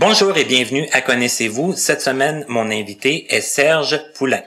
Bonjour 0.00 0.36
et 0.36 0.44
bienvenue 0.44 0.86
à 0.92 1.00
Connaissez-vous. 1.00 1.74
Cette 1.74 2.00
semaine, 2.02 2.44
mon 2.46 2.70
invité 2.70 3.34
est 3.34 3.40
Serge 3.40 4.00
Poulain. 4.14 4.42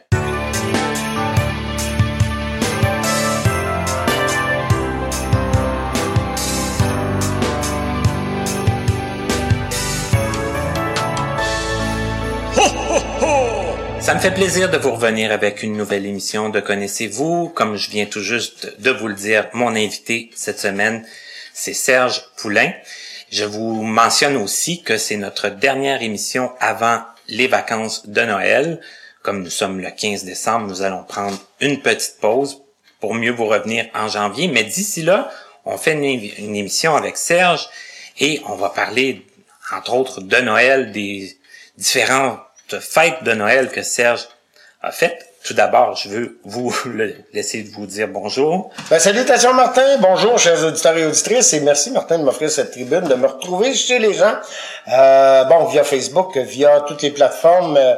Ça 14.00 14.16
me 14.16 14.20
fait 14.22 14.34
plaisir 14.34 14.72
de 14.72 14.78
vous 14.78 14.92
revenir 14.92 15.34
avec 15.34 15.64
une 15.64 15.76
nouvelle 15.76 16.06
émission 16.06 16.48
de 16.48 16.62
Connaissez-vous. 16.62 17.50
Comme 17.50 17.76
je 17.76 17.90
viens 17.90 18.06
tout 18.06 18.22
juste 18.22 18.80
de 18.80 18.92
vous 18.92 19.10
le 19.10 19.16
dire, 19.16 19.50
mon 19.52 19.76
invité 19.76 20.30
cette 20.34 20.60
semaine, 20.60 21.06
c'est 21.54 21.74
Serge 21.74 22.22
Poulain. 22.38 22.72
Je 23.32 23.46
vous 23.46 23.82
mentionne 23.82 24.36
aussi 24.36 24.84
que 24.84 24.98
c'est 24.98 25.16
notre 25.16 25.48
dernière 25.48 26.02
émission 26.02 26.52
avant 26.60 27.02
les 27.30 27.48
vacances 27.48 28.06
de 28.08 28.22
Noël. 28.24 28.82
Comme 29.24 29.42
nous 29.42 29.50
sommes 29.50 29.80
le 29.80 29.90
15 29.90 30.26
décembre, 30.26 30.68
nous 30.68 30.82
allons 30.82 31.06
prendre 31.06 31.40
une 31.62 31.82
petite 31.82 32.18
pause 32.20 32.62
pour 33.00 33.14
mieux 33.14 33.32
vous 33.32 33.46
revenir 33.46 33.86
en 33.94 34.10
janvier. 34.10 34.50
Mais 34.50 34.66
d'ici 34.66 35.02
là, 35.02 35.32
on 35.64 35.78
fait 35.78 35.94
une, 35.94 36.56
émission 36.56 36.94
avec 36.98 37.16
Serge 37.16 37.70
et 38.20 38.42
on 38.48 38.56
va 38.56 38.70
parler, 38.70 39.26
entre 39.74 39.94
autres, 39.94 40.20
de 40.20 40.38
Noël, 40.38 40.92
des 40.92 41.38
différentes 41.78 42.42
fêtes 42.82 43.24
de 43.24 43.32
Noël 43.32 43.72
que 43.72 43.82
Serge 43.82 44.28
a 44.82 44.92
faites. 44.92 45.31
Tout 45.44 45.56
d'abord, 45.56 45.96
je 45.96 46.08
veux 46.08 46.40
vous 46.44 46.74
laisser 47.34 47.64
vous 47.74 47.88
dire 47.88 48.08
bonjour. 48.08 48.70
Ben, 48.92 49.00
salutations 49.00 49.54
Martin, 49.54 49.98
bonjour 50.00 50.38
chers 50.38 50.64
auditeurs 50.64 50.96
et 50.96 51.06
auditrices 51.06 51.54
et 51.54 51.62
merci 51.62 51.90
Martin 51.90 52.20
de 52.20 52.24
m'offrir 52.24 52.52
cette 52.52 52.70
tribune, 52.70 53.02
de 53.02 53.16
me 53.16 53.26
retrouver 53.26 53.74
chez 53.74 53.98
les 53.98 54.14
gens. 54.14 54.36
Euh, 54.88 55.44
bon, 55.46 55.66
via 55.66 55.84
Facebook, 55.84 56.38
via 56.38 56.82
toutes 56.82 57.02
les 57.02 57.10
plateformes. 57.10 57.76
Euh, 57.76 57.96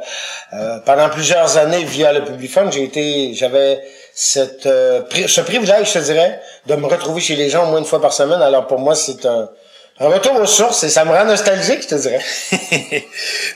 euh, 0.54 0.80
pendant 0.86 1.10
plusieurs 1.10 1.58
années, 1.58 1.84
via 1.84 2.14
le 2.14 2.24
Publifone, 2.24 2.72
j'ai 2.72 2.84
été, 2.84 3.34
j'avais 3.34 3.84
cette, 4.14 4.66
euh, 4.66 5.02
ce 5.28 5.42
privilège, 5.42 5.92
je 5.94 6.00
dirais, 6.00 6.40
de 6.68 6.76
me 6.76 6.86
retrouver 6.86 7.20
chez 7.20 7.36
les 7.36 7.50
gens 7.50 7.66
au 7.66 7.72
moins 7.72 7.80
une 7.80 7.86
fois 7.86 8.02
par 8.02 8.14
semaine. 8.14 8.42
Alors 8.42 8.68
pour 8.68 8.80
moi, 8.80 8.96
c'est 8.96 9.26
un, 9.26 9.50
un 10.00 10.08
retour 10.08 10.40
aux 10.40 10.48
sources 10.48 10.84
et 10.84 10.90
ça 10.90 11.06
me 11.06 11.12
rend 11.12 11.26
nostalgique, 11.26 11.84
je 11.84 11.88
te 11.88 11.96
dirais. 11.96 12.22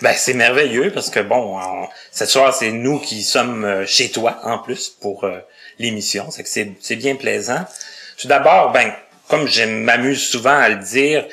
ben, 0.01 0.13
c'est 0.15 0.35
merveilleux 0.35 0.91
parce 0.91 1.09
que 1.09 1.19
bon, 1.19 1.59
cette 2.11 2.29
soirée, 2.29 2.53
c'est 2.57 2.71
nous 2.71 2.99
qui 2.99 3.23
sommes 3.23 3.65
euh, 3.65 3.85
chez 3.87 4.11
toi 4.11 4.39
en 4.43 4.59
plus 4.59 4.89
pour 4.89 5.23
euh, 5.23 5.39
l'émission. 5.79 6.27
C'est 6.29 6.43
que 6.43 6.49
c'est, 6.49 6.95
bien 6.95 7.15
plaisant. 7.15 7.65
Tout 8.19 8.27
d'abord, 8.27 8.71
ben, 8.71 8.93
comme 9.29 9.47
je 9.47 9.63
m'amuse 9.63 10.21
souvent 10.21 10.55
à 10.55 10.69
le 10.69 10.75
dire, 10.75 11.25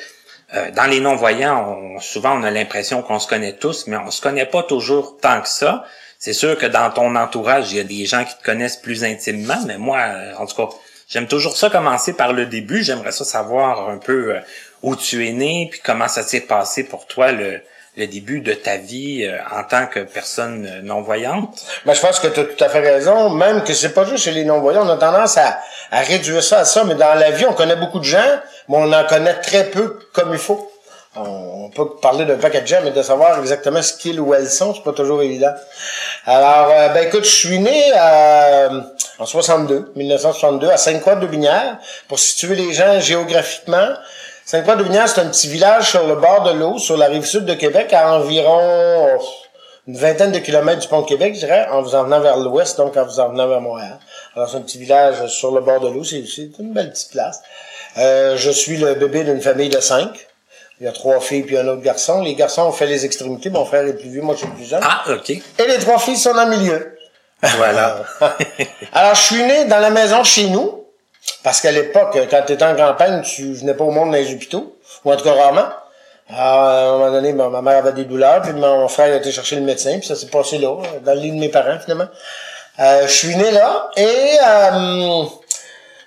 euh, 0.55 0.71
dans 0.71 0.85
les 0.85 0.99
non-voyants, 0.99 1.77
on, 1.77 1.99
souvent 1.99 2.39
on 2.39 2.43
a 2.43 2.49
l'impression 2.49 3.03
qu'on 3.03 3.19
se 3.19 3.27
connaît 3.27 3.53
tous, 3.53 3.85
mais 3.85 3.97
on 3.97 4.09
se 4.09 4.21
connaît 4.21 4.47
pas 4.47 4.63
toujours 4.63 5.17
tant 5.21 5.39
que 5.39 5.49
ça. 5.49 5.85
C'est 6.17 6.33
sûr 6.33 6.57
que 6.57 6.65
dans 6.65 6.89
ton 6.89 7.15
entourage, 7.15 7.71
il 7.71 7.77
y 7.77 7.79
a 7.79 7.83
des 7.83 8.05
gens 8.07 8.25
qui 8.25 8.35
te 8.35 8.43
connaissent 8.43 8.77
plus 8.77 9.03
intimement, 9.03 9.59
mais 9.67 9.77
moi, 9.77 9.99
en 10.39 10.47
tout 10.47 10.55
cas, 10.55 10.75
j'aime 11.07 11.27
toujours 11.27 11.55
ça 11.55 11.69
commencer 11.69 12.13
par 12.13 12.33
le 12.33 12.47
début. 12.47 12.83
J'aimerais 12.83 13.11
ça 13.11 13.25
savoir 13.25 13.89
un 13.89 13.97
peu 13.97 14.35
où 14.85 14.95
tu 14.95 15.27
es 15.27 15.31
né, 15.31 15.67
puis 15.71 15.81
comment 15.83 16.07
ça 16.07 16.21
s'est 16.21 16.41
passé 16.41 16.83
pour 16.83 17.07
toi 17.07 17.31
le, 17.31 17.59
début 17.97 18.41
de 18.41 18.53
ta 18.53 18.77
vie 18.77 19.25
euh, 19.25 19.37
en 19.51 19.63
tant 19.63 19.87
que 19.87 20.01
personne 20.01 20.67
euh, 20.69 20.81
non-voyante? 20.83 21.65
Ben, 21.85 21.95
je 21.95 22.01
pense 22.01 22.19
que 22.19 22.27
tu 22.27 22.39
as 22.39 22.43
tout 22.43 22.63
à 22.63 22.69
fait 22.69 22.81
raison. 22.81 23.31
Même 23.31 23.63
que 23.63 23.73
c'est 23.73 23.93
pas 23.93 24.05
juste 24.05 24.25
chez 24.25 24.31
les 24.31 24.45
non-voyants. 24.45 24.85
On 24.85 24.89
a 24.89 24.97
tendance 24.97 25.37
à, 25.37 25.59
à, 25.91 26.01
réduire 26.01 26.43
ça 26.43 26.59
à 26.59 26.65
ça. 26.65 26.83
Mais 26.83 26.93
dans 26.93 27.15
la 27.15 27.31
vie, 27.31 27.45
on 27.47 27.53
connaît 27.53 27.77
beaucoup 27.77 27.97
de 27.97 28.03
gens, 28.03 28.39
mais 28.69 28.77
on 28.77 28.93
en 28.93 29.05
connaît 29.05 29.33
très 29.35 29.71
peu 29.71 29.97
comme 30.13 30.33
il 30.33 30.37
faut. 30.37 30.71
On, 31.15 31.69
peut 31.69 31.95
parler 32.01 32.25
d'un 32.25 32.37
paquet 32.37 32.61
de 32.61 32.67
gens, 32.67 32.81
mais 32.83 32.91
de 32.91 33.01
savoir 33.01 33.39
exactement 33.39 33.81
ce 33.81 33.93
qu'ils 33.93 34.19
ou 34.19 34.33
elles 34.33 34.49
sont, 34.49 34.75
c'est 34.75 34.83
pas 34.83 34.91
toujours 34.91 35.21
évident. 35.23 35.53
Alors, 36.25 36.69
euh, 36.71 36.89
ben 36.89 37.07
écoute, 37.07 37.23
je 37.23 37.35
suis 37.35 37.59
né 37.59 37.91
en 39.17 39.25
62, 39.25 39.93
1962, 39.95 40.69
à 40.69 40.77
Sainte-Croix-de-Binière. 40.77 41.77
Pour 42.07 42.19
situer 42.19 42.55
les 42.55 42.73
gens 42.73 42.99
géographiquement, 42.99 43.87
Sainte-Croix-de-Binière, 44.45 45.09
c'est 45.09 45.21
un 45.21 45.29
petit 45.29 45.47
village 45.47 45.89
sur 45.89 46.05
le 46.05 46.17
bord 46.17 46.43
de 46.43 46.51
l'eau, 46.51 46.77
sur 46.77 46.97
la 46.97 47.07
rive 47.07 47.25
sud 47.25 47.45
de 47.45 47.55
Québec, 47.55 47.91
à 47.93 48.13
environ 48.13 49.17
une 49.87 49.97
vingtaine 49.97 50.31
de 50.31 50.37
kilomètres 50.37 50.81
du 50.81 50.87
pont 50.87 51.01
de 51.01 51.07
Québec, 51.07 51.33
je 51.33 51.39
dirais, 51.39 51.67
en 51.71 51.81
vous 51.81 51.95
en 51.95 52.03
venant 52.03 52.19
vers 52.19 52.37
l'ouest, 52.37 52.77
donc 52.77 52.95
en 52.95 53.05
vous 53.05 53.19
en 53.19 53.29
venant 53.29 53.47
vers 53.47 53.59
Montréal. 53.59 53.97
Alors, 54.35 54.47
c'est 54.47 54.57
un 54.57 54.61
petit 54.61 54.77
village 54.77 55.25
sur 55.29 55.49
le 55.49 55.61
bord 55.61 55.79
de 55.79 55.89
l'eau, 55.89 56.03
c'est 56.03 56.23
une 56.59 56.73
belle 56.73 56.91
petite 56.91 57.09
place. 57.09 57.41
Euh, 57.97 58.37
je 58.37 58.51
suis 58.51 58.77
le 58.77 58.93
bébé 58.93 59.23
d'une 59.23 59.41
famille 59.41 59.69
de 59.69 59.79
cinq. 59.79 60.27
Il 60.79 60.85
y 60.85 60.87
a 60.87 60.91
trois 60.91 61.19
filles 61.21 61.41
puis 61.41 61.57
un 61.57 61.67
autre 61.67 61.81
garçon. 61.81 62.21
Les 62.21 62.35
garçons 62.35 62.63
ont 62.63 62.71
fait 62.71 62.85
les 62.85 63.03
extrémités. 63.03 63.49
Mon 63.49 63.65
frère 63.65 63.87
est 63.87 63.93
plus 63.93 64.09
vieux, 64.09 64.21
moi 64.21 64.35
je 64.35 64.41
suis 64.41 64.53
plus 64.53 64.65
jeune. 64.65 64.81
Ah, 64.83 65.05
OK. 65.07 65.29
Et 65.31 65.41
les 65.67 65.79
trois 65.79 65.97
filles 65.97 66.17
sont 66.17 66.35
dans 66.35 66.45
le 66.45 66.55
milieu. 66.55 66.97
Voilà. 67.41 68.03
Alors, 68.93 69.15
je 69.15 69.21
suis 69.21 69.43
né 69.43 69.65
dans 69.65 69.79
la 69.79 69.89
maison 69.89 70.23
chez 70.23 70.49
nous. 70.49 70.84
Parce 71.43 71.61
qu'à 71.61 71.71
l'époque, 71.71 72.17
quand 72.29 72.41
tu 72.45 72.53
étais 72.53 72.65
en 72.65 72.75
campagne, 72.75 73.21
tu 73.21 73.53
venais 73.53 73.73
pas 73.73 73.83
au 73.83 73.91
monde 73.91 74.11
dans 74.11 74.17
les 74.17 74.33
hôpitaux, 74.33 74.75
ou 75.03 75.11
en 75.11 75.15
tout 75.15 75.23
cas 75.23 75.33
rarement. 75.33 75.67
Alors, 76.27 76.59
à 76.59 76.79
un 76.79 76.91
moment 76.93 77.11
donné, 77.11 77.33
ma 77.33 77.61
mère 77.61 77.77
avait 77.77 77.93
des 77.93 78.05
douleurs, 78.05 78.41
puis 78.41 78.53
mon 78.53 78.87
frère 78.87 79.13
a 79.13 79.17
été 79.17 79.31
chercher 79.31 79.57
le 79.57 79.61
médecin, 79.61 79.99
puis 79.99 80.07
ça 80.07 80.15
s'est 80.15 80.27
passé 80.27 80.57
là, 80.57 80.75
dans 81.03 81.13
le 81.13 81.19
lit 81.19 81.31
de 81.31 81.37
mes 81.37 81.49
parents, 81.49 81.77
finalement. 81.79 82.07
Euh, 82.79 83.07
je 83.07 83.13
suis 83.13 83.35
né 83.35 83.51
là, 83.51 83.91
et 83.95 84.03
euh, 84.03 85.23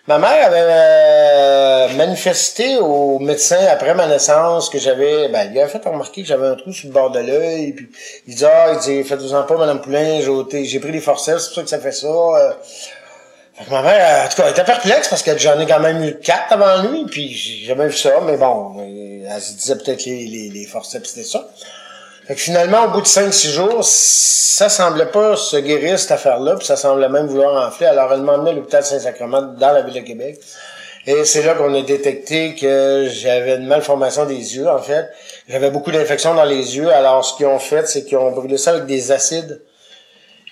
ma 0.08 0.18
mère 0.18 0.46
avait 0.46 0.58
euh, 0.60 1.88
manifesté 1.96 2.78
au 2.78 3.20
médecin 3.20 3.64
après 3.70 3.94
ma 3.94 4.06
naissance 4.06 4.68
que 4.68 4.78
j'avais, 4.78 5.28
ben, 5.28 5.50
il 5.50 5.58
a 5.60 5.68
fait 5.68 5.82
remarquer 5.82 6.22
que 6.22 6.28
j'avais 6.28 6.48
un 6.48 6.56
trou 6.56 6.72
sur 6.72 6.88
le 6.88 6.92
bord 6.92 7.10
de 7.10 7.20
l'œil, 7.20 7.72
puis 7.72 7.88
il 8.26 8.34
dit, 8.34 8.44
ah, 8.44 8.72
il 8.72 8.80
dit, 8.80 9.04
faites-vous-en 9.04 9.44
pas, 9.44 9.56
madame 9.56 9.80
Poulain, 9.80 10.20
j'ai 10.20 10.80
pris 10.80 10.92
des 10.92 11.00
forceps, 11.00 11.44
c'est 11.44 11.48
pour 11.48 11.54
ça 11.54 11.62
que 11.62 11.68
ça 11.70 11.78
fait 11.78 11.92
ça. 11.92 12.08
Ma 13.70 13.82
mère, 13.82 14.24
en 14.24 14.28
tout 14.28 14.36
cas, 14.36 14.44
elle 14.44 14.52
était 14.52 14.64
perplexe 14.64 15.08
parce 15.08 15.22
que 15.22 15.36
j'en 15.36 15.58
ai 15.58 15.66
quand 15.66 15.80
même 15.80 16.02
eu 16.04 16.18
quatre 16.20 16.52
avant 16.52 16.88
lui, 16.88 17.04
puis 17.06 17.32
j'ai 17.32 17.66
jamais 17.66 17.88
vu 17.88 17.96
ça, 17.96 18.20
mais 18.24 18.36
bon, 18.36 18.76
elle 18.78 19.40
se 19.40 19.54
disait 19.54 19.76
peut-être 19.76 20.04
les, 20.04 20.26
les, 20.26 20.48
les 20.48 20.64
forceps, 20.66 21.08
c'était 21.08 21.26
ça. 21.26 21.48
Fait 22.28 22.34
que 22.34 22.40
finalement, 22.40 22.84
au 22.84 22.88
bout 22.90 23.00
de 23.00 23.06
5-6 23.06 23.48
jours, 23.50 23.80
ça 23.82 24.68
semblait 24.68 25.06
pas 25.06 25.34
se 25.34 25.56
guérir, 25.56 25.98
cette 25.98 26.12
affaire-là, 26.12 26.56
puis 26.56 26.66
ça 26.66 26.76
semblait 26.76 27.08
même 27.08 27.26
vouloir 27.26 27.66
enfler. 27.66 27.86
Alors, 27.86 28.12
elle 28.12 28.20
m'a 28.20 28.34
à 28.34 28.52
l'hôpital 28.52 28.84
Saint-Sacrement 28.84 29.42
dans 29.58 29.72
la 29.72 29.82
ville 29.82 29.94
de 29.94 30.06
Québec. 30.06 30.38
Et 31.06 31.24
c'est 31.24 31.42
là 31.42 31.54
qu'on 31.54 31.72
a 31.74 31.80
détecté 31.80 32.54
que 32.54 33.08
j'avais 33.10 33.56
une 33.56 33.66
malformation 33.66 34.26
des 34.26 34.56
yeux, 34.56 34.68
en 34.68 34.78
fait. 34.78 35.08
J'avais 35.48 35.70
beaucoup 35.70 35.90
d'infections 35.90 36.34
dans 36.34 36.44
les 36.44 36.76
yeux. 36.76 36.92
Alors, 36.92 37.24
ce 37.24 37.34
qu'ils 37.34 37.46
ont 37.46 37.58
fait, 37.58 37.88
c'est 37.88 38.04
qu'ils 38.04 38.18
ont 38.18 38.30
brûlé 38.30 38.58
ça 38.58 38.72
avec 38.72 38.84
des 38.84 39.10
acides. 39.10 39.62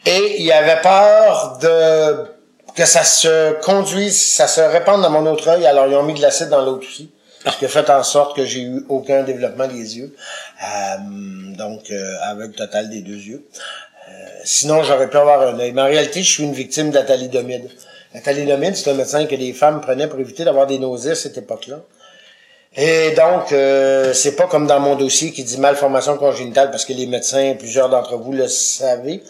Et 0.06 0.40
il 0.40 0.50
avait 0.52 0.80
peur 0.80 1.58
de 1.60 2.35
que 2.76 2.84
ça 2.84 3.04
se 3.04 3.60
conduise, 3.62 4.20
ça 4.20 4.46
se 4.46 4.60
répande 4.60 5.02
dans 5.02 5.10
mon 5.10 5.26
autre 5.26 5.48
œil. 5.48 5.66
Alors, 5.66 5.86
ils 5.86 5.94
ont 5.94 6.02
mis 6.02 6.14
de 6.14 6.20
l'acide 6.20 6.50
dans 6.50 6.64
l'autre 6.64 6.86
aussi. 6.86 7.10
Ce 7.50 7.56
qui 7.58 7.64
a 7.64 7.68
fait 7.68 7.88
en 7.90 8.02
sorte 8.02 8.36
que 8.36 8.44
j'ai 8.44 8.60
eu 8.60 8.84
aucun 8.88 9.22
développement 9.22 9.66
des 9.66 9.98
yeux. 9.98 10.14
Euh, 10.62 10.96
donc, 11.56 11.90
euh, 11.90 12.16
avec 12.22 12.48
le 12.48 12.54
total 12.54 12.90
des 12.90 13.00
deux 13.00 13.16
yeux. 13.16 13.46
Euh, 14.08 14.12
sinon, 14.44 14.82
j'aurais 14.82 15.08
pu 15.08 15.16
avoir 15.16 15.40
un 15.42 15.58
œil. 15.58 15.72
Mais 15.72 15.82
en 15.82 15.86
réalité, 15.86 16.22
je 16.22 16.30
suis 16.30 16.42
une 16.44 16.52
victime 16.52 16.90
de 16.90 16.96
la 16.96 17.04
c'est 18.74 18.90
un 18.90 18.94
médecin 18.94 19.26
que 19.26 19.34
les 19.34 19.52
femmes 19.52 19.80
prenaient 19.80 20.08
pour 20.08 20.18
éviter 20.20 20.44
d'avoir 20.44 20.66
des 20.66 20.78
nausées 20.78 21.12
à 21.12 21.14
cette 21.14 21.38
époque-là. 21.38 21.80
Et 22.78 23.12
donc, 23.12 23.52
euh, 23.52 24.12
c'est 24.12 24.36
pas 24.36 24.46
comme 24.46 24.66
dans 24.66 24.80
mon 24.80 24.96
dossier 24.96 25.32
qui 25.32 25.44
dit 25.44 25.58
malformation 25.58 26.18
congénitale, 26.18 26.70
parce 26.70 26.84
que 26.84 26.92
les 26.92 27.06
médecins, 27.06 27.54
plusieurs 27.58 27.88
d'entre 27.88 28.16
vous 28.16 28.32
le 28.32 28.48
savez, 28.48 29.22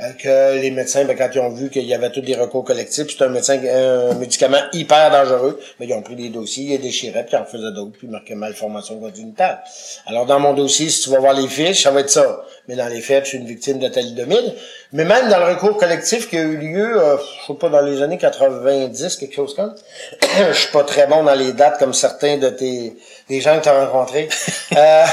euh, 0.00 0.12
que 0.12 0.60
les 0.60 0.70
médecins, 0.70 1.04
ben, 1.04 1.16
quand 1.16 1.28
ils 1.34 1.40
ont 1.40 1.50
vu 1.50 1.68
qu'il 1.68 1.84
y 1.84 1.94
avait 1.94 2.10
tous 2.10 2.20
des 2.20 2.36
recours 2.36 2.62
collectifs, 2.62 3.06
c'est 3.08 3.24
un 3.24 3.28
médecin, 3.28 3.60
un 3.64 4.14
médicament 4.14 4.60
hyper 4.72 5.10
dangereux, 5.10 5.58
mais 5.80 5.86
ils 5.86 5.94
ont 5.94 6.02
pris 6.02 6.14
des 6.14 6.28
dossiers, 6.28 6.76
ils 6.76 6.80
déchiraient, 6.80 7.24
puis 7.24 7.36
ils 7.36 7.40
en 7.40 7.44
faisaient 7.44 7.72
d'autres, 7.72 7.90
puis 7.98 8.06
ils 8.06 8.10
marquaient 8.10 8.36
malformation 8.36 9.00
congénitale. 9.00 9.58
Alors, 10.06 10.24
dans 10.24 10.38
mon 10.38 10.54
dossier, 10.54 10.88
si 10.88 11.02
tu 11.02 11.10
vas 11.10 11.18
voir 11.18 11.34
les 11.34 11.48
fiches, 11.48 11.82
ça 11.82 11.90
va 11.90 12.00
être 12.00 12.10
ça. 12.10 12.44
Mais 12.68 12.76
dans 12.76 12.86
les 12.86 13.00
faits, 13.00 13.24
je 13.24 13.30
suis 13.30 13.38
une 13.38 13.46
victime 13.46 13.80
de 13.80 13.88
thalidomide. 13.88 14.54
Mais 14.92 15.04
même 15.04 15.28
dans 15.28 15.38
le 15.38 15.46
recours 15.46 15.76
collectif 15.76 16.28
qui 16.30 16.38
a 16.38 16.42
eu 16.42 16.56
lieu, 16.56 16.96
euh, 16.96 17.16
je 17.18 17.46
sais 17.46 17.58
pas, 17.58 17.68
dans 17.68 17.80
les 17.80 18.02
années 18.02 18.18
90, 18.18 19.16
quelque 19.16 19.34
chose 19.34 19.54
comme 19.54 19.74
je 20.48 20.52
suis 20.52 20.70
pas 20.70 20.84
très 20.84 21.06
bon 21.06 21.24
dans 21.24 21.34
les 21.34 21.52
dates 21.52 21.78
comme 21.78 21.92
certains 21.92 22.36
de 22.36 22.50
tes 22.50 22.96
des 23.28 23.40
gens 23.40 23.58
que 23.58 23.64
tu 23.64 23.68
as 23.68 23.86
rencontrés. 23.86 24.28
euh, 24.76 25.04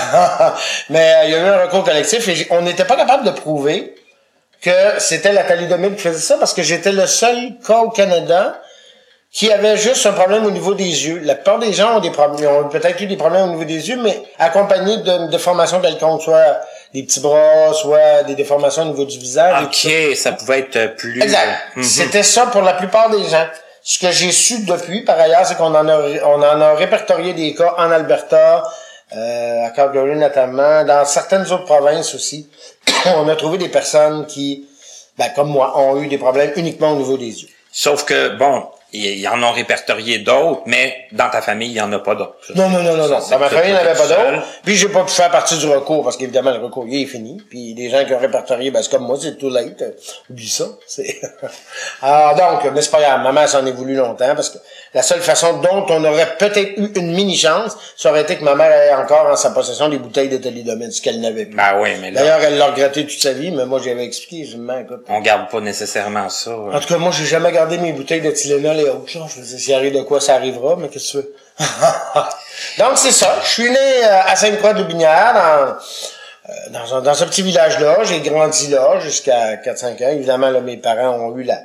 mais 0.89 1.13
euh, 1.15 1.25
il 1.25 1.31
y 1.31 1.35
a 1.35 1.39
eu 1.39 1.47
un 1.47 1.63
recours 1.63 1.83
collectif 1.83 2.27
et 2.27 2.47
on 2.51 2.61
n'était 2.61 2.85
pas 2.85 2.95
capable 2.95 3.25
de 3.25 3.31
prouver 3.31 3.95
que 4.61 4.99
c'était 4.99 5.31
la 5.31 5.43
thalidomide 5.43 5.95
qui 5.95 6.01
faisait 6.01 6.19
ça 6.19 6.37
parce 6.37 6.53
que 6.53 6.61
j'étais 6.61 6.91
le 6.91 7.07
seul 7.07 7.57
cas 7.65 7.79
au 7.79 7.89
Canada 7.89 8.61
qui 9.31 9.51
avait 9.51 9.77
juste 9.77 10.05
un 10.05 10.13
problème 10.13 10.45
au 10.45 10.51
niveau 10.51 10.73
des 10.73 11.07
yeux. 11.07 11.19
La 11.23 11.35
plupart 11.35 11.59
des 11.59 11.71
gens 11.71 11.97
ont 11.97 11.99
des 11.99 12.09
problèmes, 12.09 12.49
ont 12.49 12.67
peut-être 12.67 12.99
eu 13.01 13.05
des 13.05 13.15
problèmes 13.15 13.43
au 13.43 13.51
niveau 13.51 13.63
des 13.63 13.89
yeux, 13.89 14.01
mais 14.01 14.23
accompagnés 14.39 14.97
de 14.97 15.29
déformations 15.29 15.79
quelconques, 15.79 16.23
soit 16.23 16.61
des 16.93 17.03
petits 17.03 17.19
bras, 17.19 17.73
soit 17.73 18.23
des 18.23 18.35
déformations 18.35 18.83
au 18.83 18.85
niveau 18.85 19.05
du 19.05 19.17
visage. 19.19 19.63
Ok, 19.63 20.15
ça 20.15 20.31
pouvait 20.31 20.59
être 20.59 20.95
plus. 20.95 21.21
Exact. 21.21 21.49
Mhm. 21.75 21.83
C'était 21.83 22.23
ça 22.23 22.47
pour 22.47 22.61
la 22.61 22.73
plupart 22.73 23.09
des 23.09 23.23
gens. 23.29 23.47
Ce 23.81 23.97
que 23.97 24.11
j'ai 24.11 24.31
su 24.31 24.65
depuis, 24.65 25.03
par 25.03 25.19
ailleurs, 25.19 25.45
c'est 25.45 25.55
qu'on 25.55 25.73
en 25.73 25.87
a, 25.87 25.97
on 26.25 26.41
en 26.41 26.61
a 26.61 26.73
répertorié 26.73 27.33
des 27.33 27.53
cas 27.55 27.75
en 27.77 27.91
Alberta, 27.91 28.63
euh, 29.15 29.65
à 29.65 29.69
Calgary 29.71 30.15
notamment, 30.15 30.83
dans 30.83 31.05
certaines 31.05 31.51
autres 31.51 31.65
provinces 31.65 32.13
aussi, 32.13 32.49
on 33.17 33.27
a 33.27 33.35
trouvé 33.35 33.57
des 33.57 33.69
personnes 33.69 34.25
qui, 34.27 34.67
ben, 35.17 35.29
comme 35.35 35.49
moi, 35.49 35.79
ont 35.79 36.01
eu 36.01 36.07
des 36.07 36.17
problèmes 36.17 36.51
uniquement 36.55 36.91
au 36.91 36.97
niveau 36.97 37.17
des 37.17 37.41
yeux. 37.41 37.49
Sauf 37.71 38.03
que, 38.03 38.35
bon, 38.37 38.67
ils 38.91 39.27
en 39.27 39.41
ont 39.43 39.51
répertorié 39.51 40.19
d'autres, 40.19 40.61
mais 40.65 41.07
dans 41.11 41.29
ta 41.29 41.41
famille, 41.41 41.69
il 41.69 41.73
n'y 41.73 41.81
en 41.81 41.91
a 41.93 41.99
pas 41.99 42.15
d'autres. 42.15 42.35
Non, 42.55 42.69
non, 42.69 42.81
non, 42.81 42.97
non, 42.97 43.07
non. 43.07 43.19
Dans 43.29 43.39
ma 43.39 43.49
famille, 43.49 43.69
il 43.69 43.73
n'y 43.73 43.77
en 43.77 43.81
avait 43.81 43.93
pas 43.93 44.07
d'autres. 44.07 44.47
Puis 44.63 44.75
j'ai 44.75 44.89
pas 44.89 45.03
pu 45.03 45.11
faire 45.11 45.29
partie 45.29 45.57
du 45.57 45.67
recours 45.67 46.03
parce 46.03 46.17
qu'évidemment, 46.17 46.51
le 46.51 46.57
recours, 46.57 46.85
il 46.87 47.03
est 47.03 47.05
fini. 47.05 47.37
Puis 47.49 47.75
les 47.75 47.89
gens 47.89 48.03
qui 48.05 48.13
ont 48.13 48.19
répertorié, 48.19 48.71
ben, 48.71 48.81
c'est 48.81 48.89
comme 48.89 49.05
moi, 49.05 49.17
c'est 49.21 49.37
tout 49.37 49.49
late. 49.49 49.83
Oublie 50.29 50.49
ça. 50.49 50.65
C'est... 50.87 51.21
Alors 52.01 52.35
donc, 52.35 52.71
mais 52.73 52.81
c'est 52.81 52.89
pas 52.89 53.01
grave. 53.01 53.21
Ma 53.21 53.31
mère 53.31 53.47
s'en 53.47 53.63
est 53.65 53.71
voulu 53.71 53.95
longtemps 53.95 54.33
parce 54.33 54.49
que 54.49 54.57
la 54.95 55.03
seule 55.03 55.21
façon 55.21 55.59
dont 55.59 55.85
on 55.89 56.03
aurait 56.03 56.35
peut-être 56.37 56.77
eu 56.77 56.91
une 56.95 57.13
mini-chance, 57.13 57.77
ça 57.95 58.09
aurait 58.09 58.21
été 58.21 58.37
que 58.37 58.43
ma 58.43 58.55
mère 58.55 58.71
ait 58.71 58.95
encore 58.95 59.27
en 59.27 59.35
sa 59.35 59.51
possession 59.51 59.89
des 59.89 59.99
bouteilles 59.99 60.29
de 60.29 60.37
thalidomide, 60.37 60.91
ce 60.91 61.01
qu'elle 61.01 61.21
n'avait 61.21 61.45
plus. 61.45 61.55
Ben 61.55 61.79
oui, 61.79 61.89
mais 62.01 62.09
là... 62.09 62.21
D'ailleurs, 62.21 62.41
elle 62.41 62.57
l'a 62.57 62.67
regretté 62.67 63.05
toute 63.05 63.21
sa 63.21 63.33
vie, 63.33 63.51
mais 63.51 63.67
moi, 63.67 63.79
j'avais 63.83 64.03
expliqué. 64.03 64.45
Je 64.45 64.57
me 64.57 64.81
écoute. 64.81 65.05
On 65.09 65.21
garde 65.21 65.49
pas 65.49 65.61
nécessairement 65.61 66.29
ça. 66.29 66.57
En 66.57 66.79
tout 66.79 66.87
cas, 66.87 66.97
moi, 66.97 67.11
j'ai 67.11 67.25
jamais 67.25 67.51
gardé 67.51 67.77
mes 67.77 67.93
bouteilles 67.93 68.21
de 68.21 68.31
Tylenol 68.31 68.78
autres. 68.87 69.17
là. 69.19 69.25
Je 69.33 69.39
me 69.39 69.43
disais, 69.45 69.57
s'il 69.57 69.73
arrive 69.73 69.93
de 69.93 70.01
quoi, 70.01 70.21
ça 70.21 70.35
arrivera, 70.35 70.75
mais 70.77 70.87
qu'est-ce 70.89 71.13
que 71.13 71.17
tu 71.21 71.27
veux? 71.27 71.35
Donc, 72.77 72.97
c'est 72.97 73.11
ça. 73.11 73.39
Je 73.43 73.49
suis 73.49 73.69
né 73.69 73.77
euh, 74.05 74.21
à 74.25 74.35
Sainte-Croix-de-Lubinière, 74.35 75.33
dans, 75.33 76.51
euh, 76.53 76.69
dans, 76.71 76.95
un, 76.95 77.01
dans 77.01 77.23
un 77.23 77.25
petit 77.27 77.41
village-là. 77.41 77.99
J'ai 78.03 78.19
grandi 78.21 78.67
là 78.67 78.99
jusqu'à 78.99 79.55
4-5 79.57 80.03
ans. 80.05 80.09
Évidemment, 80.11 80.49
là, 80.49 80.61
mes 80.61 80.77
parents 80.77 81.17
ont 81.19 81.37
eu 81.37 81.43
la, 81.43 81.59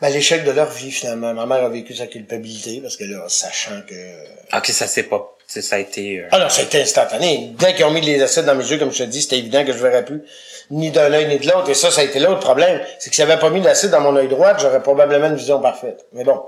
ben, 0.00 0.08
l'échec 0.10 0.44
de 0.44 0.50
leur 0.50 0.70
vie, 0.70 0.90
finalement. 0.90 1.32
Ma 1.34 1.46
mère 1.46 1.64
a 1.64 1.68
vécu 1.68 1.94
sa 1.94 2.06
culpabilité, 2.06 2.80
parce 2.82 2.96
que 2.96 3.04
là, 3.04 3.24
sachant 3.28 3.82
que... 3.88 4.56
Ok, 4.56 4.66
ça 4.68 4.86
c'est 4.86 5.04
pas, 5.04 5.36
ça 5.46 5.76
a 5.76 5.78
été. 5.78 6.20
euh, 6.20 6.28
Ah 6.32 6.38
non, 6.38 6.48
ça 6.48 6.62
a 6.62 6.64
été 6.64 6.80
instantané. 6.82 7.52
Dès 7.58 7.74
qu'ils 7.74 7.84
ont 7.84 7.90
mis 7.90 8.00
les 8.00 8.22
acides 8.22 8.44
dans 8.44 8.54
mes 8.54 8.64
yeux, 8.64 8.78
comme 8.78 8.92
je 8.92 8.98
te 8.98 9.02
dis, 9.04 9.22
c'était 9.22 9.38
évident 9.38 9.64
que 9.64 9.72
je 9.72 9.78
verrais 9.78 10.04
plus 10.04 10.22
ni 10.70 10.90
d'un 10.90 11.12
œil 11.12 11.28
ni 11.28 11.38
de 11.38 11.46
l'autre. 11.46 11.68
Et 11.68 11.74
ça, 11.74 11.90
ça 11.90 12.00
a 12.00 12.04
été 12.04 12.18
l'autre 12.18 12.40
problème. 12.40 12.80
C'est 12.98 13.10
que 13.10 13.16
s'ils 13.16 13.26
n'avaient 13.26 13.40
pas 13.40 13.50
mis 13.50 13.60
l'acide 13.60 13.90
dans 13.90 14.00
mon 14.00 14.16
œil 14.16 14.28
droit, 14.28 14.56
j'aurais 14.58 14.82
probablement 14.82 15.26
une 15.26 15.36
vision 15.36 15.60
parfaite. 15.60 16.06
Mais 16.12 16.24
bon. 16.24 16.42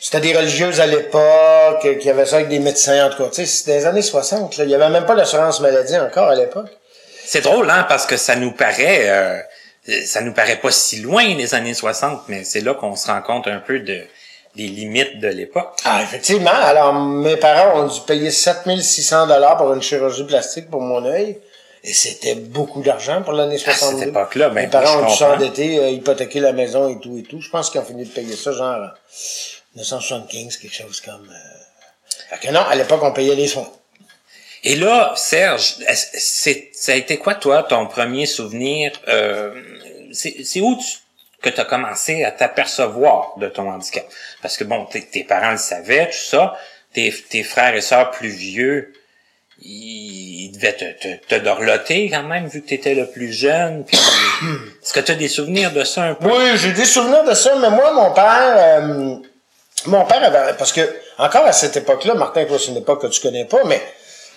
C'était 0.00 0.20
des 0.20 0.36
religieuses 0.36 0.80
à 0.80 0.86
l'époque, 0.86 1.84
euh, 1.84 1.94
qui 1.94 2.10
avaient 2.10 2.26
ça 2.26 2.36
avec 2.36 2.48
des 2.48 2.58
médecins, 2.58 3.06
en 3.06 3.10
tout 3.10 3.24
cas. 3.24 3.30
Tu 3.30 3.34
sais, 3.36 3.46
c'était 3.46 3.78
les 3.78 3.86
années 3.86 4.02
60, 4.02 4.56
là. 4.58 4.64
Il 4.64 4.70
y 4.70 4.74
avait 4.74 4.90
même 4.90 5.06
pas 5.06 5.14
d'assurance 5.14 5.60
maladie 5.60 5.96
encore 5.96 6.28
à 6.28 6.34
l'époque. 6.34 6.68
C'est 7.24 7.40
drôle, 7.40 7.68
hein, 7.70 7.86
parce 7.88 8.06
que 8.06 8.16
ça 8.16 8.36
nous 8.36 8.52
paraît, 8.52 9.08
euh, 9.08 9.40
ça 10.04 10.20
nous 10.20 10.32
paraît 10.32 10.56
pas 10.56 10.70
si 10.70 11.00
loin 11.00 11.24
les 11.34 11.54
années 11.54 11.74
60, 11.74 12.24
mais 12.28 12.44
c'est 12.44 12.60
là 12.60 12.74
qu'on 12.74 12.94
se 12.94 13.06
rend 13.08 13.22
compte 13.22 13.48
un 13.48 13.58
peu 13.58 13.80
de 13.80 14.04
des 14.56 14.68
limites 14.68 15.20
de 15.20 15.28
l'époque. 15.28 15.76
Ah, 15.84 16.00
effectivement. 16.02 16.50
Alors, 16.50 16.94
mes 16.94 17.36
parents 17.36 17.82
ont 17.82 17.86
dû 17.86 18.00
payer 18.00 18.30
7600 18.30 19.26
dollars 19.26 19.58
pour 19.58 19.72
une 19.72 19.82
chirurgie 19.82 20.24
plastique 20.24 20.70
pour 20.70 20.80
mon 20.80 21.04
œil. 21.04 21.38
Et 21.86 21.92
c'était 21.92 22.34
beaucoup 22.34 22.82
d'argent 22.82 23.22
pour 23.22 23.32
l'année 23.32 23.54
À 23.54 23.72
62. 23.72 23.98
cette 24.00 24.08
époque-là, 24.08 24.48
ben, 24.48 24.62
Mes 24.62 24.66
parents 24.66 25.04
ont 25.04 25.06
dû 25.06 25.14
s'endetter, 25.14 25.78
euh, 25.78 25.90
hypothéquer 25.90 26.40
la 26.40 26.52
maison 26.52 26.88
et 26.88 26.98
tout 26.98 27.16
et 27.16 27.22
tout. 27.22 27.40
Je 27.40 27.48
pense 27.48 27.70
qu'ils 27.70 27.80
ont 27.80 27.84
fini 27.84 28.04
de 28.04 28.10
payer 28.10 28.34
ça, 28.34 28.50
genre, 28.50 28.74
en 28.74 29.76
975, 29.76 30.56
quelque 30.56 30.74
chose 30.74 31.00
comme... 31.00 31.30
Euh... 31.30 32.36
Fait 32.36 32.44
que 32.44 32.52
non, 32.52 32.62
à 32.62 32.74
l'époque, 32.74 33.00
on 33.04 33.12
payait 33.12 33.36
les 33.36 33.46
soins. 33.46 33.70
Et 34.64 34.74
là, 34.74 35.12
Serge, 35.14 35.76
c'est, 35.94 36.70
ça 36.72 36.90
a 36.90 36.96
été 36.96 37.18
quoi, 37.18 37.36
toi, 37.36 37.62
ton 37.62 37.86
premier 37.86 38.26
souvenir? 38.26 38.90
Euh, 39.06 39.54
c'est, 40.10 40.60
où 40.60 40.76
tu, 40.76 40.98
que 41.40 41.50
tu 41.50 41.60
as 41.60 41.64
commencé 41.64 42.24
à 42.24 42.32
t'apercevoir 42.32 43.34
de 43.38 43.46
ton 43.48 43.70
handicap? 43.70 44.04
Parce 44.42 44.56
que, 44.56 44.64
bon, 44.64 44.86
tes, 44.86 45.02
tes 45.02 45.22
parents 45.22 45.52
le 45.52 45.58
savaient, 45.58 46.06
tout 46.06 46.16
ça. 46.16 46.58
Tes, 46.92 47.14
tes 47.30 47.44
frères 47.44 47.76
et 47.76 47.80
sœurs 47.80 48.10
plus 48.10 48.30
vieux, 48.30 48.92
ils 49.62 50.52
devaient 50.54 50.74
te, 50.74 50.84
te, 50.84 51.26
te 51.26 51.34
dorloter 51.42 52.08
quand 52.10 52.22
même, 52.24 52.46
vu 52.46 52.62
que 52.62 52.68
tu 52.68 52.74
étais 52.74 52.94
le 52.94 53.06
plus 53.10 53.32
jeune. 53.32 53.84
Puis, 53.84 53.96
est-ce 54.82 54.92
que 54.92 55.00
tu 55.00 55.12
as 55.12 55.16
des 55.16 55.28
souvenirs 55.28 55.72
de 55.72 55.84
ça 55.84 56.02
un 56.02 56.14
peu? 56.14 56.26
Oui, 56.28 56.56
j'ai 56.56 56.72
des 56.72 56.84
souvenirs 56.84 57.24
de 57.24 57.34
ça, 57.34 57.54
mais 57.60 57.70
moi, 57.70 57.92
mon 57.92 58.12
père, 58.12 58.54
euh, 58.56 59.16
mon 59.86 60.04
père 60.04 60.22
avait, 60.22 60.54
parce 60.58 60.72
que, 60.72 60.80
encore 61.18 61.44
à 61.46 61.52
cette 61.52 61.76
époque-là, 61.76 62.14
Martin, 62.14 62.44
toi, 62.44 62.58
c'est 62.58 62.70
une 62.70 62.76
époque 62.78 63.02
que 63.02 63.06
tu 63.08 63.20
connais 63.20 63.44
pas, 63.46 63.64
mais 63.64 63.80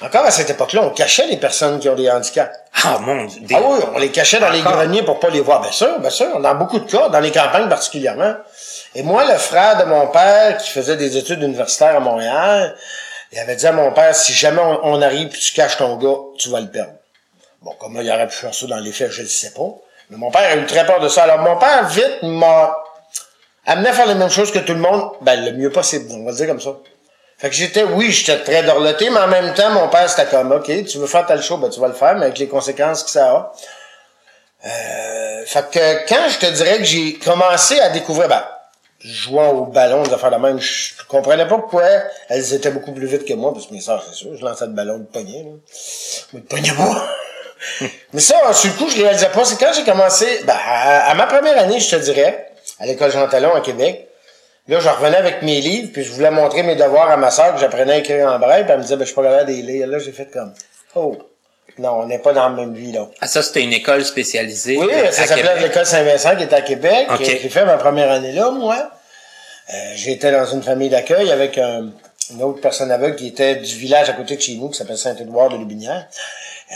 encore 0.02 0.24
à 0.26 0.32
cette 0.32 0.50
époque-là, 0.50 0.84
on 0.84 0.92
cachait 0.92 1.28
les 1.28 1.36
personnes 1.38 1.80
qui 1.80 1.90
ont 1.90 1.96
des 1.96 2.10
handicaps. 2.10 2.56
Ah, 2.86 3.00
mon 3.02 3.26
Dieu! 3.26 3.42
des- 3.42 3.56
Ah 3.56 3.60
oui, 3.62 3.80
on 3.94 4.00
les 4.00 4.10
cachait 4.12 4.40
dans 4.40 4.50
les 4.50 4.62
greniers 4.62 5.04
pour 5.04 5.20
pas 5.20 5.30
les 5.30 5.42
voir. 5.42 5.60
Bien 5.62 5.72
sûr, 5.74 6.00
bien 6.00 6.10
sûr, 6.10 6.40
dans 6.40 6.56
beaucoup 6.56 6.80
de 6.80 6.90
cas, 6.90 7.10
dans 7.10 7.20
les 7.20 7.32
campagnes 7.32 7.68
particulièrement. 7.68 8.36
Et 8.96 9.04
moi, 9.04 9.26
le 9.30 9.38
frère 9.38 9.78
de 9.78 9.84
mon 9.90 10.08
père, 10.08 10.58
qui 10.58 10.70
faisait 10.70 10.96
des 10.96 11.18
études 11.18 11.44
universitaires 11.44 11.98
à 11.98 12.00
Montréal, 12.00 12.74
il 13.32 13.40
avait 13.40 13.56
dit 13.56 13.68
à 13.68 13.72
mon 13.72 13.92
père, 13.92 14.16
si 14.16 14.34
jamais 14.34 14.62
on, 14.62 14.86
on 14.86 15.02
arrive 15.02 15.30
puis 15.30 15.40
tu 15.40 15.54
caches 15.54 15.78
ton 15.78 15.98
gars, 15.98 16.18
tu 16.38 16.50
vas 16.50 16.62
le 16.62 16.70
perdre. 16.70 16.94
Bon, 17.62 17.76
comment 17.80 18.02
il 18.02 18.10
aurait 18.10 18.28
pu 18.28 18.36
faire 18.36 18.54
ça 18.54 18.66
dans 18.68 18.80
les 18.80 18.92
faits, 18.92 19.12
je 19.12 19.22
ne 19.22 19.28
sais 19.28 19.52
pas. 19.52 19.70
Mais 20.10 20.18
mon 20.18 20.32
père 20.32 20.50
a 20.50 20.56
eu 20.56 20.66
très 20.66 20.86
peur 20.86 21.00
de 21.00 21.10
ça. 21.10 21.24
Alors, 21.24 21.40
mon 21.40 21.58
père, 21.58 21.88
vite, 21.90 22.24
m'a 22.24 22.76
amené 23.66 23.90
à 23.90 23.94
faire 23.94 24.08
les 24.08 24.16
mêmes 24.16 24.30
choses 24.30 24.52
que 24.52 24.60
tout 24.60 24.74
le 24.74 24.80
monde, 24.80 25.12
ben, 25.22 25.44
le 25.44 25.52
mieux 25.52 25.70
possible, 25.70 26.06
on 26.12 26.24
va 26.24 26.32
le 26.32 26.38
dire 26.38 26.48
comme 26.48 26.62
ça. 26.62 26.72
Fait 27.38 27.50
que 27.50 27.56
j'étais, 27.56 27.84
oui, 27.84 28.12
j'étais 28.12 28.44
très 28.44 28.64
dorloté, 28.64 29.10
mais 29.10 29.20
en 29.20 29.28
même 29.28 29.54
temps, 29.54 29.70
mon 29.72 29.88
père, 29.88 30.10
c'était 30.10 30.30
comme, 30.30 30.52
OK, 30.52 30.66
tu 30.86 30.98
veux 30.98 31.08
faire 31.08 31.26
tel 31.26 31.42
show, 31.42 31.58
ben, 31.58 31.70
tu 31.70 31.80
vas 31.80 31.88
le 31.88 31.94
faire, 31.94 32.16
mais 32.16 32.26
avec 32.26 32.38
les 32.38 32.48
conséquences 32.48 33.04
que 33.04 33.10
ça 33.10 33.32
a. 33.32 33.54
Euh, 34.66 35.46
fait 35.46 35.70
que 35.70 36.08
quand 36.10 36.28
je 36.30 36.38
te 36.40 36.52
dirais 36.52 36.80
que 36.80 36.84
j'ai 36.84 37.14
commencé 37.14 37.80
à 37.80 37.90
découvrir, 37.90 38.28
ben, 38.28 38.44
jouant 39.02 39.52
au 39.52 39.66
ballon, 39.66 40.04
des 40.04 40.14
affaires 40.14 40.32
de 40.32 40.38
même, 40.38 40.60
je 40.60 40.92
comprenais 41.08 41.48
pas 41.48 41.58
pourquoi 41.58 41.86
elles 42.28 42.54
étaient 42.54 42.72
beaucoup 42.72 42.92
plus 42.92 43.08
vite 43.08 43.26
que 43.26 43.34
moi, 43.34 43.54
parce 43.54 43.68
que 43.68 43.74
mes 43.74 43.82
soeurs, 43.82 44.04
c'est 44.08 44.16
sûr, 44.16 44.36
je 44.36 44.44
lançais 44.44 44.66
le 44.66 44.74
ballon 44.74 45.00
de 45.00 45.06
poignet, 45.06 45.44
là. 45.44 45.52
Mais 46.34 46.42
de 46.42 46.46
poignet 46.46 46.72
pas. 46.72 47.08
Mais 48.14 48.22
ça, 48.22 48.54
sur 48.54 48.72
le 48.72 48.78
coup, 48.78 48.90
je 48.90 49.02
réalisais 49.02 49.30
pas. 49.30 49.44
C'est 49.46 49.58
quand 49.58 49.72
j'ai 49.74 49.84
commencé, 49.84 50.26
ben, 50.46 50.56
à, 50.66 51.12
à 51.12 51.14
ma 51.16 51.28
première 51.28 51.58
année, 51.58 51.80
je 51.80 51.90
te 51.90 52.02
dirais, 52.02 52.52
à 52.80 52.86
l'école 52.86 53.12
Jean 53.12 53.28
Talon 53.28 53.54
à 53.54 53.62
Québec. 53.62 54.08
Là, 54.68 54.80
je 54.80 54.88
revenais 54.88 55.18
avec 55.18 55.42
mes 55.42 55.62
livres, 55.62 55.90
puis 55.92 56.04
je 56.04 56.12
voulais 56.12 56.30
montrer 56.30 56.62
mes 56.62 56.76
devoirs 56.76 57.10
à 57.10 57.18
ma 57.18 57.32
soeur 57.32 57.56
que 57.56 57.60
j'apprenais 57.60 57.94
à 57.94 57.98
écrire 57.98 58.32
en 58.32 58.38
braille, 58.38 58.64
puis 58.64 58.72
elle 58.72 58.78
me 58.78 58.84
disait, 58.84 58.98
ben, 58.98 59.02
je 59.02 59.08
suis 59.08 59.16
pas 59.16 59.24
capable 59.24 59.50
de 59.50 59.56
les 59.56 59.62
lire. 59.62 59.88
Là, 59.88 59.98
j'ai 59.98 60.12
fait 60.12 60.28
comme, 60.32 60.54
oh, 60.96 61.18
non, 61.78 62.00
on 62.02 62.06
n'est 62.08 62.20
pas 62.20 62.34
dans 62.34 62.50
la 62.50 62.56
même 62.56 62.74
vie, 62.74 62.92
là. 62.92 63.08
Ah, 63.22 63.28
ça, 63.28 63.42
c'était 63.42 63.62
une 63.62 63.74
école 63.74 64.04
spécialisée. 64.04 64.78
Oui, 64.78 64.88
ça 65.12 65.26
s'appelait 65.28 65.60
l'école 65.62 65.86
Saint-Vincent 65.86 66.36
qui 66.36 66.44
était 66.44 66.56
à 66.56 66.62
Québec. 66.62 67.08
Ok. 67.14 67.24
J'ai 67.24 67.50
fait 67.50 67.66
ma 67.66 67.78
première 67.78 68.12
année 68.12 68.32
là, 68.32 68.50
moi. 68.52 68.92
Euh, 69.72 69.74
J'étais 69.96 70.32
dans 70.32 70.46
une 70.46 70.64
famille 70.64 70.90
d'accueil 70.90 71.32
avec 71.32 71.58
un- 71.58 71.92
une 72.32 72.44
autre 72.44 72.60
personne 72.62 72.92
aveugle 72.92 73.16
qui 73.16 73.28
était 73.28 73.56
du 73.56 73.76
village 73.76 74.10
à 74.10 74.14
côté 74.14 74.36
de 74.36 74.42
chez 74.42 74.56
nous, 74.56 74.70
qui 74.70 74.78
s'appelle 74.78 74.98
Saint-Édouard 74.98 75.50
de 75.50 75.58
Lubinière. 75.58 76.08
Euh, 76.72 76.76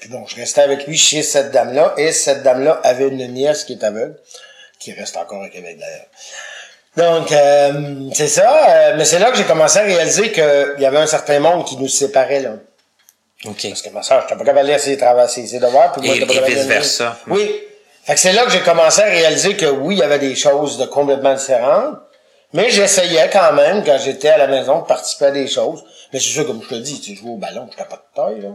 puis 0.00 0.08
bon, 0.10 0.24
je 0.26 0.36
restais 0.36 0.60
avec 0.62 0.86
lui 0.86 0.96
chez 0.96 1.22
cette 1.22 1.50
dame-là, 1.52 1.94
et 1.96 2.12
cette 2.12 2.42
dame-là 2.42 2.80
avait 2.84 3.08
une 3.08 3.26
nièce 3.32 3.64
qui 3.64 3.74
est 3.74 3.84
aveugle, 3.84 4.16
qui 4.78 4.92
reste 4.92 5.16
encore 5.16 5.42
à 5.42 5.48
Québec 5.48 5.78
d'ailleurs. 5.78 6.06
Donc, 7.20 7.30
euh, 7.32 8.10
c'est 8.14 8.28
ça. 8.28 8.68
euh, 8.68 8.94
mais 8.96 9.04
c'est 9.04 9.18
là 9.18 9.30
que 9.30 9.36
j'ai 9.38 9.44
commencé 9.44 9.78
à 9.78 9.82
réaliser 9.82 10.32
qu'il 10.32 10.74
y 10.78 10.84
avait 10.84 10.98
un 10.98 11.06
certain 11.06 11.38
monde 11.40 11.64
qui 11.66 11.76
nous 11.76 11.88
séparait, 11.88 12.40
là. 12.40 12.54
OK. 13.46 13.68
Parce 13.68 13.82
que 13.82 13.90
ma 13.90 14.02
soeur, 14.02 14.22
j'étais 14.22 14.36
pas 14.36 14.44
capable 14.44 14.66
de 14.66 14.72
lire 14.72 14.80
ses, 14.80 14.96
devoirs. 14.96 15.92
Puis 15.92 16.02
moi, 16.06 16.14
Et- 16.14 16.18
j'étais 16.20 16.26
pas 16.26 16.32
et 16.32 16.36
capable 16.36 16.52
de 16.52 16.56
lire. 16.56 16.62
vice-versa. 16.64 17.16
Oui. 17.28 17.60
Fait 18.04 18.14
que 18.14 18.20
c'est 18.20 18.32
là 18.32 18.44
que 18.44 18.50
j'ai 18.50 18.60
commencé 18.60 19.00
à 19.02 19.06
réaliser 19.06 19.56
que 19.56 19.66
oui, 19.66 19.96
il 19.96 19.98
y 19.98 20.02
avait 20.02 20.18
des 20.18 20.34
choses 20.34 20.78
de 20.78 20.86
complètement 20.86 21.34
différentes. 21.34 21.96
Mais 22.52 22.68
j'essayais 22.70 23.30
quand 23.32 23.52
même, 23.52 23.84
quand 23.84 23.98
j'étais 23.98 24.28
à 24.30 24.38
la 24.38 24.48
maison, 24.48 24.80
de 24.80 24.84
participer 24.86 25.26
à 25.26 25.30
des 25.30 25.46
choses. 25.46 25.84
Mais 26.12 26.18
c'est 26.18 26.30
sûr, 26.30 26.46
comme 26.46 26.60
je 26.62 26.68
te 26.68 26.74
dis, 26.74 27.00
tu 27.00 27.14
jouer 27.14 27.30
au 27.30 27.36
ballon, 27.36 27.68
j'étais 27.70 27.88
pas 27.88 27.96
de 27.96 28.14
taille, 28.14 28.40
là. 28.40 28.48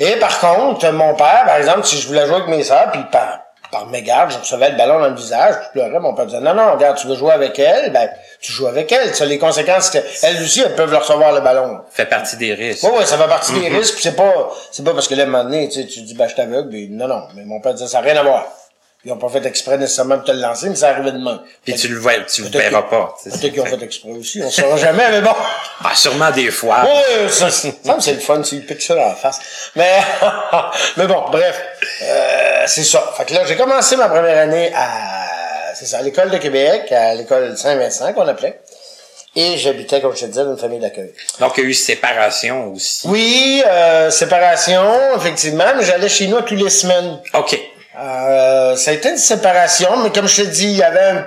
Et 0.00 0.16
par 0.16 0.38
contre, 0.40 0.86
mon 0.90 1.14
père, 1.14 1.44
par 1.46 1.56
exemple, 1.56 1.84
si 1.84 1.96
je 1.98 2.06
voulais 2.06 2.26
jouer 2.26 2.36
avec 2.36 2.48
mes 2.48 2.62
sœurs, 2.62 2.90
puis 2.92 3.00
par, 3.10 3.40
par 3.72 3.86
mégarde, 3.86 4.30
je 4.30 4.38
recevais 4.38 4.70
le 4.70 4.76
ballon 4.76 5.00
dans 5.00 5.08
le 5.08 5.14
visage, 5.14 5.54
je 5.66 5.70
pleurais, 5.70 5.98
mon 5.98 6.14
père 6.14 6.26
disait, 6.26 6.40
non, 6.40 6.54
non, 6.54 6.72
regarde, 6.74 6.98
tu 6.98 7.06
veux 7.06 7.16
jouer 7.16 7.32
avec 7.32 7.58
elle, 7.58 7.90
ben, 7.90 8.10
tu 8.40 8.52
joues 8.52 8.66
avec 8.66 8.90
elle. 8.92 9.14
Ça, 9.14 9.24
les 9.24 9.38
conséquences, 9.38 9.90
c'est 9.90 10.02
qu'elles 10.20 10.42
aussi, 10.42 10.60
elles 10.60 10.74
peuvent 10.74 10.90
le 10.90 10.96
recevoir 10.98 11.32
le 11.32 11.40
ballon. 11.40 11.72
là. 11.72 11.84
Fait 11.92 12.06
partie 12.06 12.36
des 12.36 12.54
risques. 12.54 12.84
Ouais, 12.84 12.98
ouais, 12.98 13.06
ça 13.06 13.18
fait 13.18 13.26
partie 13.28 13.52
des 13.52 13.68
risques, 13.68 13.94
puis 13.94 14.02
c'est 14.02 14.16
pas, 14.16 14.50
c'est 14.70 14.84
pas 14.84 14.94
parce 14.94 15.08
que 15.08 15.14
là, 15.14 15.24
un 15.24 15.26
moment 15.26 15.44
donné, 15.44 15.68
tu 15.68 15.80
sais, 15.80 15.86
tu 15.86 16.00
dis, 16.02 16.14
ben, 16.14 16.28
je 16.28 16.32
suis 16.34 16.42
aveugle, 16.42 16.68
puis 16.68 16.88
non, 16.90 17.08
non, 17.08 17.24
mais 17.34 17.44
mon 17.44 17.60
père 17.60 17.74
disait, 17.74 17.88
ça 17.88 18.00
n'a 18.00 18.10
rien 18.10 18.16
à 18.20 18.22
voir. 18.22 18.46
Ils 19.04 19.12
ont 19.12 19.16
pas 19.16 19.28
fait 19.28 19.46
exprès 19.46 19.78
nécessairement 19.78 20.16
de 20.16 20.24
te 20.24 20.32
le 20.32 20.40
lancer, 20.40 20.68
mais 20.68 20.74
ça 20.74 20.88
arrivait 20.88 21.12
de 21.12 21.18
même. 21.18 21.38
Puis 21.64 21.72
tu 21.74 21.86
le 21.86 21.98
vois, 22.00 22.14
tu 22.28 22.42
le 22.42 22.48
verras 22.48 22.82
pas. 22.82 23.14
tu 23.22 23.30
Peut-être 23.30 23.52
qu'ils 23.52 23.60
ont 23.60 23.64
fait- 23.64 23.82
exprès 23.84 24.10
aussi, 24.10 24.42
on 24.44 24.50
saura 24.50 24.76
jamais, 24.76 25.08
mais 25.10 25.20
bon. 25.20 25.30
Ah, 25.84 25.94
sûrement 25.94 26.32
des 26.32 26.50
fois. 26.50 26.82
Ouais, 26.84 27.28
ça, 27.28 27.48
ça 27.48 27.68
c'est 28.00 28.12
le 28.14 28.18
fun 28.18 28.42
s'ils 28.42 28.66
piquent 28.66 28.82
ça 28.82 28.96
dans 28.96 29.06
la 29.06 29.14
face. 29.14 29.38
Mais, 29.76 30.00
mais 30.96 31.06
bon, 31.06 31.24
bref, 31.30 31.62
euh, 32.02 32.64
c'est 32.66 32.82
ça. 32.82 33.12
Fait 33.16 33.24
que 33.24 33.34
là, 33.34 33.44
j'ai 33.46 33.56
commencé 33.56 33.96
ma 33.96 34.08
première 34.08 34.36
année 34.36 34.72
à, 34.74 35.28
c'est 35.78 35.86
ça, 35.86 35.98
à 35.98 36.02
l'école 36.02 36.30
de 36.30 36.38
Québec, 36.38 36.90
à 36.90 37.14
l'école 37.14 37.56
Saint-Vincent 37.56 38.12
qu'on 38.12 38.26
appelait. 38.26 38.60
Et 39.36 39.56
j'habitais, 39.58 40.00
comme 40.00 40.16
je 40.16 40.22
te 40.22 40.26
disais, 40.26 40.42
dans 40.42 40.52
une 40.52 40.58
famille 40.58 40.80
d'accueil. 40.80 41.12
Donc, 41.38 41.52
il 41.56 41.64
y 41.64 41.66
a 41.66 41.70
eu 41.70 41.74
séparation 41.74 42.72
aussi. 42.72 43.06
Oui, 43.06 43.62
euh, 43.64 44.10
séparation, 44.10 44.82
effectivement, 45.16 45.66
mais 45.76 45.84
j'allais 45.84 46.08
chez 46.08 46.26
nous 46.26 46.40
tous 46.40 46.56
les 46.56 46.70
semaines. 46.70 47.20
OK. 47.34 47.60
Euh, 48.00 48.74
ça 48.74 48.90
a 48.90 48.94
été 48.94 49.10
une 49.10 49.18
séparation, 49.18 49.98
mais 49.98 50.10
comme 50.10 50.26
je 50.26 50.42
te 50.42 50.48
dis, 50.48 50.64
il 50.64 50.76
y 50.76 50.82
avait 50.82 51.00
un... 51.00 51.26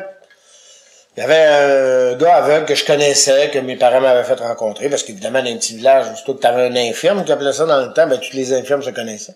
Il 1.17 1.19
y 1.19 1.23
avait 1.23 2.13
un 2.13 2.15
gars 2.15 2.35
aveugle 2.35 2.65
que 2.65 2.75
je 2.75 2.85
connaissais, 2.85 3.49
que 3.53 3.59
mes 3.59 3.75
parents 3.75 3.99
m'avaient 3.99 4.23
fait 4.23 4.39
rencontrer, 4.39 4.87
parce 4.89 5.03
qu'évidemment, 5.03 5.43
dans 5.43 5.49
un 5.49 5.57
petit 5.57 5.75
village, 5.75 6.05
surtout 6.15 6.35
que 6.35 6.41
tu 6.41 6.47
avais 6.47 6.63
un 6.63 6.75
infirme 6.75 7.25
qui 7.25 7.33
appelait 7.33 7.51
ça 7.51 7.65
dans 7.65 7.81
le 7.81 7.91
temps, 7.93 8.07
ben, 8.07 8.17
tous 8.17 8.33
les 8.33 8.53
infirmes 8.53 8.81
se 8.81 8.91
connaissaient. 8.91 9.35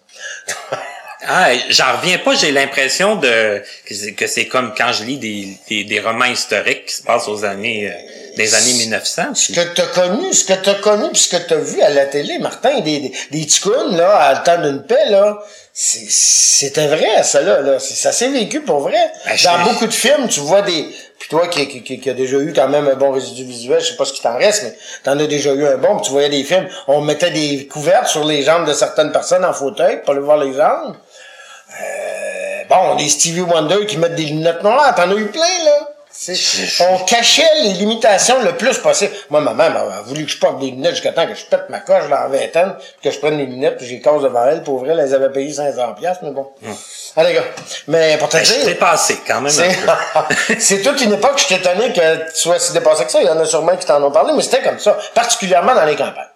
Ah, 1.27 1.49
j'en 1.69 1.97
reviens 1.97 2.19
pas, 2.19 2.35
j'ai 2.35 2.51
l'impression 2.51 3.15
de 3.15 3.61
que 4.15 4.27
c'est 4.27 4.47
comme 4.47 4.73
quand 4.77 4.91
je 4.91 5.03
lis 5.03 5.17
des, 5.17 5.57
des, 5.67 5.83
des, 5.83 5.99
romans 5.99 6.25
historiques 6.25 6.85
qui 6.85 6.95
se 6.95 7.03
passent 7.03 7.27
aux 7.27 7.43
années 7.45 7.89
euh, 7.89 8.35
des 8.37 8.53
années 8.53 8.73
1900. 8.73 9.33
Ce 9.33 9.53
que 9.53 9.73
t'as 9.73 9.87
connu, 9.87 10.33
ce 10.33 10.45
que 10.45 10.53
t'as 10.53 10.75
connu 10.75 11.09
puis 11.11 11.21
ce 11.21 11.29
que 11.29 11.41
t'as 11.47 11.57
vu 11.57 11.81
à 11.81 11.89
la 11.89 12.05
télé, 12.05 12.37
Martin, 12.39 12.79
des, 12.81 12.99
des, 12.99 13.13
des 13.31 13.47
là, 13.91 14.15
à 14.15 14.33
le 14.35 14.43
temps 14.43 14.61
d'une 14.61 14.83
paix, 14.83 15.09
là, 15.09 15.39
c'était 15.73 16.87
vrai, 16.87 17.23
ça, 17.23 17.41
là, 17.41 17.61
là. 17.61 17.79
Ça 17.79 18.11
s'est 18.11 18.29
vécu 18.29 18.61
pour 18.61 18.79
vrai. 18.79 19.11
Ben, 19.25 19.35
Dans 19.43 19.63
beaucoup 19.65 19.87
de 19.87 19.93
films, 19.93 20.27
tu 20.29 20.39
vois 20.41 20.61
des, 20.61 20.85
puis 21.19 21.29
toi 21.29 21.47
qui, 21.47 21.83
qui, 21.83 21.99
qui, 21.99 22.09
a 22.09 22.13
déjà 22.13 22.37
eu 22.37 22.53
quand 22.53 22.69
même 22.69 22.87
un 22.87 22.95
bon 22.95 23.11
résidu 23.11 23.43
visuel, 23.43 23.81
je 23.81 23.87
sais 23.87 23.95
pas 23.95 24.05
ce 24.05 24.13
qui 24.13 24.21
t'en 24.21 24.37
reste, 24.37 24.63
mais 24.63 24.75
t'en 25.03 25.19
as 25.19 25.27
déjà 25.27 25.53
eu 25.53 25.65
un 25.65 25.77
bon, 25.77 25.99
tu 25.99 26.11
voyais 26.11 26.29
des 26.29 26.43
films, 26.43 26.67
on 26.87 27.01
mettait 27.01 27.31
des 27.31 27.67
couvertes 27.67 28.07
sur 28.07 28.25
les 28.25 28.43
jambes 28.43 28.67
de 28.67 28.73
certaines 28.73 29.11
personnes 29.11 29.43
en 29.43 29.53
fauteuil 29.53 30.01
pour 30.01 30.11
aller 30.13 30.23
voir 30.23 30.37
les 30.37 30.53
jambes. 30.53 30.95
Euh, 31.81 32.63
bon, 32.69 32.95
des 32.95 33.09
Stevie 33.09 33.41
Wonder 33.41 33.85
qui 33.85 33.97
mettent 33.97 34.15
des 34.15 34.25
lunettes 34.25 34.63
noires, 34.63 34.93
t'en 34.95 35.09
as 35.11 35.15
eu 35.15 35.27
plein, 35.27 35.65
là. 35.65 35.89
On 36.79 36.99
cachait 36.99 37.43
les 37.63 37.73
limitations 37.73 38.41
le 38.41 38.53
plus 38.53 38.77
possible. 38.77 39.11
Moi, 39.29 39.41
ma 39.41 39.53
mère 39.53 39.75
a 39.75 40.01
voulu 40.03 40.25
que 40.25 40.31
je 40.31 40.39
porte 40.39 40.59
des 40.59 40.71
lunettes 40.71 40.91
jusqu'à 40.91 41.11
temps 41.11 41.27
que 41.27 41.35
je 41.35 41.45
pète 41.45 41.69
ma 41.69 41.79
coche 41.79 42.07
dans 42.09 42.15
la 42.15 42.27
vingtaine, 42.27 42.73
que 43.03 43.11
je 43.11 43.19
prenne 43.19 43.37
les 43.37 43.45
lunettes, 43.45 43.77
puis 43.77 43.85
j'ai 43.85 43.99
cause 43.99 44.23
devant 44.23 44.45
elle. 44.45 44.63
Pour 44.63 44.79
vrai, 44.79 44.91
elle 44.91 45.05
les 45.05 45.13
avait 45.13 45.29
payées 45.29 45.53
500 45.53 45.93
pièces, 45.93 46.17
mais 46.23 46.31
bon. 46.31 46.47
Hum. 46.65 46.73
Allez, 47.17 47.33
gars. 47.33 47.43
Mais 47.87 48.17
pour 48.17 48.29
te 48.29 48.37
ben, 48.37 48.43
dire... 48.43 48.55
C'est 48.63 48.75
passé, 48.75 49.19
quand 49.27 49.41
même. 49.41 49.51
C'est 50.59 50.81
toute 50.81 51.01
une 51.01 51.13
époque, 51.13 51.37
je 51.37 51.43
suis 51.43 51.55
étonné 51.55 51.91
que 51.91 52.29
tu 52.29 52.35
sois 52.35 52.59
si 52.59 52.71
dépassé 52.71 53.05
que 53.05 53.11
ça. 53.11 53.21
Il 53.21 53.27
y 53.27 53.29
en 53.29 53.39
a 53.39 53.45
sûrement 53.45 53.75
qui 53.75 53.85
t'en 53.85 54.01
ont 54.01 54.11
parlé, 54.11 54.31
mais 54.33 54.41
c'était 54.41 54.61
comme 54.61 54.79
ça. 54.79 54.97
Particulièrement 55.13 55.75
dans 55.75 55.85
les 55.85 55.95
campagnes. 55.95 56.34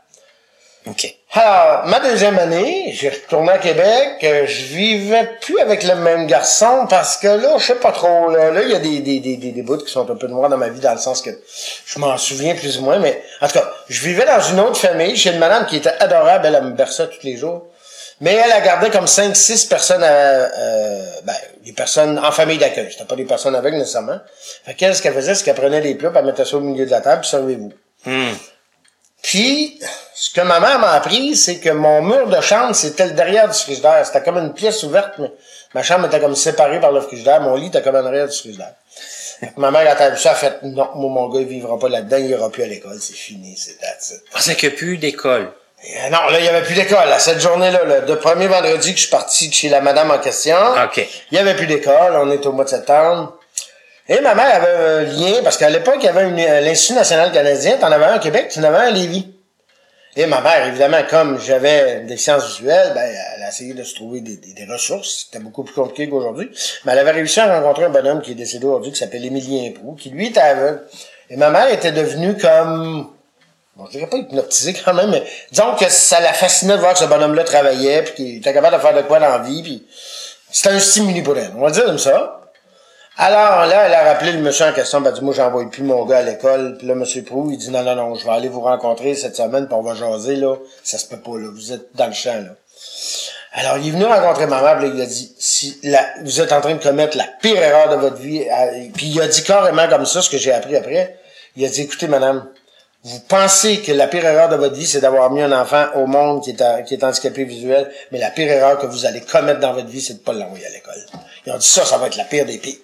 Alors, 1.34 1.86
ma 1.86 2.00
deuxième 2.00 2.40
année, 2.40 2.92
j'ai 2.94 3.10
retourné 3.10 3.52
à 3.52 3.58
Québec. 3.60 4.18
Euh, 4.24 4.48
je 4.48 4.74
vivais 4.74 5.30
plus 5.42 5.60
avec 5.60 5.84
le 5.84 5.96
même 5.96 6.26
garçon 6.26 6.88
parce 6.90 7.18
que 7.18 7.28
là, 7.28 7.58
je 7.58 7.66
sais 7.66 7.76
pas 7.76 7.92
trop. 7.92 8.30
Là, 8.30 8.62
il 8.64 8.72
y 8.72 8.76
a 8.76 8.80
des, 8.80 9.00
des, 9.00 9.20
des, 9.20 9.38
des, 9.38 9.62
bouts 9.62 9.78
qui 9.78 9.92
sont 9.92 10.10
un 10.10 10.16
peu 10.16 10.28
noirs 10.28 10.50
dans 10.50 10.58
ma 10.58 10.70
vie 10.70 10.80
dans 10.80 10.94
le 10.94 10.98
sens 10.98 11.22
que 11.22 11.30
je 11.86 12.00
m'en 12.00 12.18
souviens 12.18 12.56
plus 12.56 12.80
ou 12.80 12.84
moins. 12.84 12.98
Mais 12.98 13.22
en 13.42 13.48
tout 13.48 13.54
cas, 13.54 13.72
je 13.90 14.02
vivais 14.02 14.26
dans 14.26 14.42
une 14.42 14.60
autre 14.60 14.78
famille 14.78 15.16
chez 15.16 15.32
une 15.32 15.40
madame 15.40 15.66
qui 15.68 15.78
était 15.78 15.94
adorable. 16.00 16.48
Elle, 16.48 16.64
me 16.64 16.72
berçait 16.72 17.08
tous 17.08 17.24
les 17.24 17.38
jours. 17.38 17.68
Mais 18.22 18.34
elle 18.34 18.52
a 18.52 18.60
gardé 18.62 18.90
comme 18.90 19.08
cinq, 19.08 19.36
six 19.36 19.66
personnes, 19.66 20.04
à, 20.04 20.08
euh, 20.08 21.06
ben, 21.24 21.36
des 21.64 21.74
personnes 21.74 22.20
en 22.20 22.32
famille 22.32 22.58
d'accueil. 22.58 22.90
C'était 22.92 23.06
pas 23.06 23.16
des 23.16 23.26
personnes 23.26 23.56
avec 23.56 23.74
nécessairement. 23.74 24.20
Fait 24.66 24.74
qu'elle, 24.74 24.96
ce 24.96 25.02
qu'elle 25.02 25.14
faisait, 25.14 25.36
c'est 25.36 25.44
qu'elle 25.44 25.56
prenait 25.56 25.82
des 25.82 25.96
plats, 25.96 26.12
elle 26.14 26.26
mettait 26.26 26.44
ça 26.44 26.58
au 26.58 26.62
milieu 26.62 26.86
de 26.86 26.92
la 26.92 27.02
table, 27.02 27.22
puis 27.22 27.30
servez-vous. 27.30 27.72
Hmm. 28.06 28.34
Puis, 29.22 29.80
ce 30.16 30.34
que 30.34 30.42
ma 30.42 30.60
mère 30.60 30.80
m'a 30.80 30.92
appris, 30.92 31.36
c'est 31.36 31.60
que 31.60 31.70
mon 31.70 32.02
mur 32.02 32.28
de 32.28 32.42
chambre, 32.42 32.74
c'était 32.74 33.08
le 33.08 33.12
derrière 33.12 33.48
du 33.48 33.58
frigidaire. 33.58 34.06
C'était 34.06 34.24
comme 34.24 34.38
une 34.38 34.54
pièce 34.54 34.84
ouverte, 34.84 35.14
mais 35.18 35.32
ma 35.74 35.84
chambre 35.84 36.06
était 36.08 36.20
comme 36.20 36.36
séparée 36.36 36.80
par 36.80 36.92
le 36.92 37.02
frigidaire. 37.02 37.42
Mon 37.42 37.56
lit 37.56 37.68
était 37.68 37.82
comme 37.82 37.96
en 37.96 38.06
arrière 38.06 38.28
du 38.28 38.38
frigidaire. 38.38 38.74
ma 39.58 39.72
mère, 39.72 39.86
quand 39.86 40.04
elle 40.04 40.12
a 40.12 40.16
vu 40.16 40.22
ça, 40.22 40.32
a 40.32 40.36
fait, 40.36 40.60
non, 40.64 40.90
moi, 40.96 41.10
mon 41.10 41.30
gars, 41.30 41.42
il 41.42 41.48
vivra 41.48 41.78
pas 41.78 41.90
là-dedans, 41.90 42.18
il 42.18 42.30
ira 42.30 42.50
plus 42.50 42.64
à 42.64 42.68
l'école, 42.68 42.98
c'est 43.00 43.14
fini, 43.14 43.56
c'est. 43.58 43.78
Ah, 44.34 44.40
c'est 44.40 44.56
qu'il 44.56 44.70
n'y 44.70 44.76
a 44.76 44.78
plus 44.78 44.98
d'école. 44.98 45.52
Euh, 45.84 46.10
non, 46.10 46.30
là, 46.30 46.40
il 46.40 46.46
y 46.46 46.48
avait 46.50 46.64
plus 46.64 46.76
d'école. 46.76 47.10
À 47.10 47.20
cette 47.20 47.40
journée-là, 47.40 47.84
le 47.86 48.06
de 48.06 48.16
premier 48.16 48.48
vendredi 48.48 48.92
que 48.92 48.98
je 48.98 49.04
suis 49.04 49.12
parti 49.12 49.48
de 49.48 49.54
chez 49.54 49.70
la 49.70 49.80
madame 49.82 50.12
en 50.12 50.20
question, 50.20 50.58
OK. 50.84 51.08
il 51.32 51.36
y 51.36 51.38
avait 51.38 51.56
plus 51.56 51.68
d'école. 51.68 52.16
On 52.16 52.30
est 52.32 52.46
au 52.46 52.52
mois 52.52 52.66
de 52.66 52.70
septembre. 52.70 53.39
Et 54.10 54.22
ma 54.22 54.34
mère 54.34 54.56
avait 54.56 54.74
un 54.74 55.04
lien, 55.04 55.44
parce 55.44 55.58
qu'à 55.58 55.70
l'époque, 55.70 55.98
il 56.00 56.06
y 56.06 56.10
avait 56.10 56.26
euh, 56.26 56.62
l'Institut 56.62 56.96
national 56.96 57.32
canadien, 57.32 57.78
t'en 57.78 57.92
avais 57.92 58.06
un 58.06 58.18
au 58.18 58.20
Québec, 58.20 58.50
tu 58.52 58.60
en 58.60 58.64
avais 58.64 58.78
un 58.78 58.88
à 58.88 58.90
Lévis. 58.90 59.28
Et 60.16 60.26
ma 60.26 60.42
mère, 60.42 60.66
évidemment, 60.68 60.98
comme 61.08 61.40
j'avais 61.40 62.02
des 62.02 62.18
sciences 62.18 62.58
visuelles, 62.58 62.92
ben, 62.96 63.08
elle 63.36 63.44
a 63.44 63.50
essayé 63.50 63.76
de 63.76 63.84
se 63.84 63.94
trouver 63.94 64.22
des, 64.22 64.38
des, 64.38 64.66
ressources. 64.66 65.26
C'était 65.26 65.42
beaucoup 65.42 65.64
plus 65.64 65.76
compliqué 65.76 66.10
qu'aujourd'hui. 66.10 66.50
Mais 66.84 66.94
elle 66.94 67.00
avait 67.00 67.12
réussi 67.12 67.40
à 67.40 67.60
rencontrer 67.60 67.86
un 67.86 67.90
bonhomme 67.90 68.22
qui 68.22 68.32
est 68.32 68.36
décédé 68.36 68.66
aujourd'hui, 68.66 68.92
qui 68.92 68.98
s'appelle 68.98 69.24
Émilien 69.24 69.72
Prou, 69.74 69.94
qui 69.94 70.10
lui 70.10 70.28
était 70.28 70.40
aveugle. 70.40 70.82
Et 71.30 71.38
ma 71.38 71.52
mère 71.52 71.72
était 71.72 71.92
devenue 71.92 72.36
comme, 72.36 73.12
bon, 73.76 73.86
je 73.86 73.92
dirais 73.92 74.08
pas 74.08 74.18
hypnotisée 74.18 74.74
quand 74.74 74.96
même, 74.96 75.12
mais 75.12 75.24
disons 75.52 75.76
que 75.76 75.88
ça 75.88 76.20
la 76.20 76.34
fascinait 76.34 76.74
de 76.74 76.80
voir 76.80 76.94
que 76.94 77.00
ce 77.00 77.06
bonhomme-là 77.06 77.44
travaillait, 77.44 78.02
puis 78.02 78.14
qu'il 78.16 78.38
était 78.38 78.54
capable 78.54 78.76
de 78.76 78.82
faire 78.82 78.96
de 78.96 79.04
quoi 79.04 79.20
dans 79.20 79.30
la 79.30 79.38
vie, 79.38 79.62
puis 79.62 79.88
c'était 80.52 80.70
un 80.70 80.80
stimuli 80.80 81.22
pour 81.22 81.38
elle. 81.38 81.52
On 81.56 81.62
va 81.62 81.70
dire 81.70 81.86
comme 81.86 82.00
ça. 82.00 82.39
Alors 83.22 83.66
là, 83.66 83.86
elle 83.86 83.94
a 83.94 84.04
rappelé 84.06 84.32
le 84.32 84.40
monsieur 84.40 84.66
en 84.66 84.72
question, 84.72 85.02
ben 85.02 85.12
dit, 85.12 85.20
moi 85.22 85.34
j'envoie 85.34 85.70
plus 85.70 85.84
mon 85.84 86.06
gars 86.06 86.20
à 86.20 86.22
l'école. 86.22 86.78
Puis 86.78 86.88
là, 86.88 86.96
monsieur 86.96 87.22
Prou, 87.22 87.52
il 87.52 87.58
dit 87.58 87.70
non, 87.70 87.84
non, 87.84 87.94
non, 87.94 88.16
je 88.16 88.24
vais 88.24 88.32
aller 88.32 88.48
vous 88.48 88.62
rencontrer 88.62 89.14
cette 89.14 89.36
semaine, 89.36 89.66
puis 89.66 89.76
on 89.76 89.82
va 89.82 89.94
jaser, 89.94 90.38
là. 90.38 90.56
Ça 90.84 90.98
se 90.98 91.06
peut 91.06 91.20
pas, 91.20 91.38
là. 91.38 91.50
Vous 91.54 91.74
êtes 91.74 91.94
dans 91.96 92.08
le 92.08 92.14
champ, 92.14 92.36
là. 92.36 92.56
Alors, 93.52 93.78
il 93.78 93.90
est 93.90 93.92
venu 93.92 94.06
rencontrer 94.06 94.48
ma 94.48 94.62
mère, 94.62 94.78
puis 94.78 94.90
il 94.96 95.02
a 95.02 95.06
dit, 95.06 95.36
si 95.38 95.82
vous 96.24 96.40
êtes 96.40 96.54
en 96.54 96.62
train 96.62 96.76
de 96.76 96.82
commettre 96.82 97.18
la 97.18 97.26
pire 97.42 97.62
erreur 97.62 97.90
de 97.90 97.98
votre 97.98 98.16
vie, 98.16 98.46
puis 98.94 99.08
il 99.08 99.22
a 99.22 99.28
dit 99.28 99.44
carrément 99.44 99.90
comme 99.90 100.06
ça, 100.06 100.22
ce 100.22 100.30
que 100.30 100.38
j'ai 100.38 100.54
appris 100.54 100.78
après, 100.78 101.18
il 101.58 101.66
a 101.66 101.68
dit, 101.68 101.82
écoutez, 101.82 102.08
madame, 102.08 102.48
vous 103.04 103.20
pensez 103.28 103.82
que 103.82 103.92
la 103.92 104.08
pire 104.08 104.24
erreur 104.24 104.48
de 104.48 104.56
votre 104.56 104.76
vie, 104.76 104.86
c'est 104.86 105.02
d'avoir 105.02 105.30
mis 105.30 105.42
un 105.42 105.52
enfant 105.52 105.88
au 105.96 106.06
monde 106.06 106.42
qui 106.42 106.52
est, 106.52 106.86
qui 106.86 106.94
est 106.94 107.04
handicapé 107.04 107.44
visuel, 107.44 107.92
mais 108.14 108.20
la 108.20 108.30
pire 108.30 108.50
erreur 108.50 108.80
que 108.80 108.86
vous 108.86 109.06
allez 109.06 109.20
commettre 109.20 109.60
dans 109.60 109.74
votre 109.74 109.88
vie, 109.88 110.00
c'est 110.00 110.14
de 110.14 110.20
pas 110.20 110.32
l'envoyer 110.32 110.68
à 110.68 110.70
l'école. 110.70 111.06
Ils 111.46 111.52
ont 111.52 111.58
dit 111.58 111.68
ça, 111.68 111.84
ça 111.84 111.98
va 111.98 112.08
être 112.08 112.16
la 112.16 112.24
pire 112.24 112.46
des 112.46 112.60
pires. 112.60 112.78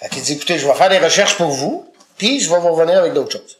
Fait 0.00 0.20
dit, 0.20 0.32
écoutez, 0.34 0.58
je 0.58 0.66
vais 0.66 0.74
faire 0.74 0.88
des 0.88 0.98
recherches 0.98 1.36
pour 1.36 1.48
vous, 1.48 1.86
puis 2.18 2.40
je 2.40 2.50
vais 2.50 2.58
vous 2.58 2.72
revenir 2.72 2.98
avec 2.98 3.12
d'autres 3.12 3.32
choses. 3.32 3.58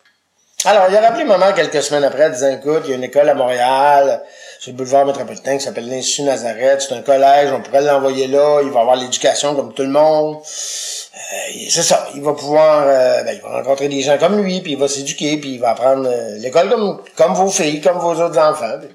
Alors, 0.67 0.87
il 0.89 0.97
a 0.97 1.01
rappelé 1.03 1.25
maman 1.25 1.53
quelques 1.53 1.83
semaines 1.83 2.05
après, 2.05 2.31
disant, 2.31 2.51
écoute, 2.51 2.83
il 2.85 2.91
y 2.91 2.93
a 2.95 2.97
une 2.97 3.05
école 3.05 3.29
à 3.29 3.35
Montréal, 3.35 4.23
sur 4.59 4.73
le 4.73 4.79
boulevard 4.79 5.05
métropolitain, 5.05 5.59
qui 5.59 5.65
s'appelle 5.65 5.89
l'Institut 5.89 6.23
Nazareth, 6.23 6.81
c'est 6.81 6.95
un 6.95 7.03
collège, 7.03 7.53
on 7.53 7.61
pourrait 7.61 7.83
l'envoyer 7.83 8.29
là, 8.29 8.63
il 8.63 8.71
va 8.71 8.81
avoir 8.81 8.97
l'éducation 8.97 9.55
comme 9.55 9.75
tout 9.75 9.83
le 9.83 9.91
monde. 9.91 10.37
Euh, 10.37 11.53
c'est 11.69 11.83
ça, 11.83 12.09
il 12.15 12.23
va 12.23 12.33
pouvoir, 12.33 12.85
euh, 12.87 13.23
ben, 13.25 13.35
il 13.35 13.43
va 13.43 13.59
rencontrer 13.59 13.89
des 13.89 14.01
gens 14.01 14.17
comme 14.17 14.43
lui, 14.43 14.63
puis 14.63 14.73
il 14.73 14.79
va 14.79 14.89
s'éduquer, 14.89 15.37
puis 15.37 15.55
il 15.55 15.61
va 15.61 15.73
apprendre 15.73 16.09
euh, 16.09 16.39
l'école 16.39 16.71
comme, 16.71 17.03
comme 17.15 17.35
vos 17.35 17.51
filles, 17.51 17.83
comme 17.83 17.99
vos 17.99 18.15
autres 18.15 18.39
enfants. 18.39 18.79
Puis, 18.81 18.89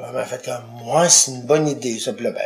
maman 0.00 0.18
a 0.18 0.24
fait 0.24 0.42
comme, 0.42 0.64
moi, 0.82 1.10
c'est 1.10 1.32
une 1.32 1.42
bonne 1.42 1.68
idée, 1.68 1.98
ça, 1.98 2.14
puis 2.14 2.24
là, 2.24 2.30
ben 2.30 2.42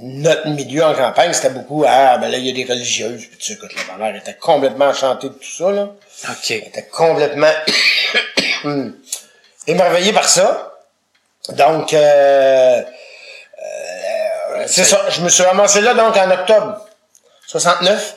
notre 0.00 0.48
milieu 0.48 0.84
en 0.84 0.94
campagne, 0.94 1.32
c'était 1.32 1.50
beaucoup, 1.50 1.84
ah, 1.86 2.18
ben 2.18 2.28
là, 2.28 2.38
il 2.38 2.46
y 2.46 2.50
a 2.50 2.52
des 2.52 2.70
religieuses, 2.70 3.26
puis 3.26 3.38
tu 3.38 3.44
sais, 3.46 3.52
écoute, 3.54 3.74
ma 3.88 3.96
mère 3.96 4.16
était 4.16 4.34
complètement 4.34 4.86
enchantée 4.86 5.28
de 5.28 5.34
tout 5.34 5.50
ça, 5.50 5.70
là. 5.70 5.90
OK. 6.28 6.50
Elle 6.50 6.58
était 6.58 6.86
complètement 6.86 7.52
émerveillée 9.66 10.12
par 10.12 10.28
ça. 10.28 10.74
Donc, 11.50 11.94
euh, 11.94 12.82
euh, 12.82 14.64
c'est 14.66 14.84
ça. 14.84 15.08
Je 15.10 15.22
me 15.22 15.28
suis 15.28 15.42
ramassé 15.42 15.80
là, 15.80 15.94
donc, 15.94 16.16
en 16.16 16.30
octobre 16.30 16.86
69. 17.46 18.16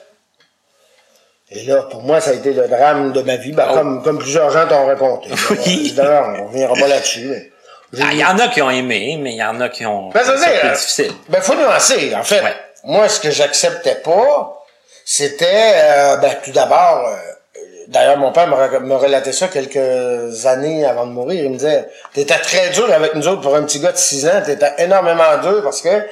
Et 1.54 1.64
là, 1.64 1.84
pour 1.84 2.02
moi, 2.04 2.22
ça 2.22 2.32
a 2.32 2.34
été 2.34 2.54
le 2.54 2.68
drame 2.68 3.12
de 3.12 3.22
ma 3.22 3.36
vie, 3.36 3.52
ben, 3.52 3.68
oh. 3.70 3.74
comme, 3.74 4.04
comme 4.04 4.20
plusieurs 4.20 4.52
gens 4.52 4.68
t'ont 4.68 4.86
raconté. 4.86 5.30
Oui. 5.50 5.94
D'ailleurs, 5.94 6.34
on 6.40 6.48
reviendra 6.48 6.76
pas 6.76 6.88
là-dessus. 6.88 7.34
Ah, 7.36 7.61
il 7.94 8.18
y 8.18 8.26
en 8.26 8.38
a 8.40 8.48
qui 8.48 8.62
ont 8.62 8.70
aimé, 8.70 9.18
mais 9.20 9.32
il 9.32 9.38
y 9.38 9.44
en 9.44 9.60
a 9.60 9.70
qui 9.70 9.86
ont. 9.86 10.10
Ben, 10.10 10.22
c'est 10.24 10.60
plus 10.60 10.70
difficile. 10.70 11.14
Ben, 11.30 11.42
faut 11.42 11.56
nuancer. 11.56 12.14
En 12.16 12.24
fait, 12.24 12.44
moi, 12.84 13.10
ce 13.10 13.20
que 13.20 13.32
j'acceptais 13.32 13.96
pas, 13.96 14.64
c'était, 15.06 15.74
euh, 15.76 16.18
ben, 16.18 16.36
tout 16.44 16.52
d'abord, 16.52 17.08
euh, 17.08 17.62
d'ailleurs, 17.88 18.18
mon 18.18 18.32
père 18.32 18.48
me 18.48 18.96
relatait 18.96 19.34
ça 19.34 19.48
quelques 19.50 20.46
années 20.46 20.86
avant 20.86 21.06
de 21.06 21.12
mourir. 21.12 21.44
Il 21.44 21.52
me 21.52 21.58
disait, 21.58 21.88
t'étais 22.14 22.40
très 22.40 22.70
dur 22.70 22.92
avec 22.94 23.16
nous 23.16 23.28
autres 23.28 23.42
pour 23.42 23.56
un 23.56 23.64
petit 23.64 23.80
gars 23.80 23.92
de 23.92 23.98
6 23.98 24.28
ans, 24.28 24.42
t'étais 24.46 24.72
énormément 24.78 25.38
dur 25.44 25.62
parce 25.64 25.82
que, 25.82 26.08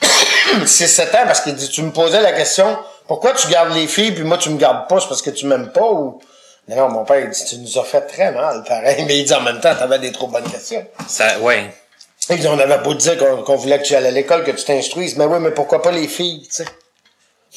c'est 0.66 0.88
7 0.88 1.14
ans, 1.14 1.26
parce 1.26 1.40
qu'il 1.40 1.54
dit, 1.54 1.68
tu 1.68 1.82
me 1.82 1.92
posais 1.92 2.20
la 2.20 2.32
question, 2.32 2.76
pourquoi 3.06 3.32
tu 3.32 3.48
gardes 3.48 3.74
les 3.74 3.86
filles 3.86 4.12
puis 4.12 4.24
moi 4.24 4.38
tu 4.38 4.50
me 4.50 4.58
gardes 4.58 4.88
pas, 4.88 4.98
c'est 5.00 5.08
parce 5.08 5.22
que 5.22 5.30
tu 5.30 5.46
m'aimes 5.46 5.70
pas 5.72 5.84
ou, 5.84 6.18
non, 6.68 6.88
mon 6.88 7.04
père, 7.04 7.20
il 7.20 7.30
dit, 7.30 7.44
tu 7.44 7.58
nous 7.58 7.78
as 7.78 7.84
fait 7.84 8.00
très 8.02 8.32
mal, 8.32 8.64
pareil. 8.64 9.04
Mais 9.06 9.18
il 9.18 9.24
dit, 9.24 9.34
en 9.34 9.42
même 9.42 9.60
temps, 9.60 9.74
t'avais 9.74 9.98
des 9.98 10.12
trop 10.12 10.28
bonnes 10.28 10.50
questions. 10.50 10.84
Ça, 11.06 11.38
ouais. 11.40 11.70
Et 12.30 12.36
dit, 12.36 12.48
on 12.48 12.58
avait 12.58 12.78
beau 12.78 12.94
dire 12.94 13.18
qu'on 13.44 13.56
voulait 13.56 13.78
que 13.78 13.84
tu 13.84 13.94
ailles 13.94 14.06
à 14.06 14.10
l'école, 14.10 14.44
que 14.44 14.50
tu 14.50 14.64
t'instruises. 14.64 15.16
Mais 15.18 15.26
oui, 15.26 15.38
mais 15.40 15.50
pourquoi 15.50 15.82
pas 15.82 15.90
les 15.90 16.08
filles, 16.08 16.48
tu 16.48 16.64
sais? 16.64 16.64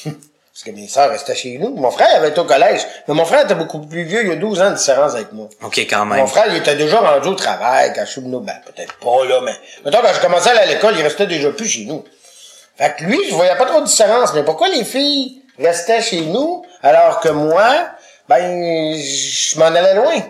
Parce 0.57 0.63
que 0.65 0.71
mes 0.71 0.87
sœurs 0.87 1.11
restaient 1.11 1.35
chez 1.35 1.57
nous. 1.59 1.75
Mon 1.75 1.91
frère 1.91 2.13
avait 2.15 2.29
été 2.29 2.39
au 2.39 2.45
collège. 2.45 2.81
Mais 3.07 3.13
mon 3.13 3.25
frère 3.25 3.45
était 3.45 3.53
beaucoup 3.53 3.79
plus 3.79 4.03
vieux. 4.03 4.23
Il 4.23 4.29
y 4.29 4.31
a 4.31 4.37
12 4.37 4.59
ans 4.59 4.71
de 4.71 4.75
différence 4.75 5.13
avec 5.13 5.31
moi. 5.31 5.47
OK, 5.61 5.77
quand 5.77 6.03
même. 6.05 6.17
Mon 6.17 6.25
frère, 6.25 6.45
il 6.49 6.57
était 6.57 6.75
déjà 6.75 6.99
rendu 6.99 7.27
au 7.27 7.35
travail 7.35 7.93
quand 7.95 8.03
je 8.03 8.11
suis 8.11 8.21
venu. 8.21 8.37
Ben, 8.41 8.55
peut-être 8.65 8.95
pas, 8.95 9.25
là, 9.25 9.39
mais... 9.45 9.53
Mettons, 9.85 10.01
quand 10.01 10.13
je 10.15 10.19
commençais 10.19 10.49
à 10.49 10.53
aller 10.53 10.61
à 10.61 10.65
l'école, 10.73 10.95
il 10.97 11.03
restait 11.03 11.27
déjà 11.27 11.51
plus 11.51 11.67
chez 11.67 11.85
nous. 11.85 12.03
Fait 12.75 12.95
que 12.97 13.03
lui, 13.03 13.19
je 13.29 13.35
voyais 13.35 13.55
pas 13.55 13.65
trop 13.65 13.81
de 13.81 13.85
différence. 13.85 14.33
Mais 14.33 14.43
pourquoi 14.43 14.67
les 14.69 14.83
filles 14.83 15.43
restaient 15.59 16.01
chez 16.01 16.21
nous, 16.21 16.65
alors 16.81 17.19
que 17.19 17.29
moi, 17.29 17.89
ben, 18.29 18.96
je 18.96 19.57
m'en 19.60 19.65
allais 19.65 19.96
loin. 19.96 20.22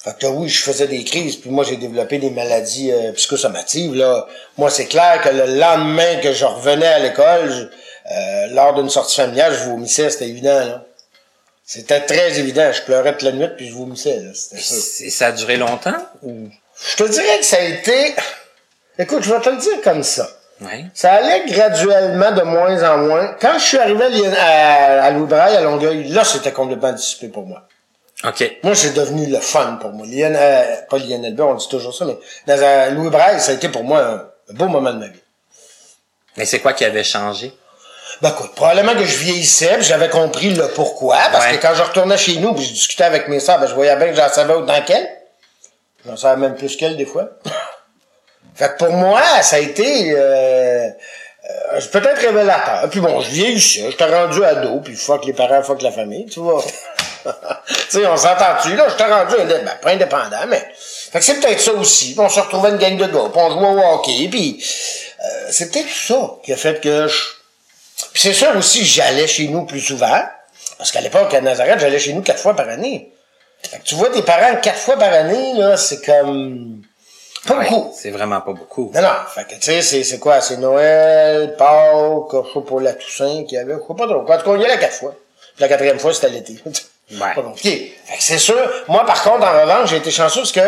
Fait 0.00 0.16
que 0.16 0.26
oui, 0.26 0.48
je 0.48 0.62
faisais 0.62 0.86
des 0.86 1.02
crises, 1.02 1.36
puis 1.36 1.50
moi 1.50 1.64
j'ai 1.64 1.76
développé 1.76 2.18
des 2.18 2.30
maladies 2.30 2.92
euh, 2.92 3.12
psychosomatives. 3.12 3.94
Là. 3.94 4.26
Moi, 4.56 4.70
c'est 4.70 4.86
clair 4.86 5.20
que 5.22 5.28
le 5.28 5.58
lendemain 5.58 6.20
que 6.20 6.32
je 6.32 6.44
revenais 6.44 6.86
à 6.86 6.98
l'école, 7.00 7.70
euh, 8.10 8.46
lors 8.52 8.74
d'une 8.74 8.88
sortie 8.88 9.16
familiale, 9.16 9.52
je 9.54 9.68
vomissais, 9.68 10.08
c'était 10.10 10.28
évident, 10.28 10.64
là. 10.64 10.84
C'était 11.64 12.00
très 12.00 12.38
évident. 12.38 12.72
Je 12.72 12.80
pleurais 12.82 13.12
toute 13.12 13.22
la 13.22 13.32
nuit, 13.32 13.48
puis 13.56 13.68
je 13.68 13.74
vomissais, 13.74 14.20
là. 14.20 14.30
C'était. 14.34 15.06
Et 15.06 15.10
ça 15.10 15.26
a 15.26 15.32
duré 15.32 15.56
longtemps? 15.56 15.98
Ou... 16.22 16.48
Je 16.90 16.96
te 16.96 17.08
dirais 17.08 17.38
que 17.40 17.44
ça 17.44 17.56
a 17.56 17.60
été... 17.60 18.14
Écoute, 18.98 19.24
je 19.24 19.34
vais 19.34 19.40
te 19.40 19.50
le 19.50 19.56
dire 19.56 19.80
comme 19.82 20.02
ça. 20.02 20.28
Ça 20.94 21.12
allait 21.12 21.44
graduellement 21.46 22.32
de 22.32 22.42
moins 22.42 22.82
en 22.90 22.98
moins. 22.98 23.36
Quand 23.40 23.58
je 23.58 23.64
suis 23.64 23.78
arrivé 23.78 24.04
à, 24.36 25.10
Louis 25.12 25.26
Braille, 25.28 25.56
à 25.56 25.60
Longueuil, 25.60 26.08
là, 26.08 26.24
c'était 26.24 26.52
complètement 26.52 26.92
dissipé 26.92 27.28
pour 27.28 27.46
moi. 27.46 27.62
OK. 28.24 28.58
Moi, 28.64 28.74
c'est 28.74 28.92
devenu 28.94 29.26
le 29.26 29.38
fun 29.38 29.78
pour 29.80 29.90
moi. 29.92 30.04
Lyon, 30.06 30.32
euh, 30.34 30.64
pas 30.90 30.98
Lionel 30.98 31.34
B, 31.36 31.40
on 31.40 31.54
dit 31.54 31.68
toujours 31.68 31.94
ça, 31.94 32.04
mais 32.04 32.16
dans 32.46 32.94
Louis 32.96 33.10
Braille, 33.10 33.40
ça 33.40 33.52
a 33.52 33.54
été 33.54 33.68
pour 33.68 33.84
moi 33.84 34.00
un, 34.00 34.14
un 34.50 34.54
beau 34.54 34.66
moment 34.66 34.92
de 34.92 34.98
ma 34.98 35.06
vie. 35.06 35.22
Mais 36.36 36.44
c'est 36.44 36.58
quoi 36.58 36.72
qui 36.72 36.84
avait 36.84 37.04
changé? 37.04 37.52
Ben 38.20 38.30
écoute, 38.30 38.52
probablement 38.56 38.94
que 38.94 39.04
je 39.04 39.16
vieillissais, 39.18 39.74
puis 39.76 39.84
j'avais 39.84 40.08
compris 40.08 40.50
le 40.50 40.66
pourquoi, 40.74 41.18
parce 41.30 41.46
Ouais. 41.46 41.56
que 41.58 41.62
quand 41.62 41.74
je 41.74 41.82
retournais 41.82 42.18
chez 42.18 42.38
nous, 42.38 42.52
puis 42.54 42.64
je 42.64 42.72
discutais 42.72 43.04
avec 43.04 43.28
mes 43.28 43.38
sœurs, 43.38 43.60
ben 43.60 43.66
je 43.68 43.74
voyais 43.74 43.94
bien 43.94 44.08
que 44.08 44.14
j'en 44.14 44.28
savais 44.28 44.54
autant 44.54 44.82
qu'elles. 44.82 45.08
J'en 46.04 46.16
savais 46.16 46.40
même 46.40 46.56
plus 46.56 46.74
qu'elles 46.76 46.96
des 46.96 47.06
fois. 47.06 47.28
fait 48.58 48.70
que 48.70 48.84
pour 48.84 48.92
moi, 48.92 49.22
ça 49.42 49.56
a 49.56 49.58
été 49.60 50.10
euh, 50.16 50.88
euh, 51.48 51.80
peut-être 51.92 52.20
révélateur. 52.20 52.88
Puis 52.90 52.98
bon, 52.98 53.20
je 53.20 53.30
vieillissais, 53.30 53.86
j'étais 53.88 54.04
rendu 54.04 54.42
ado, 54.44 54.80
puis 54.80 54.96
fuck 54.96 55.24
les 55.26 55.32
parents, 55.32 55.62
fuck 55.62 55.80
la 55.80 55.92
famille, 55.92 56.26
tu 56.26 56.40
vois. 56.40 56.64
tu 57.24 57.74
sais, 57.88 58.06
on 58.08 58.16
s'entend-tu, 58.16 58.74
là, 58.74 58.88
j'étais 58.88 59.04
rendu 59.04 59.36
ben, 59.36 59.78
pas 59.80 59.90
indépendant, 59.90 60.46
mais... 60.48 60.68
Fait 60.74 61.20
que 61.20 61.24
c'est 61.24 61.40
peut-être 61.40 61.60
ça 61.60 61.72
aussi. 61.72 62.16
On 62.18 62.28
se 62.28 62.40
retrouvait 62.40 62.70
une 62.70 62.78
gang 62.78 62.96
de 62.96 63.06
gars, 63.06 63.30
puis 63.32 63.40
on 63.40 63.50
jouait 63.50 63.82
au 63.82 63.94
hockey, 63.94 64.28
puis... 64.28 64.60
euh, 65.24 65.48
c'est 65.50 65.70
peut-être 65.70 65.88
ça 65.88 66.32
qui 66.42 66.52
a 66.52 66.56
fait 66.56 66.80
que 66.80 67.06
je... 67.06 67.22
Puis 68.12 68.22
c'est 68.22 68.32
sûr 68.32 68.56
aussi, 68.56 68.84
j'allais 68.84 69.28
chez 69.28 69.46
nous 69.46 69.66
plus 69.66 69.80
souvent. 69.80 70.20
Parce 70.78 70.90
qu'à 70.90 71.00
l'époque, 71.00 71.32
à 71.32 71.40
Nazareth, 71.40 71.78
j'allais 71.78 72.00
chez 72.00 72.12
nous 72.12 72.22
quatre 72.22 72.40
fois 72.40 72.56
par 72.56 72.68
année. 72.68 73.12
Fait 73.62 73.78
que 73.78 73.84
tu 73.84 73.94
vois 73.94 74.10
tes 74.10 74.22
parents 74.22 74.56
quatre 74.56 74.78
fois 74.78 74.96
par 74.96 75.12
année, 75.12 75.54
là, 75.54 75.76
c'est 75.76 76.04
comme... 76.04 76.82
Pas 77.46 77.54
Ouais, 77.56 77.68
beaucoup. 77.68 77.94
c'est 77.96 78.10
vraiment 78.10 78.40
pas 78.40 78.52
beaucoup. 78.52 78.90
Non, 78.94 79.00
non. 79.02 79.08
Fait 79.34 79.44
que, 79.44 79.54
tu 79.54 79.60
sais, 79.62 79.82
c'est, 79.82 80.02
c'est 80.04 80.18
quoi? 80.18 80.40
C'est 80.40 80.56
Noël, 80.56 81.54
Pâques, 81.56 82.32
je 82.32 82.52
sais 82.54 82.64
pour 82.66 82.80
la 82.80 82.94
Toussaint 82.94 83.44
qu'il 83.44 83.52
y 83.52 83.58
avait. 83.58 83.74
Je 83.74 83.78
sais 83.78 83.94
pas 83.96 84.06
trop. 84.06 84.20
En 84.20 84.24
tout 84.24 84.26
cas, 84.26 84.42
on 84.46 84.60
y 84.60 84.64
allait 84.64 84.78
quatre 84.78 84.94
fois. 84.96 85.14
Puis 85.54 85.60
la 85.62 85.68
quatrième 85.68 85.98
fois, 85.98 86.12
c'était 86.14 86.30
l'été. 86.30 86.58
Ouais. 87.10 87.34
Pas 87.34 87.40
compliqué. 87.40 87.96
Fait 88.04 88.18
que 88.18 88.22
c'est 88.22 88.36
sûr. 88.36 88.54
Moi, 88.86 89.02
par 89.06 89.22
contre, 89.22 89.42
en 89.46 89.60
revanche, 89.62 89.88
j'ai 89.88 89.96
été 89.96 90.10
chanceux 90.10 90.40
parce 90.42 90.52
que 90.52 90.60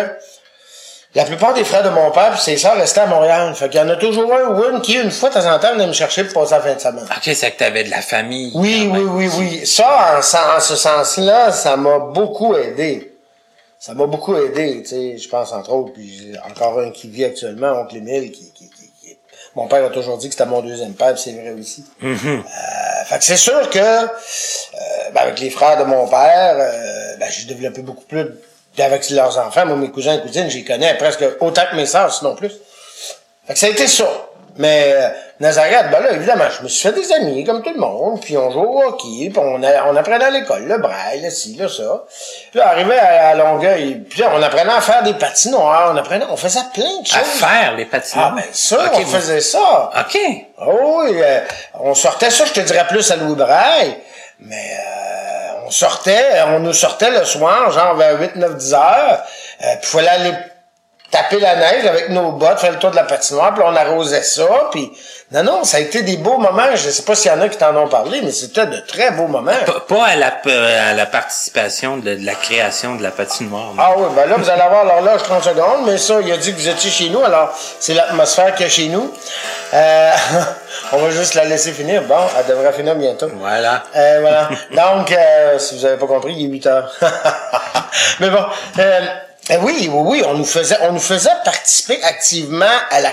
la 1.15 1.25
plupart 1.27 1.53
des 1.53 1.65
frères 1.65 1.83
de 1.83 1.91
mon 1.91 2.11
père 2.13 2.31
puis 2.31 2.41
ses 2.41 2.57
sœurs 2.57 2.77
restaient 2.77 3.03
à 3.03 3.07
Montréal. 3.07 3.55
Fait 3.55 3.69
qu'il 3.69 3.79
y 3.79 3.83
en 3.83 3.89
a 3.91 3.97
toujours 3.97 4.33
un 4.33 4.55
ou 4.55 4.65
une 4.71 4.81
qui, 4.81 4.95
une 4.95 5.11
fois 5.11 5.29
de 5.29 5.35
temps 5.35 5.53
en 5.55 5.59
temps, 5.59 5.73
venait 5.75 5.87
me 5.87 5.93
chercher 5.93 6.25
pour 6.25 6.41
passer 6.45 6.55
la 6.55 6.61
fin 6.63 6.73
de 6.75 6.81
semaine. 6.81 7.05
OK, 7.05 7.31
c'est 7.35 7.51
que 7.51 7.59
t'avais 7.59 7.85
de 7.85 7.91
la 7.91 8.01
famille. 8.01 8.53
Oui, 8.55 8.89
oui, 8.91 9.01
oui, 9.03 9.29
oui. 9.37 9.67
Ça, 9.67 10.15
en, 10.15 10.57
en 10.57 10.61
ce 10.61 10.77
sens-là, 10.77 11.53
ça 11.53 11.77
m'a 11.77 11.99
beaucoup 11.99 12.55
aidé. 12.57 13.10
Ça 13.83 13.95
m'a 13.95 14.05
beaucoup 14.05 14.37
aidé, 14.37 14.83
tu 14.83 14.89
sais, 14.91 15.17
je 15.17 15.27
pense 15.29 15.53
entre 15.53 15.73
autres, 15.73 15.95
puis 15.95 16.15
j'ai 16.35 16.39
encore 16.41 16.79
un 16.81 16.91
qui 16.91 17.09
vit 17.09 17.25
actuellement, 17.25 17.81
oncle 17.81 17.97
Émile, 17.97 18.31
qui, 18.31 18.53
qui, 18.53 18.69
qui, 18.69 18.91
qui- 19.01 19.17
Mon 19.57 19.69
père 19.69 19.83
a 19.87 19.89
toujours 19.89 20.19
dit 20.19 20.29
que 20.29 20.35
c'était 20.35 20.45
mon 20.45 20.61
deuxième 20.61 20.93
père, 20.93 21.15
puis 21.15 21.23
c'est 21.25 21.33
vrai 21.33 21.53
aussi. 21.59 21.83
Mhm. 22.03 22.19
Euh, 22.45 23.05
fait 23.07 23.19
que 23.19 23.25
c'est 23.25 23.39
sûr 23.39 23.71
que, 23.71 23.79
euh, 23.79 24.07
ben, 25.15 25.21
avec 25.23 25.41
les 25.41 25.49
frères 25.49 25.79
de 25.79 25.85
mon 25.85 26.07
père, 26.07 26.57
euh, 26.59 27.17
ben, 27.19 27.31
j'ai 27.31 27.47
développé 27.47 27.81
beaucoup 27.81 28.05
plus 28.05 28.27
avec 28.79 29.09
leurs 29.09 29.39
enfants. 29.39 29.65
Moi, 29.65 29.77
mes 29.77 29.91
cousins 29.91 30.19
et 30.19 30.21
cousines, 30.21 30.51
j'y 30.51 30.63
connais 30.65 30.95
presque 30.99 31.25
autant 31.41 31.63
que 31.71 31.77
mes 31.77 31.87
sœurs, 31.87 32.13
sinon 32.15 32.35
plus. 32.37 32.53
Fait 33.47 33.55
que 33.55 33.59
ça 33.59 33.67
a 33.67 33.71
été 33.71 33.87
ça. 33.89 34.09
Mais 34.59 34.93
euh, 34.95 35.09
Nazareth, 35.41 35.91
ben 35.91 36.01
là, 36.01 36.13
évidemment, 36.13 36.45
je 36.57 36.63
me 36.63 36.69
suis 36.69 36.87
fait 36.89 36.95
des 36.95 37.11
amis, 37.13 37.45
comme 37.45 37.63
tout 37.63 37.73
le 37.73 37.81
monde, 37.81 38.21
puis 38.21 38.37
on 38.37 38.51
jouait 38.51 38.67
au 38.67 38.83
hockey, 38.83 39.31
puis 39.31 39.39
on, 39.39 39.63
a- 39.63 39.85
on 39.87 39.97
apprenait 39.97 40.25
à 40.27 40.31
l'école, 40.31 40.65
le 40.67 40.77
braille, 40.79 41.23
le 41.23 41.31
ci, 41.31 41.57
le 41.59 41.67
ça. 41.67 42.05
Puis 42.51 42.61
là, 42.61 42.69
arrivé 42.69 42.99
à, 42.99 43.29
à 43.31 43.35
Longueuil, 43.35 44.05
puis 44.09 44.21
là, 44.21 44.31
on 44.35 44.43
apprenait 44.43 44.71
à 44.73 44.81
faire 44.83 45.03
des 45.03 45.15
patinoires, 45.15 45.93
on 45.95 45.97
apprenait, 45.97 46.27
on 46.31 46.37
faisait 46.37 46.61
plein 46.75 47.01
de 47.01 47.07
choses. 47.07 47.17
À 47.17 47.25
faire 47.25 47.75
les 47.77 47.87
patinoires? 47.87 48.33
Ah 48.35 48.37
ben 48.37 48.45
ça, 48.53 48.77
OK, 48.85 48.91
on 48.97 49.01
vous- 49.01 49.17
faisait 49.17 49.41
ça. 49.41 49.91
OK. 49.99 50.19
Oh 50.63 51.01
oui, 51.05 51.13
euh, 51.23 51.41
on 51.81 51.95
sortait 51.95 52.31
ça, 52.31 52.45
je 52.45 52.53
te 52.53 52.61
dirais 52.61 52.87
plus 52.87 53.11
à 53.11 53.17
Louis 53.17 53.35
Braille, 53.35 53.97
mais 54.41 54.57
euh, 54.79 55.67
on 55.67 55.71
sortait, 55.71 56.43
on 56.49 56.59
nous 56.61 56.75
sortait 56.75 57.11
le 57.11 57.25
soir, 57.25 57.71
genre 57.71 57.95
vers 57.95 58.21
8, 58.21 58.37
9, 58.37 58.57
10 58.57 58.75
heures, 58.75 59.23
euh, 59.63 59.67
puis 59.81 59.91
fallait 59.91 60.09
aller 60.09 60.33
taper 61.11 61.41
la 61.41 61.57
neige 61.57 61.87
avec 61.87 62.09
nos 62.11 62.33
bottes, 62.33 62.61
faire 62.61 62.73
le 62.73 62.79
tour 62.79 62.91
de 62.91 62.97
la 62.97 63.05
patinoire, 63.05 63.55
puis 63.55 63.63
on 63.67 63.75
arrosait 63.75 64.23
ça, 64.23 64.69
puis 64.71 64.93
non, 65.33 65.43
non, 65.43 65.65
ça 65.65 65.77
a 65.77 65.81
été 65.81 66.03
des 66.03 66.17
beaux 66.17 66.39
moments, 66.39 66.75
je 66.75 66.91
sais 66.91 67.03
pas 67.03 67.15
s'il 67.15 67.31
y 67.31 67.35
en 67.35 67.41
a 67.41 67.49
qui 67.49 67.57
t'en 67.57 67.77
ont 67.77 67.89
parlé, 67.89 68.21
mais 68.23 68.31
c'était 68.33 68.67
de 68.67 68.79
très 68.79 69.11
beaux 69.13 69.27
moments. 69.27 69.53
Pas, 69.67 69.81
pas 69.81 70.07
à, 70.07 70.17
la, 70.17 70.33
à 70.91 70.95
la 70.95 71.07
participation 71.07 71.97
de, 71.99 72.15
de 72.15 72.27
la 72.27 72.35
création 72.35 72.97
de 72.97 73.03
la 73.03 73.11
patinoire. 73.11 73.73
Ah 73.79 73.93
oui, 73.97 74.07
ben 74.15 74.29
là, 74.29 74.37
vous 74.37 74.51
allez 74.51 74.63
avoir 74.63 74.85
l'horloge 74.85 75.23
30 75.23 75.45
secondes, 75.45 75.87
mais 75.87 75.99
ça, 75.99 76.21
il 76.21 76.31
a 76.33 76.37
dit 76.37 76.53
que 76.53 76.59
vous 76.59 76.69
étiez 76.69 76.91
chez 76.91 77.09
nous, 77.11 77.23
alors 77.23 77.57
c'est 77.79 77.95
l'atmosphère 77.95 78.55
qu'il 78.55 78.67
y 78.67 78.69
a 78.69 78.73
chez 78.73 78.89
nous. 78.89 79.13
Euh, 79.73 80.11
on 80.93 80.99
va 80.99 81.11
juste 81.11 81.35
la 81.35 81.45
laisser 81.45 81.73
finir. 81.73 82.03
Bon, 82.03 82.17
elle 82.39 82.47
devrait 82.47 82.73
finir 82.73 82.97
bientôt. 82.97 83.29
Voilà. 83.35 83.85
Euh, 83.95 84.19
voilà. 84.21 84.49
Donc, 84.99 85.13
euh, 85.13 85.59
si 85.59 85.77
vous 85.79 85.85
avez 85.85 85.97
pas 85.97 86.07
compris, 86.07 86.35
il 86.37 86.47
est 86.47 86.49
8 86.49 86.67
heures. 86.67 86.93
Mais 88.21 88.31
bon, 88.31 88.45
euh, 88.79 89.01
euh, 89.01 89.01
oui, 89.59 89.89
oui, 89.91 90.03
oui, 90.05 90.23
on 90.27 90.35
nous 90.35 90.45
faisait, 90.45 90.79
on 90.83 90.93
nous 90.93 91.01
faisait 91.01 91.31
participer 91.45 92.03
activement 92.03 92.67
à 92.91 93.01
la, 93.01 93.11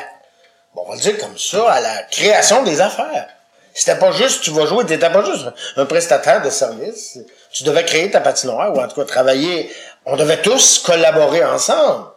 bon, 0.75 0.83
on 0.87 0.91
va 0.91 0.97
dire 0.97 1.17
comme 1.17 1.37
ça, 1.37 1.71
à 1.71 1.79
la 1.79 2.03
création 2.03 2.63
des 2.63 2.81
affaires. 2.81 3.27
C'était 3.73 3.97
pas 3.97 4.11
juste, 4.11 4.41
tu 4.41 4.49
vas 4.51 4.65
jouer, 4.65 4.85
t'étais 4.85 5.11
pas 5.11 5.23
juste 5.23 5.45
un 5.75 5.85
prestataire 5.85 6.41
de 6.41 6.49
service. 6.49 7.19
Tu 7.51 7.63
devais 7.63 7.85
créer 7.85 8.09
ta 8.09 8.21
patinoire, 8.21 8.75
ou 8.75 8.81
en 8.81 8.87
tout 8.87 8.95
cas 8.95 9.05
travailler. 9.05 9.71
On 10.05 10.15
devait 10.15 10.41
tous 10.41 10.79
collaborer 10.79 11.45
ensemble. 11.45 12.07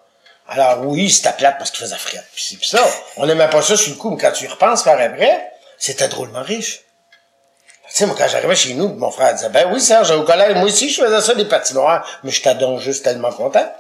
Alors 0.49 0.87
oui, 0.87 1.11
c'était 1.11 1.33
plate 1.33 1.59
parce 1.59 1.71
qu'il 1.71 1.81
faisait 1.81 1.97
c'est 2.35 2.57
puis 2.57 2.69
ça. 2.69 2.83
On 3.19 3.27
n'aimait 3.27 3.49
pas 3.49 3.63
ça 3.63 3.77
sur 3.77 3.93
le 3.93 3.99
coup, 3.99 4.11
mais 4.11 4.21
quand 4.21 4.33
tu 4.33 4.47
y 4.47 4.49
repenses 4.49 4.83
par 4.83 4.99
après, 4.99 5.53
c'était 5.79 6.09
drôlement 6.09 6.43
riche. 6.43 6.81
Tu 7.89 7.97
sais, 7.97 8.07
moi, 8.07 8.17
quand 8.17 8.29
j'arrivais 8.29 8.57
chez 8.57 8.75
nous, 8.75 8.89
mon 8.95 9.11
frère 9.11 9.35
disait, 9.35 9.49
ben 9.49 9.69
oui, 9.73 9.81
Serge, 9.81 10.11
au 10.13 10.23
collège, 10.23 10.55
moi 10.55 10.65
aussi, 10.65 10.91
je 10.91 11.03
faisais 11.03 11.21
ça, 11.21 11.35
des 11.35 11.45
patinoires, 11.45 12.07
mais 12.23 12.31
j'étais 12.31 12.55
donc 12.55 12.81
juste 12.81 13.05
tellement 13.05 13.33
content. 13.33 13.71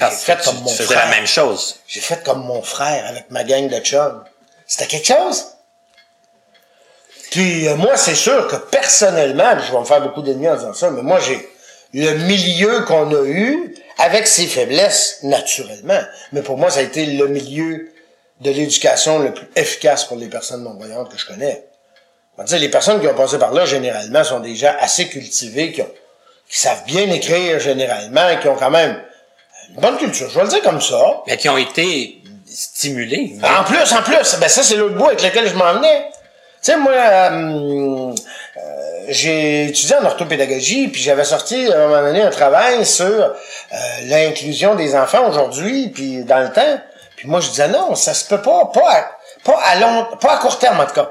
J'ai 0.00 0.34
fait 0.34 0.36
tu, 0.36 0.44
comme 0.44 0.56
tu 0.56 0.62
mon 0.62 0.70
faisais 0.70 0.84
frère. 0.84 1.08
la 1.08 1.16
même 1.16 1.26
chose. 1.26 1.76
J'ai 1.86 2.00
fait 2.00 2.22
comme 2.24 2.44
mon 2.44 2.62
frère 2.62 3.06
avec 3.06 3.30
ma 3.30 3.44
gang 3.44 3.68
de 3.68 3.78
chums. 3.80 4.24
C'était 4.66 4.86
quelque 4.86 5.06
chose. 5.06 5.44
Puis 7.30 7.68
euh, 7.68 7.76
moi, 7.76 7.96
c'est 7.96 8.14
sûr 8.14 8.46
que 8.48 8.56
personnellement, 8.56 9.58
je 9.58 9.72
vais 9.72 9.80
me 9.80 9.84
faire 9.84 10.00
beaucoup 10.00 10.22
d'ennemis 10.22 10.48
en 10.48 10.56
disant 10.56 10.74
ça, 10.74 10.90
mais 10.90 11.02
moi, 11.02 11.18
j'ai 11.20 11.48
le 11.92 12.14
milieu 12.26 12.84
qu'on 12.84 13.14
a 13.14 13.24
eu, 13.24 13.74
avec 13.98 14.26
ses 14.26 14.46
faiblesses, 14.46 15.18
naturellement. 15.22 16.00
Mais 16.32 16.42
pour 16.42 16.58
moi, 16.58 16.70
ça 16.70 16.80
a 16.80 16.82
été 16.82 17.06
le 17.06 17.28
milieu 17.28 17.92
de 18.40 18.50
l'éducation 18.50 19.20
le 19.20 19.32
plus 19.32 19.46
efficace 19.54 20.04
pour 20.04 20.16
les 20.16 20.26
personnes 20.26 20.64
non-voyantes 20.64 21.10
que 21.10 21.18
je 21.18 21.26
connais. 21.26 21.64
On 22.36 22.42
va 22.42 22.48
dire, 22.48 22.58
les 22.58 22.68
personnes 22.68 23.00
qui 23.00 23.06
ont 23.06 23.14
passé 23.14 23.38
par 23.38 23.52
là, 23.52 23.64
généralement, 23.64 24.24
sont 24.24 24.40
des 24.40 24.56
gens 24.56 24.74
assez 24.80 25.08
cultivés, 25.08 25.72
qui, 25.72 25.82
ont, 25.82 25.90
qui 26.48 26.58
savent 26.58 26.84
bien 26.84 27.08
écrire, 27.10 27.60
généralement, 27.60 28.36
qui 28.40 28.48
ont 28.48 28.56
quand 28.56 28.70
même 28.70 29.00
bonne 29.80 29.96
culture. 29.98 30.28
Je 30.30 30.34
vais 30.36 30.44
le 30.44 30.50
dire 30.50 30.62
comme 30.62 30.80
ça. 30.80 31.22
Mais 31.26 31.36
qui 31.36 31.48
ont 31.48 31.58
été 31.58 32.22
stimulés. 32.46 33.36
En 33.42 33.64
plus, 33.64 33.92
en 33.92 34.02
plus, 34.02 34.36
ben 34.38 34.48
ça, 34.48 34.62
c'est 34.62 34.76
l'autre 34.76 34.96
bout 34.96 35.06
avec 35.06 35.22
lequel 35.22 35.48
je 35.48 35.54
m'en 35.54 35.74
venais. 35.74 36.06
Tu 36.62 36.70
sais, 36.72 36.78
moi, 36.78 36.92
euh, 36.92 38.14
euh, 38.56 39.04
j'ai 39.08 39.66
étudié 39.66 39.96
en 39.96 40.04
orthopédagogie, 40.04 40.88
puis 40.88 41.02
j'avais 41.02 41.24
sorti 41.24 41.70
à 41.70 41.76
un 41.76 41.88
moment 41.88 42.02
donné 42.02 42.22
un 42.22 42.30
travail 42.30 42.86
sur 42.86 43.04
euh, 43.04 43.34
l'inclusion 44.04 44.74
des 44.74 44.96
enfants 44.96 45.28
aujourd'hui, 45.28 45.88
puis 45.88 46.24
dans 46.24 46.40
le 46.40 46.50
temps. 46.50 46.80
Puis 47.16 47.28
moi, 47.28 47.40
je 47.40 47.50
disais 47.50 47.68
non, 47.68 47.94
ça 47.94 48.14
se 48.14 48.26
peut 48.26 48.40
pas, 48.40 48.70
pas 48.72 48.90
à, 48.90 49.10
pas 49.44 49.60
à 49.62 49.78
long, 49.78 50.06
pas 50.20 50.34
à 50.34 50.38
court 50.38 50.58
terme 50.58 50.80
en 50.80 50.86
tout 50.86 50.94
cas. 50.94 51.10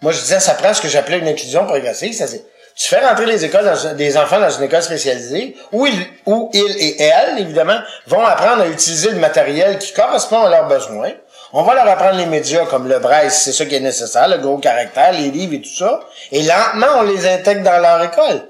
Moi, 0.00 0.12
je 0.12 0.20
disais, 0.20 0.40
ça 0.40 0.54
prend 0.54 0.72
ce 0.74 0.80
que 0.80 0.88
j'appelais 0.88 1.18
une 1.18 1.28
inclusion 1.28 1.66
progressive. 1.66 2.12
Ça, 2.12 2.26
c'est, 2.26 2.44
tu 2.78 2.88
fais 2.88 3.04
rentrer 3.04 3.26
les 3.26 3.44
écoles 3.44 3.68
des 3.96 4.16
enfants 4.16 4.38
dans 4.38 4.50
une 4.50 4.62
école 4.62 4.84
spécialisée 4.84 5.56
où 5.72 5.84
ils, 5.84 6.06
où 6.26 6.48
ils 6.54 6.76
et 6.78 7.02
elles, 7.02 7.40
évidemment, 7.40 7.78
vont 8.06 8.24
apprendre 8.24 8.62
à 8.62 8.68
utiliser 8.68 9.10
le 9.10 9.18
matériel 9.18 9.78
qui 9.78 9.92
correspond 9.92 10.44
à 10.44 10.48
leurs 10.48 10.68
besoins. 10.68 11.10
On 11.52 11.64
va 11.64 11.74
leur 11.74 11.88
apprendre 11.88 12.16
les 12.16 12.26
médias 12.26 12.66
comme 12.66 12.88
le 12.88 13.00
braille, 13.00 13.32
c'est 13.32 13.52
ça 13.52 13.66
qui 13.66 13.74
est 13.74 13.80
nécessaire, 13.80 14.28
le 14.28 14.38
gros 14.38 14.58
caractère, 14.58 15.10
les 15.10 15.30
livres 15.30 15.54
et 15.54 15.60
tout 15.60 15.74
ça. 15.74 16.00
Et 16.30 16.42
lentement, 16.42 16.86
on 16.98 17.02
les 17.02 17.26
intègre 17.26 17.64
dans 17.64 17.78
leur 17.82 18.00
école. 18.04 18.48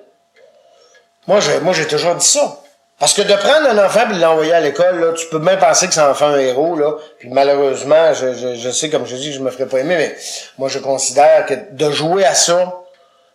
Moi, 1.27 1.41
j'ai, 1.41 1.61
moi, 1.61 1.73
j'ai 1.73 1.87
toujours 1.87 2.15
dit 2.17 2.27
ça. 2.27 2.59
Parce 2.99 3.15
que 3.15 3.23
de 3.23 3.35
prendre 3.35 3.69
un 3.69 3.79
enfant 3.83 4.11
et 4.11 4.15
de 4.15 4.21
l'envoyer 4.21 4.53
à 4.53 4.61
l'école, 4.61 5.01
là, 5.01 5.13
tu 5.13 5.27
peux 5.29 5.39
même 5.39 5.59
penser 5.59 5.87
que 5.87 5.95
ça 5.95 6.11
en 6.11 6.15
fait 6.15 6.25
un 6.25 6.37
héros, 6.37 6.77
là. 6.77 6.93
Puis 7.19 7.31
malheureusement, 7.31 8.13
je, 8.13 8.71
sais, 8.73 8.91
comme 8.91 9.07
je 9.07 9.17
dis, 9.17 9.33
je 9.33 9.41
me 9.41 9.51
ferais 9.51 9.67
pas 9.67 9.79
aimer, 9.79 9.97
mais 9.97 10.17
moi, 10.59 10.69
je 10.69 10.81
considère 10.81 11.47
que 11.47 11.55
de 11.71 11.91
jouer 11.93 12.27
à 12.27 12.35
ça, 12.35 12.75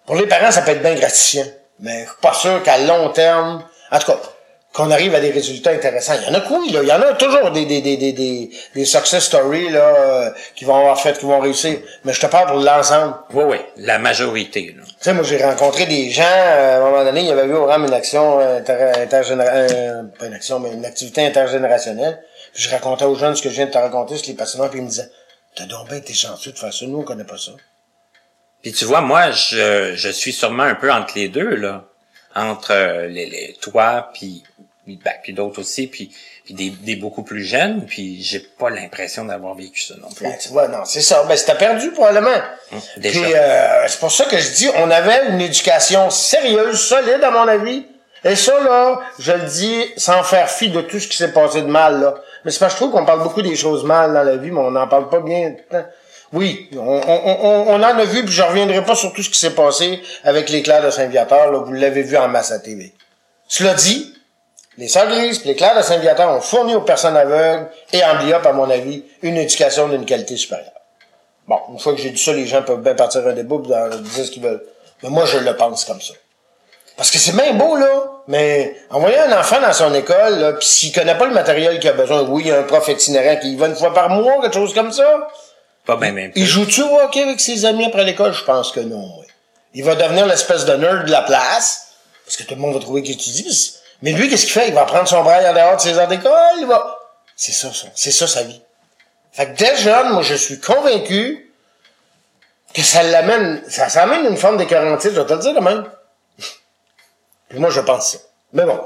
pour 0.05 0.15
les 0.15 0.27
parents, 0.27 0.51
ça 0.51 0.61
peut 0.61 0.71
être 0.71 0.81
bien 0.81 0.95
gratifiant. 0.95 1.45
Mais 1.79 2.03
je 2.03 2.09
suis 2.09 2.21
pas 2.21 2.33
sûr 2.33 2.61
qu'à 2.63 2.77
long 2.77 3.09
terme, 3.09 3.63
en 3.91 3.99
tout 3.99 4.07
cas, 4.07 4.19
qu'on 4.73 4.89
arrive 4.89 5.13
à 5.13 5.19
des 5.19 5.29
résultats 5.29 5.69
intéressants. 5.69 6.15
Il 6.19 6.27
y 6.27 6.35
en 6.35 6.39
a 6.39 6.41
quoi, 6.41 6.57
là. 6.71 6.79
Il 6.81 6.87
y 6.87 6.91
en 6.91 7.01
a 7.01 7.13
toujours 7.13 7.51
des, 7.51 7.65
des, 7.65 7.81
des, 7.81 7.95
des, 7.95 8.11
des, 8.11 8.49
des 8.73 8.85
success 8.85 9.23
stories, 9.23 9.69
là, 9.69 9.81
euh, 9.81 10.31
qui 10.55 10.65
vont 10.65 10.75
avoir 10.75 10.99
fait, 10.99 11.17
qui 11.19 11.25
vont 11.25 11.39
réussir. 11.39 11.77
Mais 12.05 12.13
je 12.13 12.19
te 12.19 12.25
parle 12.25 12.47
pour 12.47 12.59
l'ensemble. 12.59 13.13
Oui, 13.33 13.43
oui, 13.43 13.57
la 13.77 13.99
majorité, 13.99 14.73
là. 14.75 14.83
Tu 14.83 14.93
sais, 14.99 15.13
moi, 15.13 15.23
j'ai 15.23 15.43
rencontré 15.43 15.85
des 15.85 16.09
gens, 16.09 16.23
euh, 16.23 16.77
à 16.77 16.77
un 16.77 16.89
moment 16.89 17.03
donné, 17.03 17.21
il 17.21 17.27
y 17.27 17.31
avait 17.31 17.45
eu 17.45 17.53
au 17.53 17.65
RAM 17.65 17.85
une 17.85 17.93
action 17.93 18.39
inter, 18.39 18.93
intergénérationnelle, 18.95 20.09
pas 20.17 20.25
une 20.25 20.33
action, 20.33 20.59
mais 20.59 20.71
une 20.71 20.85
activité 20.85 21.23
intergénérationnelle. 21.23 22.23
Puis 22.53 22.63
je 22.63 22.69
racontais 22.71 23.05
aux 23.05 23.15
jeunes 23.15 23.35
ce 23.35 23.43
que 23.43 23.49
je 23.49 23.55
viens 23.55 23.67
de 23.67 23.71
te 23.71 23.77
raconter, 23.77 24.17
ce 24.17 24.23
qui 24.23 24.31
est 24.31 24.35
passionnant, 24.35 24.69
puis 24.69 24.79
ils 24.79 24.85
me 24.85 24.89
disaient, 24.89 25.09
t'as 25.55 25.65
donc 25.65 25.87
bien 25.87 25.97
été 25.97 26.13
chanceux 26.13 26.51
de 26.51 26.57
faire 26.57 26.73
ça, 26.73 26.85
nous, 26.87 26.99
on 26.99 27.03
connaît 27.03 27.23
pas 27.25 27.37
ça. 27.37 27.51
Puis 28.63 28.71
tu 28.71 28.85
vois, 28.85 29.01
moi, 29.01 29.29
je, 29.31 29.93
je 29.93 30.09
suis 30.09 30.33
sûrement 30.33 30.63
un 30.63 30.75
peu 30.75 30.91
entre 30.91 31.13
les 31.15 31.27
deux, 31.27 31.55
là. 31.55 31.83
Entre 32.35 32.71
euh, 32.71 33.07
les, 33.07 33.27
les, 33.27 33.55
toi, 33.61 34.09
puis 34.13 34.41
ben, 34.87 35.13
puis 35.21 35.33
d'autres 35.33 35.61
aussi, 35.61 35.87
puis, 35.87 36.11
puis 36.43 36.53
des, 36.53 36.69
des, 36.69 36.95
beaucoup 36.95 37.23
plus 37.23 37.43
jeunes, 37.43 37.85
puis 37.85 38.21
j'ai 38.21 38.39
pas 38.39 38.69
l'impression 38.69 39.23
d'avoir 39.23 39.55
vécu 39.55 39.81
ça 39.81 39.95
non 40.01 40.09
plus. 40.09 40.25
Ben, 40.25 40.37
tu 40.37 40.49
vois, 40.49 40.67
non, 40.67 40.83
c'est 40.83 41.01
ça. 41.01 41.23
Ben, 41.23 41.37
c'était 41.37 41.55
perdu 41.55 41.91
probablement. 41.91 42.31
Hum, 42.71 42.79
déjà. 42.97 43.21
Puis 43.21 43.33
euh, 43.33 43.87
c'est 43.87 43.99
pour 43.99 44.11
ça 44.11 44.25
que 44.25 44.37
je 44.37 44.49
dis, 44.51 44.69
on 44.75 44.89
avait 44.91 45.29
une 45.29 45.41
éducation 45.41 46.09
sérieuse, 46.09 46.79
solide 46.79 47.23
à 47.23 47.31
mon 47.31 47.47
avis. 47.47 47.85
Et 48.25 48.35
ça, 48.35 48.59
là, 48.61 48.99
je 49.19 49.31
le 49.33 49.43
dis 49.43 49.85
sans 49.97 50.23
faire 50.23 50.49
fi 50.49 50.69
de 50.69 50.81
tout 50.81 50.99
ce 50.99 51.07
qui 51.07 51.17
s'est 51.17 51.33
passé 51.33 51.61
de 51.61 51.67
mal, 51.67 52.01
là. 52.01 52.15
Mais 52.43 52.51
c'est 52.51 52.59
parce 52.59 52.73
que 52.73 52.79
je 52.79 52.85
trouve 52.85 52.97
qu'on 52.97 53.05
parle 53.05 53.23
beaucoup 53.23 53.41
des 53.41 53.55
choses 53.55 53.85
mal 53.85 54.13
dans 54.13 54.23
la 54.23 54.35
vie, 54.35 54.51
mais 54.51 54.59
on 54.59 54.71
n'en 54.71 54.87
parle 54.87 55.09
pas 55.09 55.19
bien. 55.21 55.55
Oui, 56.33 56.67
on, 56.75 57.73
en 57.75 57.83
a 57.83 58.05
vu, 58.05 58.25
puis 58.25 58.33
je 58.33 58.41
reviendrai 58.41 58.83
pas 58.83 58.95
sur 58.95 59.13
tout 59.13 59.21
ce 59.21 59.29
qui 59.29 59.37
s'est 59.37 59.53
passé 59.53 60.01
avec 60.23 60.49
l'éclair 60.49 60.83
de 60.83 60.89
Saint-Viateur, 60.89 61.51
là, 61.51 61.59
vous 61.59 61.73
l'avez 61.73 62.01
vu 62.01 62.17
en 62.17 62.27
masse 62.27 62.51
à 62.51 62.57
TV. 62.57 62.91
Cela 63.47 63.75
dit, 63.75 64.11
les 64.79 64.87
Sœurs 64.87 65.07
Grises 65.09 65.43
Claires 65.43 65.77
de 65.77 65.83
Saint-Viateur 65.83 66.31
ont 66.31 66.41
fourni 66.41 66.73
aux 66.73 66.81
personnes 66.81 67.15
aveugles 67.15 67.69
et 67.91 68.01
BIOP, 68.19 68.47
à 68.47 68.51
mon 68.51 68.67
avis, 68.67 69.03
une 69.21 69.37
éducation 69.37 69.87
d'une 69.89 70.05
qualité 70.05 70.35
supérieure. 70.35 70.71
Bon, 71.47 71.59
une 71.71 71.77
fois 71.77 71.93
que 71.93 72.01
j'ai 72.01 72.09
dit 72.09 72.21
ça, 72.21 72.33
les 72.33 72.47
gens 72.47 72.63
peuvent 72.63 72.81
bien 72.81 72.95
partir 72.95 73.27
un 73.27 73.33
débat 73.33 73.57
et 73.57 73.97
dire 73.99 74.25
ce 74.25 74.31
qu'ils 74.31 74.41
veulent. 74.41 74.63
Mais 75.03 75.09
moi, 75.09 75.25
je 75.25 75.37
le 75.37 75.55
pense 75.55 75.85
comme 75.85 76.01
ça. 76.01 76.13
Parce 76.97 77.11
que 77.11 77.19
c'est 77.19 77.35
bien 77.35 77.53
beau, 77.53 77.75
là, 77.75 78.21
mais 78.27 78.75
envoyer 78.89 79.19
un 79.19 79.39
enfant 79.39 79.61
dans 79.61 79.73
son 79.73 79.93
école, 79.93 80.57
pis 80.59 80.65
s'il 80.65 80.93
connaît 80.93 81.17
pas 81.17 81.25
le 81.25 81.33
matériel 81.33 81.79
qu'il 81.79 81.89
a 81.89 81.93
besoin, 81.93 82.23
oui, 82.23 82.43
il 82.45 82.47
y 82.47 82.51
a 82.51 82.59
un 82.59 82.63
prof 82.63 82.87
itinérant 82.87 83.39
qui 83.39 83.53
y 83.53 83.55
va 83.55 83.67
une 83.67 83.75
fois 83.75 83.93
par 83.93 84.09
mois, 84.09 84.41
quelque 84.41 84.53
chose 84.53 84.73
comme 84.73 84.91
ça. 84.91 85.27
Pas 85.85 85.97
bien 85.97 86.11
même. 86.11 86.31
Il 86.35 86.45
joue-tu 86.45 86.81
au 86.81 86.99
hockey 86.99 87.21
avec 87.21 87.39
ses 87.39 87.65
amis 87.65 87.85
après 87.85 88.05
l'école? 88.05 88.33
Je 88.33 88.43
pense 88.43 88.71
que 88.71 88.79
non, 88.79 89.19
oui. 89.19 89.25
Il 89.73 89.83
va 89.83 89.95
devenir 89.95 90.25
l'espèce 90.25 90.65
de 90.65 90.73
nerd 90.73 91.05
de 91.05 91.11
la 91.11 91.23
place, 91.23 91.93
parce 92.25 92.37
que 92.37 92.43
tout 92.43 92.55
le 92.55 92.61
monde 92.61 92.73
va 92.73 92.79
trouver 92.79 93.01
qu'il 93.01 93.15
étudie. 93.15 93.75
Mais 94.01 94.11
lui, 94.11 94.29
qu'est-ce 94.29 94.43
qu'il 94.43 94.53
fait? 94.53 94.67
Il 94.67 94.73
va 94.73 94.85
prendre 94.85 95.07
son 95.07 95.23
braille 95.23 95.47
en 95.47 95.53
dehors 95.53 95.75
de 95.75 95.81
ses 95.81 95.97
heures 95.97 96.07
d'école, 96.07 96.59
il 96.59 96.67
va... 96.67 96.99
C'est 97.35 97.51
ça, 97.51 97.73
ça. 97.73 97.87
C'est 97.95 98.11
ça, 98.11 98.27
sa 98.27 98.43
vie. 98.43 98.61
Fait 99.31 99.47
que 99.47 99.57
dès 99.57 99.75
jeune, 99.77 100.13
moi, 100.13 100.21
je 100.21 100.35
suis 100.35 100.59
convaincu 100.59 101.51
que 102.73 102.81
ça 102.81 103.01
l'amène, 103.03 103.63
ça, 103.67 103.89
ça 103.89 104.03
amène 104.03 104.25
une 104.27 104.37
forme 104.37 104.57
d'écœurantite, 104.57 105.11
je 105.13 105.19
vais 105.19 105.25
te 105.25 105.33
le 105.33 105.39
dire 105.39 105.53
de 105.53 105.59
même. 105.59 105.85
Puis 107.49 107.59
moi, 107.59 107.69
je 107.71 107.79
pense 107.81 108.11
ça. 108.11 108.17
Mais 108.53 108.63
bon, 108.63 108.79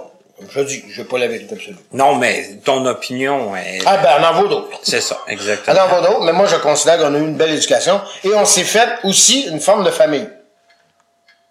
je 0.49 0.61
dis, 0.61 0.83
je 0.89 1.01
n'ai 1.01 1.07
pas 1.07 1.17
la 1.17 1.27
vérité 1.27 1.55
absolue. 1.55 1.77
Non, 1.93 2.15
mais 2.15 2.59
ton 2.63 2.85
opinion 2.85 3.55
est... 3.55 3.79
Ah 3.85 3.97
ben, 3.97 4.17
on 4.19 4.23
en 4.23 4.41
vaut 4.41 4.47
d'autres. 4.47 4.79
C'est 4.83 5.01
ça, 5.01 5.19
exactement. 5.27 5.75
On 5.75 5.81
en 5.81 5.87
vaut 5.87 6.07
d'autres, 6.07 6.23
mais 6.25 6.33
moi, 6.33 6.45
je 6.45 6.57
considère 6.57 6.99
qu'on 6.99 7.13
a 7.15 7.17
eu 7.17 7.21
une 7.21 7.35
belle 7.35 7.53
éducation 7.53 8.01
et 8.23 8.33
on 8.35 8.45
s'est 8.45 8.63
fait 8.63 8.87
aussi 9.03 9.47
une 9.47 9.59
forme 9.59 9.83
de 9.83 9.89
famille. 9.89 10.29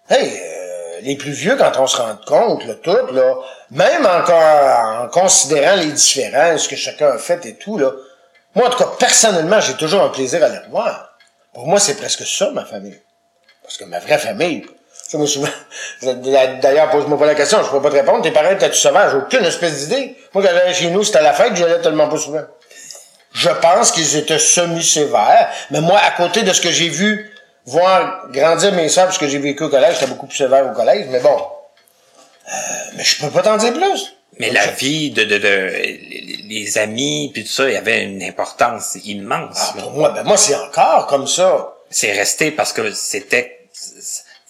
Hey, 0.09 0.31
euh, 0.41 0.99
les 1.01 1.17
plus 1.17 1.31
vieux, 1.31 1.57
quand 1.57 1.71
on 1.79 1.87
se 1.87 1.97
rend 1.97 2.17
compte, 2.25 2.65
là, 2.65 2.75
tout, 2.75 2.95
là, 3.11 3.35
même 3.71 4.05
encore 4.05 5.03
en 5.03 5.07
considérant 5.09 5.75
les 5.75 5.91
différences, 5.91 6.61
ce 6.63 6.69
que 6.69 6.77
chacun 6.77 7.09
a 7.09 7.17
fait 7.17 7.45
et 7.45 7.55
tout, 7.55 7.77
là, 7.77 7.91
moi, 8.55 8.67
en 8.67 8.69
tout 8.69 8.77
cas, 8.77 8.89
personnellement, 8.97 9.59
j'ai 9.59 9.75
toujours 9.75 10.01
un 10.01 10.09
plaisir 10.09 10.41
à 10.43 10.47
les 10.47 10.59
revoir. 10.59 11.17
Pour 11.53 11.67
moi, 11.67 11.79
c'est 11.79 11.95
presque 11.95 12.25
ça, 12.25 12.51
ma 12.51 12.63
famille. 12.63 12.99
Parce 13.63 13.77
que 13.77 13.83
ma 13.83 13.99
vraie 13.99 14.17
famille, 14.17 14.65
ça, 15.07 15.17
moi, 15.17 15.27
souvent, 15.27 15.47
d'ailleurs, 16.01 16.89
pose-moi 16.89 17.17
pas 17.17 17.27
la 17.27 17.35
question, 17.35 17.63
je 17.63 17.69
peux 17.69 17.81
pas 17.81 17.89
te 17.89 17.95
répondre. 17.95 18.21
Tes 18.21 18.31
parents 18.31 18.51
étaient-tu 18.51 18.77
sauvages? 18.77 19.13
Aucune 19.15 19.45
espèce 19.45 19.85
d'idée. 19.85 20.17
Moi, 20.33 20.43
quand 20.43 20.49
j'allais 20.53 20.73
chez 20.73 20.89
nous, 20.89 21.03
c'était 21.03 21.21
la 21.21 21.33
fête, 21.33 21.55
j'allais 21.55 21.81
tellement 21.81 22.09
pas 22.09 22.17
souvent. 22.17 22.43
Je 23.33 23.49
pense 23.49 23.91
qu'ils 23.91 24.17
étaient 24.17 24.39
semi-sévères, 24.39 25.49
mais 25.71 25.79
moi, 25.79 25.99
à 25.99 26.11
côté 26.11 26.43
de 26.43 26.51
ce 26.51 26.59
que 26.59 26.71
j'ai 26.71 26.89
vu 26.89 27.31
voir 27.65 28.27
grandir 28.31 28.73
mes 28.73 28.89
soeurs, 28.89 29.05
parce 29.05 29.17
que 29.17 29.27
j'ai 29.27 29.39
vécu 29.39 29.63
au 29.63 29.69
collège, 29.69 29.95
j'étais 29.95 30.07
beaucoup 30.07 30.27
plus 30.27 30.37
sévère 30.37 30.69
au 30.69 30.73
collège, 30.73 31.05
mais 31.09 31.19
bon. 31.19 31.37
Euh, 31.37 32.51
mais 32.95 33.03
je 33.03 33.19
peux 33.21 33.29
pas 33.29 33.43
t'en 33.43 33.57
dire 33.57 33.73
plus. 33.73 34.13
Mais 34.39 34.51
la 34.51 34.67
vie 34.67 35.11
de, 35.11 35.23
de, 35.23 35.37
de, 35.37 35.71
les 36.47 36.77
amis 36.77 37.31
puis 37.33 37.43
tout 37.43 37.51
ça, 37.51 37.67
il 37.67 37.73
y 37.73 37.77
avait 37.77 38.03
une 38.03 38.23
importance 38.23 38.97
immense. 39.03 39.57
Ah, 39.57 39.81
pour 39.81 39.91
moi, 39.91 40.09
ben 40.09 40.23
moi 40.23 40.37
c'est 40.37 40.55
encore 40.55 41.07
comme 41.07 41.27
ça. 41.27 41.73
C'est 41.89 42.11
resté 42.11 42.51
parce 42.51 42.73
que 42.73 42.91
c'était 42.91 43.69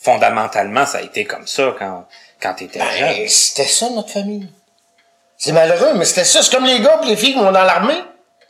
fondamentalement 0.07 0.85
ça 0.85 0.99
a 0.99 1.01
été 1.01 1.25
comme 1.25 1.45
ça 1.47 1.75
quand 1.77 2.05
quand 2.41 2.53
t'étais 2.53 2.79
Ben, 2.79 2.91
jeune. 2.97 3.27
c'était 3.27 3.65
ça 3.65 3.89
notre 3.89 4.11
famille. 4.11 4.47
C'est 5.37 5.51
malheureux, 5.51 5.93
mais 5.95 6.05
c'était 6.05 6.23
ça. 6.23 6.41
C'est 6.41 6.51
comme 6.55 6.65
les 6.65 6.79
gars 6.79 6.97
pis 7.01 7.09
les 7.09 7.15
filles 7.17 7.33
qui 7.33 7.39
vont 7.39 7.51
dans 7.51 7.63
l'armée. 7.63 8.01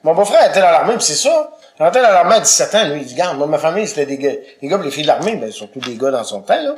Mon 0.04 0.14
beau-frère 0.14 0.50
était 0.50 0.60
dans 0.62 0.72
l'armée, 0.72 0.96
pis 0.98 1.04
c'est 1.06 1.16
ça. 1.16 1.52
Il 1.80 1.86
était 1.86 2.02
dans 2.02 2.12
l'armée 2.12 2.36
à 2.36 2.40
17 2.42 2.76
ans, 2.76 2.88
lui, 2.90 3.02
il 3.02 3.06
dit, 3.06 3.14
regarde, 3.14 3.38
moi, 3.38 3.48
ma 3.48 3.58
famille, 3.58 3.88
c'était 3.88 4.06
des 4.06 4.18
gars, 4.18 4.32
les 4.62 4.68
gars 4.68 4.78
pis 4.78 4.86
les 4.86 4.92
filles 4.92 5.04
de 5.04 5.08
l'armée, 5.08 5.36
ben, 5.36 5.52
surtout 5.52 5.80
des 5.80 5.96
gars 5.96 6.12
dans 6.12 6.24
son 6.24 6.42
temps, 6.42 6.62
là. 6.62 6.76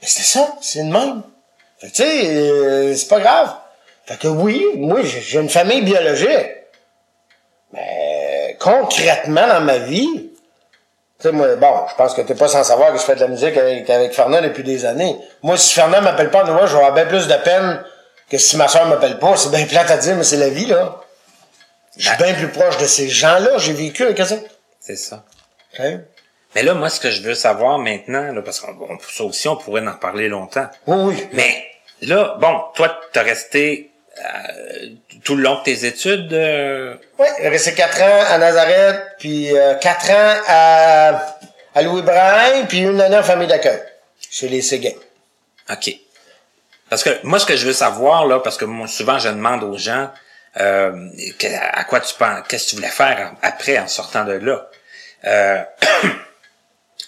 Mais 0.00 0.06
c'était 0.08 0.24
ça, 0.24 0.52
c'est 0.60 0.82
le 0.82 0.90
même. 0.90 1.22
Fait 1.78 1.88
que, 1.88 1.92
tu 1.92 2.02
sais, 2.02 2.26
euh, 2.26 2.94
c'est 2.94 3.08
pas 3.08 3.20
grave. 3.20 3.54
Fait 4.06 4.18
que 4.18 4.28
oui, 4.28 4.64
moi, 4.76 5.00
j'ai 5.02 5.38
une 5.40 5.48
famille 5.48 5.82
biologique. 5.82 6.50
Mais, 7.72 8.56
concrètement, 8.60 9.46
dans 9.46 9.60
ma 9.60 9.78
vie, 9.78 10.31
tu 11.22 11.28
sais, 11.28 11.32
moi, 11.32 11.54
bon, 11.56 11.86
je 11.88 11.94
pense 11.94 12.14
que 12.14 12.20
t'es 12.22 12.34
pas 12.34 12.48
sans 12.48 12.64
savoir 12.64 12.92
que 12.92 12.98
je 12.98 13.04
fais 13.04 13.14
de 13.14 13.20
la 13.20 13.28
musique 13.28 13.56
avec, 13.56 13.88
avec 13.88 14.12
Fernand 14.12 14.42
depuis 14.42 14.64
des 14.64 14.84
années. 14.84 15.16
Moi, 15.42 15.56
si 15.56 15.72
Fernand 15.72 16.02
m'appelle 16.02 16.30
pas, 16.30 16.42
moi, 16.44 16.66
je 16.66 16.72
vais 16.72 16.78
avoir 16.84 16.92
bien 16.94 17.06
plus 17.06 17.28
de 17.28 17.34
peine 17.36 17.80
que 18.28 18.38
si 18.38 18.56
ma 18.56 18.66
soeur 18.66 18.86
m'appelle 18.86 19.18
pas. 19.20 19.36
C'est 19.36 19.50
bien 19.50 19.64
plate 19.66 19.90
à 19.90 19.96
dire, 19.98 20.16
mais 20.16 20.24
c'est 20.24 20.36
la 20.36 20.48
vie, 20.48 20.66
là. 20.66 21.00
Je 21.96 22.08
suis 22.08 22.16
bien 22.16 22.34
plus 22.34 22.48
proche 22.48 22.76
de 22.78 22.86
ces 22.86 23.08
gens-là. 23.08 23.58
J'ai 23.58 23.72
vécu 23.72 24.02
avec 24.02 24.18
ça. 24.18 24.34
C'est? 24.80 24.96
Ça. 24.96 25.22
Hein? 25.78 26.00
Mais 26.56 26.62
là, 26.64 26.74
moi, 26.74 26.88
ce 26.90 26.98
que 26.98 27.10
je 27.10 27.22
veux 27.22 27.34
savoir 27.34 27.78
maintenant, 27.78 28.32
là, 28.32 28.42
parce 28.42 28.58
qu'on 28.60 28.72
on- 28.72 28.98
ça 28.98 29.22
aussi, 29.24 29.46
on 29.48 29.56
pourrait 29.56 29.86
en 29.86 29.92
parler 29.94 30.28
longtemps. 30.28 30.66
Oui, 30.88 30.96
oui. 31.14 31.28
Mais 31.32 31.64
là, 32.02 32.36
bon, 32.40 32.60
toi, 32.74 32.98
t'as 33.12 33.22
resté 33.22 33.91
tout 35.24 35.36
le 35.36 35.42
long 35.42 35.58
de 35.58 35.62
tes 35.64 35.84
études. 35.86 36.32
euh, 36.32 36.94
Oui, 37.18 37.26
resté 37.42 37.74
quatre 37.74 38.00
ans 38.02 38.24
à 38.28 38.38
Nazareth, 38.38 39.00
puis 39.18 39.56
euh, 39.56 39.74
quatre 39.74 40.10
ans 40.10 40.40
à, 40.46 41.36
à 41.74 41.82
Louis-Brun, 41.82 42.66
puis 42.68 42.78
une 42.80 43.00
année 43.00 43.16
en 43.16 43.22
famille 43.22 43.48
d'accueil, 43.48 43.80
chez 44.30 44.48
les 44.48 44.62
Séguins. 44.62 44.94
OK. 45.70 45.94
Parce 46.90 47.02
que 47.04 47.10
moi, 47.22 47.38
ce 47.38 47.46
que 47.46 47.56
je 47.56 47.66
veux 47.66 47.72
savoir, 47.72 48.26
là, 48.26 48.40
parce 48.40 48.56
que 48.56 48.64
moi, 48.66 48.86
souvent, 48.86 49.18
je 49.18 49.28
demande 49.28 49.62
aux 49.64 49.78
gens 49.78 50.10
euh, 50.60 51.08
à 51.72 51.84
quoi 51.84 52.00
tu 52.00 52.14
penses, 52.14 52.40
qu'est-ce 52.48 52.64
que 52.66 52.70
tu 52.70 52.76
voulais 52.76 52.88
faire 52.88 53.32
après 53.42 53.78
en 53.78 53.88
sortant 53.88 54.24
de 54.24 54.32
là? 54.32 54.68
Euh, 55.24 55.62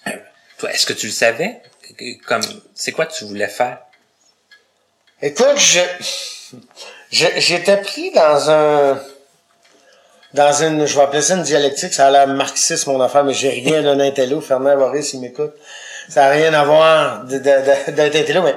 toi, 0.58 0.72
est-ce 0.72 0.86
que 0.86 0.92
tu 0.94 1.06
le 1.06 1.12
savais? 1.12 1.60
Comme, 2.26 2.42
c'est 2.74 2.92
quoi 2.92 3.06
que 3.06 3.12
tu 3.12 3.24
voulais 3.24 3.48
faire? 3.48 3.78
Écoute, 5.20 5.56
je- 5.58 6.56
j'étais 7.14 7.76
pris 7.78 8.10
dans 8.10 8.50
un, 8.50 9.00
dans 10.32 10.52
une, 10.62 10.84
je 10.84 10.96
vais 10.96 11.02
appeler 11.02 11.22
ça 11.22 11.34
une 11.34 11.42
dialectique, 11.42 11.94
ça 11.94 12.08
a 12.08 12.10
l'air 12.10 12.26
marxiste, 12.26 12.86
mon 12.86 13.00
affaire, 13.00 13.24
mais 13.24 13.34
j'ai 13.34 13.50
rien 13.50 13.82
d'un 13.82 14.00
intello, 14.00 14.40
Fernand 14.40 14.76
Boris, 14.76 15.12
il 15.12 15.20
m'écoute. 15.20 15.52
Ça 16.08 16.22
n'a 16.22 16.30
rien 16.30 16.52
à 16.52 16.64
voir 16.64 17.24
d'être 17.24 18.16
intello, 18.16 18.42
mais 18.42 18.56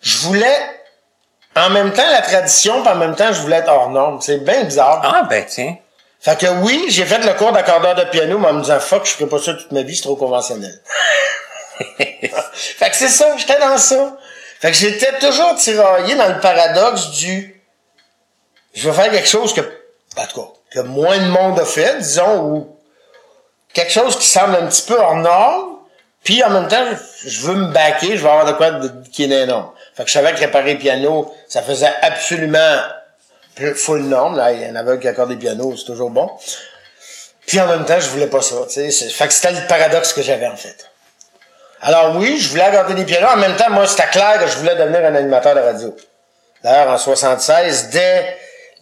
je 0.00 0.18
voulais, 0.18 0.56
en 1.56 1.70
même 1.70 1.92
temps, 1.92 2.08
la 2.10 2.22
tradition, 2.22 2.80
puis 2.82 2.92
en 2.92 2.96
même 2.96 3.16
temps, 3.16 3.32
je 3.32 3.40
voulais 3.40 3.56
être 3.56 3.68
hors 3.68 3.90
norme. 3.90 4.20
C'est 4.20 4.38
bien 4.38 4.62
bizarre. 4.64 5.02
Ah, 5.04 5.26
ben, 5.28 5.44
tiens. 5.46 5.76
Fait 6.20 6.38
que 6.38 6.46
oui, 6.62 6.86
j'ai 6.88 7.04
fait 7.04 7.18
le 7.18 7.34
cours 7.34 7.52
d'accordeur 7.52 7.94
de 7.94 8.04
piano, 8.04 8.38
mais 8.38 8.48
en 8.48 8.54
me 8.54 8.62
disant 8.62 8.80
fuck, 8.80 9.04
je 9.04 9.12
ferai 9.12 9.26
pas 9.26 9.38
ça 9.38 9.54
toute 9.54 9.72
ma 9.72 9.82
vie, 9.82 9.96
c'est 9.96 10.02
trop 10.02 10.16
conventionnel. 10.16 10.80
fait 11.98 12.90
que 12.90 12.96
c'est 12.96 13.08
ça, 13.08 13.36
j'étais 13.36 13.58
dans 13.58 13.78
ça. 13.78 14.16
Fait 14.60 14.70
que 14.70 14.76
j'étais 14.76 15.18
toujours 15.18 15.54
tiraillé 15.56 16.14
dans 16.14 16.28
le 16.28 16.40
paradoxe 16.40 17.10
du 17.10 17.55
je 18.76 18.88
veux 18.88 18.94
faire 18.94 19.10
quelque 19.10 19.28
chose 19.28 19.52
que, 19.54 19.60
en 19.60 20.26
tout 20.26 20.40
cas, 20.40 20.48
que 20.70 20.80
moins 20.80 21.18
de 21.18 21.26
monde 21.28 21.58
a 21.58 21.64
fait, 21.64 21.98
disons, 21.98 22.38
ou 22.44 22.76
quelque 23.72 23.90
chose 23.92 24.16
qui 24.18 24.26
semble 24.26 24.54
un 24.56 24.66
petit 24.66 24.82
peu 24.82 24.98
hors 24.98 25.16
norme, 25.16 25.76
puis 26.22 26.42
en 26.44 26.50
même 26.50 26.68
temps, 26.68 26.84
je 27.24 27.40
veux 27.40 27.54
me 27.54 27.72
baquer, 27.72 28.16
je 28.16 28.22
veux 28.22 28.28
avoir 28.30 28.44
de 28.46 28.52
quoi 28.52 28.70
de, 28.72 28.90
qui 29.10 29.24
est 29.24 29.30
énorme. 29.30 29.70
Fait 29.94 30.02
que 30.04 30.08
je 30.08 30.14
savais 30.14 30.32
que 30.34 30.40
réparer 30.40 30.74
piano, 30.76 31.32
ça 31.48 31.62
faisait 31.62 31.92
absolument 32.02 32.78
full 33.74 34.02
norme, 34.02 34.36
là, 34.36 34.52
il 34.52 34.60
y 34.62 34.70
en 34.70 34.74
avait 34.76 34.98
qui 34.98 35.08
accorde 35.08 35.30
des 35.30 35.36
pianos, 35.36 35.76
c'est 35.78 35.84
toujours 35.86 36.10
bon. 36.10 36.30
Puis 37.46 37.58
en 37.60 37.66
même 37.68 37.84
temps, 37.86 37.98
je 38.00 38.08
voulais 38.08 38.26
pas 38.26 38.42
ça, 38.42 38.56
tu 38.66 38.74
sais. 38.74 38.90
c'est- 38.90 39.08
Fait 39.08 39.26
que 39.28 39.32
c'était 39.32 39.52
le 39.52 39.66
paradoxe 39.68 40.12
que 40.12 40.20
j'avais, 40.20 40.48
en 40.48 40.56
fait. 40.56 40.90
Alors 41.80 42.16
oui, 42.16 42.38
je 42.38 42.50
voulais 42.50 42.64
accorder 42.64 42.94
des 42.94 43.04
pianos, 43.04 43.28
en 43.28 43.36
même 43.36 43.56
temps, 43.56 43.70
moi, 43.70 43.86
c'était 43.86 44.08
clair 44.08 44.40
que 44.40 44.46
je 44.48 44.56
voulais 44.58 44.74
devenir 44.74 45.00
un 45.06 45.14
animateur 45.14 45.54
de 45.54 45.60
radio. 45.60 45.96
D'ailleurs, 46.62 46.90
en 46.90 46.98
76, 46.98 47.88
dès 47.90 48.36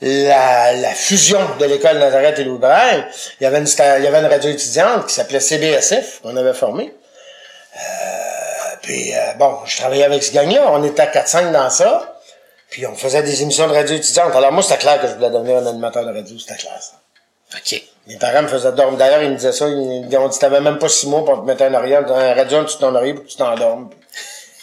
la, 0.05 0.73
la 0.75 0.91
fusion 0.91 1.41
de 1.59 1.65
l'école 1.65 1.99
Nazareth 1.99 2.39
et 2.39 2.45
Louis 2.45 2.59
Braille, 2.59 3.05
il 3.41 3.45
y 3.45 3.47
avait 3.47 3.59
une, 3.59 3.67
il 3.67 4.05
y 4.05 4.07
avait 4.07 4.19
une 4.19 4.27
radio 4.27 4.51
étudiante 4.51 5.07
qui 5.07 5.15
s'appelait 5.15 5.41
CBSF, 5.41 6.21
qu'on 6.23 6.37
avait 6.37 6.55
formée. 6.55 6.95
Euh, 7.77 8.77
puis, 8.83 9.15
euh, 9.15 9.33
bon, 9.39 9.59
je 9.65 9.79
travaillais 9.79 10.05
avec 10.05 10.23
ce 10.23 10.33
gang-là. 10.33 10.71
On 10.73 10.85
était 10.85 11.03
à 11.03 11.07
4-5 11.07 11.53
dans 11.53 11.71
ça. 11.71 12.21
Puis, 12.71 12.87
on 12.87 12.95
faisait 12.95 13.23
des 13.23 13.43
émissions 13.43 13.67
de 13.67 13.73
radio 13.73 13.97
étudiante. 13.97 14.35
Alors, 14.35 14.53
moi, 14.53 14.63
c'était 14.63 14.79
clair 14.79 15.01
que 15.01 15.09
je 15.09 15.15
voulais 15.15 15.31
devenir 15.31 15.57
un 15.59 15.67
animateur 15.67 16.05
de 16.05 16.13
radio. 16.13 16.37
C'était 16.39 16.57
clair, 16.57 16.79
ça. 16.81 16.97
OK. 17.57 17.83
Mes 18.07 18.17
parents 18.17 18.43
me 18.43 18.49
faisaient 18.49 18.73
dormir. 18.73 18.99
D'ailleurs, 18.99 19.23
ils 19.23 19.31
me 19.31 19.37
disaient 19.37 19.53
ça. 19.53 19.67
Ils 19.69 20.17
ont 20.19 20.29
dit, 20.29 20.39
t'avais 20.39 20.61
même 20.61 20.79
pas 20.79 20.89
six 20.89 21.07
mois 21.07 21.25
pour 21.25 21.41
te 21.41 21.47
mettre 21.47 21.63
un 21.63 21.73
oreiller, 21.73 21.97
un 21.97 22.35
radio 22.35 22.59
en 22.59 22.63
dessous 22.65 22.77
de 22.77 22.81
ton 22.83 22.95
oreiller 22.95 23.15
pour 23.15 23.25
que 23.25 23.31
tu 23.31 23.37
t'endormes. 23.37 23.91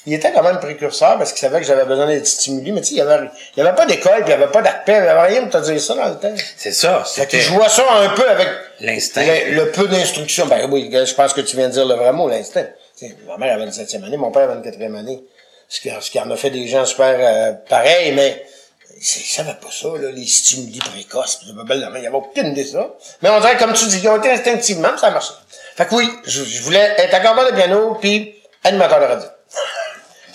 Il 0.07 0.13
était 0.15 0.31
quand 0.31 0.41
même 0.41 0.59
précurseur 0.59 1.17
parce 1.19 1.31
qu'il 1.31 1.41
savait 1.41 1.59
que 1.59 1.65
j'avais 1.67 1.85
besoin 1.85 2.07
d'être 2.07 2.25
stimulé. 2.25 2.71
Mais 2.71 2.81
tu 2.81 2.87
sais, 2.87 2.93
il 2.95 2.97
y 2.97 3.01
avait, 3.01 3.27
il 3.55 3.63
y 3.63 3.67
avait 3.67 3.75
pas 3.75 3.85
d'école, 3.85 4.23
puis 4.23 4.25
il 4.27 4.29
y 4.29 4.33
avait 4.33 4.47
pas 4.51 4.63
d'ACPE, 4.63 4.87
il 4.87 4.93
y 4.93 4.95
avait 4.95 5.27
rien 5.27 5.41
pour 5.45 5.61
te 5.61 5.65
dire 5.65 5.79
ça 5.79 5.93
dans 5.93 6.09
le 6.09 6.15
temps. 6.15 6.33
C'est 6.57 6.71
ça. 6.71 7.03
Fait 7.03 7.39
je 7.39 7.51
vois 7.51 7.69
ça 7.69 7.83
un 7.91 8.09
peu 8.09 8.27
avec 8.27 8.47
l'instinct. 8.79 9.23
le, 9.23 9.53
le 9.53 9.71
peu 9.71 9.87
d'instruction. 9.87 10.47
Ben 10.47 10.67
oui, 10.71 10.89
je 10.91 11.13
pense 11.13 11.33
que 11.33 11.41
tu 11.41 11.55
viens 11.55 11.67
de 11.67 11.73
dire 11.73 11.85
le 11.85 11.93
vrai 11.95 12.13
mot, 12.13 12.27
l'instinct. 12.27 12.65
Tu 12.97 13.07
sais, 13.07 13.15
ma 13.27 13.37
mère 13.37 13.53
avait 13.53 13.65
une 13.65 13.71
septième 13.71 14.03
année, 14.03 14.17
mon 14.17 14.31
père 14.31 14.43
avait 14.43 14.55
une 14.55 14.63
quatrième 14.63 14.95
année. 14.95 15.23
Ce 15.69 15.79
qui, 15.79 15.89
ce 16.01 16.09
qui 16.09 16.19
en 16.19 16.29
a 16.31 16.35
fait 16.35 16.49
des 16.49 16.67
gens 16.67 16.83
super 16.85 17.15
euh, 17.17 17.53
pareils, 17.69 18.11
mais 18.13 18.43
ils 18.97 19.03
savaient 19.03 19.55
pas 19.61 19.69
ça, 19.71 19.87
là, 19.99 20.11
les 20.11 20.25
stimuli 20.25 20.79
précoces. 20.79 21.39
Il 21.43 21.55
y 21.81 21.85
avait 21.85 22.07
aucune 22.09 22.47
idée 22.47 22.63
de 22.63 22.69
ça. 22.69 22.89
Mais 23.21 23.29
on 23.29 23.39
dirait, 23.39 23.55
comme 23.57 23.73
tu 23.73 23.85
dis, 23.85 23.99
ils 24.01 24.09
ont 24.09 24.17
été 24.17 24.31
instinctivement, 24.31 24.97
ça 24.97 25.07
a 25.07 25.11
marché. 25.11 25.33
Fait 25.75 25.85
que 25.85 25.95
oui, 25.95 26.09
je, 26.25 26.43
je 26.43 26.61
voulais 26.63 26.95
être 26.97 27.13
accordeur 27.13 27.49
de 27.51 27.55
piano, 27.55 27.97
puis 28.01 28.35
animateur 28.63 28.99
de 28.99 29.05
radio. 29.05 29.27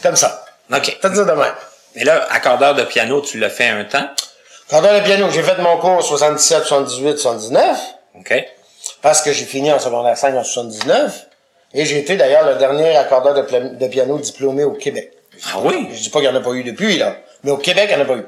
Comme 0.02 0.16
ça. 0.16 0.44
OK. 0.72 0.98
T'as 1.00 1.08
dit 1.08 1.18
de 1.18 1.24
même. 1.24 1.54
Et 1.94 2.04
là, 2.04 2.26
accordeur 2.30 2.74
de 2.74 2.82
piano, 2.84 3.20
tu 3.20 3.38
l'as 3.38 3.50
fait 3.50 3.68
un 3.68 3.84
temps? 3.84 4.08
Accordeur 4.68 5.00
de 5.00 5.04
piano, 5.04 5.28
j'ai 5.30 5.42
fait 5.42 5.58
mon 5.58 5.78
cours 5.78 6.02
77, 6.02 6.64
78, 6.64 7.18
79. 7.18 7.78
OK. 8.18 8.44
parce 9.02 9.22
que 9.22 9.32
j'ai 9.32 9.44
fini 9.44 9.70
en 9.72 9.78
secondaire 9.78 10.16
5 10.16 10.34
en 10.34 10.44
79. 10.44 11.26
Et 11.74 11.84
j'ai 11.84 11.98
été 11.98 12.16
d'ailleurs 12.16 12.46
le 12.46 12.56
dernier 12.56 12.96
accordeur 12.96 13.34
de, 13.34 13.86
piano 13.88 14.18
diplômé 14.18 14.64
au 14.64 14.72
Québec. 14.72 15.12
Ah 15.52 15.58
oui? 15.62 15.88
Je 15.92 16.00
dis 16.00 16.10
pas 16.10 16.20
qu'il 16.20 16.30
n'y 16.30 16.36
en 16.36 16.40
a 16.40 16.42
pas 16.42 16.52
eu 16.52 16.64
depuis, 16.64 16.96
là. 16.96 17.16
Mais 17.44 17.50
au 17.50 17.58
Québec, 17.58 17.88
il 17.90 17.96
n'y 17.96 18.02
en 18.02 18.04
a 18.04 18.08
pas 18.08 18.16
eu. 18.16 18.26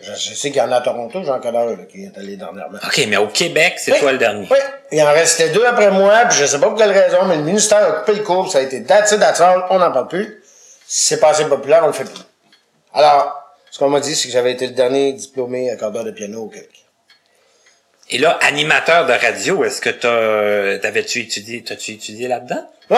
Je, 0.00 0.12
je 0.12 0.34
sais 0.34 0.50
qu'il 0.50 0.58
y 0.58 0.60
en 0.60 0.70
a 0.72 0.76
à 0.76 0.80
Toronto, 0.80 1.22
Jean 1.24 1.38
Cadre, 1.40 1.70
là, 1.70 1.84
qui 1.90 2.04
est 2.04 2.18
allé 2.18 2.36
dernièrement. 2.36 2.78
OK, 2.84 3.04
mais 3.08 3.16
au 3.16 3.28
Québec, 3.28 3.74
c'est 3.78 3.92
Oui. 3.92 3.98
toi 4.00 4.12
le 4.12 4.18
dernier. 4.18 4.46
Oui. 4.50 4.58
Il 4.92 5.02
en 5.02 5.12
restait 5.12 5.50
deux 5.50 5.64
après 5.64 5.90
moi, 5.90 6.24
puis 6.28 6.38
je 6.38 6.46
sais 6.46 6.58
pas 6.58 6.68
pour 6.68 6.78
quelle 6.78 6.92
raison, 6.92 7.24
mais 7.26 7.36
le 7.36 7.42
ministère 7.42 7.84
a 7.84 7.92
coupé 7.92 8.14
le 8.14 8.24
cours, 8.24 8.50
ça 8.50 8.58
a 8.58 8.62
été 8.62 8.82
that's 8.84 9.12
it, 9.12 9.20
that's 9.20 9.40
all, 9.40 9.64
on 9.70 9.78
n'en 9.78 9.92
parle 9.92 10.08
plus. 10.08 10.37
C'est 10.90 11.20
pas 11.20 11.28
assez 11.28 11.44
populaire, 11.44 11.82
on 11.84 11.88
le 11.88 11.92
fait 11.92 12.04
plus. 12.04 12.22
Alors, 12.94 13.42
ce 13.70 13.78
qu'on 13.78 13.90
m'a 13.90 14.00
dit, 14.00 14.16
c'est 14.16 14.28
que 14.28 14.32
j'avais 14.32 14.52
été 14.52 14.66
le 14.66 14.72
dernier 14.72 15.12
diplômé 15.12 15.70
accordeur 15.70 16.02
de 16.02 16.10
piano 16.10 16.44
au 16.44 16.48
Québec. 16.48 16.86
Et 18.08 18.16
là, 18.16 18.38
animateur 18.40 19.04
de 19.04 19.12
radio, 19.12 19.64
est-ce 19.64 19.82
que 19.82 19.90
t'as, 19.90 20.78
t'avais-tu 20.78 21.20
étudié, 21.20 21.62
t'as-tu 21.62 21.92
étudié 21.92 22.26
là-dedans? 22.26 22.66
Bon, 22.88 22.96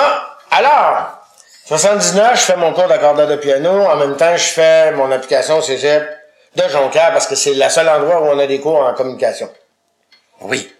alors, 0.52 1.20
79, 1.66 2.38
je 2.38 2.44
fais 2.44 2.56
mon 2.56 2.72
cours 2.72 2.86
d'accordeur 2.86 3.26
de 3.26 3.34
piano. 3.34 3.70
En 3.70 3.96
même 3.96 4.16
temps, 4.16 4.36
je 4.36 4.46
fais 4.46 4.92
mon 4.92 5.10
application 5.10 5.58
au 5.58 5.62
cégep 5.62 6.08
de 6.54 6.62
Jonquière 6.68 7.10
parce 7.12 7.26
que 7.26 7.34
c'est 7.34 7.54
le 7.54 7.68
seul 7.68 7.88
endroit 7.88 8.22
où 8.22 8.26
on 8.26 8.38
a 8.38 8.46
des 8.46 8.60
cours 8.60 8.86
en 8.86 8.94
communication. 8.94 9.50
Oui. 10.42 10.72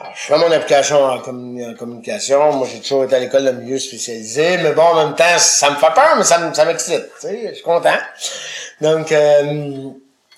Alors, 0.00 0.12
je 0.14 0.20
fais 0.26 0.38
mon 0.38 0.50
application 0.52 1.02
en, 1.04 1.18
commu- 1.18 1.70
en 1.72 1.74
communication. 1.74 2.52
Moi, 2.52 2.68
j'ai 2.72 2.80
toujours 2.80 3.04
été 3.04 3.16
à 3.16 3.18
l'école 3.18 3.44
de 3.44 3.50
milieu 3.50 3.78
spécialisé. 3.78 4.56
Mais 4.58 4.72
bon, 4.72 4.82
en 4.82 4.94
même 5.06 5.14
temps, 5.16 5.38
ça 5.38 5.70
me 5.70 5.76
fait 5.76 5.92
peur, 5.94 6.14
mais 6.16 6.24
ça, 6.24 6.38
me- 6.38 6.54
ça 6.54 6.64
m'excite. 6.64 7.04
Tu 7.20 7.26
sais, 7.26 7.48
je 7.48 7.54
suis 7.54 7.62
content. 7.64 7.96
Donc, 8.80 9.10
euh, 9.10 9.90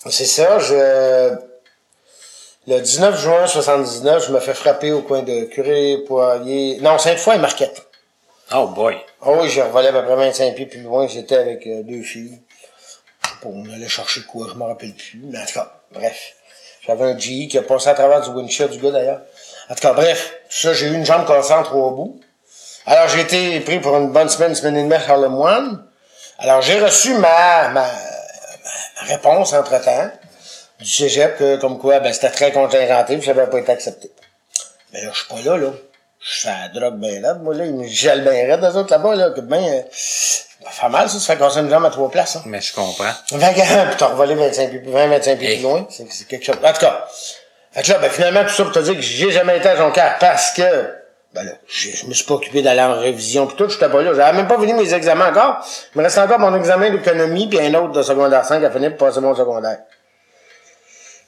c'est 0.09 0.25
ça. 0.25 0.59
Je, 0.61 1.35
le 2.67 2.81
19 2.81 3.21
juin 3.21 3.47
79, 3.47 4.27
je 4.29 4.33
me 4.33 4.41
fais 4.41 4.55
frapper 4.55 4.93
au 4.93 5.03
coin 5.03 5.23
de 5.23 5.45
Curé, 5.45 5.99
Poirier... 6.07 6.79
Non, 6.81 6.99
Sainte-Foy 6.99 7.37
et 7.37 7.39
Marquette. 7.39 7.87
Oh 8.55 8.69
boy. 8.69 8.97
Ah 9.23 9.31
oui, 9.33 9.49
je 9.51 9.61
revolais 9.61 9.89
à 9.89 9.93
peu 9.93 10.03
près 10.05 10.17
25 10.17 10.55
pieds 10.55 10.67
plus 10.67 10.81
loin. 10.83 11.07
J'étais 11.07 11.37
avec 11.37 11.67
euh, 11.67 11.83
deux 11.83 12.03
filles. 12.03 12.41
Bon, 13.43 13.53
on 13.67 13.73
allait 13.75 13.89
chercher 13.89 14.23
quoi, 14.23 14.47
je 14.51 14.59
me 14.59 14.65
rappelle 14.65 14.95
plus. 14.95 15.21
Mais 15.25 15.39
en 15.39 15.45
tout 15.47 15.53
cas, 15.55 15.81
bref. 15.93 16.35
J'avais 16.87 17.05
un 17.05 17.19
GE 17.19 17.49
qui 17.49 17.59
a 17.59 17.63
passé 17.63 17.89
à 17.89 17.95
travers 17.95 18.21
du 18.23 18.31
windshield 18.31 18.71
du 18.71 18.79
gars 18.79 18.91
d'ailleurs. 18.91 19.21
En 19.69 19.75
tout 19.75 19.81
cas, 19.81 19.93
bref. 19.93 20.35
Ça, 20.49 20.73
j'ai 20.73 20.87
eu 20.87 20.95
une 20.95 21.05
jambe 21.05 21.27
cassée 21.27 21.53
en 21.53 21.63
trois 21.63 21.91
bouts. 21.91 22.21
Alors, 22.87 23.09
j'ai 23.09 23.21
été 23.21 23.61
pris 23.61 23.79
pour 23.79 23.97
une 23.97 24.11
bonne 24.11 24.29
semaine, 24.29 24.51
une 24.51 24.55
semaine 24.57 24.77
et 24.77 24.83
demie 24.83 24.95
à 24.95 25.11
Harlem 25.11 25.35
One. 25.39 25.85
Alors, 26.39 26.63
j'ai 26.63 26.81
reçu 26.81 27.15
ma, 27.15 27.69
ma, 27.69 27.83
ma- 27.83 27.91
réponse 29.07 29.53
entre-temps 29.53 30.11
du 30.81 30.89
cégep, 30.89 31.37
que, 31.37 31.57
comme 31.57 31.79
quoi, 31.79 32.01
ben, 32.01 32.13
c'était 32.13 32.31
très 32.31 32.53
contingenté, 32.53 33.19
puis 33.19 33.27
ça 33.27 33.35
n'avait 33.35 33.51
pas 33.51 33.59
été 33.59 33.71
accepté. 33.71 34.11
Mais 34.93 35.03
là, 35.05 35.11
je 35.13 35.19
suis 35.19 35.29
pas 35.29 35.41
là, 35.43 35.59
là. 35.59 35.73
Je 36.21 36.41
fais 36.41 36.49
la 36.49 36.69
drogue 36.69 36.99
ben 36.99 37.21
là. 37.21 37.35
Moi, 37.35 37.55
là, 37.55 37.65
ils 37.67 37.75
me 37.75 37.87
gèlent 37.87 38.25
ben 38.25 38.51
raide, 38.51 38.63
eux 38.65 38.77
autres, 38.79 38.91
là-bas, 38.91 39.15
là. 39.15 39.31
Que 39.31 39.41
ben, 39.43 39.85
ça 40.65 40.71
fait 40.71 40.89
mal, 40.89 41.09
ça. 41.09 41.19
Ça 41.19 41.33
fait 41.35 41.39
casser 41.39 41.61
une 41.61 41.71
jambe 41.71 41.85
à 41.85 41.91
trois 41.91 42.11
places, 42.11 42.37
hein. 42.37 42.43
Mais 42.47 42.61
je 42.61 42.75
comprends. 42.75 43.13
Fait 43.29 43.55
que, 43.55 43.87
puis 43.89 43.97
t'as 43.99 44.07
revolé 44.07 44.35
25 44.35 44.71
pieds, 44.71 44.83
20, 44.87 45.07
25 45.09 45.39
pieds 45.39 45.49
Hey. 45.49 45.55
plus 45.57 45.63
loin. 45.63 45.87
C'est 45.91 46.11
c'est 46.13 46.27
quelque 46.27 46.45
chose. 46.45 46.57
En 46.63 46.73
tout 46.73 46.81
cas. 46.81 47.07
Fait 47.73 47.83
que 47.83 47.89
là, 47.93 47.99
ben, 47.99 48.11
finalement, 48.11 48.43
tout 48.45 48.51
ça 48.51 48.65
pour 48.65 48.73
te 48.73 48.81
dire 48.81 48.95
que 48.95 49.01
j'ai 49.01 49.31
jamais 49.31 49.57
été 49.59 49.69
à 49.69 49.77
Jonquière 49.77 50.17
parce 50.19 50.51
que, 50.53 50.63
ben 51.33 51.45
là, 51.45 51.53
je, 51.69 51.91
je 51.91 52.07
me 52.07 52.13
suis 52.13 52.25
pas 52.25 52.35
occupé 52.35 52.63
d'aller 52.63 52.81
en 52.83 52.99
révision 52.99 53.47
pis 53.47 53.55
tout, 53.57 53.69
j'étais 53.71 53.89
pas 53.89 54.03
là. 54.03 54.13
J'avais 54.15 54.37
même 54.37 54.49
pas 54.49 54.59
fini 54.59 54.73
mes 54.75 54.93
examens 54.93 55.31
encore. 55.31 55.65
Il 55.95 55.99
me 55.99 56.03
reste 56.03 56.19
encore 56.19 56.41
mon 56.41 56.55
examen 56.57 56.91
d'économie 56.91 57.49
puis 57.49 57.61
un 57.61 57.73
autre 57.75 57.93
de 57.93 58.03
secondaire 58.03 58.45
5 58.45 58.63
à 58.65 58.71
finir 58.71 58.97
pour 58.97 59.07
passer 59.07 59.21
mon 59.21 59.35
secondaire. 59.37 59.79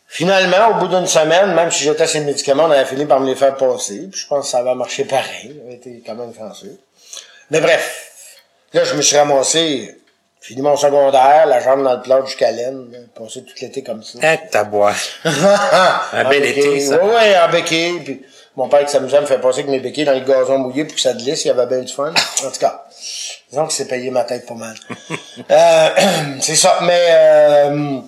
Finalement, 0.08 0.70
au 0.70 0.74
bout 0.74 0.88
d'une 0.88 1.06
semaine, 1.06 1.54
même 1.54 1.70
si 1.70 1.84
j'étais 1.84 2.06
ces 2.06 2.20
médicaments, 2.20 2.64
on 2.64 2.70
avait 2.70 2.84
fini 2.84 3.06
par 3.06 3.18
me 3.20 3.26
les 3.26 3.34
faire 3.34 3.54
passer. 3.56 4.08
Puis 4.10 4.20
je 4.20 4.26
pense 4.26 4.44
que 4.44 4.50
ça 4.50 4.62
va 4.62 4.74
marcher 4.74 5.04
pareil. 5.04 5.56
J'avais 5.62 5.76
été 5.76 6.02
quand 6.04 6.14
même 6.14 6.34
chanceux. 6.36 6.78
Mais 7.50 7.60
bref, 7.60 8.11
là, 8.72 8.84
je 8.84 8.94
me 8.94 9.02
suis 9.02 9.16
ramassé, 9.16 9.96
fini 10.40 10.62
mon 10.62 10.76
secondaire, 10.76 11.46
la 11.46 11.60
jambe 11.60 11.82
dans 11.84 11.94
le 11.94 12.02
plat 12.02 12.22
jusqu'à 12.24 12.50
laine, 12.50 13.08
passé 13.14 13.42
tout 13.44 13.54
l'été 13.60 13.82
comme 13.82 14.02
ça. 14.02 14.18
Eh, 14.22 14.48
ta 14.48 14.64
boîte. 14.64 14.96
un 15.24 16.28
bel 16.28 16.44
été, 16.44 16.80
ça. 16.80 16.98
Oui, 17.02 17.10
oui, 17.14 17.36
en 17.36 17.50
béquille. 17.50 18.00
Puis 18.00 18.22
mon 18.56 18.68
père 18.68 18.84
qui 18.84 18.92
s'amusait 18.92 19.16
à 19.16 19.20
me 19.20 19.26
faire 19.26 19.40
passer 19.40 19.60
avec 19.60 19.70
mes 19.70 19.80
béquilles 19.80 20.04
dans 20.04 20.12
les 20.12 20.22
gazons 20.22 20.58
mouillés 20.58 20.84
pour 20.84 20.94
que 20.94 21.00
ça 21.00 21.14
glisse. 21.14 21.44
Il 21.44 21.48
y 21.48 21.50
avait 21.50 21.66
bien 21.66 21.80
du 21.80 21.92
fun. 21.92 22.12
En 22.44 22.50
tout 22.50 22.60
cas, 22.60 22.84
disons 23.50 23.66
que 23.66 23.72
c'est 23.72 23.88
payé 23.88 24.10
ma 24.10 24.24
tête 24.24 24.46
pas 24.46 24.54
mal. 24.54 24.76
euh, 25.50 25.88
c'est 26.40 26.56
ça. 26.56 26.78
Mais 26.82 27.06
euh, 27.10 28.00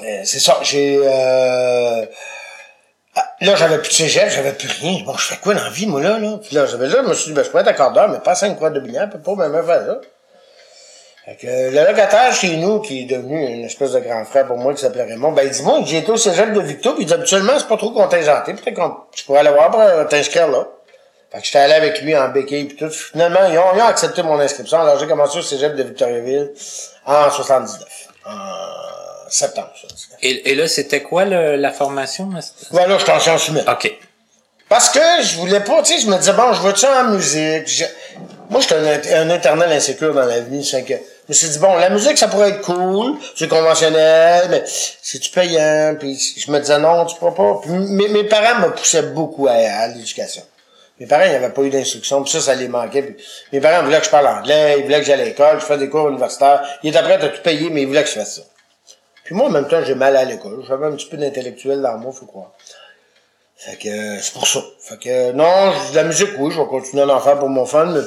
euh, 0.00 0.20
c'est 0.24 0.40
ça. 0.40 0.58
J'ai... 0.62 1.00
Euh, 1.02 2.04
ah, 2.04 2.33
Là, 3.40 3.54
j'avais 3.56 3.78
plus 3.78 3.88
de 3.88 3.94
cégep, 3.94 4.28
j'avais 4.28 4.52
plus 4.52 4.68
rien. 4.68 5.04
Bon, 5.04 5.16
je 5.16 5.26
fais 5.26 5.36
quoi 5.36 5.54
dans 5.54 5.62
la 5.62 5.70
vie, 5.70 5.86
moi, 5.86 6.00
là, 6.00 6.18
là? 6.18 6.38
Puis 6.42 6.54
là, 6.54 6.66
j'avais 6.66 6.88
là, 6.88 7.02
je 7.04 7.08
me 7.08 7.14
suis 7.14 7.26
dit, 7.26 7.32
ben, 7.32 7.44
je 7.44 7.50
pourrais 7.50 7.62
être 7.62 7.68
accordeur, 7.68 8.08
mais 8.08 8.18
pas 8.18 8.34
cinq 8.34 8.56
croix 8.56 8.70
de 8.70 8.80
billard, 8.80 9.08
puis 9.10 9.18
pas 9.18 9.34
même 9.34 9.52
faire 9.64 9.86
ça. 9.86 10.00
Fait 11.24 11.36
que 11.36 11.46
euh, 11.46 11.70
le 11.70 11.88
locataire 11.88 12.34
chez 12.34 12.56
nous, 12.56 12.80
qui 12.80 13.02
est 13.02 13.04
devenu 13.04 13.46
une 13.46 13.64
espèce 13.64 13.92
de 13.92 14.00
grand 14.00 14.24
frère 14.24 14.46
pour 14.46 14.58
moi, 14.58 14.74
qui 14.74 14.80
s'appelait 14.80 15.04
Raymond, 15.04 15.32
ben, 15.32 15.44
il 15.44 15.50
dit, 15.50 15.62
moi, 15.62 15.80
j'ai 15.84 15.98
été 15.98 16.10
au 16.10 16.16
cégep 16.16 16.52
de 16.52 16.60
Victo, 16.60 16.94
puis 16.94 17.04
il 17.04 17.06
dit, 17.06 17.12
habituellement, 17.12 17.52
c'est 17.58 17.68
pas 17.68 17.76
trop 17.76 17.92
contingenté, 17.92 18.54
peut-être 18.54 18.74
qu'on, 18.74 18.96
tu 19.12 19.24
pourrais 19.24 19.40
aller 19.40 19.50
voir 19.50 19.70
pour 19.70 19.80
euh, 19.80 20.04
t'inscrire 20.04 20.48
là. 20.48 20.66
Fait 21.30 21.40
que 21.40 21.46
j'étais 21.46 21.58
allé 21.58 21.74
avec 21.74 22.00
lui 22.00 22.16
en 22.16 22.28
béquille 22.28 22.66
puis 22.66 22.76
tout. 22.76 22.90
Finalement, 22.90 23.40
ils 23.50 23.58
ont, 23.58 23.74
ils 23.74 23.80
ont 23.80 23.86
accepté 23.86 24.22
mon 24.22 24.38
inscription. 24.38 24.80
Alors, 24.80 25.00
j'ai 25.00 25.08
commencé 25.08 25.38
au 25.38 25.42
cégep 25.42 25.74
de 25.74 25.82
Victoriaville 25.82 26.52
en 27.06 27.28
79. 27.28 28.08
En 28.26 28.93
septembre, 29.28 29.70
79. 29.74 30.18
Et, 30.22 30.50
et 30.50 30.54
là, 30.54 30.68
c'était 30.68 31.02
quoi 31.02 31.24
le- 31.24 31.56
la 31.56 31.70
formation? 31.72 32.30
à 32.36 32.40
ce- 32.42 32.50
Voilà, 32.70 32.96
je 32.98 33.02
suis 33.04 33.12
en 33.12 33.20
sciences 33.20 33.48
humaines. 33.48 33.64
OK. 33.68 33.92
Parce 34.68 34.88
que 34.90 35.00
je 35.22 35.36
voulais 35.36 35.60
pas, 35.60 35.82
tu 35.82 35.92
sais, 35.94 36.00
je 36.00 36.06
me 36.08 36.16
disais, 36.16 36.32
bon, 36.32 36.52
je 36.52 36.60
veux 36.62 36.74
ça 36.74 37.02
en 37.04 37.10
musique. 37.10 37.66
Je- 37.68 37.84
Moi, 38.50 38.60
j'étais 38.60 38.74
un, 39.14 39.30
un 39.30 39.34
éternel 39.34 39.72
insécure 39.72 40.12
dans 40.14 40.24
la 40.26 40.40
vie. 40.40 40.64
c'est 40.64 40.82
que 40.82 40.94
je 40.94 40.98
me 41.28 41.34
suis 41.34 41.48
dit, 41.48 41.58
bon, 41.58 41.76
la 41.76 41.88
musique, 41.90 42.18
ça 42.18 42.28
pourrait 42.28 42.50
être 42.50 42.60
cool, 42.62 43.14
c'est 43.36 43.48
conventionnel, 43.48 44.46
mais 44.50 44.62
c'est-tu 44.66 45.30
payant? 45.30 45.96
Puis 45.98 46.34
je 46.38 46.50
me 46.50 46.58
disais, 46.60 46.78
non, 46.78 47.06
tu 47.06 47.16
pourras 47.16 47.32
pas. 47.32 47.60
Puis 47.62 47.70
mes, 47.70 48.08
mes 48.08 48.24
parents 48.24 48.60
me 48.60 48.70
poussaient 48.72 49.02
beaucoup 49.02 49.46
à, 49.48 49.52
à 49.52 49.88
l'éducation. 49.88 50.42
Mes 51.00 51.06
parents, 51.06 51.24
ils 51.24 51.32
n'avaient 51.32 51.48
pas 51.50 51.62
eu 51.62 51.70
d'instruction, 51.70 52.22
puis 52.22 52.30
ça, 52.32 52.40
ça 52.40 52.54
les 52.54 52.68
manquait. 52.68 53.02
Puis 53.02 53.16
mes 53.52 53.60
parents 53.60 53.82
voulaient 53.82 53.98
que 53.98 54.04
je 54.06 54.10
parle 54.10 54.28
anglais, 54.28 54.76
ils 54.78 54.84
voulaient 54.84 55.00
que 55.00 55.06
j'aille 55.06 55.20
à 55.20 55.24
l'école, 55.24 55.58
je 55.60 55.64
faisais 55.64 55.78
des 55.80 55.88
cours 55.88 56.08
universitaires. 56.08 56.62
Ils 56.82 56.90
étaient 56.90 57.02
prêts 57.02 57.14
à 57.14 57.28
tout 57.28 57.42
payer, 57.42 57.68
mais 57.70 57.82
ils 57.82 57.86
voulaient 57.88 58.02
que 58.04 58.08
je 58.10 58.14
fasse 58.14 58.36
ça. 58.36 58.42
Puis 59.24 59.34
moi, 59.34 59.46
en 59.46 59.50
même 59.50 59.68
temps, 59.68 59.82
j'ai 59.82 59.94
mal 59.94 60.16
à 60.16 60.24
l'école. 60.24 60.62
J'avais 60.68 60.86
un 60.86 60.92
petit 60.92 61.06
peu 61.06 61.16
d'intellectuel 61.16 61.80
dans 61.80 61.96
moi, 61.98 62.12
faut 62.12 62.26
croire. 62.26 62.52
Fait 63.56 63.76
que 63.76 64.20
c'est 64.20 64.32
pour 64.34 64.46
ça. 64.46 64.60
Fait 64.80 64.98
que 64.98 65.32
non, 65.32 65.72
de 65.90 65.96
la 65.96 66.04
musique, 66.04 66.30
oui, 66.38 66.50
je 66.50 66.60
vais 66.60 66.66
continuer 66.66 67.02
à 67.02 67.08
en 67.08 67.20
faire 67.20 67.38
pour 67.38 67.48
mon 67.48 67.64
fun, 67.64 67.86
mais 67.86 68.00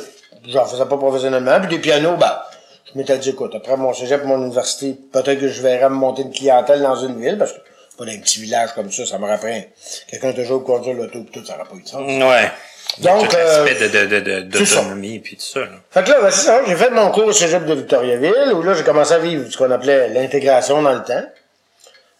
j'en 0.47 0.65
faisais 0.65 0.86
pas 0.86 0.97
professionnellement. 0.97 1.60
Puis 1.60 1.69
des 1.69 1.80
pianos, 1.80 2.15
ben, 2.17 2.39
je 2.86 2.97
m'étais 2.97 3.17
dit, 3.17 3.30
écoute, 3.30 3.53
après 3.56 3.75
mon 3.77 3.93
cégep, 3.93 4.23
mon 4.25 4.38
université, 4.38 4.95
peut-être 5.12 5.39
que 5.39 5.47
je 5.47 5.62
verrais 5.62 5.89
me 5.89 5.95
monter 5.95 6.21
une 6.21 6.32
clientèle 6.32 6.82
dans 6.82 6.95
une 6.95 7.19
ville, 7.19 7.38
parce 7.38 7.53
que 7.53 7.60
pas 7.97 8.06
dans 8.06 8.12
un 8.12 8.19
petit 8.19 8.39
village 8.39 8.73
comme 8.73 8.91
ça, 8.91 9.06
ça 9.06 9.17
m'aurait 9.17 9.39
pris 9.39 9.65
quelqu'un 10.08 10.32
toujours 10.32 10.63
conduire 10.63 10.95
l'auto 10.95 11.19
tout, 11.34 11.43
ça 11.43 11.56
aurait 11.56 11.67
pas 11.67 11.75
eu 11.75 11.82
de 11.82 11.88
sens. 11.88 12.08
Ouais. 12.08 12.51
Donc, 12.99 13.33
euh, 13.33 13.65
l'aspect 13.65 13.88
de, 13.89 14.05
de, 14.05 14.19
de, 14.19 14.39
de- 14.41 15.19
puis 15.19 15.36
tout 15.38 15.43
ça. 15.43 15.60
Là. 15.60 15.67
Fait 15.91 16.03
que 16.03 16.10
là, 16.10 16.21
ben, 16.21 16.31
c'est 16.31 16.45
ça, 16.47 16.62
j'ai 16.67 16.75
fait 16.75 16.89
mon 16.89 17.12
cours 17.12 17.25
au 17.27 17.31
cégep 17.31 17.65
de 17.65 17.73
Victoriaville, 17.75 18.51
où 18.53 18.63
là, 18.63 18.73
j'ai 18.73 18.83
commencé 18.83 19.13
à 19.13 19.19
vivre 19.19 19.45
ce 19.51 19.57
qu'on 19.57 19.69
appelait 19.71 20.10
l'intégration 20.10 20.81
dans 20.81 20.93
le 20.93 21.03
temps. 21.03 21.23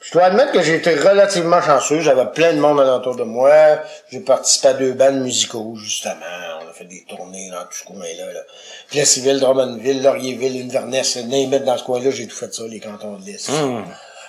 Je 0.02 0.12
dois 0.12 0.26
admettre 0.26 0.52
que 0.52 0.62
j'ai 0.62 0.76
été 0.76 0.94
relativement 0.94 1.62
chanceux. 1.62 2.00
J'avais 2.02 2.28
plein 2.28 2.54
de 2.54 2.60
monde 2.60 2.80
alentour 2.80 3.16
de 3.16 3.24
moi. 3.24 3.52
J'ai 4.12 4.20
participé 4.20 4.68
à 4.70 4.74
deux 4.74 4.94
bandes 4.94 5.22
musicaux, 5.22 5.74
justement. 5.76 6.14
On 6.64 6.70
a 6.70 6.74
fait 6.74 6.86
des 6.86 7.04
tournées 7.10 7.50
dans 7.50 7.64
tout 7.64 7.74
ce 7.80 7.84
coin-là. 7.84 8.32
Là. 8.32 8.40
Plessisville, 8.90 9.40
Drummondville, 9.40 10.04
Laurierville, 10.04 10.66
Inverness, 10.68 11.18
Nîmes, 11.18 11.58
dans 11.66 11.78
ce 11.78 11.84
coin-là, 11.84 12.12
j'ai 12.12 12.28
tout 12.28 12.36
fait 12.36 12.54
ça, 12.54 12.64
les 12.70 12.80
cantons 12.80 13.14
de 13.18 13.26
l'Est. 13.26 13.50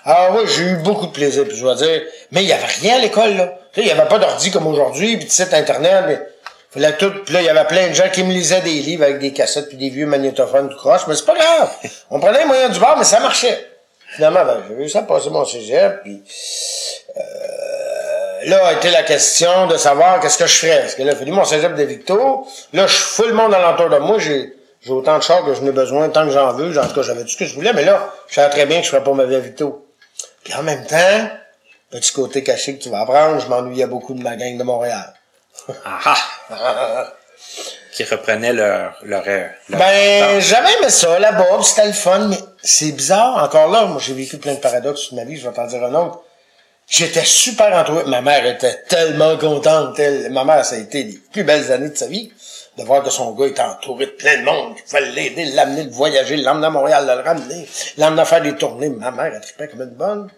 Ah 0.04 0.30
oui, 0.32 0.44
j'ai 0.56 0.62
eu 0.62 0.76
beaucoup 0.76 1.06
de 1.08 1.12
plaisir, 1.12 1.44
puis 1.44 1.54
je 1.56 1.60
dois 1.62 1.74
dire, 1.74 2.00
mais 2.32 2.42
il 2.42 2.48
y 2.48 2.52
avait 2.52 2.64
rien 2.80 2.96
à 2.96 2.98
l'école, 3.00 3.36
là. 3.36 3.58
Il 3.76 3.86
y 3.86 3.90
avait 3.90 4.08
pas 4.08 4.18
d'ordi 4.18 4.50
comme 4.50 4.66
aujourd'hui, 4.66 5.18
puis 5.18 5.26
de 5.26 5.30
site 5.30 5.52
internet, 5.52 6.04
mais 6.08 6.18
fallait 6.70 6.96
tout, 6.96 7.10
puis 7.24 7.34
là, 7.34 7.40
il 7.40 7.46
y 7.46 7.48
avait 7.48 7.66
plein 7.66 7.88
de 7.88 7.94
gens 7.94 8.08
qui 8.10 8.22
me 8.22 8.32
lisaient 8.32 8.60
des 8.60 8.80
livres 8.80 9.04
avec 9.04 9.18
des 9.18 9.32
cassettes 9.32 9.68
puis 9.68 9.76
des 9.76 9.90
vieux 9.90 10.06
magnétophones 10.06 10.68
tout 10.68 10.76
croche, 10.76 11.06
mais 11.06 11.14
c'est 11.14 11.24
pas 11.24 11.34
grave. 11.34 11.70
On 12.10 12.20
prenait 12.20 12.40
les 12.40 12.44
moyens 12.44 12.72
du 12.72 12.80
bord, 12.80 12.96
mais 12.98 13.04
ça 13.04 13.20
marchait. 13.20 13.66
Finalement, 14.10 14.44
ben, 14.44 14.62
j'ai 14.68 14.74
réussi 14.74 14.98
à 14.98 15.02
passer 15.02 15.30
mon 15.30 15.44
cégep, 15.44 16.02
puis 16.02 16.22
euh, 17.16 17.20
là 18.44 18.66
a 18.66 18.72
été 18.72 18.90
la 18.90 19.02
question 19.02 19.66
de 19.66 19.76
savoir 19.76 20.20
qu'est-ce 20.20 20.38
que 20.38 20.46
je 20.46 20.54
ferais. 20.56 20.80
Parce 20.80 20.94
que 20.94 21.02
là, 21.02 21.12
il 21.12 21.18
fallu 21.18 21.32
mon 21.32 21.44
cégep 21.44 21.74
de 21.74 21.82
Victo. 21.82 22.46
Là, 22.72 22.86
je 22.86 22.94
suis 22.94 23.04
full 23.04 23.32
monde 23.32 23.52
alentour 23.54 23.90
de 23.90 23.98
moi. 23.98 24.18
J'ai, 24.18 24.54
j'ai 24.80 24.90
autant 24.90 25.18
de 25.18 25.22
chars 25.22 25.44
que 25.44 25.54
je 25.54 25.60
n'ai 25.60 25.72
besoin, 25.72 26.08
tant 26.08 26.24
que 26.24 26.32
j'en 26.32 26.52
veux. 26.52 26.78
En 26.78 26.86
tout 26.86 26.94
cas, 26.94 27.02
j'avais 27.02 27.22
tout 27.22 27.28
ce 27.28 27.36
que 27.36 27.44
je 27.44 27.54
voulais. 27.54 27.72
Mais 27.74 27.84
là, 27.84 28.12
je 28.28 28.34
savais 28.34 28.50
très 28.50 28.66
bien 28.66 28.78
que 28.78 28.84
je 28.84 28.90
ferais 28.90 29.04
pas 29.04 29.12
ma 29.12 29.24
vie 29.24 29.36
à 29.36 29.40
Victo. 29.40 29.86
Puis 30.42 30.54
en 30.54 30.62
même 30.62 30.86
temps, 30.86 31.28
petit 31.90 32.12
côté 32.12 32.42
caché 32.42 32.76
que 32.76 32.82
tu 32.82 32.88
vas 32.88 33.00
apprendre, 33.00 33.40
je 33.40 33.48
m'ennuyais 33.48 33.86
beaucoup 33.86 34.14
de 34.14 34.22
ma 34.22 34.36
gang 34.36 34.56
de 34.56 34.62
Montréal. 34.62 35.12
Ah 35.84 36.00
ah! 36.04 36.16
Qui 37.92 38.04
reprenaient 38.04 38.52
leur, 38.52 38.96
leur, 39.02 39.24
leur 39.24 39.50
Ben, 39.68 40.40
j'avais 40.40 40.72
aimé 40.78 40.88
ça, 40.88 41.18
là-bas, 41.18 41.62
c'était 41.62 41.86
le 41.86 41.92
fun, 41.92 42.28
mais 42.28 42.38
c'est 42.62 42.92
bizarre. 42.92 43.42
Encore 43.42 43.70
là, 43.70 43.86
moi, 43.86 44.00
j'ai 44.04 44.14
vécu 44.14 44.38
plein 44.38 44.54
de 44.54 44.60
paradoxes 44.60 45.08
toute 45.08 45.12
ma 45.12 45.24
vie, 45.24 45.36
je 45.36 45.48
vais 45.48 45.54
t'en 45.54 45.66
dire 45.66 45.82
un 45.84 45.94
autre. 45.94 46.22
J'étais 46.88 47.24
super 47.24 47.74
entouré. 47.76 48.04
Ma 48.04 48.22
mère 48.22 48.46
était 48.46 48.82
tellement 48.88 49.36
contente. 49.36 49.98
Elle, 49.98 50.30
ma 50.30 50.44
mère, 50.44 50.64
ça 50.64 50.76
a 50.76 50.78
été 50.78 51.02
les 51.02 51.18
plus 51.32 51.44
belles 51.44 51.70
années 51.70 51.90
de 51.90 51.96
sa 51.96 52.06
vie. 52.06 52.32
De 52.78 52.84
voir 52.84 53.02
que 53.02 53.10
son 53.10 53.32
gars 53.32 53.46
était 53.46 53.60
entouré 53.60 54.06
de 54.06 54.10
plein 54.12 54.38
de 54.38 54.44
monde. 54.44 54.74
Il 54.76 54.90
fallait 54.90 55.10
l'aider, 55.10 55.44
l'amener, 55.46 55.84
le 55.84 55.90
voyager, 55.90 56.36
l'emmener 56.36 56.68
à 56.68 56.70
Montréal, 56.70 57.04
le 57.06 57.22
ramener, 57.22 57.68
l'emmener 57.98 58.22
à 58.22 58.24
faire 58.24 58.40
des 58.40 58.54
tournées. 58.54 58.88
Ma 58.88 59.10
mère, 59.10 59.32
elle 59.34 59.40
trippait 59.40 59.68
comme 59.68 59.82
une 59.82 59.90
bonne. 59.90 60.30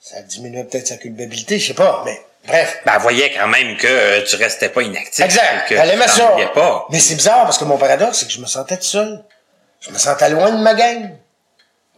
Ça 0.00 0.20
diminuait 0.22 0.64
peut-être 0.64 0.88
sa 0.88 0.96
culpabilité, 0.96 1.58
je 1.58 1.68
sais 1.68 1.74
pas, 1.74 2.02
mais 2.04 2.20
bref. 2.46 2.80
Ben, 2.84 2.98
voyait 2.98 3.32
quand 3.32 3.48
même 3.48 3.76
que 3.76 3.86
euh, 3.86 4.22
tu 4.24 4.36
restais 4.36 4.68
pas 4.68 4.82
inactif. 4.82 5.24
Exact. 5.24 5.68
Que 5.68 5.74
Elle 5.74 5.90
aimait 5.90 6.04
tu 6.06 6.12
ça. 6.12 6.36
pas. 6.54 6.86
Mais 6.90 6.98
c'est 7.00 7.14
bizarre 7.14 7.44
parce 7.44 7.58
que 7.58 7.64
mon 7.64 7.78
paradoxe, 7.78 8.18
c'est 8.18 8.26
que 8.26 8.32
je 8.32 8.40
me 8.40 8.46
sentais 8.46 8.76
tout 8.76 8.84
seul. 8.84 9.22
Je 9.80 9.90
me 9.90 9.98
sentais 9.98 10.30
loin 10.30 10.50
de 10.50 10.62
ma 10.62 10.74
gang. 10.74 11.10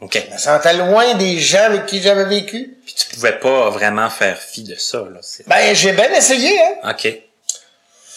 OK. 0.00 0.22
Je 0.28 0.32
me 0.34 0.38
sentais 0.38 0.74
loin 0.74 1.14
des 1.14 1.38
gens 1.38 1.64
avec 1.64 1.86
qui 1.86 2.02
j'avais 2.02 2.24
vécu. 2.24 2.76
Puis 2.84 2.94
tu 2.94 3.06
pouvais 3.14 3.38
pas 3.38 3.70
vraiment 3.70 4.10
faire 4.10 4.38
fi 4.38 4.62
de 4.62 4.74
ça, 4.76 4.98
là. 4.98 5.20
Ben, 5.46 5.74
j'ai 5.74 5.92
bien 5.92 6.12
essayé, 6.12 6.58
hein. 6.62 6.90
OK. 6.90 7.08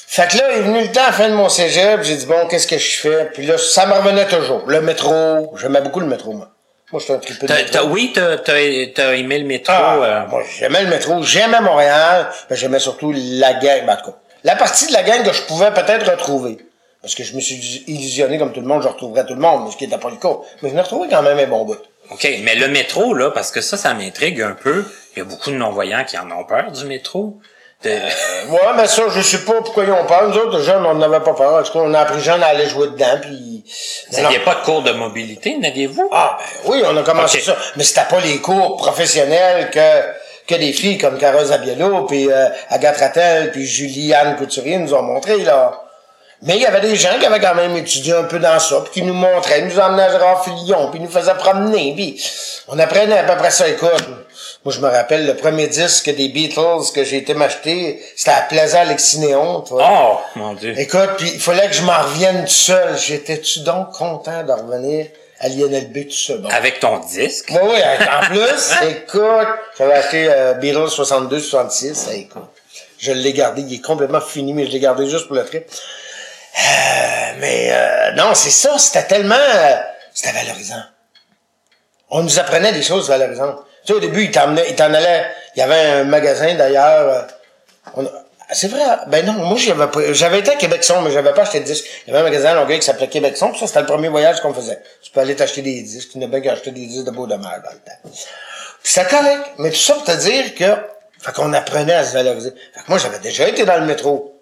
Fait 0.09 0.27
que 0.29 0.37
là, 0.37 0.51
est 0.53 0.61
venu 0.61 0.81
le 0.83 0.91
temps 0.91 1.03
à 1.03 1.07
la 1.07 1.11
fin 1.11 1.27
de 1.29 1.33
mon 1.33 1.49
cégep, 1.49 2.01
j'ai 2.01 2.15
dit, 2.15 2.25
bon, 2.25 2.47
qu'est-ce 2.47 2.65
que 2.65 2.77
je 2.77 2.97
fais? 2.97 3.25
Puis 3.33 3.45
là, 3.45 3.57
ça 3.57 3.85
me 3.85 3.93
revenait 3.93 4.25
toujours. 4.25 4.65
Le 4.65 4.81
métro, 4.81 5.53
j'aimais 5.57 5.81
beaucoup 5.81 5.99
le 5.99 6.07
métro, 6.07 6.31
moi. 6.33 6.49
Moi, 6.91 7.01
j'étais 7.01 7.13
un 7.13 7.17
triple 7.17 7.45
de 7.47 7.53
métro. 7.53 7.71
t'as- 7.73 7.83
oui, 7.85 8.11
t'as, 8.15 8.37
t'as, 8.37 8.53
t'as 8.95 9.13
aimé 9.15 9.39
le 9.39 9.45
métro. 9.45 9.73
Ah, 9.75 9.95
euh, 9.95 10.27
moi, 10.27 10.41
j'aimais 10.57 10.83
le 10.83 10.89
métro, 10.89 11.21
j'aimais 11.21 11.59
Montréal, 11.59 12.29
mais 12.49 12.55
j'aimais 12.55 12.79
surtout 12.79 13.11
la 13.13 13.53
gang, 13.55 13.85
ben, 13.85 13.93
en 13.93 13.97
tout 13.97 14.11
cas, 14.11 14.17
la 14.43 14.55
partie 14.55 14.87
de 14.87 14.93
la 14.93 15.03
gang 15.03 15.23
que 15.23 15.33
je 15.33 15.41
pouvais 15.43 15.71
peut-être 15.71 16.09
retrouver. 16.09 16.57
Parce 17.01 17.13
que 17.13 17.23
je 17.23 17.35
me 17.35 17.41
suis 17.41 17.83
illusionné 17.87 18.37
comme 18.37 18.53
tout 18.53 18.61
le 18.61 18.67
monde, 18.67 18.81
je 18.83 18.87
retrouverais 18.87 19.25
tout 19.25 19.33
le 19.35 19.39
monde, 19.39 19.71
ce 19.71 19.77
qui 19.77 19.85
n'était 19.85 19.99
pas 19.99 20.09
le 20.09 20.15
cas. 20.17 20.35
Mais 20.61 20.69
je 20.69 20.75
me 20.75 20.81
retrouvais 20.81 21.07
quand 21.09 21.21
même 21.21 21.37
un 21.37 21.45
bon 21.47 21.63
bout. 21.65 21.77
OK, 22.09 22.27
mais 22.43 22.55
le 22.55 22.67
métro, 22.69 23.13
là, 23.13 23.31
parce 23.31 23.51
que 23.51 23.59
ça, 23.61 23.75
ça 23.77 23.93
m'intrigue 23.93 24.41
un 24.41 24.53
peu. 24.53 24.85
Il 25.15 25.19
y 25.19 25.21
a 25.21 25.25
beaucoup 25.25 25.51
de 25.51 25.55
non-voyants 25.55 26.05
qui 26.05 26.17
en 26.17 26.29
ont 26.31 26.43
peur 26.45 26.71
du 26.71 26.85
métro. 26.85 27.37
De- 27.83 27.89
Ouais, 27.89 28.73
mais 28.75 28.87
ça, 28.87 29.03
je 29.13 29.21
sais 29.21 29.39
pas 29.45 29.53
pourquoi 29.61 29.83
ils 29.83 29.91
ont 29.91 30.05
peur. 30.05 30.27
Nous 30.29 30.37
autres, 30.37 30.61
jeunes, 30.61 30.85
on 30.85 30.95
n'avait 30.95 31.19
pas 31.19 31.33
peur. 31.33 31.53
En 31.59 31.63
tout 31.63 31.73
cas, 31.73 31.79
on 31.79 31.93
a 31.93 31.99
appris 31.99 32.21
jeunes 32.21 32.41
à 32.43 32.47
aller 32.47 32.67
jouer 32.67 32.87
dedans, 32.87 33.19
puis... 33.21 33.63
Il 34.13 34.19
n'y 34.19 34.25
avait 34.25 34.39
pas 34.39 34.55
de 34.55 34.61
cours 34.61 34.81
de 34.81 34.91
mobilité, 34.91 35.57
n'aviez-vous? 35.57 36.09
Ah, 36.11 36.37
ben 36.39 36.71
oui, 36.71 36.83
on 36.85 36.95
a 36.97 37.03
commencé 37.03 37.39
ça. 37.41 37.55
Mais 37.75 37.83
c'était 37.83 38.07
pas 38.09 38.19
les 38.21 38.37
cours 38.39 38.77
professionnels 38.77 39.69
que, 39.69 40.01
que 40.47 40.55
des 40.59 40.71
filles 40.73 40.97
comme 40.97 41.17
Cara 41.17 41.43
Zabiello, 41.45 42.03
puis 42.05 42.31
euh, 42.31 42.47
Agathe 42.69 42.97
Rattel, 42.97 43.51
puis 43.51 43.65
Julie-Anne 43.65 44.37
Couturier 44.37 44.77
nous 44.77 44.93
ont 44.93 45.01
montré, 45.03 45.37
là. 45.39 45.83
Mais 46.43 46.57
il 46.57 46.61
y 46.61 46.65
avait 46.65 46.81
des 46.81 46.95
gens 46.95 47.17
qui 47.19 47.25
avaient 47.25 47.39
quand 47.39 47.55
même 47.55 47.75
étudié 47.75 48.13
un 48.13 48.23
peu 48.23 48.37
dans 48.37 48.59
ça, 48.59 48.81
puis 48.81 49.01
qui 49.01 49.01
nous 49.01 49.13
montraient, 49.13 49.61
nous 49.63 49.79
emmenaient 49.79 50.03
à 50.03 50.11
Gérard 50.11 50.43
Filion, 50.43 50.91
puis 50.91 50.99
nous 50.99 51.09
faisaient 51.09 51.33
promener, 51.33 51.93
puis 51.95 52.23
on 52.67 52.77
apprenait 52.77 53.17
à 53.17 53.23
peu 53.23 53.35
près 53.37 53.49
ça. 53.49 53.67
Écoute, 53.67 54.05
moi 54.63 54.71
je 54.73 54.79
me 54.79 54.87
rappelle, 54.87 55.25
le 55.25 55.35
premier 55.35 55.65
disque 55.65 56.13
des 56.13 56.29
Beatles 56.29 56.91
que 56.93 57.03
j'ai 57.03 57.17
été 57.17 57.33
m'acheter, 57.33 57.99
c'était 58.15 58.31
à 58.31 58.41
Plaza 58.41 58.83
Lexinéon, 58.85 59.61
tu 59.61 59.73
vois. 59.73 59.89
Oh, 59.89 60.19
mon 60.35 60.53
Dieu. 60.53 60.75
Écoute, 60.77 61.09
puis 61.17 61.31
il 61.33 61.39
fallait 61.39 61.67
que 61.67 61.73
je 61.73 61.81
m'en 61.81 62.03
revienne 62.03 62.45
tout 62.45 62.51
seul. 62.51 62.95
J'étais-tu 62.97 63.61
donc 63.61 63.93
content 63.93 64.43
de 64.43 64.51
revenir 64.51 65.07
à 65.39 65.49
l'INLB 65.49 66.07
tout 66.07 66.13
seul? 66.13 66.41
Bon. 66.41 66.49
Avec 66.49 66.79
ton 66.79 66.99
disque? 66.99 67.49
Oui, 67.49 67.59
oui, 67.63 67.79
en 67.81 68.25
plus, 68.27 68.73
écoute, 68.89 69.47
j'avais 69.75 69.93
acheté 69.93 70.27
euh, 70.29 70.53
Beatles 70.53 70.87
62-66, 70.89 72.13
écoute. 72.13 72.43
Je 72.99 73.11
l'ai 73.11 73.33
gardé, 73.33 73.63
il 73.63 73.73
est 73.73 73.81
complètement 73.81 74.21
fini, 74.21 74.53
mais 74.53 74.67
je 74.67 74.71
l'ai 74.71 74.79
gardé 74.79 75.09
juste 75.09 75.27
pour 75.27 75.35
le 75.35 75.45
trip. 75.45 75.63
Euh, 76.57 77.33
mais 77.39 77.69
euh, 77.71 78.11
non, 78.13 78.33
c'est 78.33 78.49
ça, 78.49 78.77
c'était 78.77 79.03
tellement... 79.05 79.35
euh, 79.35 79.75
c'était 80.13 80.33
valorisant. 80.33 80.83
On 82.09 82.23
nous 82.23 82.39
apprenait 82.39 82.71
des 82.71 82.81
choses 82.83 83.07
valorisantes. 83.09 83.63
Tu 83.85 83.93
sais, 83.93 83.93
au 83.93 83.99
début, 83.99 84.23
il 84.23 84.31
t'en 84.31 84.93
allait... 84.93 85.27
Il 85.55 85.59
y 85.59 85.61
avait 85.61 85.99
un 85.99 86.03
magasin, 86.03 86.55
d'ailleurs... 86.55 87.07
euh, 87.13 87.21
on 87.95 88.05
a- 88.05 88.11
c'est 88.53 88.69
vrai, 88.69 88.81
ben 89.07 89.25
non, 89.25 89.33
moi 89.33 89.57
j'avais 89.57 89.87
pas, 89.87 90.13
j'avais 90.13 90.39
été 90.39 90.51
à 90.51 90.55
Québec-Son, 90.55 91.01
mais 91.01 91.11
j'avais 91.11 91.33
pas 91.33 91.41
acheté 91.41 91.59
de 91.59 91.65
disques. 91.65 91.85
Il 92.07 92.11
y 92.13 92.15
avait 92.15 92.21
un 92.21 92.29
magasin 92.29 92.51
à 92.51 92.53
Longueuil 92.53 92.79
qui 92.79 92.85
s'appelait 92.85 93.09
Québec-Son, 93.09 93.53
ça 93.53 93.67
c'était 93.67 93.81
le 93.81 93.85
premier 93.87 94.07
voyage 94.07 94.39
qu'on 94.39 94.53
faisait. 94.53 94.81
Tu 95.01 95.11
peux 95.11 95.19
aller 95.19 95.35
t'acheter 95.35 95.61
des 95.61 95.81
disques, 95.81 96.11
tu 96.13 96.17
n'as 96.17 96.27
bien 96.27 96.39
qu'acheter 96.39 96.71
des 96.71 96.85
disques 96.85 97.03
de 97.03 97.11
beau 97.11 97.27
de 97.27 97.35
mer 97.35 97.61
dans 97.61 97.71
le 97.71 97.77
temps. 97.79 97.99
Puis 98.05 98.13
c'était 98.83 99.05
correct, 99.09 99.41
mais 99.57 99.69
tout 99.69 99.75
ça 99.75 99.95
pour 99.95 100.05
te 100.05 100.15
dire 100.15 100.55
que, 100.55 100.63
fait 101.21 101.33
qu'on 101.33 101.51
apprenait 101.51 101.95
à 101.95 102.05
se 102.05 102.13
valoriser. 102.13 102.51
Fait 102.73 102.79
que 102.79 102.85
moi 102.87 102.97
j'avais 102.99 103.19
déjà 103.19 103.49
été 103.49 103.65
dans 103.65 103.79
le 103.79 103.85
métro. 103.85 104.36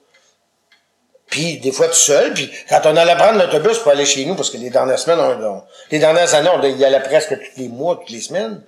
Puis 1.29 1.57
des 1.57 1.71
fois 1.71 1.87
tout 1.87 1.93
seul, 1.95 2.33
puis 2.33 2.51
quand 2.69 2.81
on 2.85 2.95
allait 2.95 3.15
prendre 3.15 3.39
l'autobus 3.39 3.79
pour 3.79 3.91
aller 3.91 4.05
chez 4.05 4.25
nous, 4.25 4.35
parce 4.35 4.49
que 4.51 4.57
les 4.57 4.69
dernières 4.69 4.99
semaines, 4.99 5.19
on, 5.19 5.43
on- 5.55 5.63
les 5.91 5.99
dernières 5.99 6.33
années, 6.35 6.49
on 6.53 6.61
y 6.61 6.85
allait 6.85 6.99
presque 7.01 7.29
tous 7.37 7.59
les 7.61 7.67
mois, 7.67 7.95
toutes 7.97 8.11
les 8.11 8.21
semaines. 8.21 8.61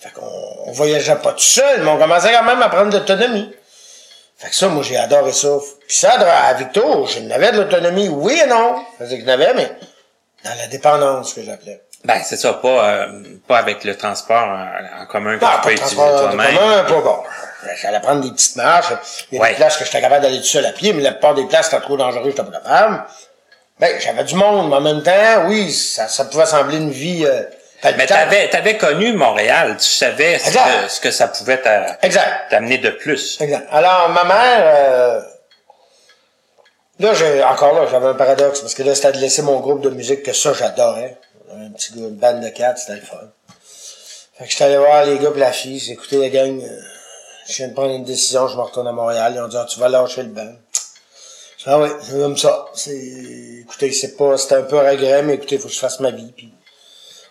Fait 0.00 0.10
qu'on 0.12 0.26
on 0.66 0.72
voyageait 0.72 1.16
pas 1.16 1.32
tout 1.32 1.40
seul, 1.40 1.82
mais 1.82 1.90
on 1.90 1.98
commençait 1.98 2.32
quand 2.32 2.44
même 2.44 2.62
à 2.62 2.68
prendre 2.68 2.90
de 2.92 2.98
l'autonomie. 2.98 3.50
Fait 4.38 4.48
que 4.50 4.54
ça, 4.54 4.68
moi, 4.68 4.82
j'ai 4.82 4.96
adoré 4.96 5.32
ça. 5.32 5.48
Puis 5.88 5.96
ça, 5.96 6.12
à 6.12 6.54
Victo, 6.54 7.06
je 7.06 7.20
n'avais 7.20 7.52
de 7.52 7.58
l'autonomie, 7.62 8.08
oui 8.08 8.40
et 8.42 8.46
non. 8.46 8.76
C'est 8.98 9.08
que 9.16 9.20
je 9.22 9.26
n'avais, 9.26 9.52
mais 9.54 9.70
dans 10.44 10.54
la 10.56 10.66
dépendance, 10.68 11.32
que 11.34 11.42
j'appelais. 11.42 11.82
Ben, 12.04 12.20
c'est 12.24 12.36
ça, 12.36 12.52
pas, 12.52 12.88
euh, 12.88 13.22
pas 13.48 13.58
avec 13.58 13.82
le 13.82 13.96
transport 13.96 14.44
en, 14.44 15.02
en 15.02 15.06
commun 15.06 15.38
que 15.38 15.44
Non, 15.44 15.50
tu 15.50 15.56
pas 15.56 15.62
peux 15.64 15.72
utiliser 15.72 15.96
toi-même. 15.96 16.56
commun, 16.56 16.84
pas 16.84 17.00
bon. 17.00 17.18
J'allais 17.80 18.00
prendre 18.00 18.20
des 18.22 18.30
petites 18.30 18.56
marches. 18.56 18.92
Il 19.32 19.36
y 19.36 19.38
a 19.38 19.42
Ouais. 19.42 19.50
des 19.50 19.54
places 19.56 19.76
que 19.76 19.84
j'étais 19.84 20.00
capable 20.00 20.22
d'aller 20.22 20.38
tout 20.38 20.44
seul 20.46 20.64
à 20.66 20.72
pied, 20.72 20.92
mais 20.92 21.02
la 21.02 21.12
plupart 21.12 21.34
des 21.34 21.46
places, 21.46 21.66
c'était 21.70 21.82
trop 21.82 21.96
dangereux, 21.96 22.30
j'étais 22.30 22.42
pas 22.42 22.50
capable. 22.52 23.04
Ben, 23.78 24.00
j'avais 24.00 24.24
du 24.24 24.34
monde, 24.36 24.70
mais 24.70 24.76
en 24.76 24.80
même 24.80 25.02
temps, 25.02 25.46
oui, 25.48 25.70
ça, 25.72 26.08
ça 26.08 26.24
pouvait 26.24 26.46
sembler 26.46 26.78
une 26.78 26.90
vie 26.90 27.26
euh, 27.26 27.42
Mais 27.84 28.06
t'avais, 28.06 28.48
t'avais 28.48 28.76
connu 28.78 29.12
Montréal, 29.12 29.76
tu 29.78 29.86
savais 29.86 30.38
ce 30.38 30.50
que, 30.50 30.88
ce 30.88 31.00
que 31.00 31.10
ça 31.10 31.28
pouvait 31.28 31.60
t'amener 32.48 32.78
de 32.78 32.90
plus. 32.90 33.38
Exact. 33.40 33.66
Alors, 33.70 34.08
ma 34.08 34.24
mère, 34.24 34.62
euh, 34.64 35.20
là, 37.00 37.12
j'ai, 37.14 37.42
encore 37.44 37.74
là, 37.74 37.86
j'avais 37.90 38.06
un 38.06 38.14
paradoxe, 38.14 38.60
parce 38.60 38.74
que 38.74 38.82
là, 38.82 38.94
c'était 38.94 39.12
de 39.12 39.18
laisser 39.18 39.42
mon 39.42 39.60
groupe 39.60 39.82
de 39.82 39.90
musique, 39.90 40.22
que 40.22 40.32
ça, 40.32 40.52
j'adorais. 40.54 41.16
Un 41.54 41.70
petit 41.72 41.92
gars, 41.92 42.06
une 42.08 42.16
bande 42.16 42.40
de 42.40 42.48
quatre, 42.48 42.78
c'était 42.78 42.94
le 43.00 43.02
fun. 43.06 43.16
Fait 44.38 44.44
que 44.44 44.50
j'étais 44.50 44.64
allé 44.64 44.76
voir 44.78 45.04
les 45.04 45.18
gars 45.18 45.30
pis 45.30 45.38
la 45.40 45.52
fille, 45.52 45.78
j'ai 45.78 45.92
écouté 45.92 46.16
la 46.18 46.28
gang, 46.28 46.60
euh, 46.62 46.80
je 47.48 47.56
viens 47.56 47.68
de 47.68 47.74
prendre 47.74 47.94
une 47.94 48.04
décision, 48.04 48.48
je 48.48 48.56
me 48.56 48.62
retourne 48.62 48.88
à 48.88 48.92
Montréal, 48.92 49.32
ils 49.34 49.40
ont 49.40 49.48
dit, 49.48 49.56
ah, 49.56 49.66
tu 49.68 49.78
vas 49.78 49.88
lâcher 49.88 50.22
le 50.22 50.28
dit, 50.28 50.40
ah 51.66 51.80
oui, 51.80 51.88
c'est 52.00 52.18
comme 52.18 52.36
ça. 52.36 52.66
C'est, 52.74 53.62
écoutez, 53.62 53.92
c'est 53.92 54.16
pas, 54.16 54.36
c'était 54.36 54.56
un 54.56 54.62
peu 54.62 54.78
regret, 54.78 55.22
mais 55.22 55.34
écoutez, 55.34 55.58
faut 55.58 55.68
que 55.68 55.74
je 55.74 55.78
fasse 55.78 56.00
ma 56.00 56.10
vie, 56.10 56.32
puis 56.36 56.52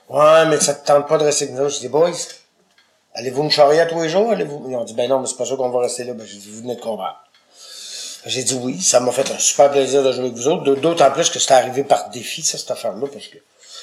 ouais, 0.10 0.46
mais 0.48 0.60
ça 0.60 0.74
te 0.74 0.86
tente 0.86 1.08
pas 1.08 1.18
de 1.18 1.24
rester 1.24 1.46
avec 1.46 1.56
nous. 1.56 1.70
J'ai 1.70 1.80
dit, 1.80 1.88
boys, 1.88 2.12
Allez-vous 3.18 3.44
me 3.44 3.50
charrier 3.50 3.82
tous 3.88 4.02
les 4.02 4.10
jours? 4.10 4.30
Allez-vous? 4.32 4.66
Ils 4.70 4.76
ont 4.76 4.84
dit, 4.84 4.94
ben 4.94 5.10
non, 5.10 5.22
mais 5.22 5.28
c'est 5.28 5.38
pas 5.38 5.46
sûr 5.46 5.56
qu'on 5.56 5.70
va 5.70 5.80
rester 5.80 6.04
là. 6.04 6.14
Ben, 6.14 6.28
j'ai 6.28 6.38
dit, 6.38 6.52
vous 6.52 6.62
venez 6.62 6.76
de 6.76 6.82
comprendre. 6.82 7.16
J'ai 8.26 8.44
dit 8.44 8.56
oui, 8.56 8.82
ça 8.82 9.00
m'a 9.00 9.12
fait 9.12 9.32
un 9.32 9.38
super 9.38 9.72
plaisir 9.72 10.04
de 10.04 10.12
jouer 10.12 10.26
avec 10.26 10.34
vous 10.34 10.48
autres. 10.48 10.64
D'autant 10.76 11.12
plus 11.12 11.30
que 11.30 11.40
c'était 11.40 11.54
arrivé 11.54 11.84
par 11.84 12.10
défi, 12.10 12.42
ça, 12.42 12.58
cette 12.58 12.72
affaire-là, 12.72 13.08
parce 13.08 13.28
que 13.28 13.38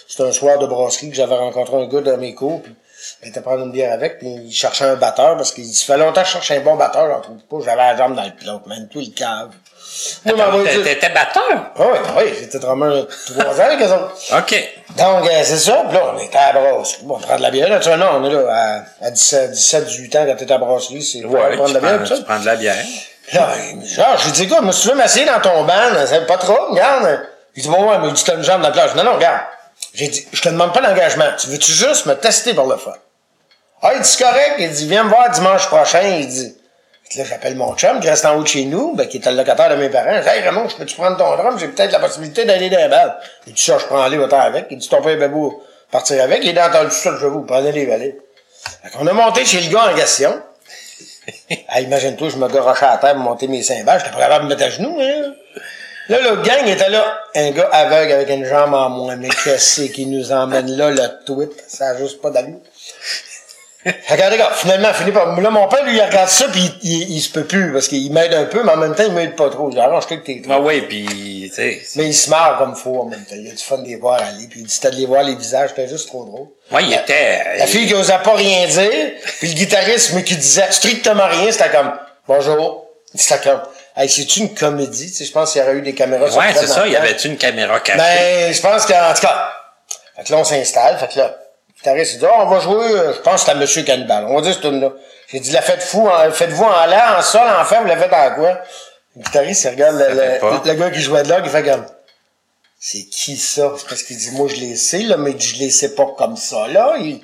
c'était 0.06 0.24
un 0.24 0.32
soir 0.32 0.58
de 0.58 0.66
brasserie 0.66 1.08
que 1.08 1.16
j'avais 1.16 1.36
rencontré 1.36 1.76
un 1.76 1.86
gars 1.86 2.00
dans 2.00 2.18
mes 2.18 2.34
cours, 2.34 2.60
puis 2.60 2.74
Il 3.22 3.28
était 3.28 3.40
prendre 3.40 3.64
une 3.64 3.72
bière 3.72 3.92
avec, 3.92 4.18
puis 4.18 4.28
il 4.28 4.52
cherchait 4.52 4.84
un 4.84 4.96
batteur, 4.96 5.36
parce 5.36 5.52
qu'il 5.52 5.66
ça 5.72 5.92
fait 5.94 5.98
longtemps 5.98 6.22
que 6.22 6.26
je 6.28 6.32
cherchais 6.32 6.56
un 6.56 6.60
bon 6.60 6.76
batteur, 6.76 7.08
j'en 7.08 7.20
trouve 7.20 7.38
pas. 7.38 7.64
J'avais 7.64 7.76
la 7.92 7.96
jambe 7.96 8.14
dans 8.16 8.22
le 8.24 8.30
plot, 8.32 8.60
même 8.66 8.88
tout 8.88 9.00
le 9.00 9.14
cave. 9.14 9.50
T'étais 10.82 11.10
batteur? 11.10 11.42
Ah 11.76 11.82
oui, 11.92 11.98
oui, 12.18 12.32
j'étais 12.40 12.58
vraiment 12.58 12.90
trois 13.26 13.60
ans 13.60 13.64
avec 13.64 13.80
eux 13.80 13.92
autres. 13.92 14.14
OK. 14.38 14.68
Donc, 14.96 15.26
euh, 15.28 15.40
c'est 15.42 15.58
ça. 15.58 15.84
Puis 15.88 15.96
là, 15.98 16.12
on 16.14 16.18
était 16.18 16.38
à 16.38 16.52
la 16.52 16.60
brasserie. 16.60 17.02
Bon, 17.04 17.16
on 17.16 17.20
prend 17.20 17.36
de 17.36 17.42
la 17.42 17.50
bière. 17.50 17.68
Là, 17.68 17.78
tu 17.78 17.88
vois, 17.88 17.96
non, 17.98 18.06
on 18.14 18.24
est 18.24 18.32
là 18.32 18.84
à, 19.00 19.06
à 19.06 19.10
17, 19.10 19.50
17, 19.50 19.84
18 19.86 20.16
ans 20.16 20.24
quand 20.26 20.36
t'es 20.36 20.44
à 20.52 20.58
la 20.58 20.64
brasserie. 20.64 21.02
C'est 21.02 21.24
Ouais, 21.24 21.56
prendre 21.56 21.66
tu 21.66 21.74
de 21.74 21.78
la 21.80 21.98
bière. 21.98 22.16
tu 22.16 22.22
prends 22.24 22.38
de 22.40 22.46
la 22.46 22.56
bière. 22.56 22.84
Là, 23.32 23.48
ah, 23.98 24.16
je 24.18 24.24
lui 24.24 24.32
dis, 24.32 24.42
écoute, 24.44 24.60
moi, 24.62 24.72
si 24.72 24.82
tu 24.82 24.88
veux 24.88 24.94
m'asseoir 24.94 25.40
dans 25.40 25.50
ton 25.50 25.64
ban, 25.64 25.74
c'est 26.06 26.26
pas 26.26 26.36
trop, 26.38 26.70
regarde. 26.70 27.20
Il 27.54 27.62
dit, 27.62 27.68
bon, 27.68 27.88
ouais, 27.90 27.98
mais 27.98 28.12
dit, 28.12 28.24
t'as 28.24 28.34
une 28.36 28.42
jambe 28.42 28.62
dans 28.62 28.68
la 28.68 28.72
plage. 28.74 28.94
Non, 28.94 29.04
non, 29.04 29.14
regarde. 29.14 29.40
J'ai 29.94 30.08
dit, 30.08 30.26
je 30.32 30.40
te 30.40 30.48
demande 30.48 30.72
pas 30.72 30.80
d'engagement. 30.80 31.26
Tu 31.38 31.48
veux-tu 31.48 31.72
juste 31.72 32.06
me 32.06 32.14
tester 32.14 32.54
pour 32.54 32.66
le 32.66 32.76
fun? 32.76 32.94
Ah, 33.82 33.92
il 33.94 34.00
dit, 34.00 34.16
correct. 34.16 34.54
Il 34.58 34.70
dit, 34.70 34.88
viens 34.88 35.04
me 35.04 35.10
voir 35.10 35.30
dimanche 35.30 35.66
prochain. 35.66 36.02
Il 36.02 36.28
dit, 36.28 36.56
là, 37.16 37.24
j'appelle 37.24 37.56
mon 37.56 37.74
chum 37.76 38.00
qui 38.00 38.08
reste 38.08 38.24
en 38.24 38.36
haut 38.36 38.42
de 38.42 38.48
chez 38.48 38.64
nous, 38.64 38.94
ben, 38.94 39.06
qui 39.06 39.18
est 39.18 39.26
le 39.26 39.36
locataire 39.36 39.68
de 39.70 39.76
mes 39.76 39.90
parents. 39.90 40.16
Je 40.16 40.22
dis, 40.22 40.28
hey, 40.28 40.40
Raymond, 40.40 40.68
je 40.68 40.76
peux-tu 40.76 40.94
prendre 40.94 41.18
ton 41.18 41.36
drum? 41.36 41.58
J'ai 41.58 41.68
peut-être 41.68 41.92
la 41.92 42.00
possibilité 42.00 42.44
d'aller 42.44 42.70
dans 42.70 42.78
les 42.78 42.88
balles. 42.88 43.18
Il 43.46 43.52
dit, 43.52 43.62
ça, 43.62 43.76
je 43.78 43.84
prends 43.84 44.02
aller 44.02 44.18
autant 44.18 44.40
avec. 44.40 44.66
Il 44.70 44.78
dit, 44.78 44.88
ton 44.88 45.02
père 45.02 45.20
est 45.20 45.28
beau 45.28 45.62
partir 45.90 46.22
avec. 46.22 46.42
Il 46.44 46.54
dans 46.54 46.82
le 46.82 46.90
sol, 46.90 47.18
je 47.20 47.26
vous, 47.26 47.42
prenez 47.42 47.72
les 47.72 47.86
balais. 47.86 48.16
Fait 48.82 48.90
qu'on 48.90 49.06
a 49.06 49.12
monté 49.12 49.44
chez 49.44 49.60
le 49.60 49.70
gars 49.70 49.90
en 49.90 49.94
question. 49.94 50.40
Imagine-toi, 51.80 52.30
je 52.30 52.36
me 52.36 52.48
garochais 52.48 52.86
à 52.86 52.96
terre 52.96 53.14
pour 53.14 53.24
monter 53.24 53.46
mes 53.46 53.62
cymbales. 53.62 53.98
J'étais 54.00 54.12
pas 54.12 54.20
capable 54.20 54.48
de 54.48 54.54
me 54.54 54.54
mettre 54.54 54.66
à 54.66 54.70
genoux, 54.70 54.98
hein. 55.00 55.34
Là, 56.12 56.20
le 56.30 56.36
gang 56.42 56.66
était 56.66 56.90
là. 56.90 57.18
Un 57.34 57.50
gars 57.52 57.68
aveugle 57.72 58.12
avec 58.12 58.28
une 58.30 58.44
jambe 58.44 58.74
en 58.74 58.90
moins. 58.90 59.16
Mais 59.16 59.28
qu'est-ce 59.28 59.82
qui 59.82 60.06
nous 60.06 60.30
emmène 60.32 60.70
là, 60.76 60.90
le 60.90 61.24
tweet? 61.24 61.50
Ça 61.66 61.88
a 61.90 61.96
juste 61.96 62.20
pas 62.20 62.30
d'allure. 62.30 62.58
Regardez, 64.08 64.36
gars, 64.38 64.50
finalement, 64.54 64.92
fini 64.94 65.10
par. 65.10 65.40
Là, 65.40 65.50
mon 65.50 65.66
père, 65.66 65.84
lui, 65.84 65.96
il 65.96 66.00
regarde 66.02 66.28
ça, 66.28 66.46
puis 66.52 66.70
il, 66.82 66.92
il, 67.02 67.16
il 67.16 67.20
se 67.20 67.30
peut 67.30 67.42
plus, 67.44 67.72
parce 67.72 67.88
qu'il 67.88 68.12
m'aide 68.12 68.32
un 68.32 68.44
peu, 68.44 68.62
mais 68.62 68.70
en 68.70 68.76
même 68.76 68.94
temps, 68.94 69.02
il 69.04 69.12
m'aide 69.12 69.34
pas 69.34 69.50
trop. 69.50 69.76
Arrange-toi 69.76 70.18
que 70.18 70.24
t'es 70.24 70.40
Ah 70.48 70.60
oui, 70.60 70.82
puis, 70.82 71.50
tu 71.50 71.56
sais. 71.56 71.80
c'est- 71.84 71.98
Mais 71.98 72.06
il 72.06 72.14
se 72.14 72.30
marre 72.30 72.58
comme 72.58 72.76
faux 72.76 73.00
en 73.00 73.06
même 73.06 73.24
temps. 73.24 73.34
Il 73.36 73.48
a 73.48 73.50
du 73.50 73.56
fun 73.62 73.78
de 73.78 73.88
les 73.88 73.96
voir 73.96 74.20
aller, 74.22 74.46
puis 74.48 74.60
il 74.60 74.66
dit, 74.66 74.80
de 74.80 74.88
les 74.90 75.06
voir 75.06 75.24
les 75.24 75.34
visages, 75.34 75.70
c'était 75.70 75.88
juste 75.88 76.06
trop 76.06 76.24
drôle. 76.24 76.46
Ouais, 76.70 76.84
il 76.84 76.92
était. 76.92 77.40
La 77.58 77.66
fille 77.66 77.88
qui 77.88 77.94
osait 77.94 78.12
pas 78.22 78.34
rien 78.34 78.68
dire, 78.68 79.12
puis 79.40 79.48
le 79.48 79.54
guitariste, 79.54 80.12
mais 80.14 80.22
qui 80.22 80.36
disait 80.36 80.70
strictement 80.70 81.26
rien, 81.26 81.50
c'était 81.50 81.70
comme 81.70 81.92
bonjour. 82.28 82.86
C'était 83.16 83.40
comme 83.50 83.62
Hey, 83.94 84.08
c'est 84.08 84.36
une 84.38 84.54
comédie, 84.54 85.08
tu 85.10 85.18
sais, 85.18 85.24
je 85.24 85.32
pense 85.32 85.52
qu'il 85.52 85.60
y 85.60 85.64
aurait 85.64 85.74
eu 85.74 85.82
des 85.82 85.94
caméras 85.94 86.30
sur 86.30 86.38
Ouais, 86.38 86.54
c'est 86.54 86.66
ça. 86.66 86.86
Il 86.86 86.92
y 86.92 86.96
avait 86.96 87.12
une 87.12 87.36
caméra 87.36 87.78
cachée? 87.80 87.98
Ben, 87.98 88.52
je 88.52 88.60
pense 88.60 88.86
qu'en 88.86 89.12
tout 89.14 89.20
cas. 89.20 89.52
Fait 90.16 90.24
que 90.24 90.32
là, 90.32 90.38
on 90.38 90.44
s'installe, 90.44 90.98
fait 90.98 91.08
que 91.08 91.18
là, 91.18 91.36
guitariste, 91.76 92.14
il 92.14 92.18
dit, 92.20 92.26
oh, 92.28 92.34
on 92.38 92.46
va 92.46 92.60
jouer, 92.60 92.84
euh, 92.84 93.12
je 93.14 93.18
pense 93.20 93.40
que 93.40 93.46
c'est 93.46 93.50
à 93.50 93.54
Monsieur 93.54 93.82
Cannibal. 93.82 94.24
On 94.28 94.36
va 94.36 94.40
dire 94.40 94.52
cette 94.54 94.62
tune-là. 94.62 94.92
J'ai 95.30 95.40
dit, 95.40 95.50
la 95.50 95.62
faites 95.62 95.82
fou, 95.82 96.08
en- 96.08 96.30
faites-vous 96.30 96.64
en 96.64 96.86
l'air, 96.86 97.16
en 97.18 97.22
sol, 97.22 97.42
en 97.48 97.64
fer, 97.64 97.82
vous 97.82 97.88
la 97.88 97.96
faites 97.96 98.12
en 98.12 98.34
quoi? 98.34 98.60
Le 99.16 99.22
guitariste, 99.22 99.64
il 99.64 99.68
regarde 99.70 99.96
le, 99.96 100.68
le, 100.68 100.74
gars 100.74 100.90
qui 100.90 101.00
jouait 101.00 101.22
de 101.22 101.28
là, 101.28 101.40
il 101.44 101.50
fait 101.50 101.62
comme, 101.62 101.84
c'est 102.80 103.04
qui 103.04 103.36
ça? 103.36 103.72
C'est 103.78 103.88
parce 103.88 104.02
qu'il 104.02 104.16
dit, 104.16 104.30
moi, 104.32 104.48
je 104.48 104.56
les 104.56 104.76
sais, 104.76 105.00
là, 105.00 105.16
mais 105.18 105.34
je 105.38 105.56
les 105.56 105.70
sais 105.70 105.94
pas 105.94 106.06
comme 106.16 106.36
ça, 106.36 106.66
là. 106.68 106.94
Il... 106.98 107.20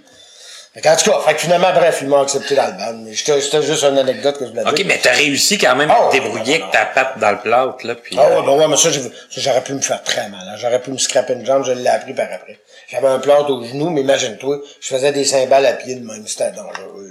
Fait 0.81 0.89
qu'en 0.89 0.95
tout 0.97 1.11
cas, 1.11 1.19
fait 1.27 1.35
que 1.35 1.41
finalement, 1.41 1.73
bref, 1.73 1.99
il 2.03 2.09
m'a 2.09 2.21
accepté 2.21 2.55
dans 2.55 2.67
le 2.67 2.73
band. 2.73 3.01
Mais 3.05 3.13
C'était 3.17 3.63
juste 3.63 3.83
une 3.83 3.99
anecdote 3.99 4.39
que 4.39 4.45
je 4.45 4.51
voulais 4.51 4.63
dire. 4.63 4.73
OK, 4.73 4.83
mais 4.87 4.99
t'as 5.03 5.11
réussi 5.11 5.59
quand 5.59 5.75
même 5.75 5.91
à 5.91 6.07
te 6.09 6.13
débrouiller 6.13 6.59
non, 6.61 6.65
avec 6.67 6.71
ta 6.73 6.85
patte 6.87 7.19
dans 7.19 7.33
le 7.33 7.39
plâtre, 7.39 7.85
là, 7.85 7.97
puis... 7.97 8.17
Ah 8.17 8.29
ouais, 8.29 8.37
euh, 8.37 8.43
ben 8.43 8.53
ouais, 8.53 8.69
mais 8.69 8.77
ça, 8.77 8.91
j'aurais 9.37 9.63
pu 9.63 9.73
me 9.73 9.81
faire 9.81 10.01
très 10.05 10.29
mal. 10.29 10.41
hein. 10.49 10.55
J'aurais 10.57 10.81
pu 10.81 10.93
me 10.93 10.99
scraper 10.99 11.33
une 11.33 11.45
jambe, 11.45 11.65
je 11.65 11.73
l'ai 11.73 11.89
appris 11.89 12.15
par 12.15 12.27
après. 12.33 12.61
J'avais 12.89 13.09
un 13.09 13.19
plâtre 13.19 13.51
au 13.51 13.65
genou, 13.65 13.91
mais 13.91 14.03
imagine-toi, 14.03 14.59
je 14.81 14.89
faisais 14.89 15.11
des 15.11 15.25
cymbales 15.25 15.67
à 15.67 15.73
pied 15.73 15.97
de 15.97 16.07
même, 16.07 16.25
c'était 16.29 16.53
dangereux. 16.53 17.11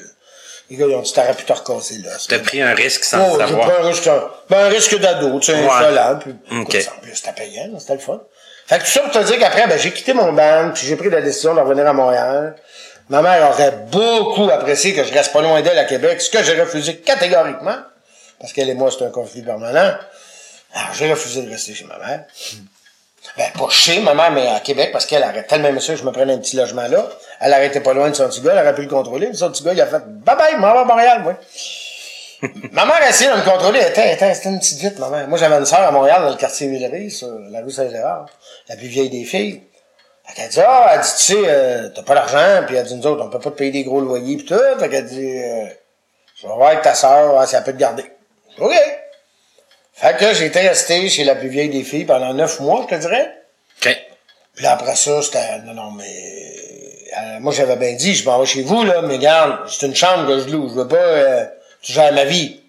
Les 0.69 0.77
gars, 0.77 0.85
ils 0.87 0.95
ont 0.95 1.01
dit, 1.01 1.11
t'aurais 1.11 1.33
pu 1.33 1.43
te 1.43 1.51
recasser 1.53 1.95
là. 2.05 2.11
T'as 2.29 2.39
pris 2.39 2.61
un 2.61 2.73
risque 2.73 3.03
sans 3.03 3.33
Oh, 3.33 3.37
savoir. 3.37 3.67
pris 3.69 3.83
un 3.83 3.87
risque, 3.87 4.09
ben, 4.49 4.59
un 4.65 4.69
risque 4.69 4.97
d'ado, 4.97 5.39
tu 5.41 5.51
sais, 5.51 5.57
insolent, 5.57 6.19
puis, 6.19 6.31
Ok. 6.61 6.75
en 6.97 7.01
plus, 7.01 7.15
c'était 7.15 7.33
payant, 7.33 7.77
c'était 7.79 7.93
le 7.95 7.99
fun. 7.99 8.21
Fait 8.65 8.79
que 8.79 8.83
tout 8.83 8.89
ça 8.91 8.99
pour 9.01 9.11
te 9.11 9.19
dire 9.25 9.39
qu'après, 9.39 9.67
ben, 9.67 9.77
j'ai 9.77 9.91
quitté 9.91 10.13
mon 10.13 10.31
band, 10.33 10.71
puis 10.73 10.87
j'ai 10.87 10.95
pris 10.95 11.09
la 11.09 11.21
décision 11.21 11.53
de 11.53 11.59
revenir 11.59 11.85
à 11.85 11.91
Montréal. 11.93 12.55
Ma 13.09 13.21
mère 13.21 13.49
aurait 13.49 13.71
beaucoup 13.89 14.49
apprécié 14.51 14.93
que 14.93 15.03
je 15.03 15.13
reste 15.13 15.31
pas 15.31 15.41
loin 15.41 15.61
d'elle 15.61 15.77
à 15.77 15.85
Québec, 15.85 16.21
ce 16.21 16.29
que 16.29 16.43
j'ai 16.43 16.59
refusé 16.59 16.97
catégoriquement, 16.97 17.77
parce 18.39 18.51
qu'elle 18.53 18.69
et 18.69 18.73
moi, 18.73 18.89
c'est 18.91 19.05
un 19.05 19.09
conflit 19.09 19.41
permanent. 19.41 19.93
Alors, 20.73 20.93
j'ai 20.93 21.09
refusé 21.09 21.41
de 21.41 21.49
rester 21.49 21.73
chez 21.73 21.85
ma 21.85 21.97
mère. 21.97 22.25
Ben, 23.37 23.45
pas 23.57 23.69
chez 23.69 23.99
ma 24.01 24.13
mère, 24.13 24.31
mais 24.31 24.47
à 24.47 24.59
Québec, 24.59 24.89
parce 24.91 25.05
qu'elle 25.05 25.23
aurait 25.23 25.43
tellement 25.43 25.69
aimé 25.69 25.79
ça 25.79 25.93
que 25.93 25.99
je 25.99 26.03
me 26.03 26.11
prenais 26.11 26.33
un 26.33 26.37
petit 26.37 26.55
logement 26.57 26.87
là. 26.87 27.07
Elle 27.39 27.53
arrêtait 27.53 27.79
pas 27.81 27.93
loin 27.93 28.09
de 28.09 28.15
son 28.15 28.27
petit 28.27 28.41
gars, 28.41 28.51
elle 28.53 28.59
aurait 28.59 28.75
pu 28.75 28.81
le 28.83 28.87
contrôler. 28.89 29.33
Son 29.33 29.51
petit 29.51 29.63
gars, 29.63 29.73
il 29.73 29.81
a 29.81 29.85
fait, 29.87 30.01
bye 30.05 30.35
bye, 30.35 30.55
m'en 30.57 30.67
à 30.77 30.83
Montréal, 30.83 31.23
moi. 31.23 31.35
ma 32.71 32.85
mère 32.85 33.01
a 33.01 33.09
essayé 33.09 33.29
de 33.31 33.35
me 33.35 33.41
contrôler. 33.43 33.79
Elle 33.79 33.91
était- 33.91 34.33
c'était 34.33 34.49
une 34.49 34.59
petite 34.59 34.79
vite, 34.79 34.99
ma 34.99 35.09
mère. 35.09 35.27
Moi, 35.27 35.37
j'avais 35.39 35.55
une 35.55 35.65
sœur 35.65 35.79
à 35.81 35.91
Montréal, 35.91 36.21
dans 36.21 36.29
le 36.29 36.35
quartier 36.35 36.67
Villeray, 36.67 37.09
sur 37.09 37.27
la 37.49 37.61
rue 37.61 37.71
Saint-Gérard. 37.71 38.27
La 38.69 38.75
plus 38.75 38.87
vieille 38.87 39.09
des 39.09 39.23
filles. 39.25 39.61
Fait 40.27 40.33
qu'elle 40.35 40.49
dit, 40.49 40.59
ah, 40.59 40.91
elle 40.93 41.01
dit, 41.01 41.07
tu 41.17 41.23
sais, 41.23 41.43
euh, 41.45 41.89
t'as 41.95 42.03
pas 42.03 42.15
d'argent, 42.15 42.63
puis 42.65 42.75
elle 42.75 42.85
dit, 42.85 42.95
nous 42.95 43.07
autres, 43.07 43.23
on 43.23 43.29
peut 43.29 43.39
pas 43.39 43.51
te 43.51 43.55
payer 43.55 43.71
des 43.71 43.83
gros 43.83 44.01
loyers, 44.01 44.37
pis 44.37 44.45
tout. 44.45 44.59
Fait 44.79 44.89
qu'elle 44.89 45.05
dit, 45.05 45.41
euh, 45.41 45.65
je 46.35 46.47
vais 46.47 46.53
voir 46.53 46.69
avec 46.69 46.81
ta 46.81 46.93
sœur, 46.95 47.39
hein, 47.39 47.45
si 47.45 47.55
elle 47.55 47.63
peut 47.63 47.73
te 47.73 47.77
garder. 47.77 48.03
OK. 48.59 48.73
Fait 49.93 50.17
que 50.17 50.33
j'ai 50.33 50.45
été 50.45 50.59
resté 50.67 51.09
chez 51.09 51.23
la 51.23 51.35
plus 51.35 51.47
vieille 51.47 51.69
des 51.69 51.83
filles 51.83 52.05
pendant 52.05 52.33
neuf 52.33 52.59
mois, 52.59 52.85
je 52.89 52.95
te 52.95 53.01
dirais. 53.01 53.33
OK. 53.81 53.97
Puis 54.53 54.63
là, 54.63 54.73
après 54.73 54.95
ça, 54.95 55.21
c'était, 55.21 55.59
non, 55.59 55.73
non, 55.73 55.91
mais, 55.91 56.03
euh, 57.17 57.39
moi, 57.39 57.53
j'avais 57.53 57.77
bien 57.77 57.93
dit, 57.93 58.13
je 58.13 58.25
m'en 58.25 58.39
vais 58.39 58.45
chez 58.45 58.63
vous, 58.63 58.83
là, 58.83 59.01
mais 59.03 59.15
regarde, 59.15 59.69
c'est 59.69 59.85
une 59.87 59.95
chambre 59.95 60.27
que 60.27 60.39
je 60.39 60.49
loue, 60.49 60.69
je 60.69 60.73
veux 60.73 60.87
pas, 60.87 60.95
euh, 60.97 61.45
tu 61.81 61.93
gères 61.93 62.13
ma 62.13 62.25
vie. 62.25 62.61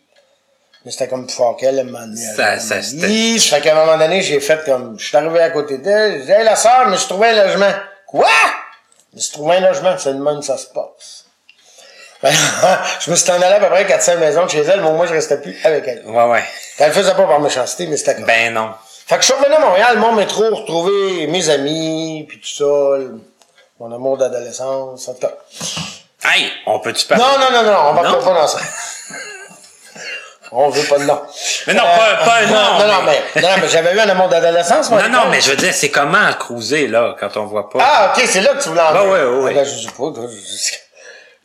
Mais 0.89 0.93
c'était 0.93 1.09
comme 1.09 1.27
qu'elle, 1.59 1.79
à 1.79 1.83
un 1.83 1.85
moment 1.85 1.99
donné. 2.07 2.17
Ça- 2.35 2.59
ça, 2.59 2.81
c'était-. 2.83 3.39
Ça 3.39 3.57
fait 3.57 3.61
qu'à 3.61 3.77
un 3.79 3.85
moment 3.85 3.99
donné, 3.99 4.23
j'ai 4.23 4.41
fait 4.41 4.65
comme, 4.65 4.99
je 4.99 5.07
suis 5.09 5.17
arrivé 5.19 5.39
à 5.43 5.51
côté 5.51 5.77
d'elle, 5.77 6.21
j'ai 6.21 6.25
dit, 6.25 6.33
hey, 6.33 6.45
la 6.45 6.57
sœur, 6.57 6.87
mais 6.89 6.97
je 6.97 7.05
trouvais 7.07 7.29
un 7.29 7.45
logement. 7.45 7.71
Quoi? 8.07 8.27
Je 9.15 9.31
trouvais 9.31 9.57
un 9.57 9.61
logement, 9.69 9.95
c'est 9.99 10.15
de 10.15 10.19
même, 10.23 10.41
ça 10.41 10.57
se 10.57 10.69
passe. 10.69 11.27
Ben, 12.23 12.33
je 13.01 13.11
me 13.11 13.17
suis 13.17 13.31
en 13.31 13.35
allé 13.35 13.57
à 13.57 13.61
peu 13.61 13.67
près 13.69 13.85
400 13.87 14.17
maisons 14.17 14.47
de 14.47 14.51
chez 14.51 14.63
elle, 14.63 14.81
mais 14.81 14.91
moi, 14.93 15.05
je 15.05 15.13
restais 15.13 15.37
plus 15.39 15.59
avec 15.63 15.87
elle. 15.87 16.07
Ouais, 16.07 16.25
ouais. 16.25 16.43
Elle 16.79 16.87
le 16.87 16.93
faisait 16.95 17.13
pas 17.15 17.27
par 17.27 17.41
méchanceté, 17.41 17.87
mais 17.87 17.99
c'était 17.99 18.15
comme. 18.15 18.25
Ben 18.25 18.55
non. 18.55 18.71
Fait 19.07 19.17
que 19.17 19.21
je 19.21 19.27
suis 19.27 19.35
revenu 19.35 19.57
à 19.57 19.61
Montréal, 19.61 19.99
mon 19.99 20.13
métro, 20.13 20.43
retrouver 20.57 21.27
mes 21.27 21.51
amis, 21.51 22.25
puis 22.27 22.41
tout 22.41 22.49
ça, 22.49 22.65
le- 22.97 23.21
mon 23.79 23.95
amour 23.95 24.17
d'adolescence, 24.17 25.11
cas. 25.21 25.35
Hey, 26.25 26.51
on 26.65 26.81
peut-tu 26.81 27.07
parler? 27.07 27.23
Non, 27.23 27.39
non, 27.39 27.51
non, 27.63 27.71
non, 27.71 27.79
on 27.91 27.93
va 27.93 28.09
Non? 28.09 28.25
pas 28.25 28.33
dans 28.33 28.49
ça. 28.49 28.59
On 30.53 30.69
veut 30.71 30.83
pas 30.89 30.99
de 30.99 31.05
nom. 31.05 31.21
Mais 31.67 31.75
non, 31.75 31.83
pas- 31.83 32.25
pas 32.25 32.35
un 32.43 32.47
nom, 32.47 32.79
Non, 32.79 32.87
non, 32.87 33.03
mais- 33.05 33.23
mais, 33.35 33.43
non, 33.43 33.49
mais 33.61 33.69
j'avais 33.69 33.95
eu 33.95 34.01
un 34.01 34.09
amour 34.09 34.29
d'adolescence, 34.29 34.91
moi. 34.91 35.03
Non, 35.03 35.09
non, 35.09 35.27
mais 35.31 35.41
je 35.41 35.51
veux 35.51 35.57
dire, 35.57 35.73
c'est 35.75 35.91
comment 35.91 36.33
cruiser, 36.39 36.87
là, 36.89 37.15
quand 37.21 37.37
on 37.37 37.45
voit 37.47 37.69
pas? 37.69 37.79
Ah, 37.83 38.13
ok, 38.17 38.25
c'est 38.27 38.41
là 38.41 38.55
que 38.55 38.63
tu 38.63 38.69
voulais 38.71 38.81
en 38.81 38.93
Ben 38.93 39.01
venir. 39.01 39.13
ouais, 39.13 39.25
ouais, 39.25 39.43
ouais. 39.45 39.51
Ah, 39.53 39.59
ben, 39.61 39.65
je 39.65 39.71
sais 39.87 39.89
pas, 39.97 40.11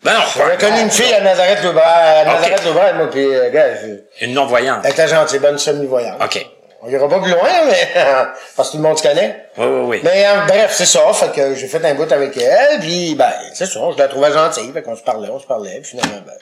Ben 0.03 0.13
non, 0.15 0.19
J'avais 0.35 0.57
connu 0.57 0.81
une 0.81 0.91
fille 0.91 1.13
à 1.13 1.21
Nazareth 1.21 1.63
Lebrun, 1.63 1.81
à 1.81 2.25
Nazareth 2.25 2.65
Lebrun, 2.65 2.93
moi, 2.93 3.09
puis, 3.09 3.25
euh, 3.25 3.49
gars, 3.51 3.75
je- 3.75 4.25
Une 4.25 4.33
non-voyante. 4.33 4.79
elle 4.83 4.91
était 4.91 5.07
gentille, 5.07 5.39
bonne 5.39 5.57
semi-voyante. 5.57 6.21
OK. 6.21 6.45
On 6.85 6.89
ira 6.89 7.07
pas 7.07 7.19
plus 7.19 7.31
loin, 7.31 7.49
mais, 7.69 7.87
parce 8.57 8.67
que 8.69 8.71
tout 8.75 8.83
le 8.83 8.83
monde 8.89 8.97
se 8.97 9.03
connaît. 9.03 9.45
Oui, 9.57 9.65
oui, 9.65 9.81
oui. 9.85 10.01
Mais 10.03 10.25
euh, 10.27 10.41
bref, 10.45 10.71
c'est 10.73 10.85
ça. 10.85 10.99
Fait 11.13 11.29
que 11.33 11.55
j'ai 11.55 11.67
fait 11.67 11.85
un 11.85 11.93
bout 11.93 12.11
avec 12.11 12.35
elle, 12.35 12.79
puis 12.81 13.15
ben, 13.15 13.31
c'est 13.53 13.65
ça, 13.65 13.79
je 13.93 13.97
la 13.97 14.09
trouvais 14.09 14.33
gentille. 14.33 14.69
Fait 14.73 14.81
qu'on 14.81 14.97
se 14.97 15.01
parlait, 15.03 15.29
on 15.31 15.39
se 15.39 15.47
parlait, 15.47 15.79
puis 15.79 15.91
finalement, 15.91 16.21
ben, 16.25 16.33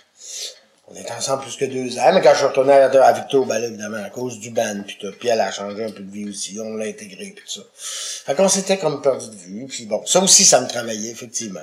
on 0.93 0.99
était 0.99 1.11
ensemble 1.13 1.43
plus 1.43 1.55
que 1.55 1.65
deux 1.65 1.97
ans. 1.99 2.11
Mais 2.13 2.21
quand 2.21 2.31
je 2.31 2.37
suis 2.37 2.45
retourné 2.45 2.73
à, 2.73 2.85
à 3.05 3.11
Victo, 3.13 3.45
ben 3.45 3.59
là, 3.59 3.67
évidemment, 3.67 4.03
à 4.03 4.09
cause 4.09 4.39
du 4.39 4.49
band, 4.49 4.81
puis 4.85 4.97
tout, 4.99 5.11
puis 5.19 5.29
elle 5.29 5.39
a 5.41 5.51
changé 5.51 5.83
un 5.85 5.91
peu 5.91 6.01
de 6.01 6.11
vie 6.11 6.29
aussi, 6.29 6.59
on 6.59 6.75
l'a 6.75 6.85
intégré, 6.85 7.33
puis 7.35 7.45
ça. 7.47 7.61
Fait 8.25 8.35
qu'on 8.35 8.49
s'était 8.49 8.77
comme 8.77 9.01
perdu 9.01 9.29
de 9.29 9.35
vue, 9.35 9.65
puis 9.67 9.85
bon, 9.85 10.05
ça 10.05 10.19
aussi, 10.19 10.43
ça 10.43 10.59
me 10.61 10.67
travaillait, 10.67 11.11
effectivement. 11.11 11.61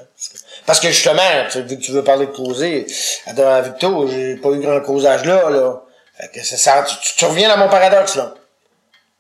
Parce 0.67 0.81
que, 0.81 0.89
justement, 0.89 1.23
vu 1.55 1.77
que 1.77 1.83
tu 1.83 1.93
veux 1.93 2.05
parler 2.05 2.27
de 2.27 2.33
causer, 2.33 2.87
à, 3.27 3.61
Victo, 3.61 4.09
j'ai 4.09 4.37
pas 4.37 4.51
eu 4.51 4.61
grand 4.61 4.81
causage 4.81 5.25
là, 5.25 5.51
là. 5.51 5.83
Fait 6.17 6.29
que 6.29 6.45
ça, 6.45 6.83
tu, 6.83 7.15
tu- 7.17 7.25
reviens 7.27 7.49
dans 7.49 7.59
mon 7.59 7.69
paradoxe, 7.69 8.17
là. 8.17 8.35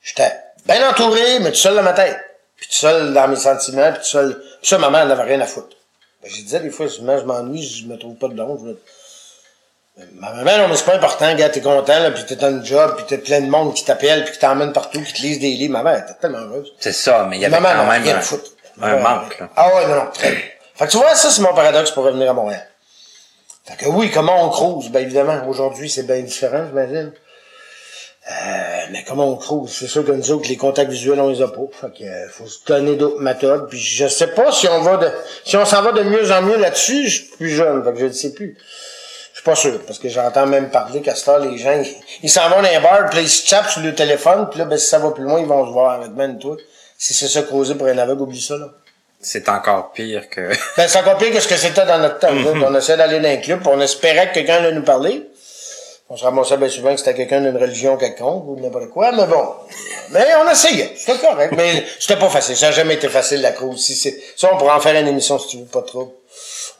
J'étais 0.03 0.33
bien 0.67 0.89
entouré, 0.89 1.39
mais 1.41 1.51
tout 1.51 1.57
seul 1.59 1.77
dans 1.77 1.83
ma 1.83 1.93
tête. 1.93 2.19
Puis 2.57 2.67
tout 2.67 2.75
seul 2.75 3.13
dans 3.13 3.29
mes 3.29 3.37
sentiments, 3.37 3.93
puis 3.93 4.01
tout 4.03 4.09
seul. 4.09 4.43
Puis 4.61 4.69
ça, 4.69 4.79
ma 4.79 4.91
mère 4.91 5.07
n'avait 5.07 5.23
rien 5.23 5.41
à 5.41 5.47
foutre. 5.47 5.77
Ben, 6.23 6.29
j'ai 6.35 6.43
disais 6.43 6.59
des 6.59 6.71
fois, 6.71 6.87
je 6.89 6.95
je 6.95 7.01
m'ennuie, 7.03 7.63
je 7.63 7.87
me 7.87 7.97
trouve 7.97 8.17
pas 8.17 8.27
de. 8.27 8.35
Je 8.37 8.75
Ma 10.14 10.32
maman, 10.32 10.59
non, 10.59 10.68
mais 10.68 10.76
c'est 10.76 10.84
pas 10.84 10.94
important, 10.94 11.34
gars, 11.34 11.49
t'es 11.49 11.61
content, 11.61 11.99
là, 11.99 12.12
puis 12.12 12.24
t'es 12.24 12.36
dans 12.36 12.51
une 12.51 12.64
job, 12.64 12.94
puis 12.96 13.05
t'as 13.09 13.18
plein 13.18 13.40
de 13.40 13.51
monde 13.51 13.74
qui 13.74 13.84
t'appelle, 13.84 14.24
puis 14.24 14.32
qui 14.32 14.38
t'emmène 14.38 14.72
partout, 14.72 15.03
qui 15.03 15.12
te 15.12 15.22
lise 15.22 15.40
des 15.40 15.51
livres. 15.51 15.72
Ma 15.72 15.82
mère 15.82 15.99
était 15.99 16.14
tellement 16.20 16.38
heureuse. 16.38 16.72
C'est 16.78 16.92
ça, 16.92 17.26
mais 17.28 17.36
il 17.36 17.42
y 17.42 17.46
avait 17.46 17.59
Maman 17.59 17.80
quand 17.82 17.90
même 17.90 18.03
rien 18.03 18.16
un, 18.16 18.20
foutre. 18.20 18.51
un 18.80 18.96
manque, 18.99 19.38
là. 19.40 19.49
Ah 19.57 19.74
ouais, 19.74 19.86
non, 19.88 19.96
non, 19.96 20.11
très 20.12 20.30
bien. 20.30 20.40
Fait 20.76 20.86
que 20.86 20.90
tu 20.92 20.99
vois, 20.99 21.14
ça, 21.16 21.30
c'est 21.30 21.42
mon 21.42 21.53
paradoxe 21.53 21.90
pour 21.90 22.05
revenir 22.05 22.30
à 22.30 22.34
Montréal. 22.34 22.64
Fait 23.64 23.76
que 23.76 23.88
oui, 23.90 24.11
comment 24.12 24.46
on 24.46 24.51
crouse? 24.51 24.88
Ben 24.90 25.01
évidemment, 25.01 25.46
aujourd'hui, 25.49 25.90
c'est 25.90 26.05
bien 26.05 26.20
différent, 26.20 26.64
j'imagine. 26.68 27.12
Euh, 28.30 28.34
mais 28.92 29.05
comment 29.05 29.26
on 29.26 29.36
crouse? 29.36 29.76
C'est 29.78 29.88
sûr 29.88 30.05
que 30.05 30.12
nous 30.12 30.30
autres, 30.30 30.49
les 30.49 30.57
contacts 30.57 30.90
visuels, 30.90 31.20
on 31.20 31.28
les 31.28 31.42
a 31.42 31.49
pas. 31.49 31.61
Fait 31.72 31.99
que, 31.99 32.05
euh, 32.05 32.28
faut 32.28 32.46
se 32.46 32.64
donner 32.66 32.94
d'autres 32.96 33.20
méthodes. 33.20 33.68
Puis 33.68 33.78
je 33.78 34.07
sais 34.07 34.28
pas 34.28 34.53
si 34.53 34.68
on 34.68 34.80
va 34.82 34.96
de, 34.99 35.11
si 35.44 35.57
on 35.57 35.64
s'en 35.64 35.82
va 35.82 35.92
de 35.92 36.03
mieux 36.03 36.30
en 36.30 36.42
mieux 36.42 36.57
là-dessus, 36.57 37.09
je 37.09 37.22
suis 37.22 37.30
plus 37.36 37.51
jeune. 37.51 37.82
Fait 37.82 37.92
que 37.92 37.99
je 37.99 38.07
ne 38.07 38.12
sais 38.12 38.32
plus. 38.32 38.57
Je 39.39 39.43
suis 39.43 39.45
pas 39.45 39.55
sûr. 39.55 39.78
Parce 39.86 40.01
que 40.01 40.09
j'entends 40.09 40.47
même 40.47 40.68
parler 40.68 41.01
qu'à 41.01 41.14
ce 41.14 41.24
temps, 41.26 41.39
les 41.39 41.57
gens, 41.59 41.80
ils- 42.24 42.28
s'en 42.28 42.49
vont 42.51 42.57
dans 42.57 42.62
les 42.68 42.80
bars, 42.80 43.09
puis 43.09 43.20
ils 43.20 43.28
se 43.28 43.49
tapent 43.49 43.70
sur 43.70 43.82
le 43.82 43.95
téléphone, 43.95 44.49
puis 44.51 44.59
là, 44.59 44.64
ben, 44.64 44.76
si 44.76 44.89
ça 44.89 44.99
va 44.99 45.12
plus 45.12 45.22
loin, 45.22 45.39
ils 45.39 45.47
vont 45.47 45.64
se 45.64 45.70
voir 45.70 45.93
avec 45.93 46.11
man, 46.11 46.41
toi. 46.41 46.57
Si 46.99 47.14
c'est 47.14 47.28
ça 47.28 47.43
creuser 47.43 47.76
pour 47.76 47.86
un 47.86 47.97
aveugle, 47.99 48.22
oublie 48.22 48.43
ça, 48.43 48.57
là. 48.57 48.66
C'est 49.20 49.49
encore 49.49 49.93
pire 49.93 50.28
que... 50.28 50.51
Ben, 50.76 50.89
c'est 50.89 50.99
encore 50.99 51.18
pire 51.18 51.30
que 51.32 51.39
ce 51.39 51.47
que 51.47 51.57
c'était 51.57 51.86
dans 51.86 51.99
notre 51.99 52.18
temps. 52.18 52.30
On 52.32 52.74
essayait 52.74 52.99
d'aller 52.99 53.20
dans 53.20 53.28
un 53.28 53.36
club, 53.36 53.61
puis 53.61 53.68
on 53.72 53.80
espérait 53.80 54.30
que 54.30 54.34
quelqu'un 54.34 54.57
allait 54.57 54.72
nous 54.72 54.82
parler. 54.82 55.28
On 56.11 56.16
se 56.16 56.24
ramassait 56.24 56.57
bien 56.57 56.68
souvent 56.68 56.91
que 56.91 56.97
c'était 56.97 57.14
quelqu'un 57.14 57.41
d'une 57.41 57.57
religion 57.57 57.97
quelconque 57.97 58.43
ou 58.49 58.59
n'importe 58.61 58.89
quoi, 58.89 59.12
mais 59.12 59.26
bon. 59.26 59.45
Mais 60.11 60.26
on 60.45 60.51
essayait. 60.51 60.91
C'était 60.97 61.18
correct. 61.18 61.53
mais 61.57 61.84
c'était 62.01 62.18
pas 62.18 62.28
facile. 62.30 62.57
Ça 62.57 62.66
n'a 62.66 62.72
jamais 62.72 62.95
été 62.95 63.09
facile, 63.09 63.41
la 63.41 63.53
croix 63.53 63.68
aussi. 63.68 63.95
C'est, 63.95 64.18
ça, 64.34 64.51
on 64.53 64.57
pourrait 64.57 64.72
en 64.72 64.80
faire 64.80 64.99
une 65.01 65.07
émission 65.07 65.39
si 65.39 65.49
tu 65.49 65.57
veux, 65.59 65.64
pas 65.66 65.82
trop. 65.82 66.18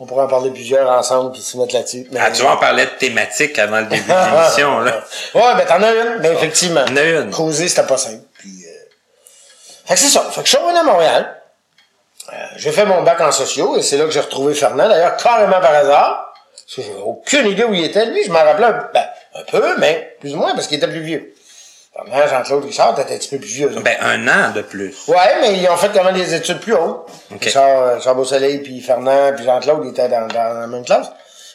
On 0.01 0.07
pourrait 0.07 0.25
en 0.25 0.29
parler 0.29 0.51
plusieurs 0.51 0.89
ensemble 0.91 1.33
puis 1.33 1.41
se 1.41 1.57
mettre 1.57 1.75
là-dessus. 1.75 2.07
Mais- 2.13 2.21
Ah, 2.23 2.31
tu 2.31 2.43
on 2.43 2.57
parlait 2.57 2.87
de 2.87 2.91
thématique 2.91 3.59
avant 3.59 3.81
le 3.81 3.87
début 3.87 4.03
de 4.09 4.09
l'émission, 4.37 4.81
là. 4.81 5.03
ouais, 5.35 5.55
ben 5.57 5.67
t'en 5.67 5.83
as 5.83 5.93
une. 5.93 6.19
Ben 6.21 6.33
effectivement. 6.33 6.85
Il 6.87 6.93
y 6.93 6.95
en 6.95 6.97
a 6.97 7.05
une. 7.23 7.31
Creuser, 7.31 7.69
c'était 7.69 7.87
pas 7.87 7.99
simple. 7.99 8.23
Puis, 8.39 8.51
euh... 8.67 8.73
Fait 9.87 9.95
que 9.95 10.01
c'est 10.01 10.09
ça. 10.09 10.23
Fait 10.31 10.41
que 10.43 10.47
je 10.47 10.51
suis 10.57 10.59
revenu 10.59 10.79
à 10.79 10.83
Montréal. 10.85 11.35
Euh, 12.33 12.37
j'ai 12.57 12.73
fait 12.73 12.85
mon 12.85 13.03
bac 13.03 13.21
en 13.21 13.33
sociaux 13.33 13.77
et 13.79 13.83
c'est 13.83 13.97
là 13.97 14.05
que 14.05 14.11
j'ai 14.11 14.21
retrouvé 14.21 14.55
Fernand, 14.55 14.89
d'ailleurs, 14.89 15.17
carrément 15.17 15.61
par 15.61 15.73
hasard. 15.75 16.35
Parce 16.53 16.77
que 16.77 16.83
j'avais 16.83 17.03
aucune 17.03 17.47
idée 17.47 17.65
où 17.65 17.73
il 17.73 17.85
était. 17.85 18.05
Lui, 18.07 18.23
je 18.25 18.31
m'en 18.31 18.41
rappelais 18.45 18.67
un, 18.67 18.89
ben, 18.93 19.07
un 19.35 19.43
peu, 19.45 19.77
mais 19.79 20.17
plus 20.21 20.35
ou 20.35 20.37
moins 20.37 20.55
parce 20.55 20.67
qu'il 20.67 20.77
était 20.77 20.89
plus 20.89 21.01
vieux. 21.01 21.35
Jean-Claude 22.07 22.65
Richard, 22.65 22.95
t'étais 22.95 23.15
un 23.15 23.19
petit 23.19 23.29
peu 23.29 23.39
plus 23.39 23.49
vieux. 23.49 23.69
Ben, 23.69 23.97
un 24.01 24.29
an 24.29 24.53
de 24.53 24.63
plus. 24.63 24.95
Ouais, 25.09 25.41
mais 25.41 25.55
ils 25.59 25.69
ont 25.69 25.77
fait 25.77 25.91
quand 25.93 26.05
même 26.05 26.15
des 26.15 26.35
études 26.35 26.61
plus 26.61 26.75
hautes. 26.75 27.09
Ok. 27.33 27.45
Richard, 27.45 27.83
euh, 27.83 27.95
Richard 27.97 28.15
Beausoleil, 28.15 28.59
puis 28.59 28.81
Fernand, 28.81 29.33
puis 29.35 29.45
Jean-Claude, 29.45 29.83
ils 29.85 29.91
étaient 29.91 30.09
dans, 30.09 30.27
dans 30.29 30.61
la 30.61 30.67
même 30.67 30.85
classe. 30.85 31.09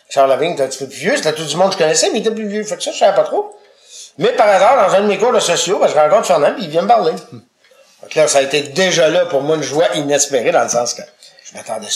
Richard 0.10 0.28
Lavigne 0.28 0.54
était 0.54 0.64
un 0.64 0.68
petit 0.68 0.80
peu 0.80 0.88
plus 0.88 0.98
vieux. 0.98 1.16
C'était 1.16 1.34
tout 1.34 1.46
du 1.46 1.56
monde 1.56 1.70
que 1.70 1.74
je 1.74 1.80
connaissais, 1.80 2.10
mais 2.12 2.20
il 2.20 2.28
était 2.28 2.36
plus 2.36 2.48
vieux. 2.48 2.64
Fait 2.64 2.76
que 2.76 2.84
ça, 2.84 2.92
je 2.92 2.98
savais 2.98 3.16
pas 3.16 3.24
trop. 3.24 3.56
Mais 4.18 4.30
par 4.34 4.48
hasard, 4.48 4.88
dans 4.88 4.96
un 4.96 5.02
de 5.02 5.08
mes 5.08 5.18
cours 5.18 5.34
de 5.34 5.40
sociaux, 5.40 5.80
ben, 5.80 5.88
je 5.88 5.96
rencontre 5.96 6.28
Fernand, 6.28 6.54
puis 6.54 6.66
il 6.66 6.70
vient 6.70 6.84
me 6.84 6.88
parler. 6.88 7.14
Fait 8.02 8.10
que 8.10 8.20
là, 8.20 8.28
ça 8.28 8.40
a 8.40 8.42
été 8.42 8.62
déjà 8.62 9.10
là 9.10 9.26
pour 9.26 9.42
moi 9.42 9.56
une 9.56 9.64
joie 9.64 9.88
inespérée, 9.96 10.52
dans 10.52 10.64
le 10.64 10.70
sens 10.70 10.94
que 10.94 11.02
je 11.46 11.58
m'attendais... 11.58 11.88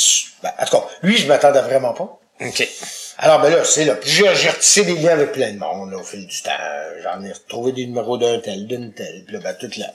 Ben, 0.42 0.52
en 0.58 0.66
tout 0.66 0.78
cas, 0.78 0.84
lui, 1.04 1.18
je 1.18 1.28
m'attendais 1.28 1.62
vraiment 1.62 1.94
pas. 1.94 2.18
OK. 2.42 2.68
Alors, 3.20 3.42
ben 3.42 3.50
là, 3.50 3.64
c'est 3.64 3.86
là. 3.86 3.96
Puis 3.96 4.10
j'ai 4.10 4.50
retissé 4.50 4.84
des 4.84 4.96
liens 4.96 5.14
avec 5.14 5.32
plein 5.32 5.52
de 5.52 5.58
monde, 5.58 5.92
là, 5.92 5.98
au 5.98 6.04
fil 6.04 6.28
du 6.28 6.42
temps. 6.42 6.52
J'en 7.02 7.24
ai 7.24 7.32
retrouvé 7.32 7.72
des 7.72 7.86
numéros 7.88 8.18
d'un 8.18 8.40
tel, 8.40 8.68
d'une 8.68 8.94
telle. 8.94 9.24
Puis 9.26 9.34
là, 9.34 9.40
ben, 9.42 9.56
toute 9.56 9.78
la... 9.78 9.88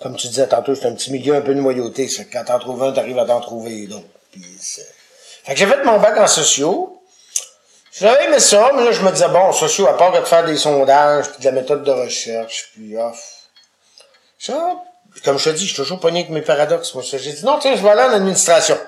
Comme 0.00 0.16
tu 0.16 0.28
disais 0.28 0.46
tantôt, 0.46 0.74
c'est 0.74 0.86
un 0.86 0.94
petit 0.94 1.12
milieu 1.12 1.34
un 1.34 1.40
peu 1.40 1.52
noyauté. 1.54 2.08
Ça. 2.08 2.22
Quand 2.32 2.44
t'en 2.44 2.58
trouves 2.58 2.82
un, 2.82 2.92
t'arrives 2.92 3.18
à 3.18 3.26
t'en 3.26 3.40
trouver 3.40 3.86
d'autres. 3.86 4.06
Puis. 4.30 4.42
Fait 5.44 5.54
que 5.54 5.58
j'ai 5.58 5.66
fait 5.66 5.84
mon 5.84 5.98
bac 5.98 6.16
en 6.18 6.26
sociaux. 6.26 7.02
J'avais 7.92 8.26
aimé 8.26 8.38
ça, 8.38 8.70
mais 8.76 8.84
là, 8.84 8.92
je 8.92 9.02
me 9.02 9.10
disais, 9.10 9.28
bon, 9.28 9.52
sociaux, 9.52 9.88
à 9.88 9.96
part 9.96 10.12
de 10.12 10.24
faire 10.24 10.44
des 10.44 10.56
sondages, 10.56 11.30
puis 11.30 11.40
de 11.40 11.44
la 11.46 11.52
méthode 11.52 11.82
de 11.82 11.90
recherche, 11.90 12.70
puis 12.74 12.96
off. 12.96 13.48
Ça, 14.38 14.76
comme 15.24 15.36
je 15.36 15.50
te 15.50 15.50
dis, 15.50 15.62
je 15.66 15.74
suis 15.74 15.82
toujours 15.82 15.98
pogné 15.98 16.20
avec 16.20 16.30
mes 16.30 16.42
paradoxes. 16.42 16.94
Moi, 16.94 17.02
j'ai 17.02 17.32
dit, 17.32 17.44
non, 17.44 17.58
tiens, 17.60 17.74
je 17.74 17.82
vais 17.82 17.90
aller 17.90 18.02
en 18.02 18.12
administration. 18.12 18.78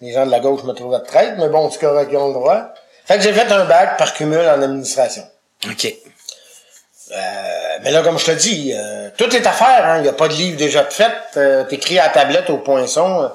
Les 0.00 0.12
gens 0.12 0.24
de 0.26 0.30
la 0.30 0.40
gauche 0.40 0.62
me 0.64 0.72
trouvaient 0.72 0.98
de 0.98 1.04
traite, 1.04 1.34
mais 1.38 1.48
bon, 1.48 1.70
c'est 1.70 1.78
correct, 1.80 2.08
ils 2.10 2.16
ont 2.16 2.28
le 2.28 2.34
droit. 2.34 2.72
Fait 3.04 3.16
que 3.16 3.22
j'ai 3.22 3.32
fait 3.32 3.50
un 3.52 3.64
bac 3.66 3.98
par 3.98 4.14
cumul 4.14 4.38
en 4.48 4.62
administration. 4.62 5.22
OK. 5.70 5.94
Euh, 7.12 7.78
mais 7.82 7.90
là, 7.90 8.02
comme 8.02 8.18
je 8.18 8.26
te 8.26 8.30
dis, 8.30 8.72
euh, 8.74 9.10
tout 9.16 9.34
est 9.34 9.44
à 9.46 9.50
faire. 9.52 9.84
hein. 9.84 9.96
Il 9.98 10.02
n'y 10.02 10.08
a 10.08 10.12
pas 10.12 10.28
de 10.28 10.34
livre 10.34 10.56
déjà 10.56 10.84
de 10.84 10.92
fait. 10.92 11.10
Euh, 11.36 11.64
T'écris 11.64 11.98
à 11.98 12.04
la 12.04 12.08
tablette 12.10 12.48
au 12.50 12.58
poinçon. 12.58 13.22
euh, 13.22 13.28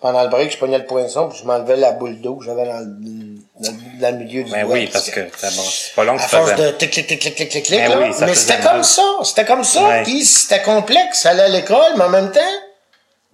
pendant 0.00 0.22
le 0.22 0.28
break, 0.28 0.52
je 0.52 0.58
pognais 0.58 0.78
le 0.78 0.84
poinçon, 0.86 1.28
puis 1.30 1.38
je 1.40 1.44
m'enlevais 1.46 1.74
la 1.74 1.90
boule 1.92 2.20
d'eau 2.20 2.36
que 2.36 2.44
j'avais 2.44 2.66
dans, 2.66 2.78
le- 2.80 3.38
dans, 3.60 3.70
le- 3.72 4.00
dans 4.00 4.10
le 4.18 4.24
milieu 4.24 4.44
du 4.44 4.50
Ben 4.52 4.64
doigt. 4.64 4.74
oui, 4.74 4.88
parce 4.92 5.08
que 5.10 5.20
bon, 5.20 5.30
c'est 5.40 5.94
pas 5.94 6.04
long 6.04 6.16
que 6.16 6.22
À 6.22 6.28
ça 6.28 6.36
force 6.38 6.50
faisait. 6.52 6.62
de 6.66 6.70
tic, 6.76 6.90
clic, 6.92 7.06
clic, 7.06 7.18
clic, 7.34 7.34
clic, 7.50 7.64
clic, 7.64 7.80
Ben 7.80 7.98
oui, 7.98 8.14
mais 8.20 8.34
c'était 8.34 8.60
comme 8.62 8.84
ça. 8.84 9.02
C'était 9.24 9.44
comme 9.46 9.64
ça. 9.64 10.02
Puis 10.04 10.24
c'était 10.24 10.62
complexe. 10.62 11.24
Aller 11.26 11.40
à 11.40 11.48
l'école, 11.48 11.94
mais 11.96 12.04
en 12.04 12.08
même 12.10 12.30
temps, 12.30 12.40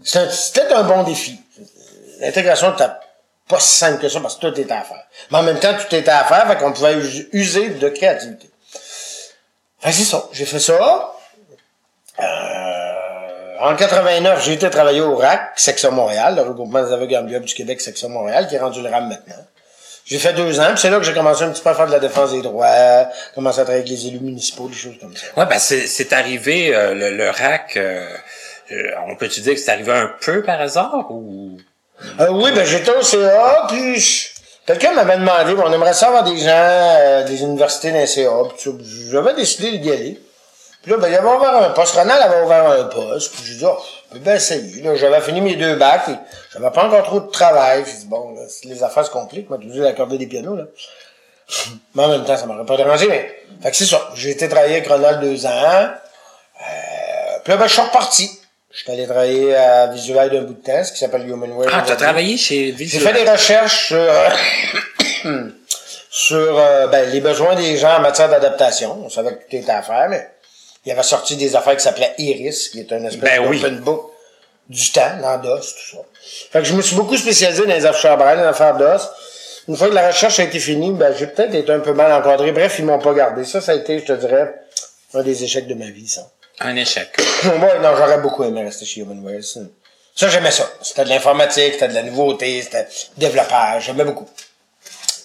c'était 0.05 0.73
un 0.73 0.85
bon 0.85 1.03
défi. 1.03 1.39
L'intégration 2.23 2.71
n'était 2.71 2.89
pas 3.49 3.61
si 3.61 3.77
simple 3.77 4.01
que 4.01 4.09
ça 4.09 4.21
parce 4.21 4.37
que 4.37 4.47
tout 4.47 4.61
était 4.61 4.73
à 4.73 4.83
faire. 4.83 5.05
Mais 5.31 5.39
en 5.39 5.43
même 5.43 5.59
temps, 5.59 5.75
tout 5.75 5.95
était 5.95 6.11
à 6.11 6.25
faire, 6.25 6.47
fait 6.47 6.57
qu'on 6.57 6.73
pouvait 6.73 6.95
us- 6.95 7.27
user 7.33 7.69
de 7.71 7.89
créativité. 7.89 8.49
Fait 9.81 9.93
c'est 9.93 10.05
ça. 10.05 10.25
J'ai 10.33 10.45
fait 10.47 10.61
ça. 10.61 11.13
Euh, 12.21 13.59
en 13.61 13.75
89, 13.77 14.45
j'ai 14.45 14.53
été 14.55 14.71
travailler 14.71 15.01
au 15.01 15.17
RAC, 15.17 15.53
Section 15.57 15.93
Montréal, 15.93 16.35
le 16.37 16.43
regroupement 16.43 16.83
des 16.85 16.93
aveugles 16.93 17.17
ambulants 17.17 17.41
du 17.41 17.55
Québec, 17.55 17.81
Section 17.81 18.09
Montréal, 18.09 18.49
qui 18.49 18.55
est 18.55 18.59
rendu 18.61 18.83
le 18.83 18.89
RAM 18.89 19.09
maintenant. 19.09 19.45
J'ai 20.05 20.19
fait 20.19 20.33
deux 20.33 20.59
ans, 20.59 20.67
puis 20.71 20.79
c'est 20.79 20.91
là 20.91 20.99
que 20.99 21.05
j'ai 21.05 21.15
commencé 21.15 21.45
un 21.45 21.51
petit 21.51 21.63
peu 21.63 21.71
à 21.71 21.75
faire 21.75 21.87
de 21.87 21.93
la 21.93 22.01
défense 22.01 22.33
des 22.33 22.43
droits, 22.43 23.07
commencé 23.35 23.61
à 23.61 23.63
travailler 23.65 23.85
avec 23.85 23.89
les 23.91 24.07
élus 24.09 24.19
municipaux, 24.21 24.69
des 24.69 24.75
choses 24.75 24.99
comme 25.01 25.17
ça. 25.17 25.27
Ouais, 25.37 25.47
ben 25.47 25.59
c'est, 25.61 26.13
arrivé, 26.13 26.75
euh, 26.75 26.93
le, 26.95 27.17
le 27.17 27.31
rack, 27.31 27.77
euh, 27.77 28.05
euh, 28.73 28.91
on 29.07 29.15
peut-tu 29.17 29.41
dire 29.43 29.55
que 29.55 29.61
c'est 29.61 29.71
arrivé 29.71 29.93
un 29.93 30.11
peu 30.21 30.43
par 30.43 30.61
hasard 30.61 31.07
ou... 31.11 31.57
Euh, 32.21 32.29
oui, 32.31 32.51
ben 32.53 32.65
j'étais 32.65 32.91
au 32.91 33.03
CA, 33.03 33.67
puis 33.69 34.29
quelqu'un 34.67 34.93
m'avait 34.93 35.19
demandé, 35.19 35.55
on 35.57 35.73
aimerait 35.73 35.95
ça 35.95 36.09
avoir 36.09 36.25
des 36.25 36.37
gens 36.37 36.49
euh, 36.51 37.25
des 37.25 37.43
universités 37.43 37.93
d'un 37.93 38.07
CA, 38.07 38.31
j'avais 39.11 39.35
décidé 39.35 39.79
d'y 39.79 39.91
aller. 39.91 40.21
Puis 40.83 40.91
là, 40.91 40.97
ben, 40.99 41.09
il 41.09 41.15
avait 41.15 41.29
ouvert 41.29 41.55
un 41.63 41.71
poste, 41.71 41.95
Ronald 41.95 42.21
avait 42.21 42.43
ouvert 42.43 42.71
un 42.71 42.85
poste, 42.85 43.33
puis 43.35 43.45
j'ai 43.45 43.55
dit, 43.55 43.65
oh, 43.65 43.79
je 44.09 44.19
peux 44.19 44.19
bien 44.19 44.37
j'avais 44.97 45.21
fini 45.21 45.41
mes 45.41 45.55
deux 45.55 45.77
bacs, 45.77 46.11
j'avais 46.53 46.71
pas 46.71 46.87
encore 46.87 47.05
trop 47.05 47.21
de 47.21 47.31
travail. 47.31 47.85
J'ai 47.87 47.99
dit, 47.99 48.07
bon, 48.07 48.35
là, 48.35 48.43
les 48.65 48.83
affaires 48.83 49.07
se 49.07 49.11
compliquent, 49.11 49.49
moi, 49.49 49.59
toujours 49.59 49.85
d'accorder 49.85 50.19
des 50.19 50.27
pianos, 50.27 50.57
là. 50.57 50.65
Mais 51.95 52.05
en 52.05 52.09
même 52.09 52.25
temps, 52.25 52.37
ça 52.37 52.47
m'aurait 52.47 52.67
pas 52.67 52.77
dérangé, 52.77 53.07
mais, 53.09 53.43
fait 53.63 53.71
que 53.71 53.77
c'est 53.77 53.85
ça. 53.85 54.11
J'ai 54.15 54.31
été 54.31 54.49
travailler 54.49 54.77
avec 54.77 54.89
Ronald 54.89 55.21
deux 55.21 55.45
ans. 55.45 55.51
Euh, 55.51 57.39
puis 57.45 57.53
là, 57.53 57.57
ben, 57.59 57.67
je 57.67 57.73
suis 57.73 57.83
reparti. 57.83 58.31
Je 58.73 58.79
suis 58.85 58.91
allé 58.91 59.05
travailler 59.07 59.55
à 59.55 59.87
Visual 59.89 60.31
d'un 60.31 60.43
bout 60.43 60.55
de 60.55 60.63
temps, 60.63 60.83
ce 60.83 60.93
qui 60.93 60.99
s'appelle 60.99 61.29
Humanware. 61.29 61.69
Ah, 61.69 61.73
t'as 61.79 61.83
aujourd'hui. 61.85 61.97
travaillé 62.05 62.37
chez 62.39 62.67
J'ai 62.67 62.73
Visual. 62.73 63.03
fait 63.15 63.25
des 63.25 63.31
recherches 63.31 63.87
sur, 63.89 63.97
euh, 63.99 64.29
sur 66.11 66.59
euh, 66.59 66.87
ben, 66.87 67.11
les 67.11 67.21
besoins 67.21 67.55
des 67.55 67.77
gens 67.77 67.97
en 67.97 68.01
matière 68.01 68.31
d'adaptation. 68.31 69.03
On 69.05 69.11
savait 69.11 69.31
que 69.35 69.51
tout 69.51 69.57
était 69.57 69.71
à 69.71 69.83
faire, 69.83 70.09
mais 70.09 70.27
il 70.85 70.89
y 70.89 70.93
avait 70.93 71.03
sorti 71.03 71.37
des 71.37 71.55
affaires 71.55 71.77
qui 71.77 71.83
s'appelaient 71.83 72.15
Iris, 72.19 72.71
qui 72.71 72.81
est 72.81 72.93
un 72.93 73.05
espèce 73.05 73.21
Ben 73.21 73.47
oui. 73.47 73.61
d'open 73.61 73.79
book 73.81 74.11
du 74.69 74.91
temps, 74.91 75.19
dans 75.21 75.37
DOS, 75.39 75.61
tout 75.61 75.97
ça. 75.97 76.03
Fait 76.53 76.61
que 76.61 76.65
je 76.65 76.73
me 76.73 76.81
suis 76.83 76.97
beaucoup 76.97 77.17
spécialisé 77.17 77.67
dans 77.67 77.75
les 77.75 77.85
affaires 77.85 78.17
braille, 78.17 78.37
dans 78.37 78.43
les 78.45 78.49
affaires 78.49 78.77
DOS. 78.77 79.03
Une 79.69 79.77
fois 79.77 79.89
que 79.91 79.95
la 79.95 80.09
recherche 80.09 80.41
a 80.41 80.45
été 80.45 80.59
finie, 80.59 80.93
ben, 80.93 81.15
j'ai 81.17 81.27
peut-être 81.27 81.55
été 81.55 81.71
un 81.73 81.81
peu 81.81 81.93
mal 81.93 82.11
encadré. 82.13 82.53
Bref, 82.53 82.77
ils 82.79 82.87
m'ont 82.87 82.99
pas 82.99 83.13
gardé. 83.13 83.45
Ça, 83.45 83.61
ça 83.61 83.73
a 83.73 83.75
été, 83.75 83.99
je 83.99 84.05
te 84.07 84.13
dirais, 84.13 84.55
un 85.15 85.23
des 85.23 85.45
échecs 85.45 85.67
de 85.67 85.75
ma 85.75 85.87
vie, 85.87 86.09
ça. 86.09 86.23
Un 86.65 86.77
échec. 86.77 87.09
Moi, 87.59 87.79
non, 87.79 87.97
j'aurais 87.97 88.19
beaucoup 88.19 88.45
aimé 88.45 88.63
rester 88.63 88.85
chez 88.85 89.01
Humanware. 89.01 89.43
Ça, 89.43 89.61
ça 90.15 90.29
j'aimais 90.29 90.51
ça. 90.51 90.71
C'était 90.81 91.05
de 91.05 91.09
l'informatique, 91.09 91.73
c'était 91.75 91.89
de 91.89 91.95
la 91.95 92.03
nouveauté, 92.03 92.63
c'était 92.63 92.85
du 92.85 92.91
développage. 93.21 93.87
J'aimais 93.87 94.05
beaucoup. 94.05 94.29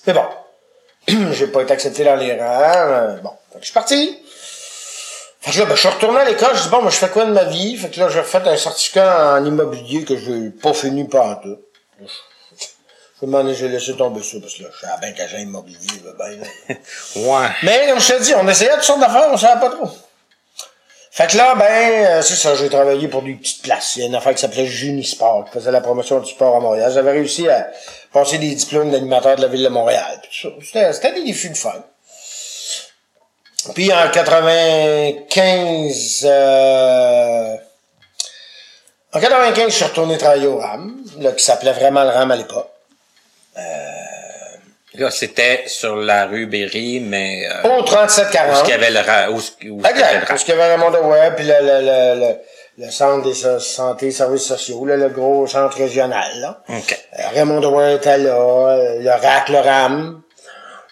Mais 0.08 0.14
bon, 0.14 0.26
j'ai 1.34 1.48
pas 1.48 1.62
été 1.62 1.74
accepté 1.74 2.04
dans 2.04 2.16
les 2.16 2.34
rangs. 2.34 2.42
euh, 2.42 3.18
bon, 3.18 3.32
fait 3.52 3.60
que 3.60 3.62
je 3.62 3.66
suis 3.66 3.74
parti. 3.74 4.20
Fait 5.42 5.52
que 5.52 5.60
là, 5.60 5.66
ben, 5.66 5.76
je 5.76 5.80
suis 5.80 5.90
retourné 5.90 6.20
à 6.20 6.26
l'école. 6.26 6.56
Je 6.58 6.64
dis, 6.64 6.70
bon, 6.70 6.82
moi, 6.82 6.92
je 6.92 6.98
fais 6.98 7.10
quoi 7.10 7.26
de 7.26 7.32
ma 7.32 7.46
vie? 7.46 7.78
Fait 7.78 7.90
que 7.90 8.00
là, 8.00 8.10
j'ai 8.10 8.20
refait 8.20 8.40
un 8.46 8.58
certificat 8.58 9.36
en 9.36 9.46
immobilier 9.46 10.04
que 10.04 10.18
je 10.18 10.32
n'ai 10.32 10.50
pas 10.50 10.74
fini 10.74 11.08
en 11.14 11.36
tout. 11.36 11.58
Je 12.00 13.26
me 13.26 13.32
demandais, 13.32 13.54
j'ai 13.56 13.68
laissé 13.68 13.96
tomber 13.96 14.22
ça, 14.22 14.38
parce 14.42 14.54
que 14.56 14.64
là, 14.64 14.70
je 14.72 14.78
suis 14.78 14.86
à 14.88 14.98
ben 14.98 15.14
qu'agent 15.14 15.38
immobilier, 15.38 16.02
ben, 16.18 16.40
là. 16.42 16.76
Ouais. 17.16 17.48
Mais 17.64 17.88
comme 17.88 18.00
je 18.00 18.14
te 18.14 18.22
dis, 18.22 18.34
on 18.36 18.48
essayait 18.48 18.74
toutes 18.74 18.84
sortes 18.84 19.00
d'affaires, 19.00 19.30
on 19.32 19.38
savait 19.38 19.60
pas 19.60 19.70
trop. 19.70 19.90
Fait 21.18 21.26
que 21.26 21.36
là, 21.36 21.56
ben, 21.56 21.66
euh, 21.66 22.22
c'est 22.22 22.36
ça, 22.36 22.54
j'ai 22.54 22.70
travaillé 22.70 23.08
pour 23.08 23.24
des 23.24 23.34
petites 23.34 23.64
places. 23.64 23.96
Il 23.96 24.02
y 24.02 24.04
a 24.04 24.06
une 24.06 24.14
affaire 24.14 24.36
qui 24.36 24.42
s'appelait 24.42 24.68
Junisport, 24.68 25.46
qui 25.46 25.52
faisait 25.54 25.72
la 25.72 25.82
promotion 25.82 26.20
du 26.20 26.30
sport 26.30 26.56
à 26.56 26.60
Montréal. 26.60 26.92
J'avais 26.94 27.10
réussi 27.10 27.50
à 27.50 27.72
passer 28.14 28.38
des 28.38 28.54
diplômes 28.54 28.92
d'animateur 28.92 29.36
de 29.36 29.42
la 29.42 29.48
ville 29.48 29.64
de 29.64 29.70
Montréal. 29.70 30.22
C'était, 30.32 31.14
des 31.14 31.24
défis 31.24 31.50
de 31.50 31.58
fun. 31.58 31.84
Puis 33.74 33.92
en 33.92 34.12
95, 34.12 36.28
euh, 36.30 37.56
en 39.12 39.20
95, 39.20 39.72
je 39.72 39.76
suis 39.76 39.86
retourné 39.86 40.20
travailler 40.20 40.46
au 40.46 40.60
RAM, 40.60 40.98
là, 41.18 41.32
qui 41.32 41.44
s'appelait 41.44 41.74
vraiment 41.74 42.04
le 42.04 42.12
RAM 42.12 42.30
à 42.30 42.36
l'époque. 42.36 42.70
Là, 44.98 45.12
c'était 45.12 45.64
sur 45.68 45.96
la 45.96 46.26
rue 46.26 46.48
Berry, 46.48 47.00
mais 47.00 47.48
euh, 47.66 47.78
Au 47.78 47.84
3740. 47.84 48.64
où 48.64 48.66
il 48.66 48.70
y 48.70 48.74
avait 48.74 48.90
le 48.90 49.00
ra- 49.00 49.30
où, 49.32 49.36
où 49.38 49.82
le 49.82 49.90
Exact. 49.90 50.36
qu'il 50.44 50.56
y 50.56 50.60
avait 50.60 50.72
Raymond 50.76 50.92
de 50.92 50.98
Web, 50.98 51.36
puis 51.36 51.46
le, 51.46 51.54
le, 51.62 51.82
le, 51.82 52.20
le, 52.28 52.86
le 52.86 52.92
centre 52.92 53.24
des 53.28 53.34
so- 53.36 53.60
santé, 53.60 54.12
services 54.12 54.44
sociaux, 54.48 54.86
là, 54.86 54.96
le 54.98 55.10
gros 55.10 55.46
centre 55.48 55.78
régional. 55.78 56.30
Là. 56.40 56.62
OK. 56.70 56.98
Euh, 57.20 57.24
Raymond 57.36 57.60
de 57.60 57.96
était 57.96 58.18
là, 58.18 58.32
euh, 58.36 59.00
le 59.02 59.10
RAC, 59.12 59.50
le 59.50 59.60
RAM. 59.60 60.22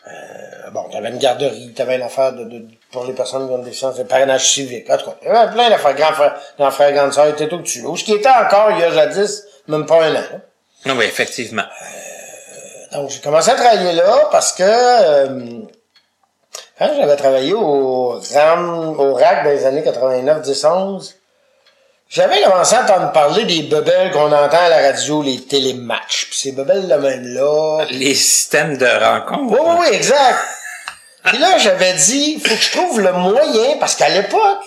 Euh, 0.07 0.69
bon, 0.71 0.83
t'avais 0.91 1.09
une 1.09 1.17
garderie, 1.17 1.73
t'avais 1.75 1.95
une 1.95 2.03
affaire 2.03 2.33
de, 2.33 2.43
de, 2.43 2.65
pour 2.91 3.05
les 3.05 3.13
personnes 3.13 3.47
qui 3.47 3.53
ont 3.53 3.57
des 3.59 3.65
déficience, 3.65 3.95
de 3.97 4.03
parrainage 4.03 4.47
civique. 4.51 4.87
En 4.89 4.97
tout 4.97 5.05
cas, 5.09 5.15
il 5.23 5.27
y 5.27 5.31
avait 5.31 5.51
plein 5.51 5.69
d'affaires. 5.69 5.95
Grand 5.95 6.13
frère, 6.13 6.35
grand 6.59 6.71
frère, 6.71 6.91
grande 6.93 7.13
sœur, 7.13 7.27
était 7.27 7.47
tout 7.47 7.57
dessus. 7.57 7.81
Où 7.81 7.97
ce 7.97 8.03
qui 8.03 8.13
était 8.13 8.29
encore, 8.29 8.69
il 8.71 8.79
y 8.79 8.83
a 8.83 8.91
jadis, 8.91 9.43
même 9.67 9.85
pas 9.87 10.03
un 10.03 10.15
an. 10.15 10.23
Non, 10.85 10.95
oui, 10.95 11.05
effectivement. 11.05 11.63
Donc, 12.95 13.09
j'ai 13.09 13.19
commencé 13.19 13.49
à 13.49 13.55
travailler 13.55 13.93
là 13.93 14.29
parce 14.31 14.53
que 14.53 14.63
euh, 14.63 15.59
quand 16.79 16.89
j'avais 16.97 17.15
travaillé 17.17 17.53
au 17.53 18.21
RAM, 18.33 18.97
au 18.97 19.13
RAC 19.13 19.43
dans 19.43 19.49
les 19.49 19.65
années 19.65 19.83
89, 19.83 20.41
10, 20.41 20.65
11, 20.65 21.15
j'avais 22.07 22.41
commencé 22.43 22.75
à 22.75 22.83
entendre 22.83 23.11
parler 23.11 23.43
des 23.43 23.63
bebelles 23.63 24.11
qu'on 24.11 24.31
entend 24.31 24.57
à 24.57 24.69
la 24.69 24.91
radio, 24.91 25.21
les 25.21 25.41
télématchs. 25.41 26.27
Puis 26.29 26.37
ces 26.37 26.51
bebelles 26.53 26.87
de 26.87 26.95
même 26.95 27.27
là. 27.27 27.85
Les 27.89 28.15
systèmes 28.15 28.77
de 28.77 28.85
rencontre. 28.85 29.51
Oui, 29.51 29.59
oui, 29.61 29.75
oui, 29.79 29.87
exact. 29.91 30.39
Puis 31.25 31.37
là, 31.39 31.57
j'avais 31.57 31.93
dit, 31.93 32.39
faut 32.39 32.55
que 32.55 32.61
je 32.61 32.71
trouve 32.71 33.01
le 33.01 33.11
moyen, 33.11 33.77
parce 33.79 33.95
qu'à 33.95 34.09
l'époque, 34.09 34.63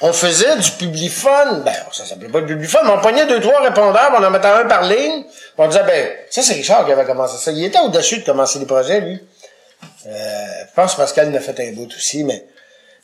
on 0.00 0.12
faisait 0.12 0.56
du 0.56 0.70
publifone. 0.72 1.62
Ben, 1.64 1.72
ça 1.92 2.04
s'appelait 2.04 2.28
pas 2.28 2.40
du 2.40 2.48
publifone, 2.48 2.82
mais 2.84 2.92
on 2.92 3.00
pognait 3.00 3.26
deux, 3.26 3.40
trois 3.40 3.60
répondeurs, 3.60 4.12
on 4.16 4.22
en 4.22 4.30
mettait 4.30 4.48
un 4.48 4.64
par 4.66 4.82
ligne. 4.82 5.24
on 5.56 5.68
disait, 5.68 5.84
ben, 5.84 6.10
ça, 6.30 6.42
c'est 6.42 6.54
Richard 6.54 6.84
qui 6.84 6.92
avait 6.92 7.04
commencé 7.04 7.36
ça. 7.38 7.50
Il 7.50 7.64
était 7.64 7.78
au-dessus 7.78 8.18
de 8.18 8.24
commencer 8.24 8.58
les 8.58 8.66
projets, 8.66 9.00
lui. 9.00 9.20
Euh, 10.06 10.10
je 10.68 10.74
pense 10.74 10.92
que 10.92 10.98
Pascal 10.98 11.28
en 11.30 11.34
a 11.34 11.40
fait 11.40 11.58
un 11.60 11.72
bout 11.72 11.88
aussi, 11.94 12.24
mais 12.24 12.44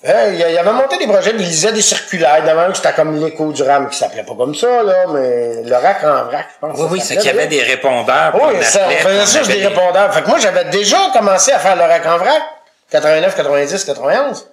euh, 0.09 0.31
il, 0.33 0.39
il 0.39 0.59
avait 0.59 0.73
monté 0.73 0.99
des 0.99 1.07
projets, 1.07 1.33
puis 1.33 1.43
il 1.45 1.49
lisait 1.49 1.73
des 1.73 1.83
circulaires. 1.83 2.45
D'avant, 2.45 2.73
c'était 2.75 2.93
comme 2.93 3.25
l'écho 3.25 3.53
du 3.53 3.63
RAM, 3.63 3.89
qui 3.89 3.97
s'appelait 3.97 4.25
pas 4.25 4.35
comme 4.35 4.55
ça, 4.55 4.83
là, 4.83 5.07
mais 5.09 5.63
le 5.63 5.75
rack 5.77 6.03
en 6.05 6.25
vrac, 6.25 6.47
je 6.55 6.67
pense. 6.67 6.79
Oui, 6.79 6.87
oui, 6.93 7.01
c'est 7.01 7.17
qu'il 7.17 7.27
y 7.27 7.31
avait 7.31 7.47
des 7.47 7.63
répondeurs. 7.63 8.35
oui, 8.35 8.57
on 8.59 8.63
ça, 8.63 8.87
on 8.89 8.91
faisait 8.91 9.27
sur 9.27 9.47
des 9.47 9.65
avait 9.65 9.69
répondeurs. 9.69 10.13
Fait 10.13 10.23
que 10.23 10.29
moi, 10.29 10.39
j'avais 10.39 10.65
déjà 10.67 10.99
commencé 11.13 11.53
à 11.53 11.59
faire 11.59 11.77
le 11.77 11.83
rack 11.83 12.05
en 12.07 12.19
vrac, 12.19 12.43
89, 12.91 13.37
90, 13.37 13.85
91, 13.85 14.47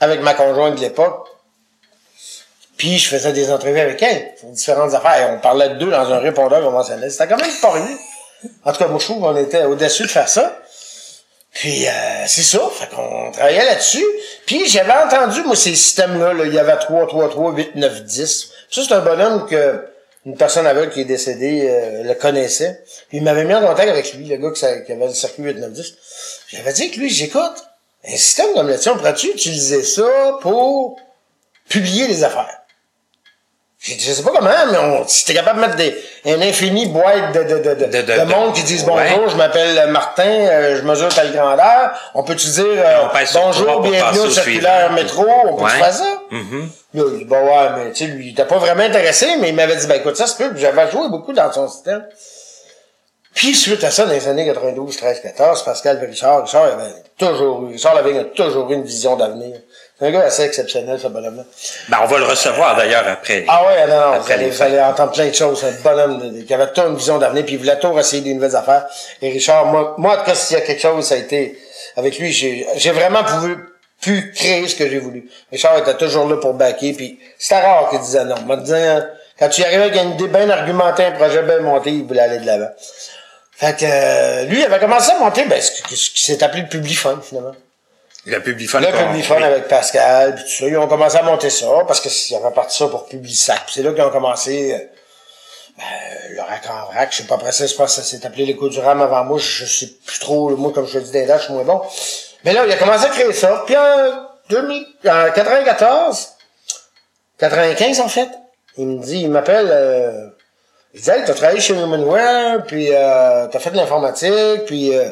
avec 0.00 0.20
ma 0.20 0.34
conjointe 0.34 0.76
de 0.76 0.80
l'époque. 0.80 1.28
Puis 2.76 2.98
je 2.98 3.08
faisais 3.08 3.32
des 3.32 3.50
entrevues 3.50 3.80
avec 3.80 4.02
elle 4.02 4.32
sur 4.38 4.48
différentes 4.48 4.94
affaires. 4.94 5.30
On 5.34 5.40
parlait 5.40 5.70
de 5.70 5.74
deux 5.74 5.90
dans 5.90 6.12
un 6.12 6.18
répondeur 6.18 6.62
conventionnel. 6.62 7.10
C'était 7.10 7.28
quand 7.28 7.40
même 7.40 7.54
pas 7.60 7.72
rien. 7.72 7.96
En 8.64 8.72
tout 8.72 8.78
cas, 8.78 8.88
moi, 8.88 8.98
je 8.98 9.04
trouve 9.04 9.20
qu'on 9.20 9.36
était 9.36 9.64
au-dessus 9.64 10.02
de 10.02 10.08
faire 10.08 10.28
ça. 10.28 10.58
Puis 11.52 11.86
euh, 11.86 11.90
c'est 12.26 12.42
ça, 12.42 12.60
fait 12.72 12.88
qu'on 12.88 13.30
travaillait 13.30 13.64
là-dessus. 13.64 14.04
Puis 14.46 14.66
j'avais 14.68 14.92
entendu, 14.92 15.42
moi, 15.42 15.54
ces 15.54 15.74
systèmes-là, 15.74 16.32
là, 16.32 16.44
il 16.46 16.54
y 16.54 16.58
avait 16.58 16.76
3, 16.76 17.06
3, 17.06 17.28
3, 17.28 17.52
8, 17.52 17.76
9, 17.76 18.04
10. 18.04 18.50
Ça, 18.70 18.82
c'est 18.88 18.94
un 18.94 19.00
bonhomme 19.00 19.46
que 19.46 19.86
une 20.24 20.36
personne 20.36 20.66
aveugle 20.66 20.92
qui 20.92 21.00
est 21.00 21.04
décédée 21.04 21.68
euh, 21.68 22.04
le 22.04 22.14
connaissait. 22.14 22.82
Puis 23.08 23.18
il 23.18 23.24
m'avait 23.24 23.44
mis 23.44 23.54
en 23.54 23.60
contact 23.60 23.90
avec 23.90 24.14
lui, 24.14 24.24
le 24.26 24.36
gars 24.36 24.50
qui, 24.52 24.64
avait 24.64 25.06
le 25.06 25.12
circuit 25.12 25.42
8, 25.42 25.54
9, 25.58 25.72
10. 25.72 25.94
J'avais 26.48 26.72
dit 26.72 26.90
que 26.90 27.00
lui, 27.00 27.10
j'écoute, 27.10 27.64
un 28.06 28.16
système 28.16 28.54
comme 28.54 28.68
là-dessus, 28.68 28.88
on 28.88 28.96
pourrait-tu 28.96 29.28
utiliser 29.28 29.82
ça 29.82 30.38
pour 30.40 30.96
publier 31.68 32.06
les 32.06 32.24
affaires? 32.24 32.61
J'ai 33.84 33.96
dit, 33.96 34.04
je 34.04 34.12
sais 34.12 34.22
pas 34.22 34.30
comment, 34.30 34.48
mais 34.70 34.78
on, 34.78 35.08
si 35.08 35.24
t'es 35.24 35.34
capable 35.34 35.60
de 35.60 35.66
mettre 35.66 35.76
des, 35.76 35.92
un 36.26 36.40
infini 36.40 36.86
boîte 36.86 37.32
de, 37.34 37.42
de, 37.42 37.58
de, 37.58 37.74
de, 37.74 37.84
De- 37.86 38.02
de- 38.02 38.18
de 38.20 38.24
monde 38.32 38.54
qui 38.54 38.62
disent 38.62 38.84
bonjour, 38.84 39.24
ouais. 39.24 39.28
je 39.30 39.34
m'appelle 39.36 39.90
Martin, 39.90 40.22
euh, 40.24 40.76
je 40.76 40.82
mesure 40.82 41.08
telle 41.08 41.32
grandeur. 41.32 41.90
On 42.14 42.22
peut-tu 42.22 42.46
dire 42.46 42.64
euh, 42.64 43.08
bonjour, 43.34 43.80
bienvenue 43.80 44.20
au 44.20 44.30
circulaire 44.30 44.92
métro, 44.92 45.26
on 45.48 45.56
peut 45.56 45.64
Ouais. 45.64 45.70
faire 45.70 45.92
ça? 45.92 46.04
Là, 46.30 47.04
il 47.10 47.18
dit, 47.18 47.24
bah 47.24 47.42
ouais, 47.42 47.68
mais 47.84 47.90
tu 47.92 48.04
sais, 48.04 48.10
lui, 48.12 48.28
il 48.28 48.32
était 48.32 48.44
pas 48.44 48.58
vraiment 48.58 48.84
intéressé, 48.84 49.26
mais 49.40 49.48
il 49.48 49.54
m'avait 49.56 49.74
dit, 49.74 49.86
ben 49.88 49.96
écoute, 49.96 50.16
ça 50.16 50.28
se 50.28 50.36
peut, 50.36 50.52
j'avais 50.54 50.88
joué 50.90 51.08
beaucoup 51.08 51.32
dans 51.32 51.50
son 51.52 51.66
système. 51.68 52.06
Puis 53.34 53.54
suite 53.56 53.82
à 53.82 53.90
ça, 53.90 54.04
dans 54.04 54.12
les 54.12 54.28
années 54.28 54.44
92, 54.46 54.96
13, 54.96 55.20
14, 55.22 55.64
Pascal 55.64 55.98
Richard, 56.06 56.42
Richard 56.44 56.64
avait 56.64 56.92
toujours 57.18 57.62
eu, 57.64 57.72
Richard 57.72 57.94
Lavigne 57.96 58.18
a 58.18 58.24
toujours 58.24 58.70
eu 58.70 58.74
une 58.74 58.84
vision 58.84 59.16
d'avenir. 59.16 59.56
C'est 60.02 60.08
un 60.08 60.10
gars 60.10 60.24
assez 60.24 60.42
exceptionnel, 60.42 60.98
ce 60.98 61.06
bonhomme-là. 61.06 61.44
Ben, 61.88 61.98
on 62.02 62.06
va 62.06 62.18
le 62.18 62.24
recevoir 62.24 62.74
d'ailleurs 62.74 63.06
après. 63.06 63.44
Ah 63.46 63.64
ouais, 63.64 63.86
non, 63.86 63.94
non, 63.94 64.08
vous 64.08 64.14
Après 64.16 64.34
allez, 64.34 64.50
vous 64.50 64.60
allez 64.60 64.80
entendre 64.80 65.12
plein 65.12 65.28
de 65.28 65.32
choses. 65.32 65.62
Un 65.64 65.70
bonhomme 65.80 66.44
qui 66.44 66.52
avait 66.52 66.66
toute 66.72 66.78
une 66.78 66.96
vision 66.96 67.18
d'avenir, 67.18 67.44
puis 67.44 67.54
il 67.54 67.58
voulait 67.60 67.78
toujours 67.78 68.00
essayer 68.00 68.20
des 68.20 68.34
nouvelles 68.34 68.56
affaires. 68.56 68.86
Et 69.20 69.30
Richard, 69.30 69.66
moi, 69.66 69.94
moi 69.98 70.14
en 70.14 70.16
tout 70.18 70.24
cas, 70.24 70.34
s'il 70.34 70.58
y 70.58 70.60
a 70.60 70.64
quelque 70.64 70.82
chose, 70.82 71.06
ça 71.06 71.14
a 71.14 71.18
été, 71.18 71.56
avec 71.96 72.18
lui, 72.18 72.32
j'ai, 72.32 72.66
vraiment 72.90 73.22
pu, 73.22 73.56
pu 74.00 74.32
créer 74.32 74.66
ce 74.66 74.74
que 74.74 74.90
j'ai 74.90 74.98
voulu. 74.98 75.30
Richard 75.52 75.78
était 75.78 75.94
toujours 75.94 76.26
là 76.28 76.36
pour 76.38 76.54
backer, 76.54 76.94
puis 76.94 77.20
c'était 77.38 77.60
rare 77.60 77.88
qu'il 77.88 78.00
disait 78.00 78.24
non. 78.24 78.34
Moi, 78.44 78.56
disant, 78.56 79.02
quand 79.38 79.50
tu 79.50 79.62
arrivais 79.62 79.84
avec 79.84 80.02
une 80.02 80.14
idée 80.14 80.26
bien 80.26 80.50
argumentée, 80.50 81.04
un 81.04 81.12
projet 81.12 81.42
bien 81.44 81.60
monté, 81.60 81.90
il 81.90 82.04
voulait 82.04 82.22
aller 82.22 82.38
de 82.38 82.46
l'avant. 82.46 82.72
Fait 83.52 83.78
que, 83.78 83.84
euh, 83.84 84.44
lui, 84.46 84.58
il 84.58 84.64
avait 84.64 84.80
commencé 84.80 85.12
à 85.12 85.18
monter, 85.20 85.44
ben, 85.44 85.60
ce, 85.62 85.80
qui- 85.82 85.96
s'est 85.96 86.42
appelé 86.42 86.62
le 86.62 86.68
Publifone, 86.68 87.20
finalement. 87.22 87.54
Le 88.26 88.38
Publifone. 88.40 88.82
Le 88.82 88.88
oui. 88.88 89.42
avec 89.42 89.68
Pascal, 89.68 90.36
puis 90.36 90.44
tout 90.44 90.50
ça, 90.50 90.66
ils 90.66 90.78
ont 90.78 90.86
commencé 90.86 91.16
à 91.16 91.22
monter 91.22 91.50
ça, 91.50 91.66
parce 91.86 92.00
que 92.00 92.08
y 92.32 92.36
avait 92.36 92.54
parti 92.54 92.78
ça 92.78 92.86
pour 92.86 93.06
Publisac. 93.06 93.62
C'est 93.68 93.82
là 93.82 93.92
qu'ils 93.92 94.04
ont 94.04 94.10
commencé, 94.10 94.90
ben, 95.76 95.84
le 96.30 96.40
rack 96.40 96.68
en 96.70 96.92
vrac, 96.92 97.10
je 97.10 97.18
sais 97.18 97.24
pas 97.24 97.34
après 97.34 97.50
ça, 97.50 97.66
je 97.66 97.74
pense 97.74 97.96
que 97.96 98.02
ça 98.02 98.08
s'est 98.08 98.24
appelé 98.24 98.46
l'écho 98.46 98.68
du 98.68 98.78
RAM 98.78 99.02
avant 99.02 99.24
moi, 99.24 99.38
je 99.38 99.64
sais 99.64 99.88
plus 100.06 100.18
trop, 100.20 100.56
moi, 100.56 100.72
comme 100.72 100.86
je 100.86 100.98
dis 101.00 101.10
des 101.10 101.26
je 101.26 101.42
suis 101.44 101.52
moins 101.52 101.64
bon. 101.64 101.82
Mais 102.44 102.52
là, 102.52 102.64
il 102.64 102.72
a 102.72 102.76
commencé 102.76 103.06
à 103.06 103.08
créer 103.08 103.32
ça, 103.32 103.64
puis 103.66 103.76
en 103.76 104.28
2000, 104.50 104.86
en 105.06 105.32
94, 105.32 106.28
95 107.38 108.00
en 108.00 108.08
fait, 108.08 108.28
il 108.76 108.86
me 108.86 109.02
dit, 109.02 109.22
il 109.22 109.30
m'appelle, 109.30 109.68
euh, 109.70 110.28
il 110.94 111.00
dit, 111.00 111.10
hey, 111.10 111.22
t'as 111.26 111.34
travaillé 111.34 111.60
chez 111.60 111.74
Humanware, 111.74 112.64
puis 112.66 112.88
euh, 112.92 113.48
t'as 113.48 113.58
fait 113.58 113.70
de 113.70 113.76
l'informatique, 113.76 114.64
puis 114.66 114.94
euh, 114.94 115.10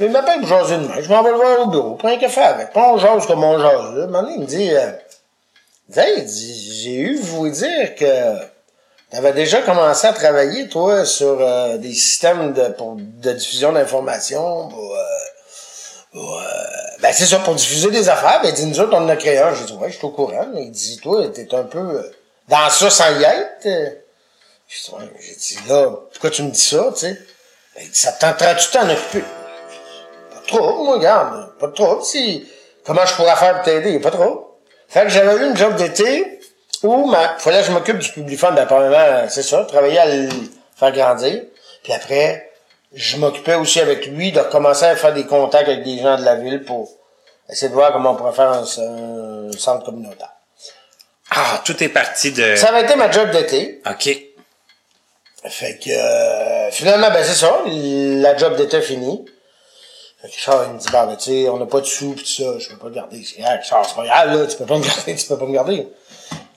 il 0.00 0.10
m'appelle 0.10 0.40
pour 0.40 0.48
jaser 0.48 0.76
demain. 0.76 1.00
Je 1.00 1.08
m'en 1.08 1.22
vais 1.22 1.30
le 1.30 1.36
voir 1.36 1.60
au 1.60 1.66
bureau, 1.66 1.94
prends 1.94 2.08
un 2.08 2.16
café 2.16 2.40
avec. 2.40 2.72
Pas 2.72 2.92
on 2.92 2.98
jase 2.98 3.26
comme 3.26 3.44
on 3.44 3.58
jase. 3.58 3.94
Là. 3.94 4.24
Il 4.34 4.40
me 4.40 4.46
dit, 4.46 4.70
euh, 4.72 4.90
j'ai 5.88 6.94
eu 6.94 7.18
vous 7.18 7.48
dire 7.48 7.94
que 7.94 8.36
t'avais 9.10 9.32
déjà 9.32 9.62
commencé 9.62 10.06
à 10.06 10.12
travailler, 10.12 10.68
toi, 10.68 11.04
sur 11.04 11.38
euh, 11.40 11.76
des 11.76 11.92
systèmes 11.92 12.52
de, 12.52 12.68
pour, 12.68 12.96
de 12.96 13.32
diffusion 13.32 13.72
d'informations 13.72 14.68
pour, 14.68 14.96
euh, 14.96 15.02
pour, 16.12 16.38
euh, 16.38 16.42
ben, 17.00 17.12
c'est 17.12 17.26
ça, 17.26 17.38
pour 17.38 17.54
diffuser 17.54 17.90
des 17.90 18.08
affaires. 18.08 18.40
Ben, 18.42 18.48
il 18.48 18.54
dit, 18.54 18.66
nous 18.66 18.80
autres, 18.80 18.94
on 18.94 19.04
en 19.04 19.08
a 19.08 19.16
créé 19.16 19.38
un. 19.38 19.54
J'ai 19.54 19.64
dit, 19.64 19.72
ouais, 19.74 19.90
je 19.90 19.96
suis 19.96 20.06
au 20.06 20.10
courant. 20.10 20.46
Mais 20.54 20.64
il 20.64 20.70
dit, 20.70 20.98
toi, 21.02 21.28
t'es 21.28 21.54
un 21.54 21.64
peu 21.64 21.78
euh, 21.78 22.12
dans 22.48 22.70
ça 22.70 22.90
sans 22.90 23.20
y 23.20 23.22
être. 23.22 23.62
J'ai 23.62 24.90
dit, 24.90 24.90
ouais, 24.92 25.36
dit, 25.38 25.58
là, 25.68 25.90
pourquoi 26.10 26.30
tu 26.30 26.42
me 26.42 26.50
dis 26.50 26.60
ça, 26.60 26.90
tu 26.94 27.00
sais? 27.00 27.18
Ben, 27.76 27.82
il 27.82 27.90
dit, 27.90 27.98
ça 27.98 28.12
te 28.12 28.24
de 28.24 28.72
t'en 28.72 28.90
occuper? 28.90 29.24
Trop, 30.46 30.84
moi, 30.84 30.96
regarde. 30.96 31.56
Pas 31.58 31.68
trop. 31.68 32.00
Si, 32.02 32.46
comment 32.84 33.04
je 33.06 33.14
pourrais 33.14 33.36
faire 33.36 33.54
pour 33.54 33.64
t'aider? 33.64 33.98
Pas 34.00 34.10
trop. 34.10 34.58
Fait 34.88 35.02
que 35.02 35.08
j'avais 35.08 35.36
eu 35.36 35.48
une 35.48 35.56
job 35.56 35.74
d'été 35.76 36.40
où 36.82 37.06
ma, 37.06 37.38
fallait 37.38 37.60
que 37.60 37.66
je 37.66 37.72
m'occupe 37.72 37.98
du 37.98 38.10
publifone. 38.12 38.54
Ben, 38.54 38.66
premièrement, 38.66 39.28
c'est 39.28 39.42
ça, 39.42 39.64
travailler 39.64 39.98
à 39.98 40.06
le 40.06 40.28
faire 40.76 40.92
grandir. 40.92 41.42
Puis 41.82 41.92
après, 41.92 42.50
je 42.92 43.16
m'occupais 43.16 43.54
aussi 43.54 43.80
avec 43.80 44.06
lui 44.06 44.32
de 44.32 44.40
commencer 44.40 44.84
à 44.84 44.96
faire 44.96 45.14
des 45.14 45.26
contacts 45.26 45.68
avec 45.68 45.82
des 45.82 45.98
gens 45.98 46.16
de 46.16 46.24
la 46.24 46.36
ville 46.36 46.62
pour 46.64 46.88
essayer 47.48 47.68
de 47.68 47.74
voir 47.74 47.92
comment 47.92 48.12
on 48.12 48.16
pourrait 48.16 48.32
faire 48.32 48.50
un, 48.50 48.62
un 48.62 49.52
centre 49.52 49.84
communautaire. 49.84 50.30
Ah, 51.30 51.60
tout 51.64 51.82
est 51.82 51.88
parti 51.88 52.32
de... 52.32 52.54
Ça 52.54 52.68
avait 52.68 52.82
été 52.82 52.94
ma 52.96 53.10
job 53.10 53.30
d'été. 53.30 53.82
OK. 53.90 54.08
Fait 55.46 55.78
que 55.78 55.90
euh, 55.90 56.70
finalement, 56.70 57.10
ben 57.10 57.22
c'est 57.22 57.34
ça, 57.34 57.62
la 57.66 58.36
job 58.36 58.56
d'été 58.56 58.80
finie. 58.80 59.24
Richard, 60.24 60.64
il 60.68 60.74
me 60.74 60.78
dit, 60.78 60.86
bah, 60.90 61.04
ben, 61.04 61.16
tu 61.16 61.24
sais, 61.24 61.48
on 61.50 61.58
n'a 61.58 61.66
pas 61.66 61.80
de 61.80 61.84
sous 61.84 62.12
pis 62.12 62.22
tout 62.22 62.42
ça, 62.42 62.58
je 62.58 62.70
peux 62.70 62.78
pas 62.78 62.88
garder. 62.88 63.22
Je 63.22 63.34
dis, 63.34 63.44
Richard, 63.44 63.84
c'est 63.84 63.94
pas 63.94 64.06
grave, 64.06 64.32
là, 64.34 64.46
tu 64.46 64.56
peux 64.56 64.64
pas 64.64 64.78
me 64.78 64.84
garder, 64.86 65.14
tu 65.14 65.26
peux 65.26 65.36
pas 65.36 65.44
me 65.44 65.52
garder. 65.52 65.86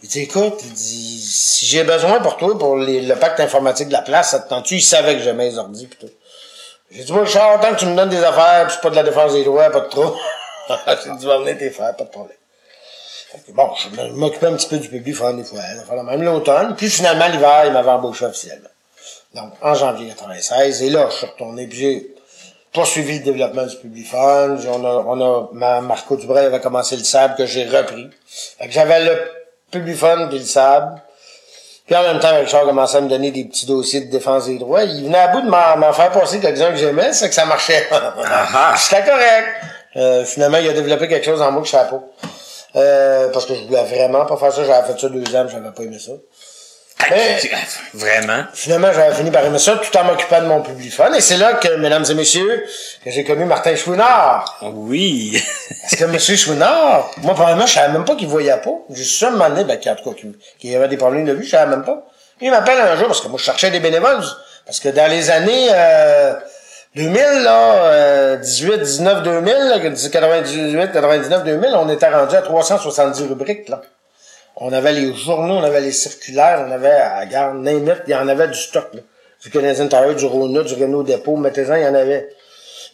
Il 0.02 0.08
dit, 0.08 0.22
écoute, 0.22 0.60
il 0.64 0.72
dit, 0.72 1.22
si 1.22 1.66
j'ai 1.66 1.84
besoin 1.84 2.22
pour 2.22 2.38
toi, 2.38 2.58
pour 2.58 2.78
le 2.78 3.14
pacte 3.16 3.42
informatique 3.42 3.90
de 3.90 3.94
la 3.94 4.02
place, 4.02 4.32
ça 4.32 4.40
te 4.40 4.50
tente-tu? 4.50 4.76
Il 4.76 4.82
savait 4.82 5.16
que 5.16 5.22
j'aimais 5.22 5.50
les 5.50 5.58
ordi 5.58 5.86
pis 5.86 5.98
tout. 5.98 6.10
J'ai 6.92 7.04
dit, 7.04 7.12
moi, 7.12 7.24
Richard, 7.24 7.60
tant 7.60 7.74
que 7.74 7.80
tu 7.80 7.88
me 7.88 7.96
donnes 7.96 8.10
des 8.10 8.24
affaires 8.24 8.68
pis 8.68 8.74
c'est 8.74 8.82
pas 8.82 8.90
de 8.90 8.96
la 8.96 9.04
défense 9.04 9.34
des 9.34 9.44
droits, 9.44 9.70
pas 9.70 9.82
de 9.82 9.90
trop. 9.90 10.16
J'ai 11.04 11.12
dit, 11.18 11.26
va 11.26 11.40
venir 11.40 11.58
tes 11.58 11.70
faire, 11.70 11.94
pas 11.94 12.06
de 12.06 12.10
problème. 12.10 12.38
Bon, 13.50 13.70
je 13.76 14.02
m'occupais 14.14 14.48
un 14.48 14.56
petit 14.56 14.68
peu 14.68 14.78
du 14.78 14.88
public, 14.88 15.16
faire 15.16 15.34
des 15.34 15.44
fois, 15.44 15.60
hein, 15.60 15.84
faire 15.86 16.04
même 16.04 16.24
l'automne. 16.24 16.74
Puis 16.78 16.90
finalement, 16.90 17.28
l'hiver, 17.28 17.66
il 17.66 17.74
m'avait 17.74 17.90
embauché 17.90 18.26
officiellement. 18.26 18.70
Donc, 19.36 19.52
en 19.62 19.74
janvier 19.76 20.08
96, 20.08 20.84
et 20.84 20.90
là, 20.90 21.10
je 21.12 21.18
suis 21.18 21.26
retourné, 21.26 21.68
puis 21.68 22.08
poursuivi 22.78 23.18
le 23.18 23.26
développement 23.26 23.66
du 23.66 23.76
Publifone. 23.76 24.60
On 24.68 24.86
a, 24.86 25.04
on 25.08 25.20
a, 25.20 25.50
ma, 25.52 25.82
Marco 25.82 26.16
Dubray 26.16 26.46
avait 26.46 26.60
commencé 26.60 26.96
le 26.96 27.04
sable 27.04 27.34
que 27.36 27.48
j'ai 27.48 27.66
repris. 27.66 28.08
Fait 28.60 28.68
que 28.68 28.72
j'avais 28.72 29.04
le 29.04 29.18
Publifone 29.72 30.30
puis 30.30 30.38
le 30.38 30.46
sable. 30.46 31.02
Puis 31.88 31.96
en 31.96 32.04
même 32.04 32.20
temps, 32.20 32.38
Richard 32.38 32.66
commençait 32.66 32.98
à 32.98 33.02
me 33.02 33.10
donner 33.10 33.32
des 33.32 33.46
petits 33.46 33.66
dossiers 33.66 34.02
de 34.02 34.12
défense 34.12 34.46
des 34.46 34.60
droits. 34.60 34.84
Il 34.84 35.06
venait 35.06 35.18
à 35.18 35.30
bout 35.30 35.42
de 35.42 35.50
m'en 35.50 35.94
faire 35.94 36.12
passer 36.12 36.40
quelques-uns 36.40 36.70
que 36.70 36.78
j'aimais, 36.78 37.14
c'est 37.14 37.30
que 37.30 37.36
ça 37.36 37.46
marchait. 37.46 37.88
C'était 38.78 39.04
correct. 39.04 39.48
Euh, 39.96 40.24
finalement, 40.24 40.60
il 40.60 40.70
a 40.70 40.74
développé 40.74 41.08
quelque 41.08 41.26
chose 41.26 41.42
en 41.42 41.52
moi 41.52 41.62
que 41.62 41.68
je 41.68 41.72
savais 41.72 41.90
pas. 41.90 42.04
Euh, 42.76 43.30
parce 43.30 43.48
que 43.48 43.56
je 43.56 43.62
voulais 43.62 43.84
vraiment 43.86 44.26
pas 44.26 44.38
faire 44.38 44.54
ça. 44.54 44.64
J'avais 44.66 44.94
fait 44.94 45.00
ça 45.00 45.10
deux 45.10 45.36
ans, 45.36 45.48
j'avais 45.48 45.72
pas 45.72 45.84
aimé 45.84 45.98
ça. 45.98 46.12
Mais- 47.12 47.38
Vraiment? 47.94 48.44
Finalement, 48.54 48.92
j'avais 48.92 49.14
fini 49.16 49.32
par 49.32 49.46
aimer 49.46 49.60
ça 49.60 49.76
tout 49.78 49.96
en 49.98 50.04
m'occupant 50.04 50.42
de 50.42 50.48
mon 50.48 50.62
public 50.62 50.92
fun. 50.94 51.14
Et 51.14 51.22
c'est 51.22 51.38
là 51.38 51.54
que, 51.54 51.76
mesdames 51.78 52.04
et 52.10 52.14
messieurs, 52.16 52.66
que 53.06 53.12
j'ai 53.12 53.24
connu 53.24 53.46
Martin 53.46 53.76
Chouinard. 53.76 54.58
Oui. 54.74 55.42
Parce 55.82 55.96
que 55.96 56.04
M. 56.04 56.20
Chouinard, 56.20 57.12
moi, 57.22 57.34
probablement, 57.36 57.66
je 57.66 57.74
savais 57.74 57.94
même 57.94 58.04
pas 58.04 58.16
qu'il 58.16 58.28
voyait 58.28 58.58
pas. 58.58 58.72
J'ai 58.90 59.04
su 59.04 59.18
ça 59.20 59.28
un 59.28 59.32
moment 59.32 59.50
donné, 59.50 59.64
ben, 59.64 59.78
qu'il, 59.78 59.92
en 59.92 59.96
tout 59.96 60.10
cas, 60.10 60.16
qu'il, 60.20 60.34
qu'il 60.60 60.72
y 60.72 60.76
avait 60.76 60.88
des 60.88 60.98
problèmes 60.98 61.26
de 61.26 61.34
vue, 61.34 61.44
je 61.46 61.52
savais 61.52 61.70
même 61.70 61.84
pas. 61.86 62.04
Il 62.42 62.52
m'appelle 62.52 62.80
un 62.80 62.96
jour, 62.98 63.08
parce 63.08 63.22
que 63.22 63.28
moi, 63.28 63.38
je 63.40 63.46
cherchais 63.46 63.70
des 63.72 63.80
bénévoles. 63.80 64.24
Parce 64.66 64.80
que 64.80 64.90
dans 64.90 65.10
les 65.10 65.30
années, 65.30 65.68
euh, 65.72 66.34
2000, 66.96 67.16
là, 67.44 67.74
euh, 67.86 68.36
18, 68.38 68.80
19, 68.80 69.24
2000, 69.24 69.54
là, 69.54 69.80
98, 69.80 70.92
99, 70.92 71.44
2000, 71.44 71.70
on 71.76 71.90
était 71.90 72.10
rendu 72.10 72.36
à 72.36 72.42
370 72.42 73.22
rubriques, 73.24 73.70
là. 73.70 73.82
On 74.60 74.74
avait 74.74 74.94
les 74.94 75.14
journaux, 75.14 75.54
on 75.54 75.64
avait 75.64 75.82
les 75.82 75.92
circulaires, 75.92 76.66
on 76.68 76.72
avait, 76.72 76.90
à 76.90 77.54
name 77.54 77.88
it, 77.90 78.02
il 78.08 78.12
y 78.12 78.16
en 78.16 78.28
avait 78.28 78.48
du 78.48 78.58
stock, 78.58 78.90
là. 78.94 79.02
Du 79.44 79.52
Canadian 79.52 79.88
Tire, 79.88 80.16
du 80.16 80.26
Rona, 80.26 80.64
du 80.64 80.74
Renault 80.74 81.04
Dépôt, 81.04 81.36
mettez-en, 81.36 81.76
il 81.76 81.84
y 81.84 81.88
en 81.88 81.94
avait. 81.94 82.30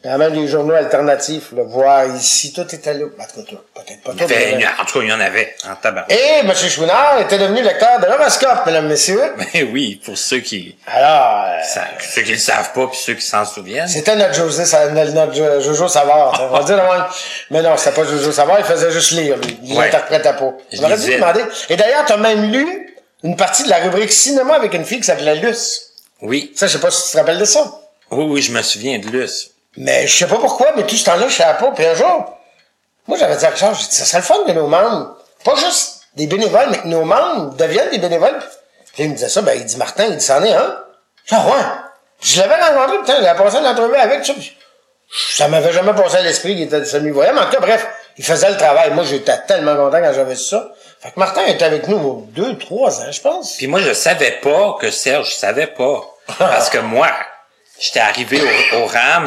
Il 0.04 0.10
y 0.10 0.10
avait 0.14 0.30
même 0.30 0.34
des 0.42 0.48
journaux 0.50 0.74
alternatifs, 0.74 1.54
là, 1.54 1.64
voir 1.64 2.06
ici, 2.16 2.52
tout 2.52 2.68
était 2.76 2.94
là. 2.94 3.06
En 3.18 3.24
tout 3.24 3.44
cas, 3.46 3.56
peut-être 3.76 4.02
pas 4.04 4.12
tout. 4.12 4.28
Fait, 4.28 4.56
mais- 4.58 4.66
en 4.68 4.84
tout 4.86 5.00
cas, 5.00 5.06
il 5.06 5.10
y 5.10 5.14
en 5.14 5.20
avait 5.22 5.56
en 5.66 5.76
tabac. 5.76 6.06
Et 6.10 6.40
M. 6.42 6.54
Chouinard 6.54 7.22
était 7.22 7.38
devenu 7.38 7.62
lecteur 7.64 8.02
de 8.02 8.08
l'horoscope, 8.08 8.66
mesdames, 8.66 8.88
messieurs. 8.88 9.22
Ben 9.54 9.70
oui, 9.72 10.02
pour 10.04 10.18
ceux 10.18 10.40
qui, 10.40 10.76
Alors, 10.88 11.46
euh, 11.48 11.62
ça- 11.64 11.88
ceux 12.02 12.22
qui 12.24 12.34
le 12.34 12.38
savent 12.38 12.74
pas 12.74 12.88
puis 12.88 13.00
ceux 13.02 13.14
qui 13.14 13.26
s'en 13.26 13.46
souviennent. 13.46 13.88
c'était 13.88 14.18
notre 14.18 14.34
José, 14.34 14.64
notre, 14.92 15.12
notre 15.14 15.34
Jo- 15.34 15.62
Jojo 15.62 15.88
Savard. 15.88 16.50
On 16.52 16.58
va 16.58 16.64
dire 16.64 16.76
même. 16.76 17.06
Mais 17.52 17.62
non, 17.62 17.78
c'était 17.78 17.96
pas 17.96 18.04
Jojo 18.06 18.32
Savard, 18.34 18.58
il 18.60 18.66
faisait 18.66 18.92
juste 18.92 19.12
lire, 19.12 19.38
lui. 19.38 19.58
Il 19.64 19.78
Ouais. 19.78 19.86
l'interprétait 19.86 20.34
pas. 20.34 20.54
Je 20.72 20.82
On 20.82 20.84
aurait 20.84 20.98
dû 20.98 21.14
demander. 21.16 21.44
Et 21.70 21.78
d'ailleurs, 21.78 22.04
t'as 22.06 22.18
même 22.18 22.52
lu 22.52 22.94
une 23.24 23.38
partie 23.38 23.64
de 23.64 23.70
la 23.70 23.78
rubrique 23.78 24.12
cinéma 24.12 24.56
avec 24.56 24.74
une 24.74 24.84
fille 24.84 24.98
qui 25.00 25.06
s'appelait 25.06 25.36
Luce. 25.36 25.92
Oui. 26.22 26.52
Ça, 26.58 26.68
je 26.68 26.74
sais 26.74 26.80
pas 26.80 26.92
si 26.92 27.06
tu 27.06 27.12
te 27.14 27.18
rappelles 27.18 27.40
de 27.40 27.46
ça. 27.46 27.72
Oui, 28.12 28.26
oui, 28.28 28.42
je 28.42 28.52
me 28.52 28.62
souviens 28.62 29.00
de 29.00 29.08
Luce. 29.08 29.52
Mais 29.78 30.08
je 30.08 30.18
sais 30.18 30.28
pas 30.28 30.38
pourquoi, 30.38 30.72
mais 30.76 30.84
tout 30.84 30.96
ce 30.96 31.06
temps-là, 31.06 31.28
je 31.28 31.36
savais 31.36 31.58
pas. 31.58 31.72
Puis 31.72 31.86
un 31.86 31.96
jour, 31.96 32.38
moi, 33.08 33.18
j'avais 33.18 33.36
dit 33.36 33.46
à 33.46 33.50
Richard, 33.50 33.74
j'ai 33.74 33.88
dit, 33.88 33.96
ça 33.96 34.06
serait 34.06 34.20
le 34.20 34.24
fun 34.24 34.44
que 34.46 34.52
nos 34.52 34.68
membres, 34.68 35.18
pas 35.44 35.56
juste 35.56 36.02
des 36.16 36.28
bénévoles, 36.28 36.68
mais 36.70 36.80
que 36.80 36.88
nos 36.88 37.04
membres 37.04 37.56
deviennent 37.56 37.90
des 37.90 37.98
bénévoles. 37.98 38.40
Puis 38.94 39.04
il 39.04 39.10
me 39.10 39.16
disait 39.16 39.30
ça, 39.30 39.42
ben, 39.42 39.54
il 39.56 39.66
dit, 39.66 39.78
Martin, 39.78 40.06
il 40.06 40.18
dit, 40.18 40.24
c'en 40.24 40.44
est 40.44 40.48
dit, 40.48 40.54
ah 41.32 41.46
ouais. 41.46 41.64
Je 42.22 42.40
l'avais 42.40 42.56
rencontré, 42.56 43.00
putain, 43.00 43.22
j'avais 43.22 43.44
passé 43.44 43.58
une 43.58 43.66
entrevue 43.66 43.96
avec 43.96 44.26
ça. 44.26 44.34
Ça 45.30 45.48
m'avait 45.48 45.74
jamais 45.74 45.94
passé 45.94 46.18
à 46.18 46.22
l'esprit 46.22 46.56
qu'il 46.56 46.64
était 46.64 46.86
semi-voyant. 46.86 47.34
Mais 47.34 47.42
en 47.42 47.46
tout 47.46 47.52
cas, 47.52 47.60
bref, 47.60 47.88
il 48.18 48.24
faisait 48.24 48.50
le 48.50 48.58
travail. 48.58 48.92
Moi, 48.92 49.04
j'étais 49.04 49.38
tellement 49.48 49.76
content 49.76 50.00
quand 50.00 50.14
j'avais 50.14 50.36
ça. 50.36 50.72
Fait 51.02 51.12
que 51.12 51.20
Martin 51.20 51.46
était 51.46 51.66
avec 51.66 51.88
nous 51.88 52.28
deux, 52.32 52.58
trois 52.58 53.02
ans, 53.02 53.12
je 53.12 53.22
pense. 53.22 53.58
Puis 53.58 53.68
moi, 53.68 53.82
je 53.82 53.94
savais 53.94 54.40
pas 54.42 54.78
que 54.80 54.90
Serge 54.90 55.36
savait 55.36 55.68
pas. 55.68 56.02
Parce 56.38 56.70
que 56.70 56.78
moi, 56.78 57.10
j'étais 57.80 58.00
arrivé 58.00 58.42
au, 58.74 58.78
au 58.78 58.86
RAM. 58.86 59.26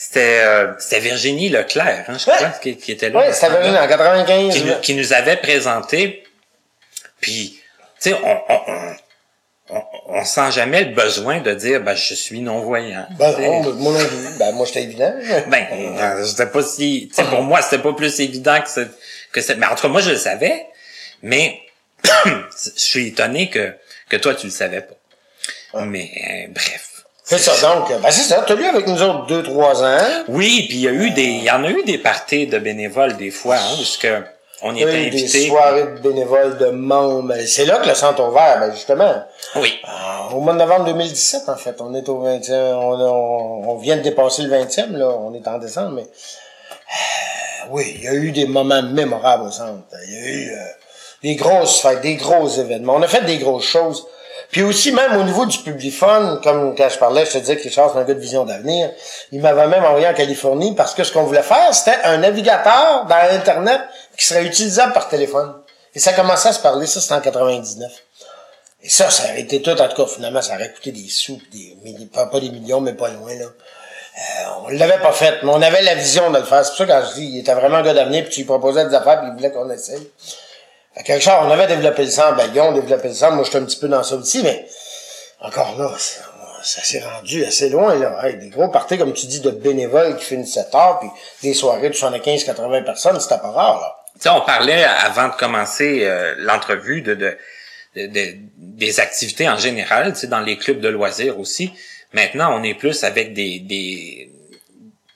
C'était 0.00 0.40
euh, 0.44 0.72
c'était 0.78 1.00
Virginie 1.00 1.48
Leclerc, 1.48 2.04
hein, 2.06 2.16
je 2.18 2.22
crois, 2.22 2.40
Ouais. 2.40 2.52
qui, 2.62 2.76
qui 2.76 2.92
était 2.92 3.10
là. 3.10 3.18
Oui, 3.18 3.34
c'était 3.34 3.48
venu 3.48 3.76
en 3.76 3.88
95. 3.88 4.54
qui, 4.54 4.62
qui 4.80 4.94
nous 4.94 5.12
avait 5.12 5.36
présenté. 5.38 6.22
Puis, 7.20 7.58
tu 8.00 8.10
sais, 8.10 8.14
on, 8.22 8.40
on, 8.48 8.60
on, 8.68 8.96
on, 9.70 9.82
on 10.06 10.24
sent 10.24 10.52
jamais 10.52 10.84
le 10.84 10.94
besoin 10.94 11.40
de 11.40 11.52
dire, 11.52 11.80
ben, 11.80 11.96
je 11.96 12.14
suis 12.14 12.40
non-voyant. 12.40 13.06
Ben, 13.18 13.32
non, 13.40 13.72
moi 13.74 13.92
non 13.92 13.98
plus. 14.06 14.38
Ben, 14.38 14.52
moi, 14.52 14.66
j'étais 14.66 14.84
évident. 14.84 15.12
Ben, 15.48 15.66
euh, 15.72 16.24
c'était 16.24 16.46
pas 16.46 16.62
si, 16.62 17.10
pour 17.30 17.42
moi, 17.42 17.60
c'était 17.60 17.82
pas 17.82 17.92
plus 17.92 18.20
évident 18.20 18.60
que 18.62 18.68
c'est, 18.68 18.86
que 19.32 19.40
c'est, 19.40 19.56
mais 19.56 19.66
en 19.66 19.74
tout 19.74 19.82
cas, 19.82 19.88
moi, 19.88 20.00
je 20.00 20.10
le 20.10 20.16
savais, 20.16 20.64
mais 21.22 21.60
je 22.24 22.70
suis 22.76 23.08
étonné 23.08 23.50
que, 23.50 23.74
que 24.08 24.16
toi, 24.16 24.36
tu 24.36 24.46
le 24.46 24.52
savais 24.52 24.82
pas. 24.82 24.94
Mais, 25.84 26.10
euh, 26.30 26.52
bref. 26.52 26.97
C'est 27.28 27.38
ça, 27.38 27.74
donc, 27.74 27.88
ben 28.00 28.10
c'est 28.10 28.22
ça, 28.22 28.42
t'as 28.46 28.54
lu 28.54 28.64
avec 28.64 28.86
nous 28.86 29.02
autres 29.02 29.26
deux, 29.26 29.42
trois 29.42 29.84
ans. 29.84 29.98
Oui, 30.28 30.64
puis 30.68 30.78
il 30.78 30.80
y 30.80 30.88
a 30.88 30.92
eu 30.92 31.10
des, 31.10 31.24
il 31.24 31.44
y 31.44 31.50
en 31.50 31.62
a 31.62 31.68
eu 31.68 31.82
des 31.84 31.98
parties 31.98 32.46
de 32.46 32.58
bénévoles 32.58 33.16
des 33.18 33.30
fois, 33.30 33.56
hein, 33.56 33.74
parce 33.76 33.98
que 33.98 34.22
on 34.62 34.74
y 34.74 34.82
a 34.82 34.88
était 34.88 35.04
eu 35.06 35.10
des 35.10 35.22
invités. 35.24 35.46
soirées 35.48 35.82
de 35.82 35.98
bénévoles 36.00 36.56
de 36.56 36.66
membres. 36.70 37.28
Ben, 37.28 37.46
C'est 37.46 37.66
là 37.66 37.76
que 37.78 37.88
le 37.88 37.94
centre 37.94 38.26
ouvert, 38.26 38.58
ben 38.60 38.72
justement. 38.72 39.22
Oui. 39.56 39.74
Ah, 39.84 40.28
Au 40.34 40.40
mois 40.40 40.54
de 40.54 40.58
novembre 40.58 40.86
2017, 40.86 41.48
en 41.48 41.56
fait. 41.56 41.76
On 41.80 41.94
est 41.94 42.08
au 42.08 42.24
20e, 42.24 42.52
on, 42.74 42.98
on, 42.98 43.70
on 43.70 43.76
vient 43.76 43.96
de 43.98 44.02
dépasser 44.02 44.42
le 44.42 44.50
20e, 44.50 44.96
là. 44.96 45.08
On 45.10 45.32
est 45.34 45.46
en 45.46 45.58
décembre, 45.58 45.90
mais. 45.92 46.02
Euh, 46.02 47.68
oui, 47.70 47.92
il 47.98 48.04
y 48.04 48.08
a 48.08 48.14
eu 48.14 48.32
des 48.32 48.46
moments 48.46 48.82
mémorables 48.82 49.44
au 49.44 49.50
centre. 49.50 49.82
Il 50.08 50.14
y 50.14 50.16
a 50.16 50.26
eu 50.26 50.50
euh, 50.50 50.56
des 51.22 51.34
grosses 51.36 51.80
fêtes, 51.80 52.00
des 52.00 52.16
gros 52.16 52.48
événements. 52.48 52.94
On 52.96 53.02
a 53.02 53.08
fait 53.08 53.24
des 53.26 53.36
grosses 53.38 53.66
choses. 53.66 54.06
Puis 54.50 54.62
aussi, 54.62 54.92
même 54.92 55.16
au 55.16 55.24
niveau 55.24 55.44
du 55.44 55.58
publifone, 55.58 56.40
comme 56.42 56.74
quand 56.74 56.88
je 56.88 56.98
parlais, 56.98 57.26
je 57.26 57.32
te 57.32 57.38
disais 57.38 57.56
que 57.56 57.62
Richard, 57.64 57.92
c'est 57.92 57.98
un 57.98 58.04
gars 58.04 58.14
de 58.14 58.18
vision 58.20 58.44
d'avenir. 58.44 58.90
Il 59.30 59.40
m'avait 59.40 59.66
même 59.66 59.84
envoyé 59.84 60.08
en 60.08 60.14
Californie 60.14 60.74
parce 60.74 60.94
que 60.94 61.04
ce 61.04 61.12
qu'on 61.12 61.24
voulait 61.24 61.42
faire, 61.42 61.74
c'était 61.74 61.98
un 62.04 62.18
navigateur 62.18 63.04
dans 63.06 63.36
Internet 63.36 63.80
qui 64.16 64.24
serait 64.24 64.44
utilisable 64.44 64.94
par 64.94 65.08
téléphone. 65.08 65.54
Et 65.94 65.98
ça 65.98 66.12
commençait 66.14 66.48
à 66.48 66.52
se 66.52 66.60
parler, 66.60 66.86
ça, 66.86 67.00
c'était 67.00 67.14
en 67.14 67.20
99. 67.20 67.92
Et 68.82 68.88
ça, 68.88 69.10
ça 69.10 69.24
aurait 69.24 69.40
été 69.40 69.60
tout, 69.60 69.70
en 69.70 69.88
tout 69.88 70.02
cas, 70.02 70.08
finalement, 70.08 70.40
ça 70.40 70.54
aurait 70.54 70.72
coûté 70.72 70.92
des 70.92 71.08
sous, 71.08 71.40
des 71.52 71.76
pas, 72.06 72.26
pas 72.26 72.40
des 72.40 72.50
millions, 72.50 72.80
mais 72.80 72.94
pas 72.94 73.08
loin, 73.08 73.34
là. 73.34 73.44
Euh, 73.44 74.48
on 74.64 74.68
l'avait 74.68 74.98
pas 74.98 75.12
fait, 75.12 75.42
mais 75.42 75.50
on 75.52 75.62
avait 75.62 75.82
la 75.82 75.94
vision 75.94 76.30
de 76.30 76.38
le 76.38 76.44
faire. 76.44 76.64
C'est 76.64 76.70
pour 76.70 76.78
ça 76.78 76.86
que 76.86 76.90
quand 76.90 77.02
je 77.10 77.20
dis, 77.20 77.26
il 77.26 77.38
était 77.38 77.54
vraiment 77.54 77.76
un 77.76 77.82
gars 77.82 77.94
d'avenir, 77.94 78.24
puis 78.24 78.32
tu 78.32 78.40
lui 78.40 78.46
proposais 78.46 78.84
des 78.86 78.94
affaires, 78.94 79.20
puis 79.20 79.28
il 79.30 79.36
voulait 79.36 79.52
qu'on 79.52 79.70
essaye. 79.70 80.10
Fait 80.98 81.04
que 81.04 81.12
Richard, 81.12 81.46
on 81.46 81.50
avait 81.50 81.66
développé 81.68 82.04
le 82.04 82.10
sang, 82.10 82.34
ben, 82.36 82.50
ils 82.52 82.60
ont 82.60 82.72
développé 82.72 83.08
le 83.08 83.14
sang, 83.14 83.30
moi, 83.32 83.44
j'étais 83.44 83.58
un 83.58 83.64
petit 83.64 83.78
peu 83.78 83.88
dans 83.88 84.02
ça 84.02 84.16
aussi, 84.16 84.42
mais 84.42 84.66
encore 85.40 85.78
là, 85.78 85.92
ça 86.62 86.82
s'est 86.82 87.00
rendu 87.00 87.44
assez 87.44 87.68
loin, 87.68 87.94
là. 87.94 88.18
Hey, 88.26 88.36
des 88.36 88.48
gros 88.48 88.68
parties, 88.68 88.98
comme 88.98 89.12
tu 89.12 89.26
dis, 89.26 89.40
de 89.40 89.50
bénévoles 89.50 90.16
qui 90.16 90.24
finissent 90.24 90.54
7 90.54 90.74
heures, 90.74 90.98
puis 90.98 91.08
des 91.42 91.54
soirées 91.54 91.88
de 91.88 91.94
75-80 91.94 92.84
personnes, 92.84 93.20
c'était 93.20 93.38
pas 93.38 93.50
rare, 93.50 93.80
là. 93.80 93.94
Tu 94.14 94.22
sais, 94.22 94.30
on 94.30 94.40
parlait 94.40 94.82
avant 94.82 95.28
de 95.28 95.34
commencer 95.34 96.00
euh, 96.02 96.34
l'entrevue 96.38 97.02
de, 97.02 97.14
de- 97.14 97.36
de- 97.94 98.34
des 98.56 98.98
activités 98.98 99.48
en 99.48 99.56
général, 99.56 100.12
tu 100.14 100.20
sais, 100.20 100.26
dans 100.26 100.40
les 100.40 100.58
clubs 100.58 100.80
de 100.80 100.88
loisirs 100.88 101.38
aussi. 101.38 101.72
Maintenant, 102.12 102.52
on 102.58 102.64
est 102.64 102.74
plus 102.74 103.04
avec 103.04 103.32
des 103.34 103.60
des, 103.60 104.28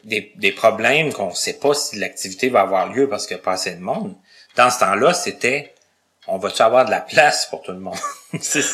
des, 0.04 0.32
des 0.36 0.52
problèmes 0.52 1.12
qu'on 1.12 1.34
sait 1.34 1.54
pas 1.54 1.74
si 1.74 1.98
l'activité 1.98 2.48
va 2.48 2.60
avoir 2.60 2.92
lieu 2.92 3.08
parce 3.08 3.26
qu'il 3.26 3.36
n'y 3.36 3.40
a 3.40 3.44
pas 3.44 3.52
assez 3.54 3.72
de 3.72 3.80
monde. 3.80 4.14
Dans 4.56 4.70
ce 4.70 4.80
temps-là, 4.80 5.14
c'était 5.14 5.72
on 6.28 6.38
va-tu 6.38 6.62
avoir 6.62 6.84
de 6.84 6.90
la 6.90 7.00
place 7.00 7.46
pour 7.46 7.62
tout 7.62 7.72
le 7.72 7.80
monde? 7.80 7.96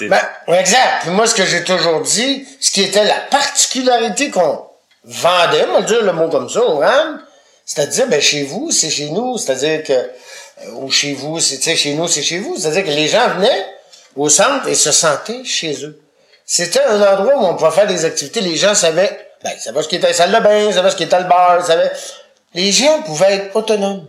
Ben, 0.09 0.20
exact. 0.55 1.07
Moi, 1.07 1.26
ce 1.26 1.35
que 1.35 1.45
j'ai 1.45 1.64
toujours 1.64 2.01
dit, 2.03 2.47
ce 2.61 2.70
qui 2.70 2.83
était 2.83 3.05
la 3.05 3.18
particularité 3.31 4.31
qu'on 4.31 4.66
vendait, 5.03 5.64
on 5.70 5.81
va 5.81 5.83
dire 5.83 6.05
le 6.05 6.12
mot 6.12 6.29
comme 6.29 6.49
ça, 6.49 6.62
au 6.62 6.79
RAM, 6.79 7.20
c'est-à-dire, 7.64 8.07
ben, 8.07 8.20
chez 8.20 8.45
vous, 8.45 8.70
c'est 8.70 8.91
chez 8.91 9.11
nous, 9.11 9.37
c'est-à-dire 9.37 9.83
que, 9.83 9.93
euh, 9.93 10.70
ou 10.74 10.91
chez 10.91 11.14
vous, 11.14 11.41
c'est, 11.41 11.74
chez 11.74 11.95
nous, 11.95 12.07
c'est 12.07 12.22
chez 12.22 12.39
vous, 12.39 12.57
c'est-à-dire 12.57 12.85
que 12.85 12.91
les 12.91 13.09
gens 13.09 13.29
venaient 13.31 13.66
au 14.14 14.29
centre 14.29 14.68
et 14.68 14.74
se 14.74 14.93
sentaient 14.93 15.45
chez 15.45 15.85
eux. 15.85 16.01
C'était 16.45 16.83
un 16.83 17.01
endroit 17.01 17.37
où 17.37 17.45
on 17.45 17.57
pouvait 17.57 17.70
faire 17.70 17.87
des 17.87 18.05
activités, 18.05 18.41
les 18.41 18.57
gens 18.57 18.74
savaient, 18.74 19.29
ben, 19.43 19.51
ils 19.57 19.61
savaient 19.61 19.83
ce 19.83 19.89
qui 19.89 19.97
était 19.97 20.09
la 20.09 20.14
salle 20.14 20.33
de 20.33 20.39
bain, 20.39 20.66
ils 20.68 20.74
savaient 20.74 20.91
ce 20.91 20.97
qui 20.97 21.03
était 21.03 21.18
le 21.18 21.26
bar, 21.29 21.59
ils 21.61 21.66
savaient, 21.66 21.93
les 22.55 22.72
gens 22.72 23.03
pouvaient 23.03 23.35
être 23.35 23.57
autonomes. 23.57 24.07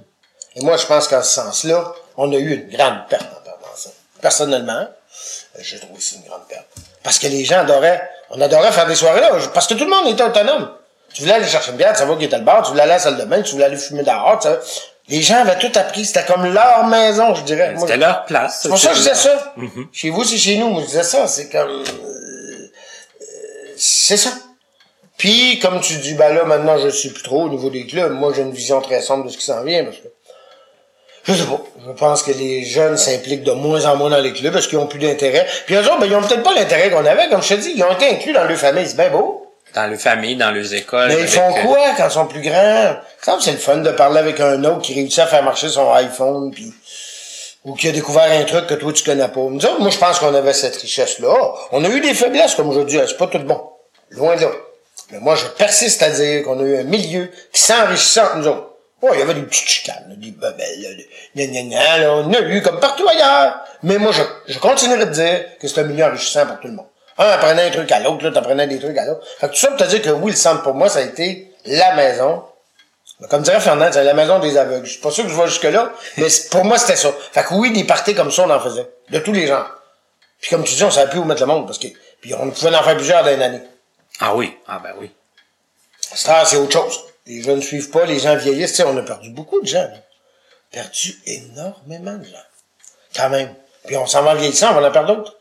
Et 0.55 0.61
moi, 0.61 0.77
je 0.77 0.85
pense 0.85 1.07
qu'en 1.07 1.21
ce 1.21 1.35
sens-là, 1.35 1.93
on 2.17 2.31
a 2.31 2.35
eu 2.35 2.53
une 2.53 2.69
grande 2.69 3.07
perte 3.09 3.23
en 3.23 3.41
perdant 3.43 3.75
ça. 3.75 3.89
Personnellement, 4.21 4.81
euh, 4.81 5.59
j'ai 5.61 5.79
trouvé 5.79 5.99
ça 5.99 6.15
une 6.17 6.27
grande 6.29 6.47
perte. 6.47 6.65
Parce 7.03 7.19
que 7.19 7.27
les 7.27 7.45
gens 7.45 7.59
adoraient, 7.59 8.09
on 8.29 8.41
adorait 8.41 8.71
faire 8.71 8.87
des 8.87 8.95
soirées 8.95 9.21
là, 9.21 9.31
parce 9.53 9.67
que 9.67 9.73
tout 9.75 9.85
le 9.85 9.89
monde 9.89 10.07
était 10.07 10.23
autonome. 10.23 10.71
Tu 11.13 11.21
voulais 11.21 11.33
aller 11.35 11.47
chercher 11.47 11.71
une 11.71 11.77
bière, 11.77 11.93
tu 11.93 11.99
savais 11.99 12.17
qui 12.17 12.25
était 12.25 12.37
le 12.37 12.43
bar, 12.43 12.61
tu 12.63 12.69
voulais 12.71 12.83
aller 12.83 12.91
à 12.91 12.95
la 12.95 12.99
salle 13.01 13.17
de 13.17 13.23
bain, 13.23 13.41
tu 13.41 13.53
voulais 13.53 13.65
aller 13.65 13.77
fumer 13.77 14.03
dehors, 14.03 14.37
tu 14.39 14.47
savais. 14.47 14.59
Les 15.07 15.23
gens 15.23 15.37
avaient 15.37 15.57
tout 15.57 15.71
appris, 15.73 16.05
c'était 16.05 16.25
comme 16.25 16.45
leur 16.53 16.85
maison, 16.85 17.33
je 17.33 17.41
dirais. 17.41 17.73
C'était 17.79 17.97
leur 17.97 18.25
place. 18.25 18.59
c'est 18.61 18.69
pour 18.69 18.77
ça 18.77 18.89
que 18.89 18.95
je 18.95 18.99
disais 18.99 19.15
ça. 19.15 19.53
Mhm. 19.57 19.87
Chez 19.91 20.11
vous, 20.11 20.23
c'est 20.23 20.37
chez 20.37 20.57
nous. 20.57 20.69
Moi, 20.69 20.81
je 20.81 20.87
disais 20.87 21.03
ça. 21.03 21.25
C'est 21.27 21.49
comme... 21.49 21.81
euh, 21.81 22.67
c'est 23.75 24.17
ça. 24.17 24.29
Puis, 25.17 25.57
comme 25.59 25.81
tu 25.81 25.95
dis, 25.97 26.13
ben 26.13 26.33
là, 26.33 26.43
maintenant, 26.45 26.77
je 26.77 26.89
sais 26.89 27.09
plus 27.09 27.23
trop 27.23 27.43
au 27.45 27.49
niveau 27.49 27.71
des 27.71 27.87
clubs. 27.87 28.11
Moi, 28.11 28.33
j'ai 28.35 28.43
une 28.43 28.53
vision 28.53 28.81
très 28.81 29.01
sombre 29.01 29.25
de 29.25 29.29
ce 29.29 29.37
qui 29.37 29.45
s'en 29.45 29.63
vient, 29.63 29.83
parce 29.83 29.97
que... 29.97 30.07
Je 31.29 31.35
sais 31.35 31.43
pas. 31.43 31.61
Je 31.85 31.91
pense 31.91 32.23
que 32.23 32.31
les 32.31 32.63
jeunes 32.63 32.97
s'impliquent 32.97 33.43
de 33.43 33.51
moins 33.51 33.85
en 33.85 33.95
moins 33.95 34.09
dans 34.09 34.17
les 34.17 34.33
clubs 34.33 34.51
parce 34.51 34.65
qu'ils 34.65 34.79
ont 34.79 34.87
plus 34.87 34.97
d'intérêt. 34.97 35.45
Puis 35.67 35.75
eux 35.75 35.81
autres, 35.81 35.99
ben, 35.99 36.07
ils 36.07 36.15
ont 36.15 36.21
peut-être 36.21 36.41
pas 36.41 36.55
l'intérêt 36.55 36.89
qu'on 36.89 37.05
avait. 37.05 37.29
Comme 37.29 37.43
je 37.43 37.49
te 37.49 37.59
dis, 37.59 37.73
ils 37.75 37.83
ont 37.83 37.91
été 37.91 38.09
inclus 38.09 38.33
dans 38.33 38.45
leur 38.45 38.57
famille. 38.57 38.87
C'est 38.87 38.97
bien 38.97 39.11
beau. 39.11 39.45
Dans 39.75 39.85
les 39.85 39.97
familles, 39.97 40.37
dans 40.37 40.49
les 40.49 40.73
écoles. 40.73 41.09
Mais 41.09 41.21
ils 41.21 41.27
font 41.27 41.55
euh, 41.55 41.61
quoi 41.61 41.79
quand 41.95 42.07
ils 42.07 42.11
sont 42.11 42.25
plus 42.25 42.41
grands? 42.41 42.95
C'est 43.39 43.51
le 43.51 43.57
fun 43.57 43.77
de 43.77 43.91
parler 43.91 44.17
avec 44.17 44.39
un 44.39 44.63
autre 44.63 44.81
qui 44.81 44.95
réussit 44.95 45.19
à 45.19 45.27
faire 45.27 45.43
marcher 45.43 45.69
son 45.69 45.91
iPhone, 45.93 46.49
puis 46.51 46.73
ou 47.65 47.75
qui 47.75 47.89
a 47.89 47.91
découvert 47.91 48.31
un 48.31 48.43
truc 48.45 48.65
que 48.65 48.73
toi 48.73 48.91
tu 48.91 49.03
connais 49.03 49.27
pas. 49.27 49.41
Nous 49.41 49.63
autres, 49.63 49.79
moi, 49.79 49.91
je 49.91 49.97
pense 49.97 50.17
qu'on 50.17 50.33
avait 50.33 50.53
cette 50.53 50.77
richesse-là. 50.77 51.35
On 51.71 51.83
a 51.83 51.89
eu 51.89 51.99
des 51.99 52.15
faiblesses, 52.15 52.55
comme 52.55 52.73
je 52.73 52.79
dis, 52.81 52.97
c'est 53.05 53.17
pas 53.17 53.27
tout 53.27 53.37
bon. 53.39 53.61
Loin 54.09 54.35
de 54.35 54.41
là. 54.41 54.51
Mais 55.11 55.19
moi, 55.19 55.35
je 55.35 55.45
persiste 55.45 56.01
à 56.01 56.09
dire 56.09 56.43
qu'on 56.43 56.59
a 56.59 56.63
eu 56.63 56.77
un 56.77 56.83
milieu 56.83 57.29
qui 57.51 57.61
s'enrichissait 57.61 58.21
entre 58.21 58.37
nous 58.37 58.47
autres. 58.47 58.68
Oh, 59.01 59.09
il 59.13 59.19
y 59.19 59.21
avait 59.21 59.33
des 59.33 59.43
petites 59.43 59.67
chicanes, 59.67 60.13
des 60.17 60.31
bebelles, 60.31 60.81
là, 60.81 60.89
des 61.35 61.47
gna, 61.47 61.61
gna, 61.61 61.69
gna, 61.69 61.97
là, 61.99 62.13
on 62.15 62.33
a 62.33 62.41
eu 62.41 62.61
comme 62.61 62.79
partout 62.79 63.07
ailleurs. 63.07 63.61
Mais 63.83 63.97
moi, 63.97 64.11
je, 64.11 64.21
je 64.53 64.59
continuerai 64.59 65.05
de 65.05 65.11
dire 65.11 65.45
que 65.59 65.67
c'est 65.67 65.79
un 65.79 65.85
milieu 65.85 66.03
enrichissant 66.05 66.45
pour 66.45 66.59
tout 66.59 66.67
le 66.67 66.73
monde. 66.73 66.87
Un 67.17 67.27
apprenait 67.27 67.67
un 67.67 67.69
truc 67.71 67.91
à 67.91 67.99
l'autre, 67.99 68.23
l'autre 68.23 68.37
apprenait 68.37 68.67
des 68.67 68.79
trucs 68.79 68.97
à 68.97 69.05
l'autre. 69.05 69.25
Fait 69.39 69.47
que 69.47 69.53
tout 69.53 69.59
ça 69.59 69.69
pour 69.69 69.77
te 69.77 69.83
dire 69.85 70.01
que 70.01 70.09
oui, 70.09 70.31
le 70.31 70.37
centre 70.37 70.63
pour 70.63 70.73
moi, 70.73 70.89
ça 70.89 70.99
a 70.99 71.03
été 71.03 71.53
la 71.65 71.95
maison. 71.95 72.43
Comme 73.29 73.41
dirait 73.41 73.59
Fernand, 73.59 73.89
c'est 73.91 74.03
la 74.03 74.13
maison 74.13 74.39
des 74.39 74.57
aveugles. 74.57 74.85
Je 74.85 74.91
suis 74.93 75.01
pas 75.01 75.11
sûr 75.11 75.25
que 75.25 75.29
je 75.29 75.35
vois 75.35 75.47
jusque-là, 75.47 75.91
mais 76.17 76.27
pour 76.51 76.63
moi, 76.63 76.77
c'était 76.77 76.95
ça. 76.95 77.11
Fait 77.33 77.43
que 77.43 77.53
oui, 77.53 77.71
des 77.71 77.83
parties 77.83 78.15
comme 78.15 78.31
ça, 78.31 78.43
on 78.43 78.49
en 78.49 78.59
faisait. 78.59 78.89
De 79.09 79.19
tous 79.19 79.33
les 79.33 79.47
gens. 79.47 79.65
Puis 80.39 80.49
comme 80.49 80.63
tu 80.63 80.73
dis, 80.73 80.83
on 80.83 80.91
savait 80.91 81.09
plus 81.09 81.19
où 81.19 81.25
mettre 81.25 81.41
le 81.41 81.47
monde, 81.47 81.65
parce 81.65 81.79
que, 81.79 81.87
puis 82.21 82.33
on 82.33 82.49
pouvait 82.49 82.73
en 82.73 82.83
faire 82.83 82.95
plusieurs 82.95 83.23
dans 83.23 83.33
une 83.33 83.41
année. 83.41 83.61
Ah 84.21 84.33
oui, 84.35 84.57
ah 84.67 84.79
ben 84.81 84.93
oui. 84.99 85.11
Ça, 85.99 86.45
c'est 86.45 86.55
autre 86.55 86.71
chose. 86.71 86.99
Les 87.29 87.43
jeunes 87.43 87.57
ne 87.57 87.61
suivent 87.61 87.91
pas, 87.91 88.05
les 88.05 88.17
gens 88.17 88.35
vieillissent. 88.35 88.71
Tu 88.71 88.77
sais, 88.77 88.83
on 88.83 88.97
a 88.97 89.03
perdu 89.03 89.29
beaucoup 89.29 89.61
de 89.61 89.67
gens. 89.67 89.87
Perdu 90.71 91.15
énormément 91.27 92.17
de 92.17 92.25
gens. 92.25 92.47
Quand 93.15 93.29
même. 93.29 93.53
Puis 93.85 93.95
on 93.97 94.07
s'en 94.07 94.23
va 94.23 94.33
vieillissant, 94.33 94.71
on 94.71 94.81
va 94.81 94.89
en 94.89 94.91
perdre 94.91 95.15
d'autres. 95.15 95.35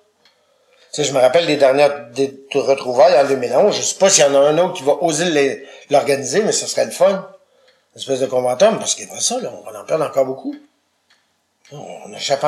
Tu 0.92 1.02
je 1.02 1.12
me 1.12 1.18
rappelle 1.18 1.46
des 1.46 1.56
dernières 1.56 2.10
des 2.10 2.46
retrouvailles 2.54 3.18
en 3.18 3.26
2011. 3.26 3.74
Je 3.74 3.82
sais 3.82 3.98
pas 3.98 4.10
s'il 4.10 4.24
y 4.24 4.26
en 4.26 4.34
a 4.34 4.38
un 4.38 4.58
autre 4.58 4.74
qui 4.74 4.82
va 4.82 5.02
oser 5.02 5.66
l'organiser, 5.90 6.42
mais 6.42 6.52
ce 6.52 6.66
serait 6.66 6.84
le 6.84 6.90
fun. 6.90 7.30
Une 7.94 8.00
espèce 8.00 8.20
de 8.20 8.26
conventum, 8.26 8.78
parce 8.78 8.94
qu'après 8.94 9.20
ça, 9.20 9.40
là, 9.40 9.50
on 9.52 9.70
va 9.70 9.80
en 9.80 9.84
perdre 9.84 10.04
encore 10.04 10.26
beaucoup. 10.26 10.54
On 11.72 12.12
a 12.12 12.16
déjà 12.16 12.38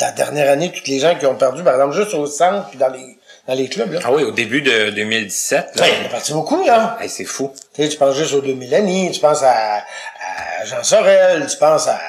la 0.00 0.12
dernière 0.12 0.50
année, 0.50 0.72
toutes 0.72 0.88
les 0.88 0.98
gens 0.98 1.16
qui 1.16 1.26
ont 1.26 1.36
perdu, 1.36 1.62
par 1.62 1.74
exemple, 1.74 1.94
juste 1.94 2.14
au 2.14 2.26
centre, 2.26 2.68
puis 2.68 2.78
dans 2.78 2.88
les, 2.88 3.18
dans 3.46 3.54
les 3.54 3.68
clubs, 3.68 3.92
là. 3.92 4.00
Ah 4.04 4.12
oui, 4.12 4.24
au 4.24 4.30
début 4.30 4.62
de 4.62 4.90
2017, 4.90 5.76
là. 5.76 5.82
Ouais, 5.82 5.92
il 6.00 6.06
est 6.06 6.08
parti 6.08 6.32
beaucoup, 6.32 6.64
là. 6.64 6.96
Hey, 7.00 7.08
c'est 7.08 7.24
fou. 7.24 7.52
Tu 7.74 7.88
penses 7.96 8.16
juste 8.16 8.34
aux 8.34 8.40
2000 8.40 8.74
années, 8.74 9.10
tu 9.12 9.20
penses 9.20 9.42
à, 9.42 9.78
à 9.78 10.64
Jean 10.64 10.82
Sorel, 10.82 11.46
tu 11.50 11.56
penses 11.58 11.88
à 11.88 12.00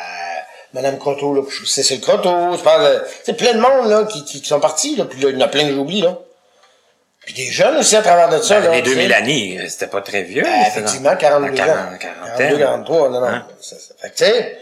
Madame 0.74 0.98
Croteau, 0.98 1.34
là, 1.34 1.42
Cécile 1.66 2.02
Croteau, 2.02 2.56
tu 2.58 2.64
penses 2.64 2.88
à, 3.28 3.34
plein 3.34 3.54
de 3.54 3.60
monde, 3.60 3.90
là, 3.90 4.06
qui, 4.06 4.24
qui, 4.24 4.42
qui 4.42 4.48
sont 4.48 4.60
partis, 4.60 4.96
là, 4.96 5.06
puis 5.06 5.22
là, 5.22 5.30
il 5.30 5.36
y 5.36 5.42
en 5.42 5.46
a 5.46 5.48
plein 5.50 5.68
que 5.68 5.74
j'oublie, 5.74 6.02
là. 6.02 6.18
Puis 7.26 7.34
des 7.34 7.48
jeunes 7.48 7.78
aussi 7.78 7.96
à 7.96 8.02
travers 8.02 8.30
de 8.30 8.38
ça, 8.40 8.60
Ben, 8.60 8.68
là. 8.68 8.76
les 8.76 8.84
tu 8.84 8.90
sais. 8.90 8.96
2000 8.96 9.14
années, 9.14 9.60
euh, 9.60 9.68
c'était 9.68 9.88
pas 9.88 10.02
très 10.02 10.22
vieux. 10.22 10.44
Ben, 10.44 10.66
effectivement, 10.68 11.16
42 11.16 11.58
dans 11.58 11.64
ans. 11.64 11.66
40, 11.66 12.00
42, 12.38 12.58
43, 12.60 13.10
non, 13.10 13.20
non. 13.20 13.28
Hein? 13.28 13.48
Ça, 13.62 13.78
ça. 13.78 13.94
Fait 14.00 14.10
que, 14.10 14.16
tu 14.16 14.26
sais, 14.26 14.58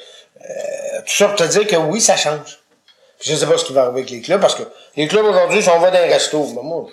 euh, 0.49 0.99
tout 1.05 1.13
ça 1.13 1.27
pour 1.27 1.35
te 1.35 1.43
dire 1.43 1.67
que 1.67 1.75
oui, 1.75 1.99
ça 1.99 2.15
change. 2.15 2.59
Je 3.23 3.35
sais 3.35 3.45
pas 3.45 3.57
ce 3.57 3.65
qui 3.65 3.73
va 3.73 3.83
arriver 3.83 4.01
avec 4.01 4.11
les 4.11 4.21
clubs, 4.21 4.41
parce 4.41 4.55
que 4.55 4.63
les 4.97 5.07
clubs 5.07 5.25
aujourd'hui, 5.25 5.63
si 5.63 5.69
on 5.69 5.79
va 5.79 5.91
dans 5.91 5.97
un 5.97 6.07
resto, 6.07 6.43
ben 6.43 6.61
moi, 6.61 6.87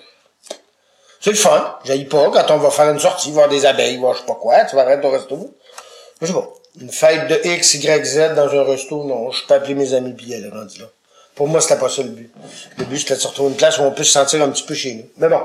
c'est 1.21 1.31
le 1.31 1.37
fun. 1.37 1.79
J'aille 1.85 2.05
pas 2.05 2.31
quand 2.31 2.51
on 2.51 2.59
va 2.59 2.71
faire 2.71 2.89
une 2.91 3.01
sortie, 3.01 3.33
voir 3.33 3.49
des 3.49 3.67
abeilles, 3.67 3.97
voir 3.97 4.15
je 4.15 4.21
sais 4.21 4.27
pas 4.27 4.37
quoi, 4.37 4.65
tu 4.65 4.77
vas 4.77 4.83
arrêter 4.83 5.07
au 5.07 5.11
resto. 5.11 5.55
Je 6.21 6.27
sais 6.27 6.33
pas. 6.33 6.49
Une 6.81 6.91
fête 6.91 7.27
de 7.27 7.41
X, 7.49 7.75
Y, 7.75 8.05
Z 8.05 8.35
dans 8.37 8.49
un 8.49 8.63
resto, 8.63 9.05
non, 9.05 9.33
je 9.33 9.45
peux 9.45 9.55
appeler 9.55 9.75
mes 9.75 9.93
amis 9.93 10.13
puis 10.13 10.27
y 10.27 10.35
aller 10.35 10.49
rendu 10.49 10.79
là. 10.79 10.87
Pour 11.35 11.49
moi, 11.49 11.61
c'était 11.61 11.81
pas 11.81 11.89
ça 11.89 12.03
le 12.03 12.11
but. 12.11 12.33
Le 12.79 12.85
but, 12.85 12.99
c'était 12.99 13.15
de 13.15 13.21
se 13.21 13.27
retrouver 13.27 13.51
une 13.51 13.57
place 13.57 13.79
où 13.79 13.83
on 13.83 13.91
peut 13.91 14.05
se 14.05 14.13
sentir 14.13 14.43
un 14.43 14.51
petit 14.51 14.63
peu 14.63 14.75
chez 14.75 14.95
nous. 14.95 15.09
Mais 15.17 15.29
bon, 15.29 15.43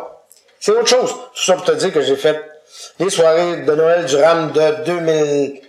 c'est 0.60 0.72
autre 0.72 0.88
chose. 0.88 1.10
Tout 1.10 1.44
ça 1.44 1.54
pour 1.54 1.64
te 1.66 1.72
dire 1.72 1.92
que 1.92 2.02
j'ai 2.02 2.16
fait 2.16 2.40
les 3.00 3.10
soirées 3.10 3.58
de 3.58 3.76
Noël 3.76 4.06
du 4.06 4.16
RAM 4.18 4.52
de 4.52 4.84
2000... 4.86 5.62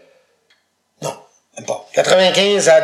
Non, 1.03 1.15
même 1.57 1.67
pas. 1.67 1.87
95 1.95 2.69
à 2.69 2.81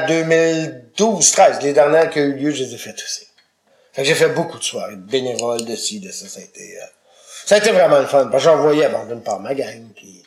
2012, 0.97 1.31
13. 1.33 1.63
Les 1.63 1.73
dernières 1.73 2.11
qui 2.11 2.19
ont 2.21 2.25
eu 2.25 2.35
lieu, 2.35 2.51
je 2.51 2.65
les 2.65 2.75
ai 2.75 2.79
faites 2.79 2.97
aussi. 3.03 3.27
Fait 3.93 4.03
que 4.03 4.09
j'ai 4.09 4.15
fait 4.15 4.29
beaucoup 4.31 4.59
de 4.59 4.63
soirées, 4.65 4.97
de 4.97 5.01
bénévoles, 5.03 5.65
de 5.65 5.77
ci, 5.77 6.01
de 6.01 6.11
ça. 6.11 6.27
Ça 6.29 6.41
a 6.41 6.43
été, 6.43 6.79
euh, 6.81 6.85
ça 7.47 7.57
a 7.57 7.59
été 7.59 7.71
vraiment 7.73 7.99
le 7.99 8.07
fun. 8.07 8.29
Parce 8.31 8.43
que 8.45 8.51
j'en 8.51 8.57
voyais, 8.57 8.89
bon, 8.89 9.05
d'une 9.07 9.23
part, 9.23 9.41
ma 9.41 9.55
gang, 9.55 9.83
puis 9.95 10.23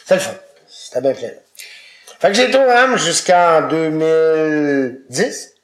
c'était 0.00 0.14
le 0.16 0.20
fun. 0.20 0.34
C'était 0.68 1.00
bien 1.00 1.12
plein. 1.14 1.30
Fait 2.20 2.28
que 2.28 2.34
j'ai 2.34 2.44
été 2.48 2.58
au 2.58 2.66
RAM 2.66 2.96
jusqu'en 2.98 3.66
2010. 3.68 5.54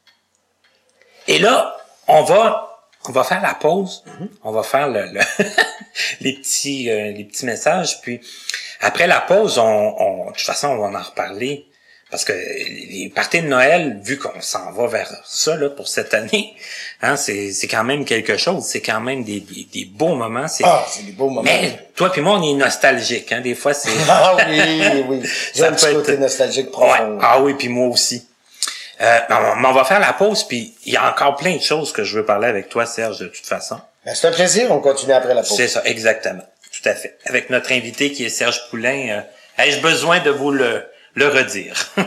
Et 1.28 1.38
là, 1.38 1.76
on 2.08 2.22
va, 2.22 2.88
on 3.08 3.12
va 3.12 3.24
faire 3.24 3.42
la 3.42 3.54
pause. 3.54 4.02
On 4.42 4.52
va 4.52 4.62
faire 4.62 4.88
le, 4.88 5.04
le- 5.06 5.20
les 6.20 6.32
petits, 6.34 6.90
euh, 6.90 7.12
les 7.12 7.24
petits 7.24 7.46
messages. 7.46 8.00
Puis 8.00 8.20
après 8.80 9.06
la 9.06 9.20
pause, 9.20 9.58
on, 9.58 9.64
on- 9.64 10.26
de 10.30 10.32
toute 10.32 10.40
façon, 10.46 10.68
on 10.68 10.78
va 10.90 10.98
en 10.98 11.02
reparler. 11.02 11.66
Parce 12.16 12.24
que 12.24 12.32
les 12.32 13.12
parties 13.14 13.42
de 13.42 13.46
Noël, 13.46 13.98
vu 14.02 14.18
qu'on 14.18 14.40
s'en 14.40 14.72
va 14.72 14.86
vers 14.86 15.12
ça 15.26 15.54
là, 15.54 15.68
pour 15.68 15.86
cette 15.86 16.14
année, 16.14 16.54
hein, 17.02 17.14
c'est, 17.14 17.52
c'est 17.52 17.68
quand 17.68 17.84
même 17.84 18.06
quelque 18.06 18.38
chose. 18.38 18.64
C'est 18.64 18.80
quand 18.80 19.02
même 19.02 19.22
des, 19.22 19.40
des, 19.40 19.66
des 19.70 19.84
beaux 19.84 20.14
moments. 20.14 20.48
C'est, 20.48 20.64
Ah, 20.64 20.82
c'est 20.88 21.04
des 21.04 21.12
beaux 21.12 21.28
moments. 21.28 21.42
mais 21.42 21.78
toi 21.94 22.10
puis 22.10 22.22
moi, 22.22 22.38
on 22.38 22.42
est 22.42 22.54
nostalgique. 22.54 23.30
Hein, 23.32 23.42
des 23.42 23.54
fois, 23.54 23.74
c'est. 23.74 23.90
Ah 24.08 24.34
oui, 24.48 25.04
oui. 25.08 25.26
Ça 25.54 25.66
J'aime 25.66 25.76
ce 25.76 25.86
peut 25.88 25.92
côté 25.92 26.12
être- 26.12 26.20
nostalgique 26.20 26.78
Ouais. 26.78 26.88
Ah 27.20 27.38
oui, 27.42 27.52
puis 27.52 27.68
moi 27.68 27.88
aussi. 27.88 28.26
Euh, 29.02 29.18
on, 29.28 29.62
on 29.66 29.72
va 29.74 29.84
faire 29.84 30.00
la 30.00 30.14
pause, 30.14 30.44
puis 30.44 30.74
il 30.86 30.94
y 30.94 30.96
a 30.96 31.06
encore 31.10 31.36
plein 31.36 31.54
de 31.56 31.60
choses 31.62 31.92
que 31.92 32.02
je 32.02 32.16
veux 32.16 32.24
parler 32.24 32.48
avec 32.48 32.70
toi, 32.70 32.86
Serge, 32.86 33.18
de 33.18 33.26
toute 33.26 33.44
façon. 33.44 33.78
Ben, 34.06 34.14
c'est 34.14 34.26
un 34.28 34.32
plaisir, 34.32 34.70
on 34.72 34.80
continue 34.80 35.12
après 35.12 35.34
la 35.34 35.42
pause. 35.42 35.54
C'est 35.54 35.68
ça, 35.68 35.82
exactement. 35.84 36.44
Tout 36.72 36.88
à 36.88 36.94
fait. 36.94 37.18
Avec 37.26 37.50
notre 37.50 37.72
invité 37.72 38.10
qui 38.10 38.24
est 38.24 38.30
Serge 38.30 38.58
Poulain, 38.70 39.08
euh, 39.58 39.62
ai-je 39.62 39.80
besoin 39.80 40.20
de 40.20 40.30
vous 40.30 40.50
le, 40.50 40.82
le 41.16 41.26
redire? 41.26 41.74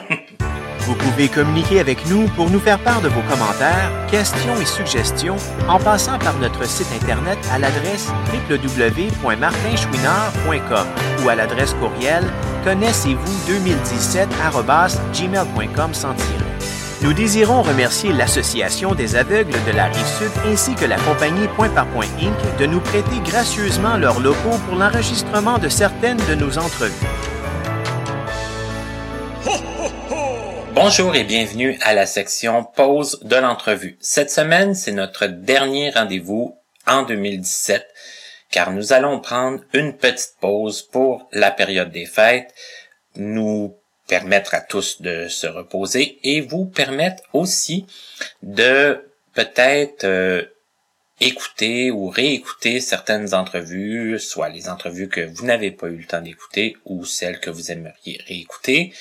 Vous 0.82 0.95
pouvez 0.95 1.28
communiquer 1.28 1.82
avec 1.82 2.05
nous 2.07 2.28
pour 2.30 2.49
nous 2.49 2.60
faire 2.60 2.80
part 2.80 3.01
de 3.01 3.10
vos 3.10 3.22
commentaires, 3.30 3.91
questions 4.10 4.60
et 4.60 4.66
suggestions 4.66 5.36
en 5.68 5.78
passant 5.78 6.18
par 6.18 6.36
notre 6.39 6.66
site 6.66 6.91
Internet 6.99 7.38
à 7.51 7.60
l'adresse 7.60 8.07
www.martinchouinard.com 8.49 10.88
ou 11.24 11.30
à 11.30 11.36
l'adresse 11.36 11.76
courriel 11.76 12.24
connaissez-vous 12.64 13.51
2017-gmail.com 13.51 15.93
sans 15.93 16.16
tirer. 16.16 16.49
Nous 17.01 17.14
désirons 17.14 17.62
remercier 17.62 18.12
l'Association 18.12 18.95
des 18.95 19.16
aveugles 19.16 19.55
de 19.66 19.72
la 19.72 19.86
Rive-Sud 19.86 20.32
ainsi 20.47 20.76
que 20.76 20.84
la 20.86 20.97
compagnie 20.97 21.47
Point 21.55 21.70
par 21.70 21.88
Point 21.88 22.07
Inc. 22.20 22.36
de 22.60 22.66
nous 22.66 22.82
prêter 22.82 23.22
gracieusement 23.24 23.95
leurs 23.97 24.20
locaux 24.20 24.60
pour 24.68 24.76
l'enregistrement 24.76 25.60
de 25.60 25.70
certaines 25.70 26.20
de 26.28 26.36
nos 26.36 26.57
entrevues. 26.57 27.07
Bonjour 30.82 31.13
et 31.13 31.25
bienvenue 31.25 31.77
à 31.82 31.93
la 31.93 32.05
section 32.05 32.63
pause 32.63 33.19
de 33.23 33.36
l'entrevue. 33.36 33.97
Cette 33.99 34.32
semaine, 34.32 34.73
c'est 34.73 34.93
notre 34.93 35.25
dernier 35.25 35.89
rendez-vous 35.89 36.55
en 36.88 37.03
2017 37.03 37.86
car 38.49 38.71
nous 38.71 38.93
allons 38.93 39.19
prendre 39.19 39.59
une 39.73 39.97
petite 39.97 40.36
pause 40.39 40.82
pour 40.82 41.27
la 41.34 41.51
période 41.51 41.91
des 41.91 42.05
fêtes, 42.05 42.55
nous 43.17 43.75
permettre 44.07 44.55
à 44.55 44.61
tous 44.61 45.01
de 45.01 45.27
se 45.27 45.47
reposer 45.47 46.17
et 46.23 46.39
vous 46.39 46.65
permettre 46.65 47.23
aussi 47.34 47.86
de 48.41 49.05
peut-être 49.34 50.05
euh, 50.05 50.45
écouter 51.19 51.91
ou 51.91 52.07
réécouter 52.07 52.80
certaines 52.80 53.34
entrevues, 53.34 54.17
soit 54.17 54.47
les 54.47 54.69
entrevues 54.69 55.09
que 55.09 55.25
vous 55.25 55.45
n'avez 55.45 55.71
pas 55.71 55.88
eu 55.88 55.97
le 55.97 56.05
temps 56.05 56.21
d'écouter 56.21 56.77
ou 56.86 57.03
celles 57.03 57.41
que 57.41 57.49
vous 57.49 57.69
aimeriez 57.69 58.21
réécouter 58.25 58.93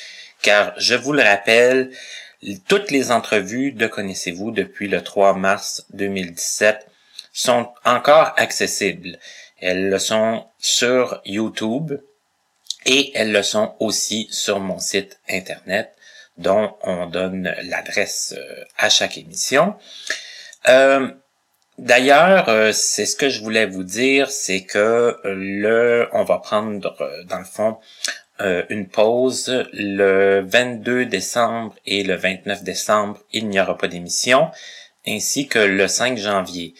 car 0.42 0.72
je 0.78 0.94
vous 0.94 1.12
le 1.12 1.22
rappelle, 1.22 1.90
toutes 2.68 2.90
les 2.90 3.10
entrevues 3.10 3.72
de 3.72 3.86
Connaissez-vous 3.86 4.50
depuis 4.50 4.88
le 4.88 5.02
3 5.02 5.34
mars 5.34 5.86
2017 5.92 6.86
sont 7.32 7.72
encore 7.84 8.32
accessibles. 8.36 9.18
Elles 9.60 9.90
le 9.90 9.98
sont 9.98 10.46
sur 10.58 11.20
YouTube 11.24 11.94
et 12.86 13.10
elles 13.14 13.32
le 13.32 13.42
sont 13.42 13.74
aussi 13.80 14.28
sur 14.30 14.60
mon 14.60 14.78
site 14.78 15.18
internet 15.28 15.94
dont 16.36 16.76
on 16.82 17.06
donne 17.06 17.52
l'adresse 17.62 18.34
euh, 18.38 18.64
à 18.76 18.88
chaque 18.88 19.18
émission. 19.18 19.74
Euh, 20.68 21.10
D'ailleurs, 21.78 22.48
euh, 22.48 22.72
c'est 22.72 23.06
ce 23.06 23.14
que 23.14 23.28
je 23.28 23.40
voulais 23.40 23.64
vous 23.64 23.84
dire, 23.84 24.32
c'est 24.32 24.64
que 24.64 25.16
le, 25.22 26.08
on 26.12 26.24
va 26.24 26.38
prendre 26.38 26.96
dans 27.26 27.38
le 27.38 27.44
fond 27.44 27.78
euh, 28.40 28.62
une 28.68 28.88
pause 28.88 29.66
le 29.72 30.40
22 30.46 31.06
décembre 31.06 31.74
et 31.86 32.04
le 32.04 32.14
29 32.14 32.62
décembre, 32.62 33.18
il 33.32 33.48
n'y 33.48 33.60
aura 33.60 33.76
pas 33.76 33.88
d'émission, 33.88 34.50
ainsi 35.06 35.48
que 35.48 35.58
le 35.58 35.88
5 35.88 36.16
janvier. 36.18 36.74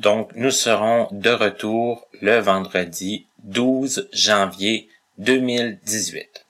Donc, 0.00 0.30
nous 0.34 0.50
serons 0.50 1.08
de 1.10 1.30
retour 1.30 2.06
le 2.20 2.38
vendredi 2.38 3.26
12 3.44 4.08
janvier 4.12 4.88
2018. 5.18 6.46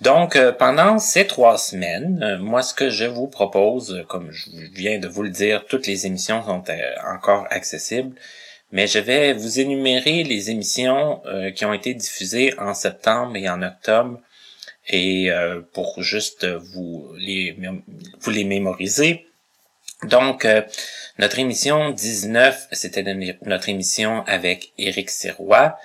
Donc, 0.00 0.36
euh, 0.36 0.52
pendant 0.52 0.98
ces 0.98 1.26
trois 1.26 1.58
semaines, 1.58 2.22
euh, 2.22 2.38
moi, 2.38 2.62
ce 2.62 2.72
que 2.72 2.88
je 2.88 3.04
vous 3.04 3.26
propose, 3.26 4.04
comme 4.08 4.30
je 4.30 4.48
viens 4.72 4.98
de 4.98 5.08
vous 5.08 5.24
le 5.24 5.30
dire, 5.30 5.66
toutes 5.66 5.86
les 5.86 6.06
émissions 6.06 6.42
sont 6.42 6.62
encore 7.04 7.46
accessibles, 7.50 8.14
mais 8.72 8.86
je 8.86 8.98
vais 8.98 9.32
vous 9.32 9.60
énumérer 9.60 10.24
les 10.24 10.50
émissions 10.50 11.22
euh, 11.26 11.50
qui 11.50 11.64
ont 11.64 11.72
été 11.72 11.94
diffusées 11.94 12.58
en 12.58 12.74
septembre 12.74 13.36
et 13.36 13.48
en 13.48 13.62
octobre, 13.62 14.20
et 14.88 15.30
euh, 15.30 15.60
pour 15.72 16.02
juste 16.02 16.46
vous 16.46 17.12
les, 17.16 17.56
vous 18.20 18.30
les 18.30 18.44
mémoriser. 18.44 19.26
Donc, 20.04 20.44
euh, 20.44 20.62
notre 21.18 21.38
émission 21.38 21.90
19, 21.90 22.68
c'était 22.72 23.02
notre 23.42 23.68
émission 23.68 24.22
avec 24.26 24.72
Éric 24.78 25.10
Sirois. 25.10 25.76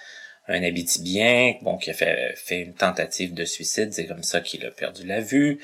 un 0.48 0.62
Abitibien, 0.62 1.56
bon, 1.62 1.78
qui 1.78 1.90
a 1.90 1.94
fait, 1.94 2.34
fait 2.36 2.60
une 2.60 2.74
tentative 2.74 3.34
de 3.34 3.46
suicide, 3.46 3.94
c'est 3.94 4.06
comme 4.06 4.24
ça 4.24 4.42
qu'il 4.42 4.66
a 4.66 4.72
perdu 4.72 5.08
la 5.08 5.20
vue. 5.22 5.60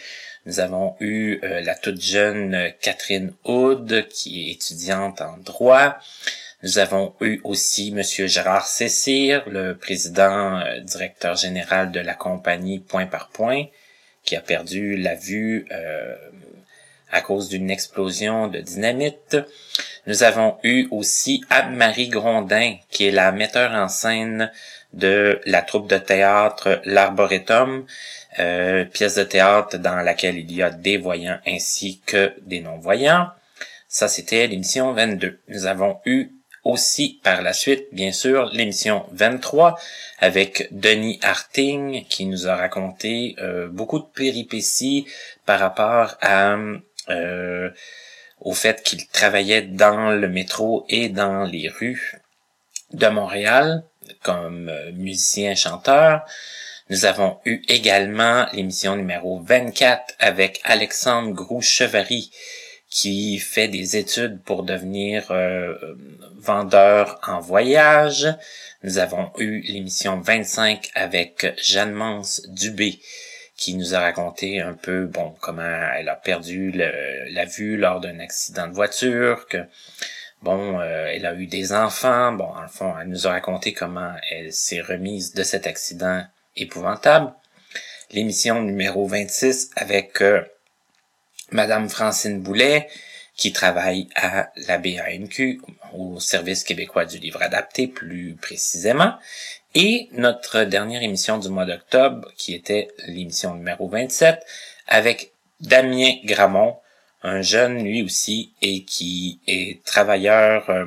Nous 0.46 0.60
avons 0.60 0.96
eu 1.00 1.40
euh, 1.44 1.62
la 1.62 1.76
toute 1.76 2.02
jeune 2.02 2.74
Catherine 2.82 3.34
Hood, 3.44 4.08
qui 4.08 4.50
est 4.50 4.54
étudiante 4.54 5.22
en 5.22 5.38
droit. 5.38 5.98
Nous 6.62 6.78
avons 6.78 7.16
eu 7.22 7.40
aussi 7.46 7.92
Monsieur 7.92 8.28
Gérard 8.28 8.68
Cessire, 8.68 9.48
le 9.48 9.78
président 9.78 10.60
euh, 10.60 10.82
directeur 10.82 11.38
général 11.38 11.90
de 11.92 12.02
la 12.02 12.14
compagnie 12.14 12.80
Point 12.80 13.06
par 13.06 13.30
Point, 13.30 13.68
qui 14.26 14.36
a 14.36 14.42
perdu 14.42 14.98
la 14.98 15.16
vue 15.16 15.66
euh, 15.72 16.16
à 17.12 17.22
cause 17.22 17.48
d'une 17.48 17.72
explosion 17.72 18.50
de 18.50 18.60
dynamite. 18.60 19.38
Nous 20.06 20.24
avons 20.24 20.58
eu 20.64 20.90
aussi 20.92 21.46
Anne-Marie 21.50 22.10
Grondin, 22.10 22.76
qui 22.90 23.08
est 23.08 23.12
la 23.12 23.32
metteur 23.32 23.72
en 23.72 23.88
scène 23.88 24.52
de 24.92 25.40
la 25.46 25.62
troupe 25.62 25.88
de 25.88 25.98
théâtre 25.98 26.82
L'Arboretum, 26.84 27.86
euh, 28.40 28.84
pièce 28.84 29.16
de 29.16 29.24
théâtre 29.24 29.78
dans 29.78 29.96
laquelle 29.96 30.38
il 30.38 30.52
y 30.52 30.62
a 30.62 30.72
des 30.72 30.98
voyants 30.98 31.40
ainsi 31.48 32.02
que 32.06 32.34
des 32.42 32.60
non-voyants. 32.60 33.30
Ça, 33.88 34.10
c'était 34.10 34.46
l'émission 34.46 34.92
22. 34.92 35.40
Nous 35.48 35.66
avons 35.66 36.02
eu 36.06 36.34
aussi 36.64 37.20
par 37.24 37.42
la 37.42 37.54
suite, 37.54 37.88
bien 37.92 38.12
sûr, 38.12 38.50
l'émission 38.54 39.06
23 39.12 39.80
avec 40.20 40.68
Denis 40.72 41.20
Harting 41.22 42.06
qui 42.08 42.26
nous 42.26 42.48
a 42.48 42.56
raconté 42.56 43.36
euh, 43.40 43.68
beaucoup 43.68 44.00
de 44.00 44.06
péripéties 44.06 45.08
par 45.46 45.60
rapport 45.60 46.18
à 46.22 46.58
euh, 47.10 47.70
au 48.42 48.54
fait 48.54 48.84
qu'il 48.84 49.08
travaillait 49.08 49.64
dans 49.64 50.12
le 50.12 50.28
métro 50.30 50.86
et 50.90 51.10
dans 51.10 51.44
les 51.44 51.70
rues 51.70 52.22
de 52.94 53.08
Montréal 53.08 53.84
comme 54.24 54.70
euh, 54.70 54.92
musicien-chanteur. 54.94 56.26
Nous 56.90 57.06
avons 57.06 57.38
eu 57.46 57.62
également 57.68 58.48
l'émission 58.54 58.96
numéro 58.96 59.40
24 59.42 60.16
avec 60.20 60.60
Alexandre 60.64 61.32
Groux-Chevary 61.34 62.32
qui 62.90 63.38
fait 63.38 63.68
des 63.68 63.98
études 63.98 64.42
pour 64.42 64.64
devenir 64.64 65.32
euh, 65.32 65.76
vendeur 66.38 67.20
en 67.28 67.40
voyage. 67.40 68.28
Nous 68.84 68.98
avons 68.98 69.32
eu 69.38 69.62
l'émission 69.62 70.20
25 70.20 70.90
avec 70.96 71.54
Jeanne 71.62 71.92
Mance 71.92 72.42
Dubé 72.48 73.00
qui 73.60 73.76
nous 73.76 73.94
a 73.94 74.00
raconté 74.00 74.62
un 74.62 74.74
peu 74.74 75.06
bon 75.06 75.36
comment 75.42 75.62
elle 75.62 76.08
a 76.08 76.16
perdu 76.16 76.72
la 76.72 77.46
vue 77.46 77.76
lors 77.76 78.00
d'un 78.00 78.20
accident 78.20 78.68
de 78.68 78.74
voiture, 78.74 79.48
que 79.48 79.58
bon, 80.42 80.80
euh, 80.80 81.12
elle 81.14 81.26
a 81.26 81.34
eu 81.34 81.46
des 81.46 81.74
enfants, 81.74 82.32
bon, 82.32 82.46
en 82.56 82.70
fond, 82.70 82.94
elle 83.00 83.10
nous 83.10 83.28
a 83.28 83.32
raconté 83.32 83.74
comment 83.74 84.14
elle 84.32 84.54
s'est 84.54 84.80
remise 84.80 85.34
de 85.34 85.44
cet 85.44 85.68
accident 85.68 86.24
épouvantable. 86.56 87.34
L'émission 88.12 88.62
numéro 88.62 89.06
26 89.06 89.72
avec 89.76 90.22
euh, 90.22 90.42
Madame 91.52 91.90
Francine 91.90 92.42
Boulet, 92.42 92.88
qui 93.36 93.54
travaille 93.54 94.10
à 94.16 94.52
la 94.68 94.78
BANQ, 94.78 95.62
au 95.94 96.20
Service 96.20 96.64
québécois 96.64 97.06
du 97.06 97.20
livre 97.20 97.42
adapté 97.42 97.88
plus 97.88 98.36
précisément, 98.36 99.14
et 99.76 100.10
notre 100.14 100.64
dernière 100.64 101.04
émission 101.04 101.38
du 101.38 101.50
mois 101.50 101.66
d'octobre, 101.66 102.28
qui 102.36 102.54
était 102.54 102.90
l'émission 103.08 103.56
numéro 103.56 103.88
27, 103.88 104.44
avec 104.88 105.32
Damien 105.62 106.16
Gramont, 106.26 106.78
un 107.22 107.42
jeune 107.42 107.84
lui 107.84 108.02
aussi, 108.02 108.54
et 108.62 108.84
qui 108.84 109.40
est 109.48 109.84
travailleur, 109.86 110.70
euh, 110.70 110.86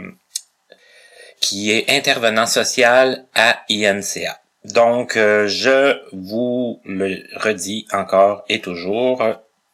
qui 1.40 1.70
est 1.70 1.90
intervenant 1.90 2.46
social 2.46 3.26
à 3.34 3.62
INCA. 3.70 4.40
Donc, 4.64 5.16
euh, 5.16 5.48
je 5.48 6.00
vous 6.12 6.80
le 6.84 7.24
redis 7.36 7.86
encore 7.92 8.44
et 8.48 8.60
toujours, 8.60 9.22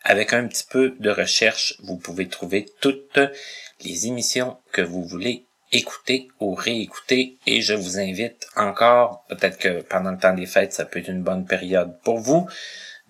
avec 0.04 0.32
un 0.32 0.46
petit 0.46 0.64
peu 0.68 0.94
de 0.98 1.10
recherche, 1.10 1.74
vous 1.80 1.96
pouvez 1.96 2.28
trouver 2.28 2.66
toutes 2.80 3.18
les 3.84 4.06
émissions 4.06 4.56
que 4.72 4.82
vous 4.82 5.04
voulez 5.04 5.44
écouter 5.72 6.28
ou 6.40 6.54
réécouter 6.54 7.36
et 7.46 7.60
je 7.60 7.74
vous 7.74 7.98
invite 7.98 8.48
encore, 8.56 9.24
peut-être 9.28 9.58
que 9.58 9.82
pendant 9.82 10.12
le 10.12 10.18
temps 10.18 10.32
des 10.32 10.46
fêtes, 10.46 10.72
ça 10.72 10.84
peut 10.84 11.00
être 11.00 11.08
une 11.08 11.22
bonne 11.22 11.46
période 11.46 11.98
pour 12.02 12.18
vous, 12.18 12.48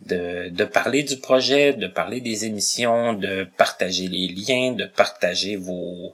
de, 0.07 0.49
de 0.49 0.65
parler 0.65 1.03
du 1.03 1.19
projet, 1.19 1.73
de 1.73 1.87
parler 1.87 2.21
des 2.21 2.45
émissions, 2.45 3.15
de 3.15 3.49
partager 3.57 4.09
les 4.09 4.29
liens, 4.29 4.73
de 4.73 4.85
partager 4.85 5.57
vos 5.57 6.13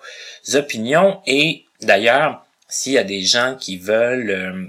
opinions. 0.54 1.20
Et 1.26 1.64
d'ailleurs, 1.80 2.46
s'il 2.68 2.94
y 2.94 2.98
a 2.98 3.04
des 3.04 3.22
gens 3.22 3.56
qui 3.58 3.76
veulent, 3.78 4.30
euh, 4.30 4.66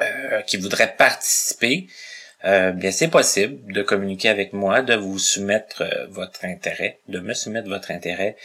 euh, 0.00 0.42
qui 0.42 0.56
voudraient 0.56 0.94
participer, 0.96 1.88
euh, 2.44 2.72
bien 2.72 2.90
c'est 2.90 3.08
possible 3.08 3.72
de 3.72 3.82
communiquer 3.82 4.28
avec 4.28 4.52
moi, 4.52 4.82
de 4.82 4.94
vous 4.94 5.18
soumettre 5.18 5.84
votre 6.10 6.44
intérêt, 6.44 6.98
de 7.08 7.20
me 7.20 7.34
soumettre 7.34 7.68
votre 7.68 7.90
intérêt 7.90 8.36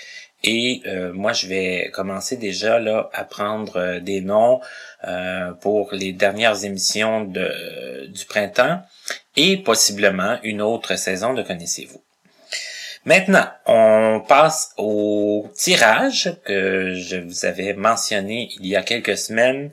et 0.47 0.83
euh, 0.85 1.11
moi, 1.11 1.33
je 1.33 1.47
vais 1.47 1.89
commencer 1.91 2.37
déjà 2.37 2.79
là 2.79 3.09
à 3.13 3.23
prendre 3.23 3.77
euh, 3.77 3.99
des 3.99 4.21
noms 4.21 4.61
euh, 5.03 5.51
pour 5.53 5.91
les 5.91 6.13
dernières 6.13 6.63
émissions 6.65 7.23
de, 7.23 8.05
du 8.07 8.25
printemps 8.25 8.79
et 9.35 9.57
possiblement 9.57 10.37
une 10.43 10.61
autre 10.61 10.97
saison 10.97 11.33
de 11.33 11.41
Connaissez-vous. 11.41 11.99
Maintenant, 13.05 13.47
on 13.65 14.21
passe 14.27 14.71
au 14.77 15.49
tirage 15.55 16.31
que 16.45 16.93
je 16.93 17.17
vous 17.17 17.45
avais 17.45 17.73
mentionné 17.73 18.49
il 18.59 18.67
y 18.67 18.75
a 18.75 18.83
quelques 18.83 19.17
semaines. 19.17 19.71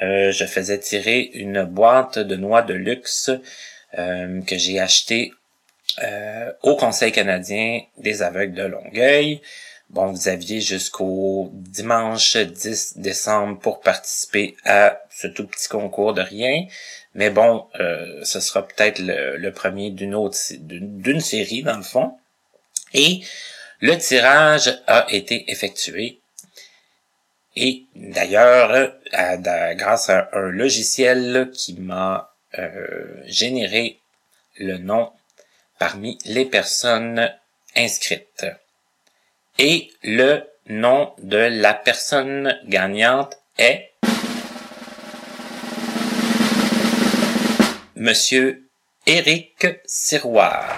Je 0.00 0.44
faisais 0.46 0.78
tirer 0.78 1.30
une 1.34 1.64
boîte 1.64 2.18
de 2.18 2.36
noix 2.36 2.62
de 2.62 2.74
luxe 2.74 3.30
que 3.94 4.56
j'ai 4.56 4.80
acheté 4.80 5.32
au 6.62 6.76
Conseil 6.76 7.12
canadien 7.12 7.80
des 7.98 8.22
aveugles 8.22 8.54
de 8.54 8.64
Longueuil. 8.64 9.42
Bon, 9.92 10.06
vous 10.06 10.28
aviez 10.28 10.62
jusqu'au 10.62 11.50
dimanche 11.52 12.38
10 12.38 12.96
décembre 12.96 13.58
pour 13.58 13.80
participer 13.80 14.56
à 14.64 15.02
ce 15.10 15.26
tout 15.26 15.46
petit 15.46 15.68
concours 15.68 16.14
de 16.14 16.22
rien. 16.22 16.64
Mais 17.14 17.28
bon, 17.28 17.66
euh, 17.78 18.24
ce 18.24 18.40
sera 18.40 18.66
peut-être 18.66 19.00
le, 19.00 19.50
premier 19.50 19.90
d'une 19.90 20.16
d'une 20.58 21.20
série 21.20 21.62
dans 21.62 21.76
le 21.76 21.82
fond. 21.82 22.16
Et 22.94 23.20
le 23.80 23.98
tirage 23.98 24.80
a 24.86 25.04
été 25.10 25.50
effectué. 25.50 26.21
Et 27.56 27.84
d'ailleurs, 27.94 28.94
grâce 29.76 30.08
à 30.08 30.30
un 30.32 30.50
logiciel 30.50 31.50
qui 31.52 31.74
m'a 31.74 32.32
euh, 32.58 33.22
généré 33.26 34.00
le 34.58 34.78
nom 34.78 35.10
parmi 35.78 36.18
les 36.24 36.44
personnes 36.44 37.30
inscrites. 37.76 38.46
Et 39.58 39.90
le 40.02 40.42
nom 40.68 41.12
de 41.18 41.36
la 41.36 41.74
personne 41.74 42.58
gagnante 42.66 43.36
est 43.58 43.92
Monsieur 47.96 48.68
Éric 49.06 49.66
Siroir. 49.84 50.76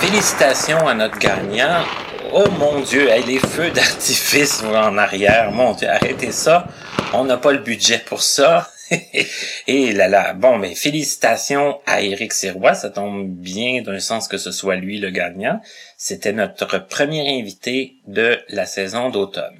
Félicitations 0.00 0.86
à 0.86 0.94
notre 0.94 1.18
gagnant. 1.18 1.84
Oh 2.30 2.46
mon 2.58 2.80
Dieu, 2.80 3.08
les 3.26 3.38
feux 3.38 3.70
d'artifice 3.70 4.62
en 4.62 4.98
arrière. 4.98 5.50
Mon 5.50 5.72
Dieu, 5.72 5.88
arrêtez 5.88 6.30
ça. 6.30 6.66
On 7.14 7.24
n'a 7.24 7.38
pas 7.38 7.52
le 7.52 7.58
budget 7.58 7.98
pour 7.98 8.22
ça. 8.22 8.70
Et 9.66 9.92
là 9.92 10.08
là, 10.08 10.34
bon, 10.34 10.58
mais 10.58 10.74
félicitations 10.74 11.80
à 11.86 12.02
Éric 12.02 12.34
Sirois, 12.34 12.74
ça 12.74 12.90
tombe 12.90 13.26
bien 13.28 13.80
d'un 13.80 13.98
sens 13.98 14.28
que 14.28 14.36
ce 14.36 14.52
soit 14.52 14.76
lui 14.76 14.98
le 14.98 15.08
gagnant. 15.08 15.60
C'était 15.96 16.34
notre 16.34 16.86
premier 16.86 17.40
invité 17.40 17.96
de 18.06 18.38
la 18.50 18.66
saison 18.66 19.08
d'automne. 19.08 19.58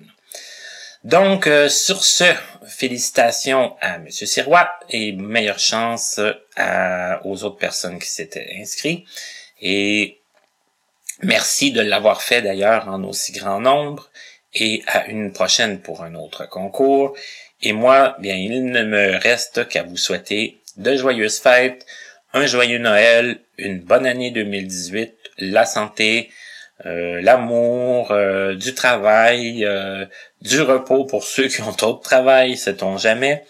Donc, 1.04 1.46
euh, 1.46 1.70
sur 1.70 2.04
ce, 2.04 2.24
félicitations 2.66 3.76
à 3.80 3.98
Monsieur 3.98 4.26
Sirois 4.26 4.68
et 4.90 5.12
meilleure 5.12 5.58
chance 5.58 6.20
à, 6.56 7.24
aux 7.24 7.44
autres 7.44 7.56
personnes 7.56 7.98
qui 7.98 8.10
s'étaient 8.10 8.56
inscrites. 8.60 9.06
Et 9.62 10.17
merci 11.22 11.72
de 11.72 11.80
l'avoir 11.80 12.22
fait 12.22 12.42
d'ailleurs 12.42 12.88
en 12.88 13.02
aussi 13.04 13.32
grand 13.32 13.60
nombre 13.60 14.10
et 14.54 14.82
à 14.86 15.06
une 15.06 15.32
prochaine 15.32 15.80
pour 15.80 16.02
un 16.02 16.14
autre 16.14 16.48
concours. 16.48 17.14
Et 17.62 17.72
moi, 17.72 18.16
bien, 18.20 18.34
il 18.34 18.66
ne 18.66 18.84
me 18.84 19.16
reste 19.16 19.68
qu'à 19.68 19.82
vous 19.82 19.96
souhaiter 19.96 20.60
de 20.76 20.96
joyeuses 20.96 21.38
fêtes, 21.38 21.84
un 22.32 22.46
joyeux 22.46 22.78
Noël, 22.78 23.40
une 23.56 23.80
bonne 23.80 24.06
année 24.06 24.30
2018, 24.30 25.14
la 25.38 25.66
santé, 25.66 26.30
euh, 26.86 27.20
l'amour, 27.20 28.12
euh, 28.12 28.54
du 28.54 28.74
travail, 28.74 29.64
euh, 29.64 30.06
du 30.42 30.60
repos 30.60 31.04
pour 31.04 31.24
ceux 31.24 31.48
qui 31.48 31.62
ont 31.62 31.72
trop 31.72 31.94
de 31.94 32.02
travail, 32.02 32.56
sait-on 32.56 32.96
jamais. 32.96 33.44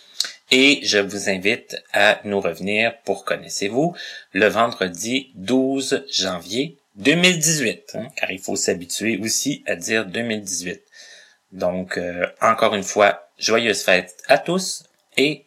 Et 0.50 0.80
je 0.82 0.98
vous 0.98 1.28
invite 1.28 1.76
à 1.92 2.20
nous 2.24 2.40
revenir 2.40 2.96
pour 3.04 3.26
Connaissez-vous 3.26 3.94
le 4.32 4.46
vendredi 4.46 5.30
12 5.34 6.06
janvier 6.10 6.77
2018, 6.99 7.92
hein, 7.94 8.09
car 8.16 8.30
il 8.30 8.38
faut 8.38 8.57
s'habituer 8.57 9.18
aussi 9.22 9.62
à 9.66 9.76
dire 9.76 10.05
2018. 10.07 10.82
Donc, 11.53 11.96
euh, 11.96 12.26
encore 12.42 12.74
une 12.74 12.82
fois, 12.82 13.28
joyeuses 13.38 13.82
fêtes 13.82 14.22
à 14.28 14.38
tous 14.38 14.84
et 15.16 15.44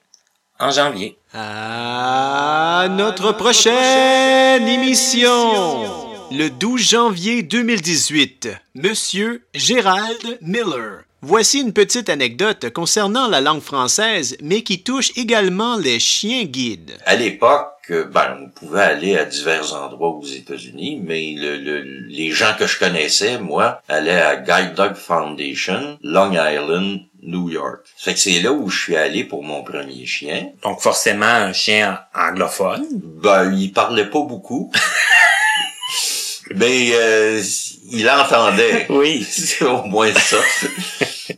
en 0.60 0.72
janvier. 0.72 1.18
À 1.34 2.88
notre 2.89 3.34
prochaine 3.34 4.68
émission! 4.68 6.10
Le 6.32 6.49
12 6.49 6.82
janvier 6.82 7.43
2018, 7.43 8.47
Monsieur 8.76 9.45
Gérald 9.54 10.38
Miller. 10.41 11.04
Voici 11.22 11.60
une 11.60 11.74
petite 11.74 12.10
anecdote 12.10 12.70
concernant 12.70 13.28
la 13.28 13.41
langue 13.41 13.62
française, 13.62 14.38
mais 14.41 14.64
qui 14.64 14.82
touche 14.82 15.12
également 15.18 15.76
les 15.76 15.99
chiens 15.99 16.45
guides. 16.45 16.97
À 17.06 17.16
l'époque, 17.16 17.70
ben, 17.89 18.38
on 18.41 18.49
pouvait 18.49 18.82
aller 18.82 19.17
à 19.17 19.25
divers 19.25 19.73
endroits 19.73 20.09
aux 20.09 20.25
États-Unis, 20.25 21.01
mais 21.03 21.36
le, 21.38 21.57
le, 21.57 21.82
les 22.07 22.32
gens 22.32 22.53
que 22.57 22.67
je 22.67 22.79
connaissais, 22.79 23.39
moi, 23.39 23.82
allaient 23.88 24.21
à 24.21 24.36
Guide 24.38 24.75
Dog 24.75 24.95
Foundation, 24.95 25.97
Long 26.03 26.32
Island, 26.32 27.01
New 27.23 27.49
York. 27.49 27.82
Fait 27.97 28.13
que 28.13 28.19
c'est 28.19 28.41
là 28.41 28.51
où 28.51 28.69
je 28.69 28.82
suis 28.82 28.95
allé 28.95 29.23
pour 29.23 29.43
mon 29.43 29.63
premier 29.63 30.05
chien. 30.05 30.51
Donc 30.63 30.82
forcément 30.82 31.25
un 31.25 31.53
chien 31.53 31.99
anglophone. 32.15 32.86
Ben, 32.93 33.53
il 33.53 33.71
parlait 33.71 34.09
pas 34.09 34.21
beaucoup. 34.21 34.71
Mais 36.56 36.91
euh, 36.93 37.41
il 37.91 38.10
entendait. 38.10 38.88
Oui. 38.89 39.26
C'est 39.30 39.66
au 39.66 39.84
moins 39.84 40.14
ça. 40.14 40.38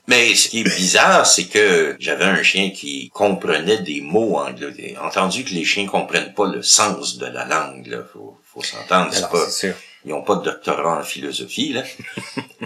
Mais 0.07 0.36
ce 0.36 0.49
qui 0.49 0.61
est 0.61 0.64
bizarre, 0.64 1.26
c'est 1.26 1.45
que 1.45 1.95
j'avais 1.99 2.26
un 2.26 2.41
chien 2.43 2.72
qui 2.72 3.09
comprenait 3.14 3.78
des 3.80 4.01
mots 4.01 4.38
anglais. 4.38 4.95
Entendu 5.01 5.43
que 5.43 5.51
les 5.51 5.64
chiens 5.66 5.86
comprennent 5.86 6.34
pas 6.34 6.47
le 6.47 6.61
sens 6.61 7.18
de 7.18 7.26
la 7.26 7.45
langue, 7.45 7.88
là. 7.88 7.99
Faut, 8.11 8.38
faut 8.43 8.64
s'entendre. 8.64 9.09
C'est 9.14 9.30
pas. 9.30 9.49
sûr. 9.49 9.74
Ils 10.05 10.14
ont 10.14 10.22
pas 10.22 10.36
de 10.36 10.43
doctorat 10.43 10.99
en 10.99 11.03
philosophie, 11.03 11.72
là. 11.72 11.84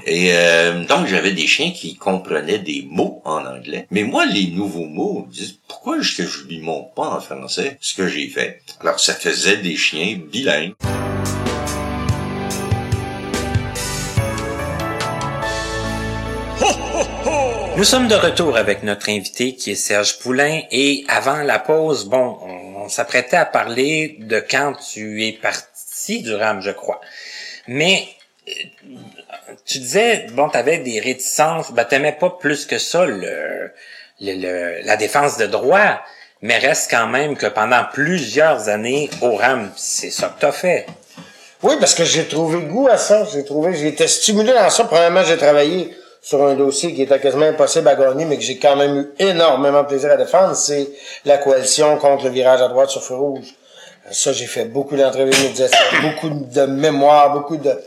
Et 0.08 0.32
euh, 0.34 0.86
donc, 0.86 1.06
j'avais 1.08 1.34
des 1.34 1.46
chiens 1.46 1.72
qui 1.72 1.96
comprenaient 1.96 2.58
des 2.60 2.88
mots 2.90 3.22
en 3.26 3.46
anglais. 3.46 3.86
Mais 3.92 4.04
moi, 4.04 4.26
les 4.26 4.48
nouveaux 4.48 4.88
mots, 4.88 5.26
me 5.28 5.32
disent, 5.32 5.60
pourquoi 5.68 6.00
est-ce 6.00 6.16
que 6.16 6.26
je 6.26 6.46
lui 6.46 6.60
montre 6.62 6.94
pas 6.96 7.10
en 7.10 7.22
français? 7.22 7.78
Ce 7.80 7.94
que 7.94 8.08
j'ai 8.08 8.28
fait? 8.28 8.62
Alors, 8.80 9.00
ça 9.00 9.14
faisait 9.14 9.58
des 9.58 9.76
chiens 9.76 10.18
bilingues. 10.32 10.74
Nous 17.78 17.84
sommes 17.84 18.08
de 18.08 18.16
retour 18.16 18.58
avec 18.58 18.82
notre 18.82 19.08
invité 19.10 19.54
qui 19.54 19.70
est 19.70 19.76
Serge 19.76 20.18
Poulain 20.18 20.62
et 20.72 21.06
avant 21.08 21.44
la 21.44 21.60
pause, 21.60 22.06
bon, 22.06 22.40
on, 22.42 22.90
s'apprêtait 22.90 23.38
à 23.38 23.46
parler 23.46 24.16
de 24.20 24.40
quand 24.40 24.74
tu 24.74 25.24
es 25.24 25.32
parti 25.34 26.24
du 26.24 26.34
RAM, 26.34 26.60
je 26.60 26.72
crois. 26.72 27.00
Mais 27.68 28.08
euh, 28.48 28.52
tu 29.64 29.78
disais, 29.78 30.26
bon, 30.32 30.50
tu 30.50 30.78
des 30.80 31.00
réticences, 31.00 31.72
ben 31.72 31.84
t'aimais 31.84 32.18
pas 32.20 32.32
plus 32.32 32.66
que 32.66 32.80
ça 32.80 33.06
le, 33.06 33.72
le, 34.22 34.34
le- 34.34 34.82
la 34.84 34.98
défense 34.98 35.38
de 35.38 35.46
droit, 35.46 36.02
mais 36.42 36.58
reste 36.58 36.90
quand 36.90 37.06
même 37.06 37.38
que 37.38 37.46
pendant 37.46 37.84
plusieurs 37.94 38.70
années 38.70 39.12
au 39.22 39.36
RAM, 39.36 39.72
c'est 39.76 40.10
ça 40.10 40.30
que 40.30 40.40
t'as 40.42 40.52
fait. 40.52 40.88
Oui, 41.62 41.76
parce 41.80 41.94
que 41.94 42.06
j'ai 42.06 42.26
trouvé 42.26 42.60
goût 42.62 42.88
à 42.88 42.98
ça. 42.98 43.28
J'ai 43.32 43.46
trouvé, 43.46 43.76
j'ai 43.76 43.90
été 43.90 44.08
stimulé 44.08 44.52
dans 44.52 44.72
ça. 44.72 44.86
Premièrement, 44.86 45.24
j'ai 45.24 45.38
travaillé 45.38 45.96
sur 46.22 46.44
un 46.46 46.56
dossier 46.56 46.94
qui 46.94 47.04
était 47.04 47.20
quasiment 47.20 47.46
impossible 47.46 47.88
à 47.88 47.96
gagner, 47.96 48.26
mais 48.26 48.38
que 48.38 48.44
j'ai 48.44 48.58
quand 48.58 48.76
même 48.76 48.98
eu 48.98 49.10
énormément 49.20 49.84
de 49.84 49.88
plaisir 49.88 50.12
à 50.12 50.18
défendre. 50.18 50.56
C'est 50.56 50.90
la 51.26 51.38
coalition 51.38 51.98
contre 51.98 52.26
le 52.26 52.32
virage 52.32 52.62
à 52.62 52.68
droite 52.68 52.90
sur 52.90 53.04
feu 53.04 53.16
rouge. 53.16 53.46
Ça, 54.12 54.32
j'ai 54.34 54.46
fait 54.46 54.66
beaucoup 54.66 54.96
d'entrevues 54.96 55.32
médiatiques, 55.42 56.02
beaucoup 56.02 56.30
de 56.30 56.62
mémoires, 56.66 57.32
beaucoup 57.34 57.58
de... 57.58 57.78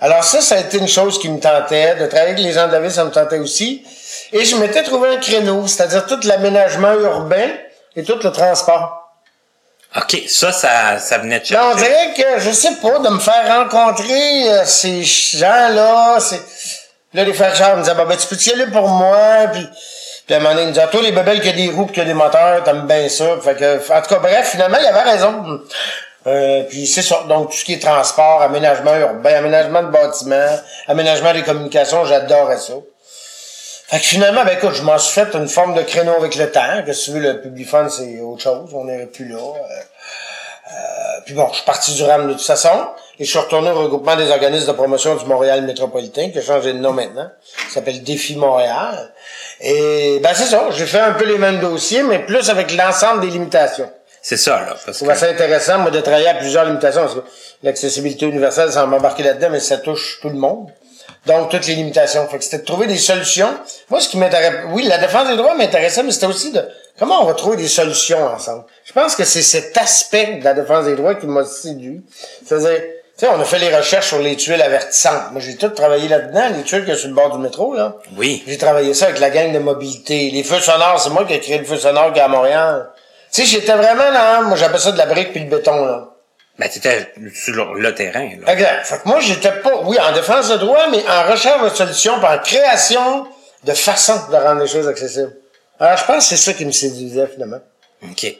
Alors 0.00 0.24
ça, 0.24 0.40
ça 0.40 0.56
a 0.56 0.60
été 0.60 0.78
une 0.78 0.88
chose 0.88 1.18
qui 1.18 1.28
me 1.28 1.38
tentait. 1.38 1.94
De 1.96 2.06
travailler 2.06 2.32
avec 2.32 2.38
les 2.44 2.52
gens 2.52 2.66
de 2.66 2.72
la 2.72 2.80
ville, 2.80 2.90
ça 2.90 3.04
me 3.04 3.10
tentait 3.10 3.38
aussi. 3.38 3.84
Et 4.32 4.44
je 4.44 4.56
m'étais 4.56 4.82
trouvé 4.82 5.10
un 5.10 5.16
créneau, 5.18 5.66
c'est-à-dire 5.66 6.06
tout 6.06 6.18
l'aménagement 6.24 6.92
urbain 6.94 7.50
et 7.96 8.02
tout 8.02 8.18
le 8.22 8.30
transport. 8.32 8.96
OK, 9.96 10.22
ça, 10.28 10.52
ça, 10.52 10.98
ça 10.98 11.18
venait 11.18 11.40
de 11.40 11.52
Là, 11.52 11.66
on 11.66 11.76
chercher. 11.76 11.84
dirait 12.14 12.14
que, 12.36 12.40
je 12.40 12.50
sais 12.52 12.76
pas, 12.80 13.00
de 13.00 13.08
me 13.08 13.18
faire 13.18 13.64
rencontrer 13.64 14.48
euh, 14.48 14.64
ces 14.64 15.02
gens-là, 15.02 16.18
c'est... 16.20 16.40
Là, 17.12 17.24
les 17.24 17.32
frères 17.32 17.54
Charles 17.54 17.78
me 17.78 17.82
disaient, 17.82 17.94
bah, 17.94 18.04
ben, 18.08 18.16
tu 18.16 18.26
peux 18.26 18.36
y 18.36 18.52
aller 18.52 18.70
pour 18.70 18.88
moi, 18.88 19.48
puis... 19.52 19.66
Puis 20.26 20.36
à 20.36 20.38
un 20.38 20.42
moment 20.42 20.54
donné, 20.54 20.62
ils 20.62 20.68
me 20.68 20.72
disaient, 20.72 20.86
toi, 20.86 21.02
les 21.02 21.10
bébelles 21.10 21.40
qui 21.40 21.48
a 21.48 21.52
des 21.52 21.70
roues 21.70 21.86
pis 21.86 21.94
qui 21.94 22.00
a 22.00 22.04
des 22.04 22.14
moteurs, 22.14 22.62
t'aimes 22.62 22.86
bien 22.86 23.08
ça. 23.08 23.36
Fait 23.42 23.56
que, 23.56 23.78
en 23.78 24.00
tout 24.00 24.14
cas, 24.14 24.20
bref, 24.20 24.50
finalement, 24.50 24.78
il 24.80 24.86
avait 24.86 25.10
raison. 25.10 25.60
Euh, 26.26 26.62
puis 26.68 26.86
c'est 26.86 27.02
ça. 27.02 27.24
Donc, 27.28 27.50
tout 27.50 27.56
ce 27.56 27.64
qui 27.64 27.72
est 27.72 27.82
transport, 27.82 28.40
aménagement 28.40 28.94
urbain, 28.96 29.38
aménagement 29.38 29.82
de 29.82 29.88
bâtiments, 29.88 30.56
aménagement 30.86 31.32
des 31.32 31.42
communications, 31.42 32.04
j'adorais 32.04 32.58
ça. 32.58 32.74
Fait 33.88 33.98
que 33.98 34.04
finalement, 34.04 34.44
ben 34.44 34.56
écoute, 34.56 34.74
je 34.74 34.82
m'en 34.82 34.98
suis 34.98 35.20
fait 35.20 35.34
une 35.34 35.48
forme 35.48 35.74
de 35.74 35.82
créneau 35.82 36.12
avec 36.12 36.36
le 36.36 36.48
temps. 36.52 36.84
Que 36.86 36.92
si 36.92 37.06
tu 37.06 37.18
veux, 37.18 37.20
le 37.20 37.40
Publifund, 37.40 37.90
c'est 37.90 38.20
autre 38.20 38.40
chose. 38.40 38.70
On 38.72 38.84
n'est 38.84 39.06
plus 39.06 39.26
là. 39.26 39.38
Euh, 39.38 39.80
euh, 40.70 41.20
puis 41.24 41.34
bon, 41.34 41.48
je 41.50 41.56
suis 41.56 41.64
parti 41.64 41.94
du 41.94 42.04
RAM 42.04 42.28
de 42.28 42.34
toute 42.34 42.46
façon. 42.46 42.86
Et 43.20 43.24
je 43.24 43.30
suis 43.30 43.38
retourné 43.38 43.70
au 43.70 43.82
regroupement 43.82 44.16
des 44.16 44.30
organismes 44.30 44.68
de 44.68 44.72
promotion 44.72 45.14
du 45.14 45.26
Montréal 45.26 45.60
métropolitain, 45.62 46.30
qui 46.30 46.38
a 46.38 46.42
changé 46.42 46.72
de 46.72 46.78
nom 46.78 46.92
maintenant. 46.92 47.28
Ça 47.68 47.74
s'appelle 47.74 48.02
Défi 48.02 48.34
Montréal. 48.34 49.12
Et 49.60 50.20
ben 50.22 50.30
c'est 50.34 50.46
ça, 50.46 50.68
j'ai 50.70 50.86
fait 50.86 51.00
un 51.00 51.12
peu 51.12 51.26
les 51.26 51.36
mêmes 51.36 51.60
dossiers, 51.60 52.02
mais 52.02 52.20
plus 52.20 52.48
avec 52.48 52.74
l'ensemble 52.74 53.20
des 53.20 53.26
limitations. 53.26 53.90
C'est 54.22 54.38
ça, 54.38 54.60
là. 54.60 54.74
Parce 54.86 55.00
Je 55.00 55.04
que... 55.04 55.14
ça 55.14 55.28
intéressant, 55.28 55.78
moi, 55.80 55.90
de 55.90 56.00
travailler 56.00 56.28
à 56.28 56.34
plusieurs 56.34 56.64
limitations, 56.64 57.02
parce 57.02 57.14
que 57.14 57.20
l'accessibilité 57.62 58.24
universelle, 58.24 58.72
ça 58.72 58.86
m'embarquer 58.86 59.22
là-dedans, 59.22 59.48
mais 59.50 59.60
ça 59.60 59.76
touche 59.76 60.20
tout 60.22 60.30
le 60.30 60.36
monde. 60.36 60.70
Donc, 61.26 61.50
toutes 61.50 61.66
les 61.66 61.74
limitations. 61.74 62.26
Fait 62.26 62.38
que 62.38 62.44
c'était 62.44 62.60
de 62.60 62.64
trouver 62.64 62.86
des 62.86 62.96
solutions. 62.96 63.50
Moi, 63.90 64.00
ce 64.00 64.08
qui 64.08 64.16
m'intéressait, 64.16 64.62
oui, 64.72 64.84
la 64.84 64.96
défense 64.96 65.28
des 65.28 65.36
droits 65.36 65.54
m'intéressait, 65.54 66.02
mais 66.02 66.12
c'était 66.12 66.24
aussi 66.24 66.52
de 66.52 66.62
comment 66.98 67.22
on 67.22 67.26
va 67.26 67.34
trouver 67.34 67.58
des 67.58 67.68
solutions 67.68 68.24
ensemble? 68.24 68.64
Je 68.84 68.94
pense 68.94 69.14
que 69.14 69.24
c'est 69.24 69.42
cet 69.42 69.76
aspect 69.76 70.38
de 70.40 70.44
la 70.44 70.54
défense 70.54 70.86
des 70.86 70.96
droits 70.96 71.16
qui 71.16 71.26
m'a 71.26 71.44
séduit. 71.44 72.02
C'est-à-dire, 72.46 72.80
tu 73.20 73.26
sais, 73.26 73.32
on 73.32 73.38
a 73.38 73.44
fait 73.44 73.58
les 73.58 73.76
recherches 73.76 74.08
sur 74.08 74.18
les 74.18 74.34
tuiles 74.34 74.62
avertissantes. 74.62 75.32
Moi, 75.32 75.42
j'ai 75.42 75.54
tout 75.56 75.68
travaillé 75.68 76.08
là-dedans, 76.08 76.56
les 76.56 76.62
tuiles 76.62 76.80
qu'il 76.80 76.88
y 76.88 76.92
a 76.92 76.96
sur 76.96 77.08
le 77.10 77.14
bord 77.14 77.36
du 77.36 77.42
métro, 77.42 77.74
là. 77.74 77.96
Oui. 78.16 78.42
J'ai 78.46 78.56
travaillé 78.56 78.94
ça 78.94 79.08
avec 79.08 79.20
la 79.20 79.28
gang 79.28 79.52
de 79.52 79.58
mobilité. 79.58 80.30
Les 80.30 80.42
feux 80.42 80.58
sonores, 80.58 80.98
c'est 80.98 81.10
moi 81.10 81.26
qui 81.26 81.34
ai 81.34 81.40
créé 81.40 81.58
le 81.58 81.66
feu 81.66 81.76
sonore 81.76 82.14
qui 82.14 82.18
est 82.18 82.22
à 82.22 82.28
Montréal. 82.28 82.88
Tu 83.30 83.42
sais, 83.42 83.46
j'étais 83.46 83.74
vraiment 83.74 84.10
là, 84.10 84.40
moi 84.40 84.56
j'appelle 84.56 84.80
ça 84.80 84.92
de 84.92 84.96
la 84.96 85.04
brique 85.04 85.32
puis 85.32 85.44
le 85.44 85.50
béton, 85.50 85.84
là. 85.84 86.08
Ben, 86.58 86.70
t'étais 86.70 87.12
sur 87.34 87.74
le, 87.74 87.94
terrain, 87.94 88.30
là. 88.40 88.54
Exact. 88.54 88.86
Fait 88.86 89.02
que 89.02 89.08
moi, 89.08 89.20
j'étais 89.20 89.52
pas, 89.52 89.82
oui, 89.84 89.98
en 90.00 90.12
défense 90.12 90.48
de 90.48 90.56
droit, 90.56 90.88
mais 90.90 91.04
en 91.06 91.30
recherche 91.30 91.62
de 91.62 91.76
solutions, 91.76 92.18
puis 92.20 92.26
en 92.26 92.38
création 92.38 93.26
de 93.64 93.72
façon 93.74 94.14
de 94.30 94.36
rendre 94.36 94.62
les 94.62 94.66
choses 94.66 94.88
accessibles. 94.88 95.36
Alors, 95.78 95.98
je 95.98 96.04
pense 96.06 96.24
que 96.24 96.36
c'est 96.36 96.42
ça 96.42 96.54
qui 96.54 96.64
me 96.64 96.72
séduisait, 96.72 97.26
finalement. 97.26 97.60
OK. 98.02 98.34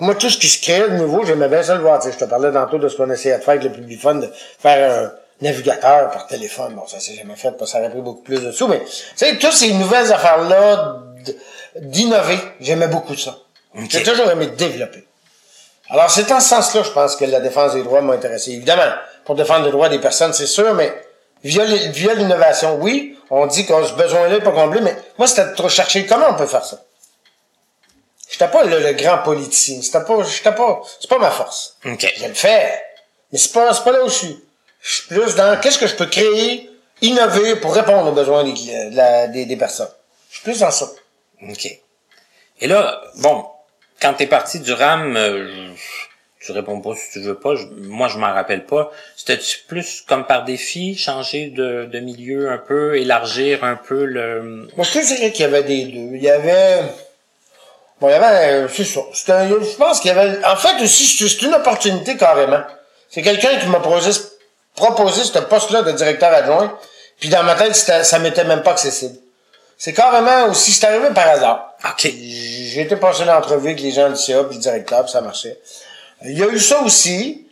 Moi, 0.00 0.14
tout 0.14 0.30
ce 0.30 0.38
qui 0.38 0.48
se 0.48 0.60
créait 0.60 0.88
de 0.88 0.96
nouveau, 0.96 1.24
j'aimais 1.24 1.48
bien 1.48 1.62
ça 1.62 1.74
le 1.74 1.80
voir. 1.80 2.00
Je 2.02 2.10
te 2.16 2.24
parlais 2.24 2.52
tantôt 2.52 2.78
de 2.78 2.88
ce 2.88 2.96
qu'on 2.96 3.10
essayait 3.10 3.38
de 3.38 3.42
faire 3.42 3.54
avec 3.54 3.64
le 3.64 3.70
Publifund, 3.70 4.22
de 4.22 4.32
faire 4.58 5.04
un 5.04 5.12
navigateur 5.40 6.10
par 6.10 6.26
téléphone. 6.26 6.74
Bon, 6.74 6.86
ça 6.86 7.00
s'est 7.00 7.14
jamais 7.14 7.36
fait, 7.36 7.50
parce 7.52 7.70
que 7.70 7.76
ça 7.76 7.78
aurait 7.78 7.90
pris 7.90 8.00
beaucoup 8.00 8.22
plus 8.22 8.42
de 8.42 8.52
sous, 8.52 8.68
mais, 8.68 8.80
tu 8.84 8.92
sais, 9.16 9.36
toutes 9.38 9.52
ces 9.52 9.72
nouvelles 9.74 10.12
affaires-là 10.12 11.02
d'innover, 11.76 12.38
j'aimais 12.60 12.88
beaucoup 12.88 13.16
ça. 13.16 13.36
J'ai 13.88 14.02
toujours 14.02 14.30
aimé 14.30 14.46
développer. 14.46 15.06
Alors, 15.90 16.10
c'est 16.10 16.30
en 16.32 16.40
ce 16.40 16.48
sens-là, 16.48 16.82
je 16.82 16.90
pense 16.90 17.16
que 17.16 17.24
la 17.26 17.40
défense 17.40 17.74
des 17.74 17.82
droits 17.82 18.00
m'a 18.00 18.14
intéressé. 18.14 18.52
Évidemment, 18.52 18.90
pour 19.24 19.34
défendre 19.34 19.66
les 19.66 19.70
droits 19.70 19.88
des 19.88 19.98
personnes, 19.98 20.32
c'est 20.32 20.46
sûr, 20.46 20.74
mais 20.74 20.92
via, 21.44 21.64
l'innovation, 22.14 22.78
oui, 22.80 23.16
on 23.30 23.46
dit 23.46 23.66
qu'on 23.66 23.82
a 23.82 23.86
ce 23.86 23.92
besoin-là 23.92 24.30
n'est 24.30 24.40
pas 24.40 24.52
comblé, 24.52 24.80
mais 24.80 24.96
moi, 25.18 25.28
c'était 25.28 25.62
de 25.62 25.68
chercher 25.68 26.06
comment 26.06 26.26
on 26.30 26.34
peut 26.34 26.46
faire 26.46 26.64
ça. 26.64 26.80
J'étais 28.38 28.50
pas 28.50 28.64
le, 28.64 28.80
le 28.80 28.92
grand 28.92 29.18
politicien. 29.18 29.80
C'était 29.80 30.04
pas, 30.04 30.22
j'étais 30.22 30.54
pas, 30.54 30.82
c'est 31.00 31.08
pas 31.08 31.18
ma 31.18 31.30
force. 31.30 31.76
OK. 31.86 32.12
Je 32.18 32.26
le 32.26 32.34
fais. 32.34 32.82
Mais 33.32 33.38
c'est 33.38 33.52
pas, 33.52 33.72
c'est 33.72 33.82
pas 33.84 33.92
là 33.92 34.04
où 34.04 34.08
je 34.08 34.14
suis. 34.14 34.44
Je 34.82 34.92
suis 34.96 35.06
plus 35.08 35.34
dans 35.36 35.58
qu'est-ce 35.60 35.78
que 35.78 35.86
je 35.86 35.94
peux 35.94 36.06
créer, 36.06 36.70
innover 37.00 37.56
pour 37.56 37.74
répondre 37.74 38.08
aux 38.10 38.14
besoins 38.14 38.44
des, 38.44 38.52
de 38.52 38.94
la- 38.96 39.26
des, 39.28 39.46
des 39.46 39.56
personnes. 39.56 39.88
Je 40.30 40.34
suis 40.36 40.44
plus 40.44 40.60
dans 40.60 40.70
ça. 40.70 40.86
OK. 41.48 41.66
Et 42.60 42.66
là, 42.66 43.00
bon, 43.16 43.46
quand 44.00 44.12
t'es 44.14 44.26
parti 44.26 44.60
du 44.60 44.72
RAM, 44.72 45.16
euh, 45.16 45.70
tu 46.40 46.52
réponds 46.52 46.80
pas 46.80 46.94
si 46.94 47.10
tu 47.12 47.20
veux 47.20 47.34
pas. 47.38 47.54
je- 47.56 47.64
moi, 47.66 48.08
je 48.08 48.18
m'en 48.18 48.32
rappelle 48.32 48.64
pas. 48.66 48.92
C'était-tu 49.16 49.60
plus 49.66 50.02
comme 50.06 50.26
par 50.26 50.44
défi, 50.44 50.94
changer 50.96 51.46
de, 51.48 51.86
de 51.86 51.98
milieu 52.00 52.50
un 52.50 52.58
peu, 52.58 52.96
élargir 52.98 53.64
un 53.64 53.76
peu 53.76 54.04
le... 54.04 54.68
Moi, 54.76 54.84
je 54.84 54.92
te 55.00 55.04
dirais 55.06 55.32
qu'il 55.32 55.40
y 55.42 55.44
avait 55.44 55.64
des 55.64 55.84
deux. 55.86 56.16
Il 56.16 56.22
y 56.22 56.30
avait, 56.30 56.82
bon, 58.00 58.08
il 58.08 58.12
y 58.12 58.14
avait, 58.14 58.66
c'est 58.74 58.84
ça. 58.84 59.00
C'était 59.12 59.32
un- 59.32 59.48
je 59.48 59.76
pense 59.76 60.00
qu'il 60.00 60.08
y 60.14 60.18
avait, 60.18 60.44
en 60.44 60.56
fait, 60.56 60.82
aussi, 60.82 61.06
c'est 61.06 61.42
une 61.42 61.54
opportunité 61.54 62.16
carrément. 62.16 62.60
C'est 63.10 63.22
quelqu'un 63.22 63.58
qui 63.58 63.66
m'a 63.68 63.80
proposé, 63.80 64.12
ce- 64.12 64.22
proposé 64.74 65.24
ce 65.24 65.38
poste-là 65.38 65.82
de 65.82 65.92
directeur 65.92 66.32
adjoint. 66.32 66.76
Puis 67.18 67.28
dans 67.30 67.42
ma 67.42 67.54
tête, 67.54 67.74
c'était- 67.74 68.04
ça 68.04 68.18
m'était 68.18 68.44
même 68.44 68.62
pas 68.62 68.72
accessible. 68.72 69.16
C'est 69.78 69.92
carrément 69.92 70.46
aussi, 70.50 70.72
c'est 70.72 70.86
arrivé 70.86 71.08
par 71.14 71.26
hasard. 71.28 71.74
OK. 71.84 72.02
J'ai 72.02 72.80
été 72.82 72.96
passé 72.96 73.24
l'entrevue 73.24 73.68
avec 73.68 73.80
les 73.80 73.90
gens 73.92 74.08
du 74.10 74.16
CA 74.16 74.44
puis 74.44 74.56
le 74.56 74.62
directeur, 74.62 75.02
puis 75.02 75.12
ça 75.12 75.20
marchait. 75.20 75.58
Il 76.24 76.38
y 76.38 76.42
a 76.42 76.46
eu 76.48 76.58
ça 76.58 76.80
aussi. 76.80 77.46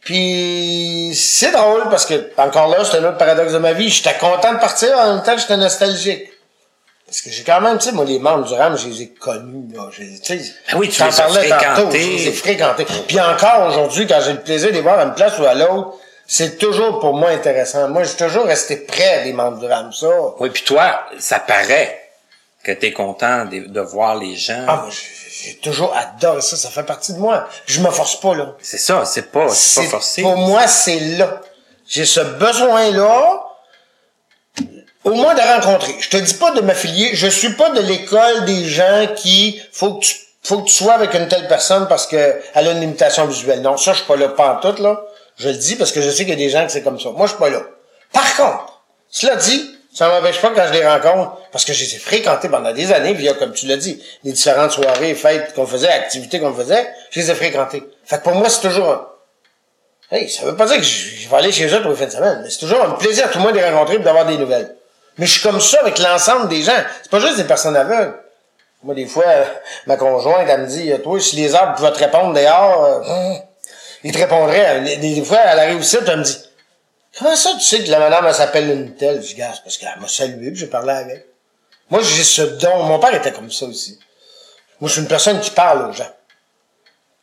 Puis 0.00 1.12
c'est 1.14 1.50
drôle 1.50 1.88
parce 1.90 2.06
que 2.06 2.30
encore 2.38 2.68
là, 2.68 2.84
c'est 2.84 2.98
un 2.98 3.04
autre 3.04 3.18
paradoxe 3.18 3.52
de 3.52 3.58
ma 3.58 3.72
vie. 3.72 3.88
J'étais 3.90 4.14
content 4.14 4.54
de 4.54 4.58
partir, 4.58 4.96
en 4.98 5.14
même 5.16 5.22
temps 5.22 5.36
j'étais 5.36 5.56
nostalgique. 5.56 6.30
Parce 7.08 7.22
que 7.22 7.30
j'ai 7.30 7.42
quand 7.42 7.60
même, 7.62 7.78
tu 7.78 7.86
sais, 7.86 7.92
moi, 7.92 8.04
les 8.04 8.18
membres 8.18 8.44
du 8.46 8.52
RAM, 8.52 8.76
je 8.76 8.86
les 8.86 9.02
ai 9.02 9.08
connus, 9.08 9.74
là. 9.74 9.88
Je, 9.90 10.02
tu 10.22 10.38
sais, 10.38 10.52
Ah 10.70 10.76
oui, 10.76 10.90
tu 10.90 11.02
les 11.02 11.08
as 11.08 11.22
parlais 11.22 11.48
tantôt, 11.48 11.64
fréquentés. 11.64 12.00
je 12.02 12.06
les 12.24 12.28
ai 12.28 12.32
fréquentés. 12.32 12.86
Puis 13.06 13.18
encore 13.18 13.68
aujourd'hui, 13.68 14.06
quand 14.06 14.20
j'ai 14.22 14.34
le 14.34 14.40
plaisir 14.42 14.68
de 14.68 14.74
les 14.74 14.82
voir 14.82 14.98
à 14.98 15.04
une 15.04 15.14
place 15.14 15.38
ou 15.38 15.46
à 15.46 15.54
l'autre, 15.54 15.94
c'est 16.26 16.58
toujours 16.58 17.00
pour 17.00 17.14
moi 17.14 17.30
intéressant. 17.30 17.88
Moi, 17.88 18.02
j'ai 18.04 18.14
toujours 18.26 18.44
resté 18.44 18.76
près 18.76 19.24
des 19.24 19.32
membres 19.32 19.58
du 19.58 19.64
RAM, 19.66 19.90
ça. 19.90 20.06
Oui, 20.38 20.50
puis 20.50 20.62
toi, 20.64 21.00
ça 21.18 21.38
paraît 21.38 21.98
que 22.62 22.72
t'es 22.72 22.92
content 22.92 23.46
de, 23.46 23.60
de 23.60 23.80
voir 23.80 24.16
les 24.16 24.36
gens. 24.36 24.66
Ah, 24.68 24.76
moi, 24.84 24.90
j'ai 24.90 25.54
toujours 25.56 25.96
adoré 25.96 26.42
ça, 26.42 26.56
ça 26.58 26.68
fait 26.68 26.82
partie 26.82 27.14
de 27.14 27.18
moi. 27.18 27.48
Je 27.64 27.80
me 27.80 27.88
force 27.90 28.20
pas, 28.20 28.34
là. 28.34 28.54
C'est 28.60 28.76
ça, 28.76 29.06
c'est 29.06 29.30
pas, 29.32 29.48
c'est 29.48 29.84
pas 29.84 29.88
forcé. 29.88 30.20
Pour 30.20 30.36
moi, 30.36 30.66
c'est 30.66 31.00
là. 31.00 31.40
J'ai 31.88 32.04
ce 32.04 32.20
besoin-là, 32.20 33.44
au 35.08 35.14
moins 35.14 35.34
de 35.34 35.40
rencontrer. 35.40 35.94
Je 36.00 36.10
te 36.10 36.16
dis 36.16 36.34
pas 36.34 36.50
de 36.52 36.60
m'affilier. 36.60 37.10
Je 37.14 37.26
suis 37.26 37.54
pas 37.54 37.70
de 37.70 37.80
l'école 37.80 38.44
des 38.44 38.64
gens 38.64 39.06
qui, 39.16 39.60
faut 39.72 39.94
que 39.94 40.04
tu, 40.04 40.14
faut 40.42 40.58
que 40.58 40.66
tu 40.68 40.74
sois 40.74 40.94
avec 40.94 41.14
une 41.14 41.28
telle 41.28 41.48
personne 41.48 41.88
parce 41.88 42.06
que 42.06 42.40
elle 42.54 42.68
a 42.68 42.72
une 42.72 42.80
limitation 42.80 43.26
visuelle. 43.26 43.62
Non, 43.62 43.76
ça, 43.76 43.92
je 43.92 43.98
suis 43.98 44.06
pas 44.06 44.16
là 44.16 44.28
pas 44.28 44.54
en 44.54 44.60
tout, 44.60 44.82
là. 44.82 45.00
Je 45.36 45.48
le 45.48 45.54
dis 45.54 45.76
parce 45.76 45.92
que 45.92 46.02
je 46.02 46.10
sais 46.10 46.24
qu'il 46.24 46.30
y 46.30 46.32
a 46.32 46.36
des 46.36 46.50
gens 46.50 46.64
que 46.66 46.72
c'est 46.72 46.82
comme 46.82 47.00
ça. 47.00 47.10
Moi, 47.10 47.26
je 47.26 47.32
suis 47.32 47.38
pas 47.38 47.50
là. 47.50 47.62
Par 48.12 48.36
contre, 48.36 48.82
cela 49.10 49.36
dit, 49.36 49.74
ça 49.94 50.08
m'empêche 50.08 50.40
pas 50.40 50.50
quand 50.50 50.66
je 50.66 50.72
les 50.72 50.86
rencontre, 50.86 51.38
parce 51.52 51.64
que 51.64 51.72
je 51.72 51.84
les 51.84 51.94
ai 51.94 51.98
fréquentés 51.98 52.48
pendant 52.48 52.72
des 52.72 52.92
années, 52.92 53.14
via, 53.14 53.34
comme 53.34 53.52
tu 53.52 53.66
l'as 53.66 53.76
dit, 53.76 54.02
les 54.24 54.32
différentes 54.32 54.72
soirées, 54.72 55.14
fêtes 55.14 55.54
qu'on 55.54 55.66
faisait, 55.66 55.88
activités 55.88 56.40
qu'on 56.40 56.52
faisait, 56.52 56.88
je 57.10 57.20
les 57.20 57.30
ai 57.30 57.34
fréquentés. 57.34 57.82
Fait 58.04 58.18
que 58.18 58.24
pour 58.24 58.34
moi, 58.34 58.48
c'est 58.48 58.68
toujours 58.68 58.90
un, 58.90 59.06
Hey, 60.10 60.30
ça 60.30 60.46
veut 60.46 60.56
pas 60.56 60.64
dire 60.66 60.78
que 60.78 60.82
je, 60.82 61.28
vais 61.28 61.36
aller 61.36 61.52
chez 61.52 61.66
eux 61.66 61.82
tous 61.82 61.90
les 61.90 61.94
fins 61.94 62.06
de 62.06 62.10
semaine, 62.10 62.40
mais 62.42 62.48
c'est 62.48 62.60
toujours 62.60 62.82
un 62.82 62.92
plaisir 62.92 63.30
tout 63.30 63.38
le 63.38 63.44
monde 63.44 63.52
de 63.52 63.58
les 63.58 63.68
rencontrer 63.68 63.96
et 63.96 63.98
d'avoir 63.98 64.24
des 64.24 64.38
nouvelles. 64.38 64.74
Mais 65.18 65.26
je 65.26 65.32
suis 65.32 65.42
comme 65.42 65.60
ça 65.60 65.80
avec 65.80 65.98
l'ensemble 65.98 66.48
des 66.48 66.62
gens. 66.62 66.72
C'est 67.02 67.10
pas 67.10 67.20
juste 67.20 67.36
des 67.36 67.44
personnes 67.44 67.76
aveugles. 67.76 68.14
Moi, 68.84 68.94
des 68.94 69.06
fois, 69.06 69.24
euh, 69.26 69.44
ma 69.86 69.96
conjointe, 69.96 70.46
elle 70.48 70.60
me 70.62 70.66
dit, 70.66 70.92
euh, 70.92 70.98
toi, 70.98 71.18
si 71.18 71.34
les 71.34 71.54
arbres 71.54 71.74
pouvaient 71.74 71.92
te 71.92 71.98
répondre 71.98 72.32
dehors, 72.32 72.84
euh, 72.84 73.00
hum, 73.00 73.38
ils 74.04 74.12
te 74.12 74.18
répondraient. 74.18 74.98
Des, 74.98 75.22
fois, 75.22 75.38
elle 75.38 75.58
arrive 75.58 75.80
ici, 75.80 75.96
elle 76.06 76.18
me 76.18 76.22
dit, 76.22 76.38
comment 77.18 77.34
ça, 77.34 77.50
tu 77.54 77.64
sais 77.64 77.82
que 77.82 77.90
la 77.90 77.98
madame, 77.98 78.26
elle 78.26 78.34
s'appelle 78.34 78.70
une 78.70 78.94
telle? 78.94 79.20
Je 79.20 79.34
dis, 79.34 79.42
parce 79.64 79.76
qu'elle 79.76 79.98
m'a 80.00 80.06
salué, 80.06 80.52
puis 80.52 80.60
j'ai 80.60 80.68
parlé 80.68 80.92
avec. 80.92 81.26
Moi, 81.90 82.02
j'ai 82.02 82.22
ce 82.22 82.42
don. 82.42 82.84
Mon 82.84 83.00
père 83.00 83.14
était 83.14 83.32
comme 83.32 83.50
ça 83.50 83.66
aussi. 83.66 83.98
Moi, 84.80 84.88
je 84.88 84.92
suis 84.92 85.02
une 85.02 85.08
personne 85.08 85.40
qui 85.40 85.50
parle 85.50 85.90
aux 85.90 85.92
gens. 85.92 86.10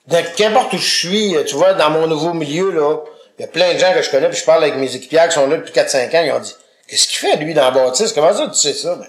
Donc, 0.07 0.35
qu'importe 0.35 0.73
où 0.73 0.77
je 0.77 0.97
suis, 0.97 1.35
tu 1.47 1.55
vois, 1.55 1.73
dans 1.73 1.89
mon 1.89 2.07
nouveau 2.07 2.34
milieu, 2.34 2.72
là, 2.72 2.97
il 3.39 3.43
y 3.43 3.45
a 3.45 3.47
plein 3.47 3.73
de 3.73 3.80
gens 3.80 3.93
que 3.93 4.01
je 4.01 4.09
connais, 4.09 4.27
puis 4.27 4.38
je 4.38 4.43
parle 4.43 4.63
avec 4.63 4.76
mes 4.76 4.93
équipiers 4.93 5.22
qui 5.30 5.35
sont 5.35 5.47
là 5.47 5.57
depuis 5.57 5.73
4-5 5.73 6.15
ans, 6.17 6.23
ils 6.23 6.31
ont 6.34 6.39
dit, 6.39 6.53
qu'est-ce 6.88 7.07
qu'il 7.07 7.30
fait, 7.30 7.38
lui, 7.38 7.53
dans 7.53 7.66
la 7.66 7.72
bâtisse? 7.72 8.14
Comment 8.14 8.34
ça, 8.34 8.48
tu 8.48 8.56
sais 8.56 8.74
ça? 8.74 8.95
Ben, 8.95 9.07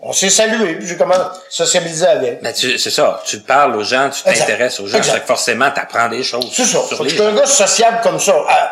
on 0.00 0.12
s'est 0.12 0.28
salué, 0.28 0.74
puis 0.74 0.86
j'ai 0.86 0.96
commencé 0.96 1.20
à 1.20 1.32
sociabiliser 1.48 2.06
avec. 2.06 2.42
Ben, 2.42 2.52
tu, 2.52 2.78
c'est 2.78 2.90
ça. 2.90 3.22
Tu 3.24 3.40
parles 3.40 3.74
aux 3.76 3.84
gens, 3.84 4.10
tu 4.10 4.22
t'intéresses 4.22 4.78
aux 4.80 4.86
gens. 4.86 5.02
Fait 5.02 5.20
que 5.20 5.26
forcément, 5.26 5.70
t'apprends 5.70 6.08
des 6.08 6.22
choses. 6.22 6.50
C'est 6.52 6.64
ça. 6.64 6.82
sur 6.86 6.98
que 6.98 7.04
les 7.04 7.10
je 7.10 7.14
suis 7.14 7.24
un 7.24 7.34
gars 7.34 7.46
sociable 7.46 8.00
comme 8.02 8.20
ça. 8.20 8.34
Ah, 8.48 8.70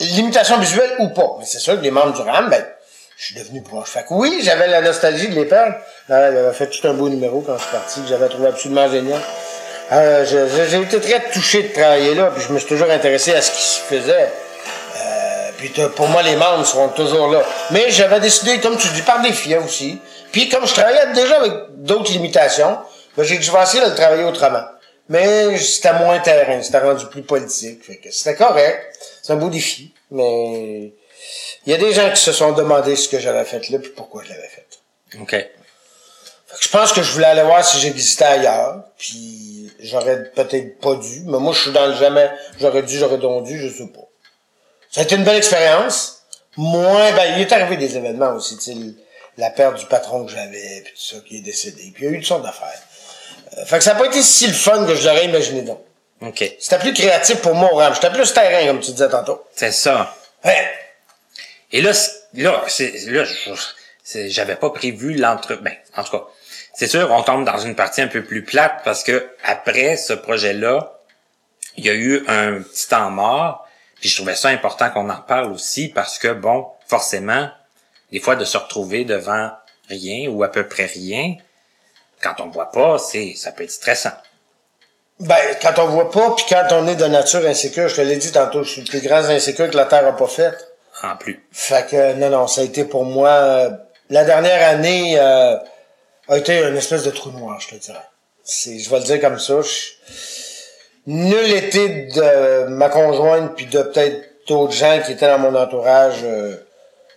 limitation 0.00 0.58
visuelle 0.58 0.96
ou 0.98 1.08
pas. 1.08 1.36
Mais 1.38 1.46
c'est 1.46 1.58
sûr 1.60 1.76
que 1.76 1.82
les 1.82 1.90
membres 1.90 2.12
du 2.12 2.20
RAM, 2.20 2.50
ben, 2.50 2.64
je 3.16 3.24
suis 3.26 3.34
devenu 3.36 3.62
proche. 3.62 3.88
Fait 3.88 4.02
que 4.02 4.12
oui, 4.12 4.40
j'avais 4.42 4.66
la 4.66 4.82
nostalgie 4.82 5.28
de 5.28 5.34
les 5.34 5.46
perdre. 5.46 5.76
Euh, 6.10 6.30
il 6.32 6.38
avait 6.38 6.52
fait 6.52 6.68
tout 6.68 6.86
un 6.86 6.94
beau 6.94 7.08
numéro 7.08 7.40
quand 7.40 7.56
je 7.56 7.62
suis 7.62 7.72
parti, 7.72 8.00
que 8.02 8.08
j'avais 8.08 8.28
trouvé 8.28 8.48
absolument 8.48 8.88
génial. 8.90 9.20
Euh, 9.92 10.24
j'ai 10.26 10.80
été 10.80 11.00
très 11.00 11.20
touché 11.30 11.62
de 11.62 11.68
travailler 11.68 12.14
là, 12.14 12.30
puis 12.34 12.42
je 12.46 12.52
me 12.52 12.58
suis 12.58 12.68
toujours 12.68 12.90
intéressé 12.90 13.34
à 13.34 13.42
ce 13.42 13.50
qui 13.52 13.62
se 13.62 13.80
faisait. 13.80 14.30
Puis 15.64 15.82
pour 15.96 16.08
moi, 16.08 16.22
les 16.22 16.36
membres 16.36 16.66
seront 16.66 16.88
toujours 16.88 17.28
là. 17.28 17.42
Mais 17.70 17.90
j'avais 17.90 18.20
décidé, 18.20 18.60
comme 18.60 18.76
tu 18.76 18.86
dis, 18.88 19.00
par 19.00 19.22
défi 19.22 19.56
aussi. 19.56 19.98
Puis 20.30 20.50
comme 20.50 20.66
je 20.66 20.74
travaillais 20.74 21.12
déjà 21.14 21.38
avec 21.40 21.52
d'autres 21.76 22.12
limitations, 22.12 22.78
ben, 23.16 23.22
j'ai 23.22 23.38
vais 23.38 23.62
essayer 23.62 23.82
de 23.82 23.88
le 23.88 23.94
travailler 23.94 24.24
autrement. 24.24 24.64
Mais 25.08 25.56
c'était 25.56 25.94
moins 25.94 26.18
terrain, 26.18 26.62
c'était 26.62 26.80
rendu 26.80 27.06
plus 27.06 27.22
politique. 27.22 27.82
Fait 27.82 27.96
que 27.96 28.10
c'était 28.10 28.34
correct. 28.34 28.94
C'est 29.22 29.32
un 29.32 29.36
beau 29.36 29.48
défi. 29.48 29.94
Mais 30.10 30.92
il 31.66 31.72
y 31.72 31.72
a 31.72 31.78
des 31.78 31.92
gens 31.94 32.10
qui 32.10 32.20
se 32.20 32.32
sont 32.32 32.52
demandé 32.52 32.94
ce 32.94 33.08
que 33.08 33.18
j'avais 33.18 33.44
fait 33.44 33.70
là, 33.70 33.78
puis 33.78 33.90
pourquoi 33.90 34.22
je 34.22 34.30
l'avais 34.30 34.48
fait. 34.48 34.66
OK. 35.18 35.30
Fait 35.30 36.58
que 36.58 36.64
je 36.64 36.68
pense 36.68 36.92
que 36.92 37.02
je 37.02 37.10
voulais 37.12 37.26
aller 37.26 37.42
voir 37.42 37.64
si 37.64 37.78
j'existais 37.78 38.24
ailleurs, 38.24 38.84
puis 38.98 39.72
j'aurais 39.80 40.24
peut-être 40.24 40.78
pas 40.78 40.94
dû, 40.96 41.22
mais 41.24 41.38
moi 41.38 41.54
je 41.54 41.62
suis 41.62 41.72
dans 41.72 41.86
le 41.86 41.94
jamais, 41.94 42.30
j'aurais 42.60 42.82
dû, 42.82 42.98
j'aurais 42.98 43.18
donc 43.18 43.44
dû, 43.44 43.58
je 43.58 43.68
sais 43.68 43.88
pas. 43.88 44.00
Ça 44.94 45.00
a 45.00 45.04
été 45.04 45.16
une 45.16 45.24
belle 45.24 45.38
expérience. 45.38 46.22
Moins, 46.56 47.10
ben, 47.14 47.34
il 47.34 47.42
est 47.42 47.52
arrivé 47.52 47.76
des 47.76 47.96
événements 47.96 48.32
aussi, 48.34 48.56
tu 48.58 48.62
sais, 48.62 48.76
la 49.36 49.50
perte 49.50 49.76
du 49.76 49.86
patron 49.86 50.24
que 50.24 50.30
j'avais, 50.30 50.82
puis 50.84 50.92
tout 50.92 51.16
ça, 51.16 51.16
qui 51.26 51.38
est 51.38 51.40
décédé, 51.40 51.90
puis 51.92 52.04
il 52.04 52.10
y 52.12 52.14
a 52.14 52.16
eu 52.16 52.18
toutes 52.18 52.28
sortes 52.28 52.44
d'affaires. 52.44 52.80
Euh, 53.58 53.64
fait 53.64 53.78
que 53.78 53.82
ça 53.82 53.94
n'a 53.94 53.98
pas 53.98 54.06
été 54.06 54.22
si 54.22 54.46
le 54.46 54.52
fun 54.52 54.86
que 54.86 54.94
je 54.94 55.04
l'aurais 55.04 55.24
imaginé 55.24 55.62
donc. 55.62 55.80
OK. 56.20 56.44
C'était 56.60 56.78
plus 56.78 56.92
créatif 56.92 57.40
pour 57.40 57.56
moi 57.56 57.72
au 57.72 57.76
RAM. 57.76 57.92
J'étais 57.92 58.10
plus 58.10 58.32
terrain, 58.32 58.64
comme 58.68 58.78
tu 58.78 58.92
disais 58.92 59.08
tantôt. 59.08 59.42
C'est 59.56 59.72
ça. 59.72 60.14
Ouais. 60.44 60.70
Et 61.72 61.82
là, 61.82 61.90
là, 62.34 62.62
c'est, 62.68 62.92
là, 63.08 63.24
j'avais 64.28 64.54
pas 64.54 64.70
prévu 64.70 65.14
l'entre, 65.16 65.56
ben, 65.56 65.74
en 65.96 66.04
tout 66.04 66.12
cas, 66.12 66.22
c'est 66.72 66.86
sûr, 66.86 67.10
on 67.10 67.24
tombe 67.24 67.44
dans 67.44 67.58
une 67.58 67.74
partie 67.74 68.00
un 68.00 68.06
peu 68.06 68.22
plus 68.22 68.44
plate 68.44 68.82
parce 68.84 69.02
que 69.02 69.28
après 69.42 69.96
ce 69.96 70.12
projet-là, 70.12 71.00
il 71.76 71.84
y 71.84 71.90
a 71.90 71.94
eu 71.94 72.24
un 72.28 72.62
petit 72.62 72.86
temps 72.86 73.10
mort. 73.10 73.63
Puis 74.04 74.10
je 74.10 74.16
trouvais 74.16 74.34
ça 74.36 74.48
important 74.50 74.90
qu'on 74.90 75.08
en 75.08 75.22
parle 75.22 75.50
aussi 75.50 75.88
parce 75.88 76.18
que 76.18 76.28
bon, 76.34 76.66
forcément, 76.86 77.48
des 78.12 78.20
fois 78.20 78.36
de 78.36 78.44
se 78.44 78.58
retrouver 78.58 79.06
devant 79.06 79.50
rien 79.88 80.28
ou 80.28 80.42
à 80.42 80.48
peu 80.52 80.68
près 80.68 80.84
rien, 80.84 81.36
quand 82.22 82.34
on 82.40 82.48
voit 82.50 82.70
pas, 82.70 82.98
c'est, 82.98 83.32
ça 83.34 83.50
peut 83.50 83.64
être 83.64 83.70
stressant. 83.70 84.10
Ben, 85.20 85.38
quand 85.62 85.78
on 85.78 85.86
voit 85.86 86.10
pas, 86.10 86.32
puis 86.36 86.44
quand 86.50 86.66
on 86.72 86.86
est 86.86 86.96
de 86.96 87.06
nature 87.06 87.46
insécure, 87.46 87.88
je 87.88 87.96
te 87.96 88.00
l'ai 88.02 88.18
dit 88.18 88.30
tantôt, 88.30 88.62
je 88.62 88.72
suis 88.72 88.80
le 88.82 88.86
plus 88.88 89.00
grand 89.00 89.24
insécure 89.24 89.70
que 89.70 89.76
la 89.78 89.86
Terre 89.86 90.06
a 90.06 90.14
pas 90.14 90.28
fait. 90.28 90.52
En 91.02 91.16
plus. 91.16 91.42
Fait 91.50 91.88
que, 91.88 92.12
non, 92.16 92.28
non, 92.28 92.46
ça 92.46 92.60
a 92.60 92.64
été 92.64 92.84
pour 92.84 93.06
moi, 93.06 93.30
euh, 93.30 93.70
la 94.10 94.24
dernière 94.26 94.68
année, 94.68 95.18
euh, 95.18 95.56
a 96.28 96.36
été 96.36 96.58
une 96.62 96.76
espèce 96.76 97.04
de 97.04 97.10
trou 97.10 97.30
noir, 97.30 97.58
je 97.58 97.68
te 97.68 97.76
dirais. 97.76 98.04
C'est, 98.42 98.78
je 98.78 98.90
vais 98.90 98.98
le 98.98 99.04
dire 99.06 99.18
comme 99.22 99.38
ça. 99.38 99.62
je- 99.62 99.92
nul 101.06 101.52
été 101.52 101.88
de 102.06 102.66
ma 102.68 102.88
conjointe 102.88 103.54
puis 103.56 103.66
de 103.66 103.82
peut-être 103.82 104.22
d'autres 104.46 104.72
gens 104.72 105.00
qui 105.04 105.12
étaient 105.12 105.28
dans 105.28 105.38
mon 105.38 105.54
entourage, 105.54 106.20
euh, 106.22 106.56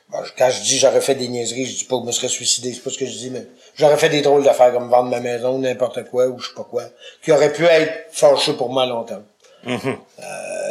bon, 0.10 0.20
quand 0.38 0.50
je 0.50 0.62
dis 0.62 0.78
j'aurais 0.78 1.02
fait 1.02 1.16
des 1.16 1.28
niaiseries, 1.28 1.66
je 1.66 1.78
dis 1.78 1.84
pas 1.86 1.96
que 1.98 2.04
je 2.04 2.08
me 2.08 2.12
serais 2.12 2.28
suicidé, 2.28 2.74
c'est 2.74 2.82
pas 2.82 2.90
ce 2.90 2.98
que 2.98 3.06
je 3.06 3.12
dis, 3.12 3.30
mais 3.30 3.46
j'aurais 3.76 3.98
fait 3.98 4.10
des 4.10 4.22
drôles 4.22 4.44
d'affaires 4.44 4.74
comme 4.74 4.90
vendre 4.90 5.10
ma 5.10 5.20
maison, 5.20 5.56
ou 5.56 5.60
n'importe 5.60 6.04
quoi, 6.10 6.28
ou 6.28 6.40
je 6.40 6.48
sais 6.48 6.56
pas 6.56 6.64
quoi, 6.70 6.84
qui 7.24 7.32
aurait 7.32 7.52
pu 7.52 7.66
être 7.66 8.08
fâcheux 8.12 8.54
pour 8.54 8.70
moi 8.70 8.84
à 8.84 8.86
long 8.86 9.04
terme. 9.04 9.24
Euh, 9.68 9.74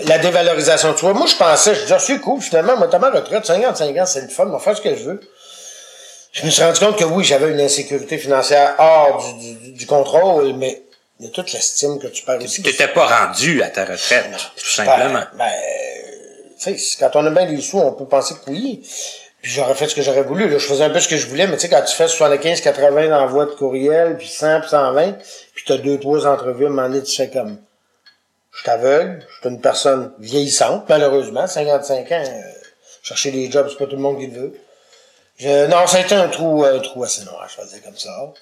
la 0.07 0.19
dévalorisation 0.19 0.93
de 0.93 0.97
soi. 0.97 1.13
Moi, 1.13 1.27
je 1.27 1.37
pensais, 1.37 1.75
je 1.75 1.83
disais, 1.83 1.95
ah, 1.95 1.99
c'est 1.99 2.19
cool, 2.21 2.41
finalement, 2.41 2.77
moi, 2.77 2.89
t'as 2.91 2.99
ma 2.99 3.11
retraite, 3.11 3.45
55 3.45 3.97
ans, 3.97 4.07
c'est 4.07 4.23
le 4.23 4.29
fun, 4.29 4.47
on 4.47 4.51
va 4.51 4.59
faire 4.59 4.77
ce 4.77 4.81
que 4.81 4.95
je 4.95 5.05
veux. 5.05 5.21
Je 6.33 6.45
me 6.45 6.51
suis 6.51 6.63
rendu 6.63 6.79
compte 6.79 6.97
que 6.97 7.05
oui, 7.05 7.25
j'avais 7.25 7.51
une 7.51 7.61
insécurité 7.61 8.19
financière 8.19 8.75
hors 8.79 9.23
du, 9.39 9.55
du, 9.55 9.73
du 9.73 9.87
contrôle, 9.87 10.55
mais 10.55 10.83
il 11.19 11.27
y 11.27 11.29
a 11.29 11.33
toute 11.33 11.53
l'estime 11.53 11.99
que 11.99 12.09
tu 12.09 12.25
perds 12.25 12.43
aussi. 12.43 12.63
Tu 12.63 12.71
t'étais 12.71 12.89
pas 12.89 13.07
rendu 13.07 13.63
à 13.63 13.71
ta 13.71 13.85
retraite, 13.85 14.51
tout 14.57 14.71
simplement. 14.71 15.23
Ben, 15.33 15.39
ben, 15.39 15.53
tu 16.61 16.79
sais, 16.79 16.97
quand 16.99 17.17
on 17.17 17.27
a 17.27 17.31
bien 17.31 17.47
des 17.47 17.61
sous, 17.61 17.79
on 17.79 17.93
peut 17.93 18.07
penser 18.07 18.35
que 18.35 18.51
oui. 18.51 18.87
Puis 19.41 19.53
j'aurais 19.53 19.75
fait 19.75 19.89
ce 19.89 19.95
que 19.95 20.03
j'aurais 20.03 20.23
voulu. 20.23 20.49
Là, 20.49 20.59
je 20.59 20.67
faisais 20.67 20.85
un 20.85 20.91
peu 20.91 21.01
ce 21.01 21.09
que 21.09 21.17
je 21.17 21.27
voulais, 21.27 21.47
mais 21.47 21.57
tu 21.57 21.63
sais, 21.63 21.69
quand 21.69 21.83
tu 21.83 21.95
fais 21.95 22.09
75, 22.09 22.61
80 22.61 23.09
d'envois 23.09 23.47
de 23.47 23.53
courriel, 23.53 24.17
puis 24.19 24.29
100, 24.29 24.61
puis 24.61 24.71
120, 24.71 25.13
puis 25.55 25.65
t'as 25.67 25.79
deux, 25.79 25.99
trois 25.99 26.27
entrevues, 26.27 26.65
à 26.65 26.69
un 26.69 26.71
moment 26.71 26.89
donné, 26.89 27.03
tu 27.03 27.17
fais 27.17 27.31
comme, 27.31 27.59
je 28.53 28.61
suis 28.61 28.71
aveugle, 28.71 29.27
je 29.29 29.41
suis 29.41 29.49
une 29.49 29.61
personne 29.61 30.13
vieillissante, 30.19 30.87
malheureusement, 30.89 31.47
55 31.47 32.13
ans, 32.13 32.25
euh, 32.27 32.41
chercher 33.03 33.31
des 33.31 33.51
jobs, 33.51 33.69
c'est 33.71 33.79
pas 33.79 33.87
tout 33.87 33.97
le 33.97 34.03
monde 34.03 34.19
qui 34.19 34.27
le 34.27 34.39
veut. 34.39 34.61
Je, 35.39 35.67
non, 35.67 35.87
ça 35.87 35.99
a 35.99 36.01
été 36.01 36.15
un 36.15 36.29
trou, 36.29 36.65
un 36.65 36.79
trou 36.81 37.05
assez 37.05 37.25
noir, 37.25 37.47
je 37.49 37.63
vais 37.63 37.69
dire 37.69 37.83
comme 37.85 37.97
ça. 37.97 38.11
Euh, 38.11 38.33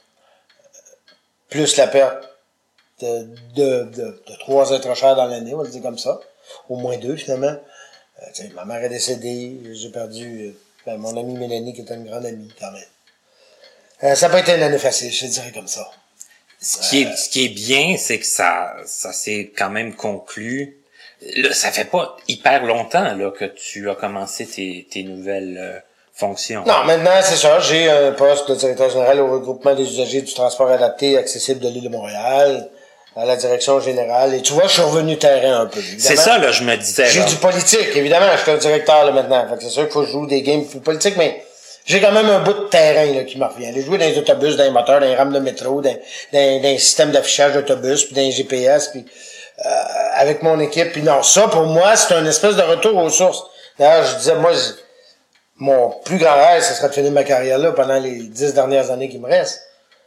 plus 1.51 1.77
la 1.77 1.89
perte 1.89 2.34
de, 3.01 3.29
de, 3.55 3.85
de, 3.85 4.23
de 4.27 4.37
trois 4.41 4.71
êtres 4.71 4.95
chers 4.95 5.17
dans 5.17 5.27
l'année, 5.27 5.55
on 5.55 5.59
va 5.59 5.65
le 5.65 5.71
dire 5.71 5.83
comme 5.83 5.99
ça. 5.99 6.21
Au 6.69 6.77
moins 6.77 6.97
deux, 6.99 7.17
finalement. 7.17 7.57
Euh, 8.23 8.45
ma 8.55 8.65
mère 8.65 8.83
est 8.85 8.89
décédée, 8.89 9.59
j'ai 9.73 9.91
perdu 9.91 10.47
euh, 10.47 10.53
ben, 10.87 10.99
mon 10.99 11.17
amie 11.17 11.35
Mélanie, 11.35 11.75
qui 11.75 11.81
était 11.81 11.95
une 11.95 12.07
grande 12.07 12.27
amie, 12.27 12.53
quand 12.61 12.71
même. 12.71 12.83
Euh, 14.05 14.15
ça 14.15 14.29
n'a 14.29 14.33
pas 14.33 14.41
été 14.41 14.55
une 14.55 14.63
année 14.63 14.79
facile, 14.79 15.13
je 15.13 15.27
te 15.27 15.31
dirais 15.31 15.53
comme 15.53 15.67
ça. 15.67 15.91
Ce 16.61 16.89
qui 16.89 17.03
est, 17.03 17.17
ce 17.17 17.29
qui 17.29 17.45
est 17.45 17.49
bien, 17.49 17.97
c'est 17.99 18.19
que 18.19 18.27
ça, 18.27 18.75
ça 18.87 19.13
s'est 19.13 19.53
quand 19.57 19.71
même 19.71 19.95
conclu. 19.95 20.79
Là, 21.37 21.53
ça 21.53 21.71
fait 21.71 21.85
pas 21.85 22.17
hyper 22.29 22.65
longtemps 22.65 23.15
là 23.15 23.31
que 23.31 23.45
tu 23.45 23.91
as 23.91 23.95
commencé 23.95 24.47
tes, 24.47 24.87
tes 24.91 25.03
nouvelles 25.03 25.59
euh, 25.59 25.79
fonctions. 26.13 26.65
Non, 26.65 26.85
maintenant, 26.85 27.21
c'est 27.23 27.37
ça. 27.37 27.61
J'ai 27.61 27.91
un 27.91 28.13
poste 28.13 28.49
de 28.49 28.55
directeur 28.55 28.91
général 28.91 29.21
au 29.21 29.31
regroupement 29.31 29.75
des 29.75 29.85
usagers 29.85 30.23
du 30.23 30.33
transport 30.33 30.71
adapté 30.71 31.19
accessible 31.19 31.61
de 31.61 31.69
l'île 31.69 31.85
de 31.85 31.89
Montréal, 31.89 32.71
à 33.17 33.25
la 33.25 33.37
direction 33.37 33.81
générale. 33.81 34.35
Et 34.35 34.43
tu 34.43 34.53
vois, 34.53 34.65
je 34.67 34.73
suis 34.73 34.83
revenu 34.83 35.17
terrain 35.19 35.63
un 35.63 35.67
peu. 35.67 35.81
C'est 35.99 36.17
ça 36.17 36.39
là, 36.39 36.51
je 36.53 36.65
me 36.65 36.77
disais. 36.77 37.07
J'ai 37.07 37.25
du 37.25 37.37
politique, 37.37 37.89
évidemment. 37.95 38.27
Je 38.37 38.43
suis 38.43 38.51
un 38.51 38.57
directeur 38.57 39.05
là 39.05 39.13
maintenant. 39.13 39.47
Fait 39.49 39.57
que 39.57 39.63
c'est 39.63 39.71
sûr 39.71 39.83
qu'il 39.85 39.93
faut 39.93 40.01
que 40.01 40.07
je 40.07 40.13
joue 40.13 40.27
des 40.27 40.43
games 40.43 40.65
plus 40.65 40.81
politiques, 40.81 41.17
mais 41.17 41.45
J'ai 41.87 42.01
quand 42.01 42.13
même 42.13 42.29
un 42.31 42.41
bout 42.41 42.55
de 42.55 42.69
terrain 42.69 43.13
là, 43.15 43.25
qui 43.25 43.39
me 43.39 43.45
revient. 43.45 43.67
Aller 43.67 43.83
jouer 43.83 43.99
dans 43.99 44.07
les 44.07 44.17
autobus, 44.19 44.57
dans 44.57 44.65
les 44.65 44.71
moteurs, 44.71 45.01
dans 45.01 45.07
les 45.07 45.15
rames 45.15 45.33
de 45.33 45.39
métro, 45.39 45.83
dans, 45.83 45.91
dans, 46.33 46.63
dans 46.63 46.69
les 46.69 46.79
systèmes 46.79 47.11
d'affichage 47.11 47.53
d'autobus, 47.53 48.05
puis 48.05 48.15
dans 48.15 48.23
les 48.23 48.33
GPS, 48.33 48.89
puis 48.89 49.05
euh, 49.65 49.69
avec 50.17 50.43
mon 50.43 50.59
équipe. 50.61 50.93
Puis 50.93 51.03
non, 51.03 51.23
ça, 51.23 51.49
pour 51.49 51.67
moi, 51.67 51.95
c'est 51.97 52.15
un 52.15 52.25
espèce 52.27 52.57
de 52.57 52.63
retour 52.63 52.97
aux 52.97 53.11
sources. 53.11 53.43
D'ailleurs, 53.79 54.07
je 54.07 54.17
disais, 54.17 54.35
moi, 54.37 54.53
mon 55.57 55.91
plus 56.05 56.19
grand 56.19 56.35
rêve, 56.35 56.63
ce 56.63 56.75
serait 56.75 56.89
de 56.89 56.95
finir 56.95 57.13
ma 57.13 57.23
carrière 57.23 57.59
là 57.59 57.73
pendant 57.73 57.99
les 58.01 58.23
dix 58.23 58.55
dernières 58.55 58.91
années 58.91 59.09
qui 59.09 59.19
me 59.19 59.29
restent. 59.29 59.61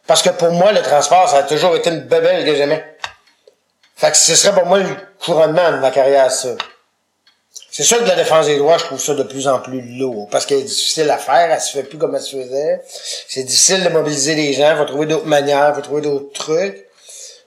Parce 0.08 0.22
que 0.22 0.30
pour 0.30 0.52
moi, 0.52 0.72
le 0.72 0.82
transport, 0.82 1.30
ça 1.30 1.40
a 1.40 1.44
toujours 1.44 1.76
été 1.76 1.90
une 1.90 2.02
bébelle 2.02 2.46
que 2.46 2.56
j'aimais. 2.56 2.84
Fait 3.96 4.12
que 4.12 4.18
ce 4.18 4.36
serait 4.36 4.54
pour 4.54 4.66
moi 4.66 4.80
le 4.80 4.90
couronnement 5.24 5.72
de 5.72 5.78
ma 5.78 5.92
carrière, 5.92 6.32
ça. 6.32 6.50
C'est 7.70 7.84
sûr 7.84 8.00
que 8.00 8.08
la 8.08 8.16
défense 8.16 8.46
des 8.46 8.58
droits, 8.58 8.78
je 8.78 8.86
trouve 8.86 9.00
ça 9.00 9.14
de 9.14 9.24
plus 9.24 9.48
en 9.48 9.60
plus 9.60 9.82
lourd. 10.00 10.30
Parce 10.32 10.46
qu'elle 10.46 10.60
est 10.60 10.64
difficile 10.64 11.10
à 11.10 11.18
faire, 11.18 11.52
elle 11.52 11.62
se 11.62 11.72
fait 11.72 11.84
plus 11.84 11.98
comme 11.98 12.16
elle 12.16 12.22
se 12.22 12.36
faisait. 12.36 12.82
C'est 13.28 13.44
difficile 13.44 13.84
de 13.84 13.90
mobiliser 13.90 14.36
les 14.36 14.54
gens, 14.54 14.76
faut 14.78 14.86
trouver 14.86 15.06
d'autres 15.06 15.26
manières, 15.26 15.76
faut 15.76 15.82
trouver 15.82 16.02
d'autres 16.02 16.32
trucs. 16.34 16.88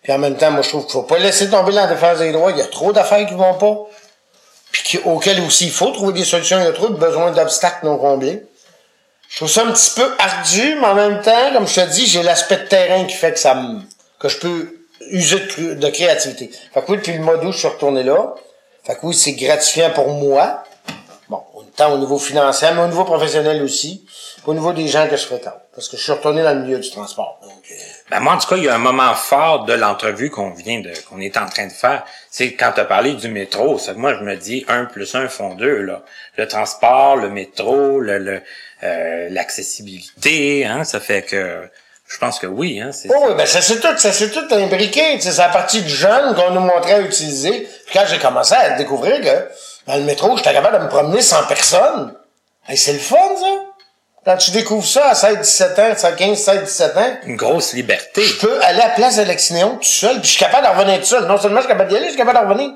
Puis 0.02 0.12
en 0.12 0.18
même 0.18 0.36
temps, 0.36 0.50
moi, 0.50 0.62
je 0.62 0.68
trouve 0.68 0.84
qu'il 0.84 0.92
faut 0.92 1.02
pas 1.02 1.18
laisser 1.18 1.50
tomber 1.50 1.72
la 1.72 1.86
défense 1.86 2.18
des 2.18 2.32
droits. 2.32 2.50
Il 2.52 2.58
y 2.58 2.62
a 2.62 2.66
trop 2.66 2.92
d'affaires 2.92 3.26
qui 3.26 3.34
vont 3.34 3.54
pas. 3.54 3.86
Puis 4.72 5.00
auxquelles 5.04 5.40
aussi, 5.40 5.66
il 5.66 5.72
faut 5.72 5.90
trouver 5.90 6.12
des 6.12 6.24
solutions. 6.24 6.58
Il 6.58 6.64
y 6.64 6.68
a 6.68 6.72
trop 6.72 6.88
de 6.88 6.96
besoins 6.96 7.32
d'obstacles 7.32 7.86
non 7.86 7.98
comblés. 7.98 8.44
Je 9.30 9.36
trouve 9.36 9.48
ça 9.48 9.64
un 9.64 9.70
petit 9.70 9.92
peu 9.94 10.12
ardu, 10.18 10.74
mais 10.80 10.86
en 10.86 10.94
même 10.96 11.22
temps, 11.22 11.52
comme 11.52 11.66
je 11.66 11.80
te 11.80 11.88
dis, 11.88 12.04
j'ai 12.04 12.24
l'aspect 12.24 12.56
de 12.56 12.66
terrain 12.66 13.04
qui 13.04 13.14
fait 13.14 13.32
que 13.32 13.38
ça 13.38 13.54
me, 13.54 13.78
que 14.18 14.28
je 14.28 14.36
peux 14.38 14.74
user 15.12 15.38
de, 15.76 15.88
créativité. 15.88 16.50
Fait 16.74 16.82
que 16.82 16.90
oui, 16.90 16.98
depuis 16.98 17.12
le 17.12 17.20
mois 17.20 17.36
d'août, 17.36 17.52
je 17.52 17.58
suis 17.58 17.68
retourné 17.68 18.02
là. 18.02 18.34
Fait 18.84 18.94
que 18.94 19.00
oui, 19.04 19.14
c'est 19.14 19.34
gratifiant 19.34 19.90
pour 19.90 20.08
moi. 20.08 20.64
Bon, 21.28 21.44
autant 21.54 21.92
au 21.92 21.98
niveau 21.98 22.18
financier, 22.18 22.68
mais 22.74 22.82
au 22.82 22.88
niveau 22.88 23.04
professionnel 23.04 23.62
aussi. 23.62 24.04
Au 24.46 24.52
niveau 24.52 24.72
des 24.72 24.88
gens 24.88 25.06
que 25.06 25.16
je 25.16 25.26
fréquente. 25.26 25.54
Parce 25.72 25.88
que 25.88 25.96
je 25.96 26.02
suis 26.02 26.12
retourné 26.12 26.42
dans 26.42 26.54
le 26.54 26.62
milieu 26.62 26.78
du 26.78 26.90
transport. 26.90 27.38
Donc, 27.42 27.52
euh, 27.70 27.74
Ben 28.10 28.18
moi, 28.18 28.32
en 28.32 28.38
tout 28.38 28.48
cas, 28.48 28.56
il 28.56 28.64
y 28.64 28.68
a 28.68 28.74
un 28.74 28.78
moment 28.78 29.14
fort 29.14 29.64
de 29.64 29.74
l'entrevue 29.74 30.30
qu'on 30.30 30.50
vient 30.50 30.80
de, 30.80 30.90
qu'on 31.08 31.20
est 31.20 31.36
en 31.36 31.46
train 31.46 31.66
de 31.66 31.72
faire. 31.72 32.04
C'est 32.30 32.54
quand 32.54 32.72
tu 32.74 32.80
as 32.80 32.84
parlé 32.84 33.12
du 33.12 33.28
métro. 33.28 33.76
Que 33.76 33.92
moi, 33.92 34.14
je 34.14 34.24
me 34.24 34.34
dis 34.34 34.64
un 34.66 34.86
plus 34.86 35.14
un 35.14 35.28
font 35.28 35.54
deux, 35.54 35.82
là. 35.82 36.02
Le 36.36 36.48
transport, 36.48 37.16
le 37.16 37.28
métro, 37.28 38.00
le, 38.00 38.18
le, 38.18 38.42
l'accessibilité, 38.82 40.64
hein. 40.66 40.84
Ça 40.84 41.00
fait 41.00 41.22
que, 41.22 41.68
je 42.08 42.18
pense 42.18 42.38
que 42.38 42.46
oui, 42.46 42.80
hein. 42.80 42.90
C'est, 42.92 43.08
Oh 43.14 43.26
oui, 43.28 43.34
ben 43.36 43.46
ça 43.46 43.60
s'est 43.60 43.80
tout, 43.80 43.96
ça 43.96 44.12
s'est 44.12 44.30
tout 44.30 44.46
imbriqué. 44.52 45.20
C'est 45.20 45.36
la 45.36 45.48
partie 45.48 45.82
de 45.82 45.88
jeune 45.88 46.34
qu'on 46.34 46.50
nous 46.50 46.60
montrait 46.60 46.94
à 46.94 47.00
utiliser. 47.00 47.68
Puis 47.86 47.92
quand 47.92 48.04
j'ai 48.08 48.18
commencé 48.18 48.54
à 48.54 48.70
découvrir 48.70 49.20
que 49.20 49.48
dans 49.86 49.96
le 49.96 50.02
métro, 50.02 50.36
j'étais 50.36 50.52
capable 50.52 50.78
de 50.78 50.84
me 50.84 50.88
promener 50.88 51.22
sans 51.22 51.44
personne. 51.46 52.14
Hey, 52.68 52.76
c'est 52.76 52.92
le 52.92 52.98
fun, 52.98 53.16
ça. 53.16 53.46
Quand 54.24 54.36
tu 54.36 54.50
découvres 54.50 54.86
ça 54.86 55.08
à 55.08 55.14
16, 55.14 55.38
17 55.38 55.78
ans, 55.78 56.06
à 56.08 56.12
15, 56.12 56.38
16, 56.38 56.62
17 56.64 56.96
ans, 56.98 57.16
une 57.24 57.36
grosse 57.36 57.72
liberté. 57.72 58.22
je 58.22 58.38
peux 58.38 58.62
aller 58.62 58.80
à 58.80 58.88
la 58.88 58.94
place 58.94 59.16
de 59.16 59.22
l'Axinéon 59.22 59.76
tout 59.76 59.84
seul, 59.84 60.16
puis 60.20 60.24
je 60.24 60.32
suis 60.32 60.38
capable 60.38 60.66
de 60.66 60.78
revenir 60.78 61.00
tout 61.00 61.06
seul. 61.06 61.24
Non 61.26 61.38
seulement 61.38 61.56
je 61.56 61.62
suis 61.62 61.72
capable 61.72 61.88
d'y 61.88 61.96
aller, 61.96 62.06
je 62.06 62.10
suis 62.10 62.18
capable 62.18 62.46
de 62.46 62.52
revenir. 62.52 62.72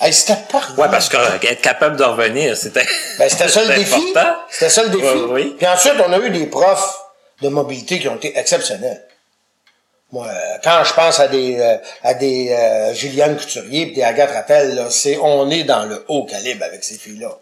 Hey, 0.00 0.12
c'était 0.12 0.38
pas 0.50 0.62
Ouais, 0.76 0.88
parce 0.90 1.08
que 1.08 1.16
euh, 1.16 1.54
capable 1.62 1.96
de 1.96 2.04
revenir, 2.04 2.56
c'était. 2.56 2.84
Ben, 3.18 3.28
c'était 3.28 3.48
ça 3.48 3.64
le 3.64 3.74
défi. 3.76 4.14
C'était 4.50 4.70
ça 4.70 4.82
le 4.82 4.90
défi. 4.90 5.04
Ouais, 5.04 5.24
oui. 5.30 5.54
Puis 5.56 5.66
ensuite, 5.66 5.94
on 6.06 6.12
a 6.12 6.18
eu 6.18 6.30
des 6.30 6.46
profs 6.46 6.98
de 7.42 7.48
mobilité 7.48 7.98
qui 7.98 8.08
ont 8.08 8.16
été 8.16 8.38
exceptionnels. 8.38 9.02
Moi, 10.12 10.26
euh, 10.28 10.58
quand 10.62 10.84
je 10.84 10.94
pense 10.94 11.18
à 11.18 11.28
des 11.28 11.58
euh, 11.58 11.76
à 12.02 12.14
des 12.14 12.50
euh, 12.50 12.94
Juliane 12.94 13.36
Couturier 13.36 13.86
pis 13.86 13.94
des 13.94 14.02
Agathe 14.02 14.30
Rattel, 14.30 14.74
là, 14.74 14.86
c'est 14.90 15.18
on 15.18 15.50
est 15.50 15.64
dans 15.64 15.84
le 15.84 16.04
haut 16.08 16.24
calibre 16.24 16.64
avec 16.64 16.84
ces 16.84 16.96
filles-là. 16.96 17.36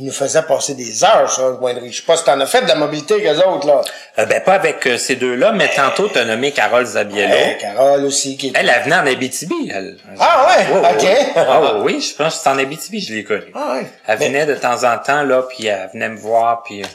Ils 0.00 0.04
nous 0.04 0.12
faisaient 0.12 0.44
passer 0.44 0.74
des 0.74 1.02
heures 1.02 1.28
sur 1.28 1.44
un 1.46 1.56
coin 1.56 1.74
de 1.74 1.80
rue. 1.80 1.90
Je 1.90 1.96
sais 1.96 2.06
pas 2.06 2.16
si 2.16 2.22
t'en 2.22 2.38
as 2.38 2.46
fait 2.46 2.62
de 2.62 2.68
la 2.68 2.76
mobilité 2.76 3.14
avec 3.14 3.26
eux 3.26 3.44
autres, 3.48 3.66
là. 3.66 3.80
Euh, 4.20 4.26
ben, 4.26 4.40
pas 4.44 4.52
avec 4.54 4.86
euh, 4.86 4.96
ces 4.96 5.16
deux-là, 5.16 5.50
mais 5.50 5.68
tantôt, 5.74 6.06
t'as 6.06 6.24
nommé 6.24 6.52
Carole 6.52 6.84
Zabiello. 6.86 7.34
Carole 7.58 8.04
aussi, 8.04 8.36
qui 8.36 8.46
est... 8.48 8.52
Elle, 8.54 8.68
elle 8.72 8.84
venait 8.84 8.94
en 8.94 9.06
Abitibi, 9.08 9.72
elle. 9.74 9.96
Ah 10.20 10.46
ouais, 10.46 10.90
ok. 10.92 11.32
Ah 11.36 11.60
ouais, 11.60 11.80
oui, 11.82 12.00
je 12.00 12.14
pense 12.14 12.36
que 12.36 12.40
c'est 12.44 12.48
en 12.48 12.58
Abitibi, 12.58 13.00
je 13.00 13.12
l'ai 13.12 13.24
connue. 13.24 13.50
Ah 13.56 13.72
ouais. 13.74 13.86
Elle 14.06 14.18
Mais- 14.20 14.26
venait 14.28 14.46
de 14.46 14.54
temps 14.54 14.84
en 14.84 14.98
temps, 14.98 15.24
là, 15.24 15.42
puis 15.48 15.66
elle 15.66 15.90
venait 15.92 16.10
me 16.10 16.16
voir, 16.18 16.62
puis 16.62 16.80
euh, 16.82 16.86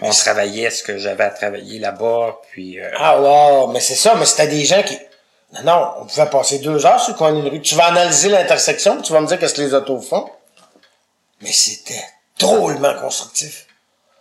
on 0.00 0.08
travaillait 0.10 0.70
ce 0.70 0.82
que 0.82 0.96
j'avais 0.96 1.24
à 1.24 1.30
travailler 1.30 1.78
là-bas, 1.78 2.38
puis... 2.52 2.80
euh, 2.80 2.88
Ah 2.98 3.20
wow, 3.20 3.66
mais 3.68 3.80
c'est 3.80 3.94
ça, 3.96 4.14
mais 4.18 4.24
c'était 4.24 4.48
des 4.48 4.64
gens 4.64 4.82
qui... 4.82 4.98
Non, 5.52 5.60
non, 5.64 5.88
on 6.00 6.06
pouvait 6.06 6.24
passer 6.30 6.58
deux 6.60 6.86
heures 6.86 7.00
sur 7.00 7.12
le 7.12 7.18
coin 7.18 7.32
d'une 7.34 7.48
rue. 7.48 7.60
Tu 7.60 7.74
vas 7.74 7.88
analyser 7.88 8.30
l'intersection, 8.30 9.02
tu 9.02 9.12
vas 9.12 9.20
me 9.20 9.26
dire 9.26 9.38
qu'est-ce 9.38 9.52
que 9.54 9.60
les 9.60 9.74
autos 9.74 10.00
font. 10.00 10.26
Mais 11.42 11.52
c'était 11.52 12.02
drôlement 12.38 12.94
constructif. 13.00 13.66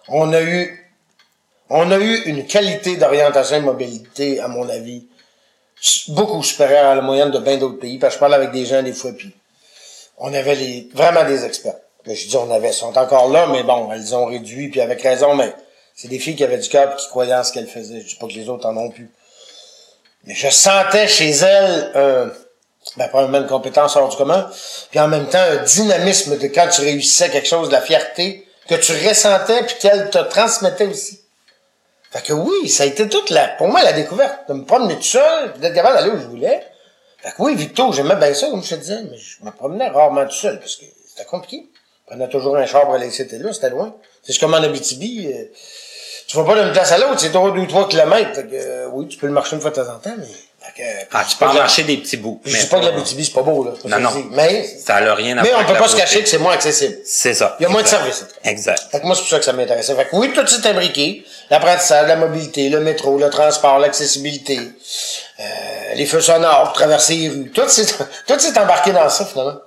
On 0.07 0.33
a 0.33 0.41
eu... 0.41 0.81
On 1.67 1.89
a 1.89 1.97
eu 1.97 2.21
une 2.25 2.45
qualité 2.45 2.95
d'orientation 2.95 3.55
et 3.55 3.59
de 3.59 3.65
mobilité, 3.65 4.39
à 4.39 4.47
mon 4.47 4.69
avis, 4.69 5.07
beaucoup 6.09 6.43
supérieure 6.43 6.85
à 6.85 6.93
la 6.93 7.01
moyenne 7.01 7.31
de 7.31 7.39
bien 7.39 7.57
d'autres 7.57 7.79
pays, 7.79 7.97
parce 7.97 8.13
que 8.13 8.17
je 8.17 8.19
parle 8.19 8.35
avec 8.35 8.51
des 8.51 8.67
gens 8.67 8.83
des 8.83 8.93
fois, 8.93 9.11
puis 9.13 9.35
on 10.19 10.31
avait 10.31 10.87
vraiment 10.93 11.23
des 11.23 11.43
experts. 11.43 11.79
Mais 12.05 12.15
je 12.15 12.27
dis 12.27 12.37
on 12.37 12.51
avait, 12.51 12.71
sont 12.71 12.95
encore 12.95 13.29
là, 13.29 13.47
mais 13.47 13.63
bon, 13.63 13.91
elles 13.91 14.13
ont 14.15 14.25
réduit, 14.27 14.69
puis 14.69 14.79
avec 14.79 15.01
raison, 15.01 15.33
mais 15.33 15.55
c'est 15.95 16.07
des 16.07 16.19
filles 16.19 16.35
qui 16.35 16.43
avaient 16.43 16.59
du 16.59 16.69
cœur 16.69 16.95
qui 16.95 17.07
croyaient 17.07 17.33
en 17.33 17.43
ce 17.43 17.51
qu'elles 17.51 17.67
faisaient. 17.67 18.01
Je 18.01 18.09
dis 18.09 18.15
pas 18.15 18.27
que 18.27 18.33
les 18.33 18.47
autres 18.47 18.67
en 18.67 18.77
ont 18.77 18.91
plus. 18.91 19.09
Mais 20.25 20.35
je 20.35 20.49
sentais 20.49 21.07
chez 21.07 21.31
elles 21.31 21.91
un, 21.95 22.31
ben, 22.97 23.07
probablement 23.09 23.39
une 23.39 23.47
compétence 23.47 23.95
hors 23.95 24.09
du 24.09 24.15
commun, 24.15 24.49
puis 24.89 24.99
en 24.99 25.07
même 25.07 25.27
temps 25.27 25.39
un 25.39 25.57
dynamisme 25.57 26.37
de 26.37 26.47
quand 26.47 26.67
tu 26.69 26.81
réussissais 26.81 27.29
quelque 27.29 27.47
chose, 27.47 27.67
de 27.67 27.73
la 27.73 27.81
fierté 27.81 28.47
que 28.67 28.75
tu 28.75 28.93
ressentais 29.07 29.63
puis 29.63 29.75
qu'elle 29.79 30.09
te 30.09 30.17
transmettait 30.17 30.87
aussi. 30.87 31.21
Fait 32.11 32.21
que 32.21 32.33
oui, 32.33 32.69
ça 32.69 32.83
a 32.83 32.85
été 32.85 33.09
toute 33.09 33.29
la, 33.29 33.49
pour 33.49 33.67
moi, 33.67 33.83
la 33.83 33.91
découverte, 33.91 34.47
de 34.47 34.53
me 34.53 34.63
promener 34.63 34.95
tout 34.95 35.03
seul, 35.03 35.53
d'être 35.59 35.73
capable 35.73 35.97
d'aller 35.97 36.11
où 36.11 36.17
je 36.17 36.27
voulais. 36.27 36.65
Fait 37.21 37.31
que 37.31 37.41
oui, 37.41 37.55
Victo, 37.55 37.91
j'aimais 37.91 38.15
bien 38.15 38.33
ça, 38.33 38.47
comme 38.49 38.63
je 38.63 38.69
te 38.69 38.75
disais, 38.75 39.01
mais 39.09 39.17
je 39.17 39.43
me 39.43 39.51
promenais 39.51 39.89
rarement 39.89 40.25
tout 40.25 40.31
seul, 40.35 40.59
parce 40.59 40.77
que 40.77 40.85
c'était 41.07 41.25
compliqué. 41.25 41.69
Je 42.01 42.11
prenais 42.11 42.29
toujours 42.29 42.55
un 42.55 42.65
char 42.65 42.83
pour 42.83 42.93
aller 42.93 43.07
et 43.07 43.37
là, 43.39 43.51
c'était 43.51 43.69
loin. 43.69 43.95
C'est 44.23 44.39
comme 44.39 44.53
en 44.53 44.57
Abitibi, 44.63 45.27
euh, 45.27 45.45
tu 46.27 46.37
vas 46.37 46.43
pas 46.43 46.63
d'une 46.63 46.71
place 46.71 46.91
à 46.91 46.99
l'autre, 46.99 47.19
c'est 47.19 47.31
toujours 47.31 47.55
2-3 47.55 47.89
kilomètres. 47.89 48.35
Fait 48.35 48.47
que, 48.47 48.55
euh, 48.55 48.87
oui, 48.93 49.07
tu 49.07 49.17
peux 49.17 49.27
le 49.27 49.33
marcher 49.33 49.55
une 49.55 49.61
fois 49.61 49.71
de 49.71 49.75
temps 49.75 49.93
en 49.93 49.99
temps, 49.99 50.15
mais... 50.17 50.25
Que, 50.75 50.83
Ah, 51.13 51.25
tu 51.29 51.37
peux 51.37 51.45
en 51.45 51.53
marcher 51.53 51.83
des 51.83 51.97
petits 51.97 52.17
bouts. 52.17 52.41
Je 52.45 52.57
dis 52.57 52.65
pas 52.67 52.79
que 52.79 52.85
l'Abitibi, 52.85 53.25
c'est 53.25 53.33
pas 53.33 53.43
beau, 53.43 53.63
là. 53.63 53.71
Non, 53.85 53.99
non. 53.99 54.11
Mais, 54.31 54.65
Ça 54.65 54.99
n'a 55.01 55.15
rien 55.15 55.37
à 55.37 55.43
mais 55.43 55.53
on 55.53 55.63
peut 55.65 55.73
la 55.73 55.79
pas 55.79 55.87
se 55.87 55.95
cacher 55.95 56.21
que 56.21 56.29
c'est 56.29 56.37
moins 56.37 56.53
accessible. 56.53 56.97
C'est 57.05 57.33
ça. 57.33 57.55
Il 57.59 57.63
y 57.63 57.65
a 57.65 57.69
moins 57.69 57.81
de 57.83 57.87
services. 57.87 58.25
Exact. 58.43 58.81
Fait 58.91 58.99
que 58.99 59.05
moi, 59.05 59.15
c'est 59.15 59.21
pour 59.21 59.29
ça 59.29 59.39
que 59.39 59.45
ça 59.45 59.53
m'intéressait. 59.53 59.95
Fait 59.95 60.05
que 60.05 60.15
oui, 60.15 60.31
tout 60.33 60.45
s'est 60.47 60.67
imbriqué. 60.67 61.23
L'apprentissage, 61.49 62.07
la 62.07 62.15
mobilité, 62.15 62.69
le 62.69 62.79
métro, 62.79 63.17
le 63.17 63.29
transport, 63.29 63.79
l'accessibilité, 63.79 64.59
euh, 65.39 65.43
les 65.95 66.05
feux 66.05 66.21
sonores 66.21 66.73
traverser 66.73 67.15
les 67.15 67.29
rues. 67.29 67.51
Tout 67.51 67.67
s'est, 67.69 67.85
tout 68.27 68.39
s'est 68.39 68.57
embarqué 68.59 68.91
dans 68.91 69.09
ça, 69.09 69.25
finalement. 69.25 69.59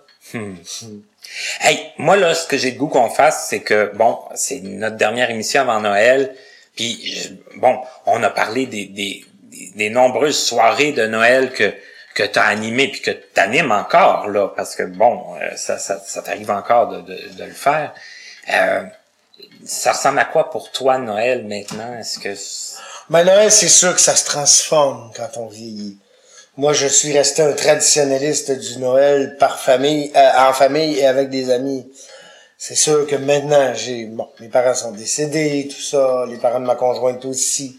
Hey, 1.60 1.92
moi 1.98 2.16
là, 2.16 2.34
ce 2.34 2.46
que 2.46 2.56
j'ai 2.56 2.72
le 2.72 2.78
goût 2.78 2.88
qu'on 2.88 3.10
fasse, 3.10 3.46
c'est 3.48 3.60
que 3.60 3.92
bon, 3.94 4.18
c'est 4.34 4.60
notre 4.62 4.96
dernière 4.96 5.30
émission 5.30 5.62
avant 5.62 5.80
Noël. 5.80 6.34
Puis 6.74 7.38
bon, 7.56 7.78
on 8.06 8.22
a 8.22 8.30
parlé 8.30 8.66
des, 8.66 8.86
des, 8.86 9.24
des, 9.74 9.90
nombreuses 9.90 10.39
soirées 10.39 10.93
de 10.93 11.06
Noël 11.06 11.52
que 11.52 11.72
que 12.14 12.24
tu 12.24 12.39
as 12.39 12.47
animées 12.47 12.89
puis 12.89 13.01
que 13.01 13.12
tu 13.12 13.40
animes 13.40 13.70
encore 13.70 14.28
là, 14.28 14.48
parce 14.56 14.74
que 14.74 14.82
bon, 14.82 15.36
euh, 15.40 15.55
ça, 15.55 15.78
ça, 15.78 16.02
ça 16.05 16.20
t'arrive 16.20 16.51
encore 16.51 16.89
de, 16.89 17.01
de, 17.02 17.16
de 17.39 17.44
le 17.44 17.52
faire. 17.52 17.94
Euh, 18.52 18.82
ça 19.64 19.93
ressemble 19.93 20.18
à 20.18 20.24
quoi 20.24 20.51
pour 20.51 20.72
toi 20.72 20.98
Noël 20.98 21.44
maintenant? 21.44 21.97
Est-ce 21.98 22.18
que 22.18 22.35
Mais 23.10 23.24
Noël, 23.24 23.52
c'est 23.52 23.68
sûr 23.68 23.94
que 23.94 24.01
ça 24.01 24.16
se 24.16 24.24
transforme 24.24 25.12
quand 25.16 25.36
on 25.36 25.47
vieillit. 25.47 25.98
Moi, 26.56 26.72
je 26.72 26.89
suis 26.89 27.16
resté 27.16 27.43
un 27.43 27.52
traditionnaliste 27.52 28.51
du 28.51 28.78
Noël 28.78 29.36
par 29.39 29.60
famille, 29.60 30.10
euh, 30.16 30.30
en 30.39 30.52
famille 30.52 30.98
et 30.98 31.06
avec 31.06 31.30
des 31.30 31.51
amis. 31.51 31.89
C'est 32.56 32.74
sûr 32.74 33.06
que 33.06 33.14
maintenant, 33.14 33.72
j'ai, 33.74 34.06
bon, 34.06 34.28
mes 34.40 34.48
parents 34.48 34.74
sont 34.74 34.90
décédés, 34.90 35.68
tout 35.70 35.80
ça, 35.80 36.24
les 36.28 36.39
parents 36.39 36.59
de 36.59 36.66
ma 36.66 36.74
conjointe 36.74 37.24
aussi. 37.24 37.78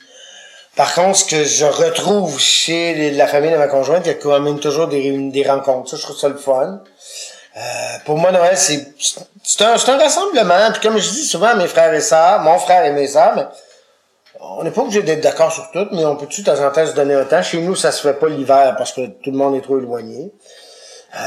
Par 0.80 0.96
contre, 0.96 1.18
ce 1.18 1.26
que 1.26 1.44
je 1.44 1.66
retrouve 1.66 2.40
chez 2.40 3.12
la 3.12 3.28
famille 3.28 3.52
de 3.52 3.58
ma 3.58 3.68
conjointe, 3.68 4.04
il 4.06 4.08
y 4.08 4.12
a 4.12 4.14
quand 4.14 4.40
même 4.40 4.62
toujours 4.62 4.88
des, 4.88 5.46
rencontres. 5.46 5.90
Ça, 5.90 5.98
je 5.98 6.04
trouve 6.04 6.18
ça 6.18 6.30
le 6.30 6.38
fun. 6.38 6.80
Euh, 7.58 7.62
pour 8.06 8.18
moi, 8.18 8.32
Noël, 8.32 8.58
c'est, 8.58 8.88
un, 9.60 9.74
un 9.74 9.98
rassemblement. 9.98 10.72
Puis 10.72 10.82
comme 10.82 10.98
je 10.98 11.10
dis 11.10 11.26
souvent 11.26 11.48
à 11.48 11.56
mes 11.56 11.68
frères 11.68 11.94
et 11.94 12.00
sœurs, 12.00 12.40
mon 12.44 12.58
frère 12.60 12.86
et 12.86 12.94
mes 12.94 13.08
sœurs, 13.08 13.34
mais 13.36 13.46
on 14.40 14.64
n'est 14.64 14.72
pas 14.72 14.80
obligé 14.80 15.02
d'être 15.04 15.20
d'accord 15.20 15.52
sur 15.52 15.70
tout, 15.72 15.86
mais 15.92 16.06
on 16.06 16.16
peut-tu 16.16 16.44
de 16.44 16.46
temps 16.50 16.66
en 16.66 16.72
temps 16.72 16.88
se 16.88 16.94
donner 16.94 17.14
un 17.14 17.26
temps. 17.26 17.44
Chez 17.44 17.60
nous, 17.60 17.76
ça 17.76 17.92
se 17.92 18.02
fait 18.02 18.14
pas 18.14 18.30
l'hiver 18.30 18.76
parce 18.78 18.94
que 18.94 19.06
tout 19.06 19.32
le 19.32 19.38
monde 19.38 19.58
est 19.58 19.62
trop 19.62 19.80
éloigné. 19.80 20.32
Euh, 21.14 21.20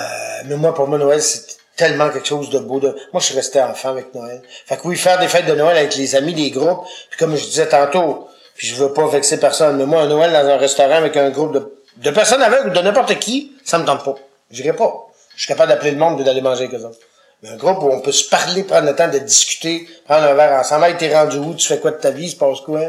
mais 0.47 0.57
moi, 0.57 0.73
pour 0.73 0.89
moi, 0.89 0.97
Noël, 0.97 1.21
c'est 1.21 1.59
tellement 1.77 2.09
quelque 2.09 2.27
chose 2.27 2.49
de 2.49 2.59
beau. 2.59 2.81
Moi, 2.81 2.95
je 3.17 3.27
suis 3.27 3.37
resté 3.37 3.61
enfant 3.61 3.91
avec 3.91 4.15
Noël. 4.15 4.41
Fait 4.65 4.79
que 4.79 4.89
oui, 4.89 4.97
faire 4.97 5.19
des 5.19 5.29
fêtes 5.29 5.45
de 5.45 5.55
Noël 5.55 5.77
avec 5.77 5.95
les 5.97 6.17
amis, 6.17 6.33
des 6.33 6.51
groupes. 6.51 6.87
Puis 7.11 7.19
comme 7.19 7.37
je 7.37 7.45
disais 7.45 7.69
tantôt, 7.69 8.31
puis 8.63 8.69
je 8.69 8.77
veux 8.77 8.93
pas 8.93 9.09
vexer 9.09 9.41
personne, 9.41 9.77
mais 9.77 9.87
moi, 9.87 10.03
un 10.03 10.07
Noël 10.07 10.31
dans 10.31 10.49
un 10.49 10.57
restaurant 10.57 10.95
avec 10.95 11.17
un 11.17 11.31
groupe 11.31 11.53
de, 11.53 11.75
de 11.97 12.11
personnes 12.13 12.43
aveugles 12.43 12.69
ou 12.69 12.73
de 12.73 12.79
n'importe 12.79 13.19
qui, 13.19 13.51
ça 13.65 13.77
me 13.77 13.85
tente 13.85 14.05
pas. 14.05 14.15
J'irai 14.53 14.73
pas. 14.73 15.09
Je 15.35 15.43
suis 15.43 15.49
capable 15.49 15.71
d'appeler 15.71 15.91
le 15.91 15.97
monde 15.97 16.21
et 16.21 16.23
d'aller 16.23 16.43
manger 16.43 16.67
avec 16.67 16.79
eux 16.79 16.85
autres. 16.85 17.01
Mais 17.43 17.49
un 17.49 17.57
groupe 17.57 17.83
où 17.83 17.91
on 17.91 18.01
peut 18.01 18.13
se 18.13 18.29
parler, 18.29 18.63
prendre 18.63 18.87
le 18.87 18.95
temps 18.95 19.09
de 19.09 19.19
discuter, 19.19 19.89
prendre 20.05 20.29
un 20.29 20.35
verre 20.35 20.61
ensemble. 20.61 20.97
T'es 20.97 21.13
rendu 21.13 21.39
où? 21.39 21.57
Tu 21.57 21.67
fais 21.67 21.81
quoi 21.81 21.91
de 21.91 21.97
ta 21.97 22.13
vie? 22.13 22.27
Il 22.27 22.31
se 22.31 22.37
passe 22.37 22.61
quoi? 22.61 22.83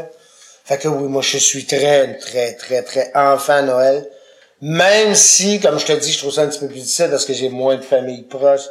Fait 0.64 0.78
que 0.78 0.86
oui, 0.86 1.08
moi, 1.08 1.22
je 1.22 1.38
suis 1.38 1.66
très, 1.66 2.18
très, 2.18 2.54
très, 2.54 2.82
très 2.84 3.10
enfant 3.12 3.60
Noël. 3.64 4.08
Même 4.60 5.16
si, 5.16 5.58
comme 5.58 5.80
je 5.80 5.86
te 5.86 5.92
dis, 5.94 6.12
je 6.12 6.18
trouve 6.18 6.32
ça 6.32 6.42
un 6.42 6.46
petit 6.46 6.60
peu 6.60 6.68
plus 6.68 6.82
difficile 6.82 7.08
parce 7.10 7.24
que 7.24 7.32
j'ai 7.32 7.48
moins 7.48 7.74
de 7.74 7.82
famille 7.82 8.22
proche. 8.22 8.68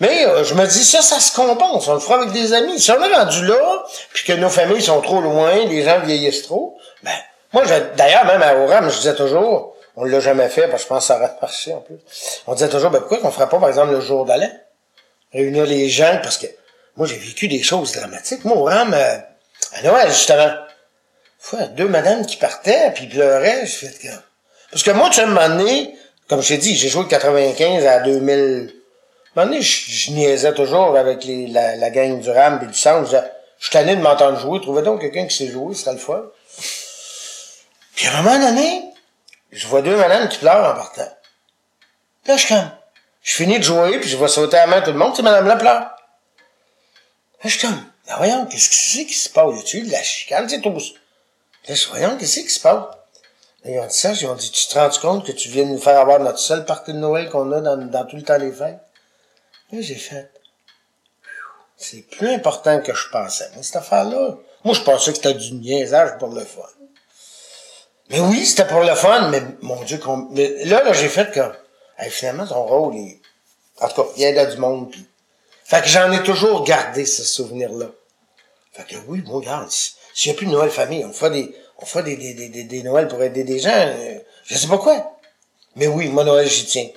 Mais 0.00 0.26
euh, 0.26 0.44
je 0.44 0.54
me 0.54 0.66
dis, 0.66 0.84
ça, 0.84 1.02
ça 1.02 1.20
se 1.20 1.34
compense. 1.34 1.86
On 1.86 1.94
le 1.94 2.00
fera 2.00 2.16
avec 2.16 2.32
des 2.32 2.54
amis. 2.54 2.80
Si 2.80 2.90
on 2.90 3.02
est 3.02 3.14
rendu 3.14 3.44
là, 3.46 3.84
puis 4.14 4.24
que 4.24 4.32
nos 4.32 4.48
familles 4.48 4.82
sont 4.82 5.00
trop 5.02 5.20
loin, 5.20 5.54
les 5.66 5.82
gens 5.84 6.00
vieillissent 6.00 6.42
trop, 6.42 6.78
ben, 7.02 7.12
moi, 7.52 7.64
d'ailleurs, 7.96 8.24
même 8.24 8.42
à 8.42 8.54
Oram, 8.54 8.90
je 8.90 8.96
disais 8.96 9.14
toujours, 9.14 9.76
on 9.96 10.04
l'a 10.04 10.20
jamais 10.20 10.48
fait, 10.48 10.68
parce 10.68 10.82
que 10.82 10.88
je 10.88 10.88
pense 10.88 11.02
que 11.02 11.06
ça 11.08 11.16
aurait 11.16 11.30
marché 11.42 11.74
en 11.74 11.80
plus. 11.80 11.98
On 12.46 12.54
disait 12.54 12.70
toujours, 12.70 12.90
ben, 12.90 13.00
pourquoi 13.00 13.18
qu'on 13.18 13.30
ferait 13.30 13.48
pas, 13.48 13.58
par 13.58 13.68
exemple, 13.68 13.92
le 13.92 14.00
jour 14.00 14.24
d'Alain? 14.24 14.50
Réunir 15.34 15.66
les 15.66 15.88
gens, 15.90 16.18
parce 16.22 16.38
que 16.38 16.46
moi, 16.96 17.06
j'ai 17.06 17.16
vécu 17.16 17.46
des 17.46 17.62
choses 17.62 17.92
dramatiques. 17.92 18.44
Moi, 18.44 18.56
au 18.56 18.64
Ram, 18.64 18.94
euh, 18.94 19.16
à 19.74 19.82
Noël, 19.82 20.08
justement, 20.08 20.50
fois, 21.38 21.60
deux 21.66 21.88
madames 21.88 22.24
qui 22.24 22.36
partaient, 22.36 22.90
puis 22.94 23.06
pleuraient, 23.06 23.66
je 23.66 23.86
fais 23.86 23.92
que... 23.92 24.08
Parce 24.70 24.82
que 24.82 24.90
moi, 24.92 25.08
tu 25.10 25.16
sais, 25.16 25.22
à 25.22 25.26
un 25.26 25.86
comme 26.28 26.42
je 26.42 26.48
t'ai 26.48 26.58
dit, 26.58 26.76
j'ai 26.76 26.88
joué 26.88 27.04
de 27.04 27.08
95 27.08 27.86
à 27.86 28.00
2000... 28.00 28.79
Un 29.36 29.44
moment 29.44 29.52
donné, 29.52 29.62
je, 29.62 29.90
je 29.90 30.10
niaisais 30.10 30.54
toujours 30.54 30.96
avec 30.96 31.24
les, 31.24 31.46
la, 31.46 31.76
la 31.76 31.90
gang 31.90 32.20
du 32.20 32.30
RAM 32.30 32.60
et 32.62 32.66
du 32.66 32.74
centre. 32.74 33.06
Je 33.06 33.16
disais, 33.16 33.32
je 33.58 33.64
suis 33.64 33.72
tanné 33.72 33.94
de 33.94 34.00
m'entendre 34.00 34.38
jouer. 34.38 34.60
Trouvez 34.60 34.82
donc 34.82 35.00
quelqu'un 35.00 35.26
qui 35.26 35.36
sait 35.36 35.48
jouer, 35.48 35.74
c'était 35.74 35.92
le 35.92 35.98
fun. 35.98 36.22
Puis 37.94 38.06
à 38.08 38.18
un 38.18 38.22
moment 38.22 38.38
donné, 38.38 38.84
je 39.52 39.66
vois 39.68 39.82
deux 39.82 39.96
madames 39.96 40.28
qui 40.28 40.38
pleurent 40.38 40.72
en 40.72 40.74
partant. 40.74 41.08
Là, 42.26 42.36
je 42.36 42.48
comme... 42.48 42.70
Je 43.22 43.34
finis 43.34 43.58
de 43.58 43.64
jouer, 43.64 44.00
puis 44.00 44.08
je 44.08 44.16
vois 44.16 44.28
sauter 44.28 44.56
à 44.56 44.66
la 44.66 44.76
main 44.76 44.80
tout 44.80 44.92
le 44.92 44.98
monde, 44.98 45.14
ces 45.14 45.22
madames-là 45.22 45.56
pleurent. 45.56 45.80
Là, 45.80 45.90
je 47.44 47.48
suis 47.50 47.60
comme... 47.60 47.84
Voyons, 48.16 48.46
qu'est-ce 48.46 48.68
que 48.68 48.74
c'est 48.74 49.06
qui 49.06 49.14
se 49.14 49.28
passe? 49.28 49.54
Y 49.54 49.58
a-tu 49.60 49.82
de 49.82 49.92
la 49.92 50.02
chicane, 50.02 50.48
c'est 50.48 50.60
tout 50.60 50.80
ça? 50.80 50.92
Là, 51.68 51.74
je 51.74 51.88
voyons, 51.88 52.16
qu'est-ce 52.16 52.40
qui 52.40 52.48
se 52.48 52.60
passe? 52.60 52.84
Ils 53.64 53.78
ont 53.78 53.86
dit 53.86 53.96
ça, 53.96 54.12
ils 54.12 54.26
ont 54.26 54.34
dit, 54.34 54.50
tu 54.50 54.66
te 54.66 54.78
rends 54.78 54.90
compte 55.00 55.26
que 55.26 55.32
tu 55.32 55.48
viens 55.50 55.64
de 55.64 55.68
nous 55.68 55.78
faire 55.78 56.00
avoir 56.00 56.18
notre 56.18 56.38
seule 56.38 56.64
partie 56.64 56.92
de 56.92 56.98
Noël 56.98 57.28
qu'on 57.28 57.52
a 57.52 57.60
dans, 57.60 57.76
dans 57.76 58.04
tout 58.06 58.16
le 58.16 58.22
temps 58.22 58.38
des 58.38 58.50
fêtes? 58.52 58.80
Là, 59.72 59.80
j'ai 59.80 59.94
fait, 59.94 60.30
c'est 61.76 62.02
plus 62.02 62.28
important 62.28 62.80
que 62.80 62.92
je 62.94 63.08
pensais, 63.10 63.48
mais 63.56 63.62
cette 63.62 63.76
affaire-là. 63.76 64.36
Moi, 64.64 64.74
je 64.74 64.80
pensais 64.82 65.12
que 65.12 65.16
c'était 65.16 65.34
du 65.34 65.52
niaisage 65.54 66.18
pour 66.18 66.28
le 66.28 66.44
fun. 66.44 66.62
Mais 68.10 68.20
oui, 68.20 68.44
c'était 68.44 68.66
pour 68.66 68.80
le 68.80 68.94
fun, 68.94 69.28
mais 69.30 69.40
mon 69.62 69.80
Dieu, 69.84 70.00
mais 70.32 70.64
là, 70.64 70.82
là, 70.82 70.92
j'ai 70.92 71.08
fait 71.08 71.30
que, 71.32 71.40
hey, 71.98 72.10
finalement, 72.10 72.46
ton 72.46 72.64
rôle 72.64 72.96
est, 72.96 73.20
en 73.80 73.88
tout 73.88 74.02
cas, 74.02 74.08
il 74.16 74.22
y 74.22 74.26
a 74.26 74.46
du 74.46 74.56
monde, 74.58 74.90
puis, 74.90 75.06
fait 75.64 75.80
que 75.82 75.88
j'en 75.88 76.10
ai 76.10 76.22
toujours 76.24 76.64
gardé 76.64 77.06
ce 77.06 77.22
souvenir-là. 77.22 77.86
Fait 78.72 78.84
que 78.84 78.96
oui, 79.06 79.20
bon, 79.20 79.34
regarde, 79.34 79.70
si- 79.70 79.92
s'il 80.14 80.32
n'y 80.32 80.36
a 80.36 80.38
plus 80.38 80.46
de 80.46 80.50
Noël 80.52 80.70
famille, 80.70 81.04
on 81.04 81.12
fera 81.12 81.30
des, 81.30 81.54
on 81.78 81.86
fera 81.86 82.02
des, 82.02 82.16
des, 82.16 82.34
des, 82.34 82.64
des, 82.64 82.82
Noëls 82.82 83.06
pour 83.08 83.22
aider 83.22 83.44
des 83.44 83.60
gens, 83.60 83.70
euh, 83.72 84.18
je 84.44 84.58
sais 84.58 84.66
pas 84.66 84.78
quoi. 84.78 85.16
Mais 85.76 85.86
oui, 85.86 86.08
moi, 86.08 86.24
Noël, 86.24 86.48
j'y 86.48 86.66
tiens. 86.66 86.88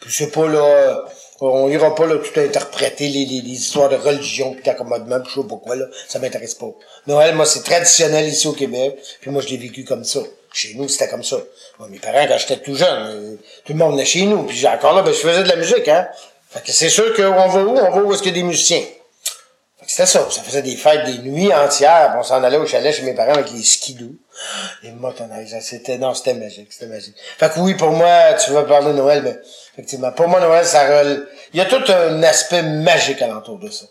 Puis 0.00 0.12
c'est 0.12 0.30
pas 0.30 0.46
là, 0.46 1.04
on 1.40 1.68
ira 1.68 1.94
pas 1.94 2.06
là 2.06 2.16
tout 2.18 2.38
interpréter 2.40 3.08
les, 3.08 3.24
les, 3.26 3.40
les 3.40 3.50
histoires 3.52 3.88
de 3.88 3.96
religion 3.96 4.52
puis 4.54 4.62
d'accommodement 4.62 5.20
puis 5.20 5.32
je 5.34 5.40
sais 5.40 5.46
pas 5.48 5.56
quoi 5.56 5.76
là, 5.76 5.86
ça 6.08 6.18
m'intéresse 6.18 6.54
pas. 6.54 6.70
Noël, 7.06 7.34
moi, 7.34 7.44
c'est 7.44 7.62
traditionnel 7.62 8.28
ici 8.28 8.46
au 8.46 8.52
Québec, 8.52 8.98
puis 9.20 9.30
moi, 9.30 9.42
je 9.42 9.48
l'ai 9.48 9.56
vécu 9.56 9.84
comme 9.84 10.04
ça. 10.04 10.20
Chez 10.52 10.74
nous, 10.74 10.88
c'était 10.88 11.08
comme 11.08 11.24
ça. 11.24 11.36
Moi, 11.78 11.88
mes 11.90 11.98
parents, 11.98 12.26
quand 12.28 12.38
j'étais 12.38 12.58
tout 12.58 12.76
jeune, 12.76 12.88
euh, 13.08 13.36
tout 13.64 13.72
le 13.72 13.78
monde 13.78 13.92
venait 13.92 14.04
chez 14.04 14.22
nous, 14.26 14.44
puis 14.44 14.56
j'ai- 14.56 14.68
encore 14.68 14.94
là, 14.94 15.02
ben, 15.02 15.12
je 15.12 15.18
faisais 15.18 15.42
de 15.42 15.48
la 15.48 15.56
musique, 15.56 15.88
hein. 15.88 16.06
Fait 16.50 16.60
que 16.64 16.70
c'est 16.70 16.88
sûr 16.90 17.12
qu'on 17.14 17.48
va 17.48 17.64
où? 17.64 17.70
On 17.76 17.90
va 17.90 18.02
où 18.02 18.12
est-ce 18.12 18.22
qu'il 18.22 18.30
y 18.30 18.38
a 18.38 18.40
des 18.40 18.46
musiciens? 18.46 18.82
C'était 19.86 20.06
ça. 20.06 20.26
Ça 20.30 20.42
faisait 20.42 20.62
des 20.62 20.76
fêtes, 20.76 21.04
des 21.04 21.18
nuits 21.18 21.52
entières. 21.52 22.14
On 22.18 22.22
s'en 22.22 22.42
allait 22.42 22.56
au 22.56 22.66
chalet 22.66 22.94
chez 22.94 23.02
mes 23.02 23.14
parents 23.14 23.34
avec 23.34 23.50
les 23.50 23.62
skidoo. 23.62 24.14
Les 24.82 24.92
motoneiges. 24.92 25.54
C'était, 25.60 25.98
non, 25.98 26.14
c'était 26.14 26.34
magique. 26.34 26.72
C'était 26.72 26.86
magique. 26.86 27.14
Fait 27.38 27.52
que 27.52 27.60
oui, 27.60 27.74
pour 27.74 27.90
moi, 27.90 28.34
tu 28.34 28.52
vas 28.52 28.64
parler 28.64 28.88
de 28.88 28.98
Noël, 28.98 29.22
mais 29.22 29.38
effectivement, 29.72 30.12
pour 30.12 30.28
moi, 30.28 30.40
Noël, 30.40 30.64
ça 30.64 30.86
rel... 30.86 31.26
Il 31.52 31.58
y 31.58 31.60
a 31.60 31.66
tout 31.66 31.82
un 31.90 32.22
aspect 32.22 32.62
magique 32.62 33.22
alentour 33.22 33.58
de 33.58 33.70
ça. 33.70 33.86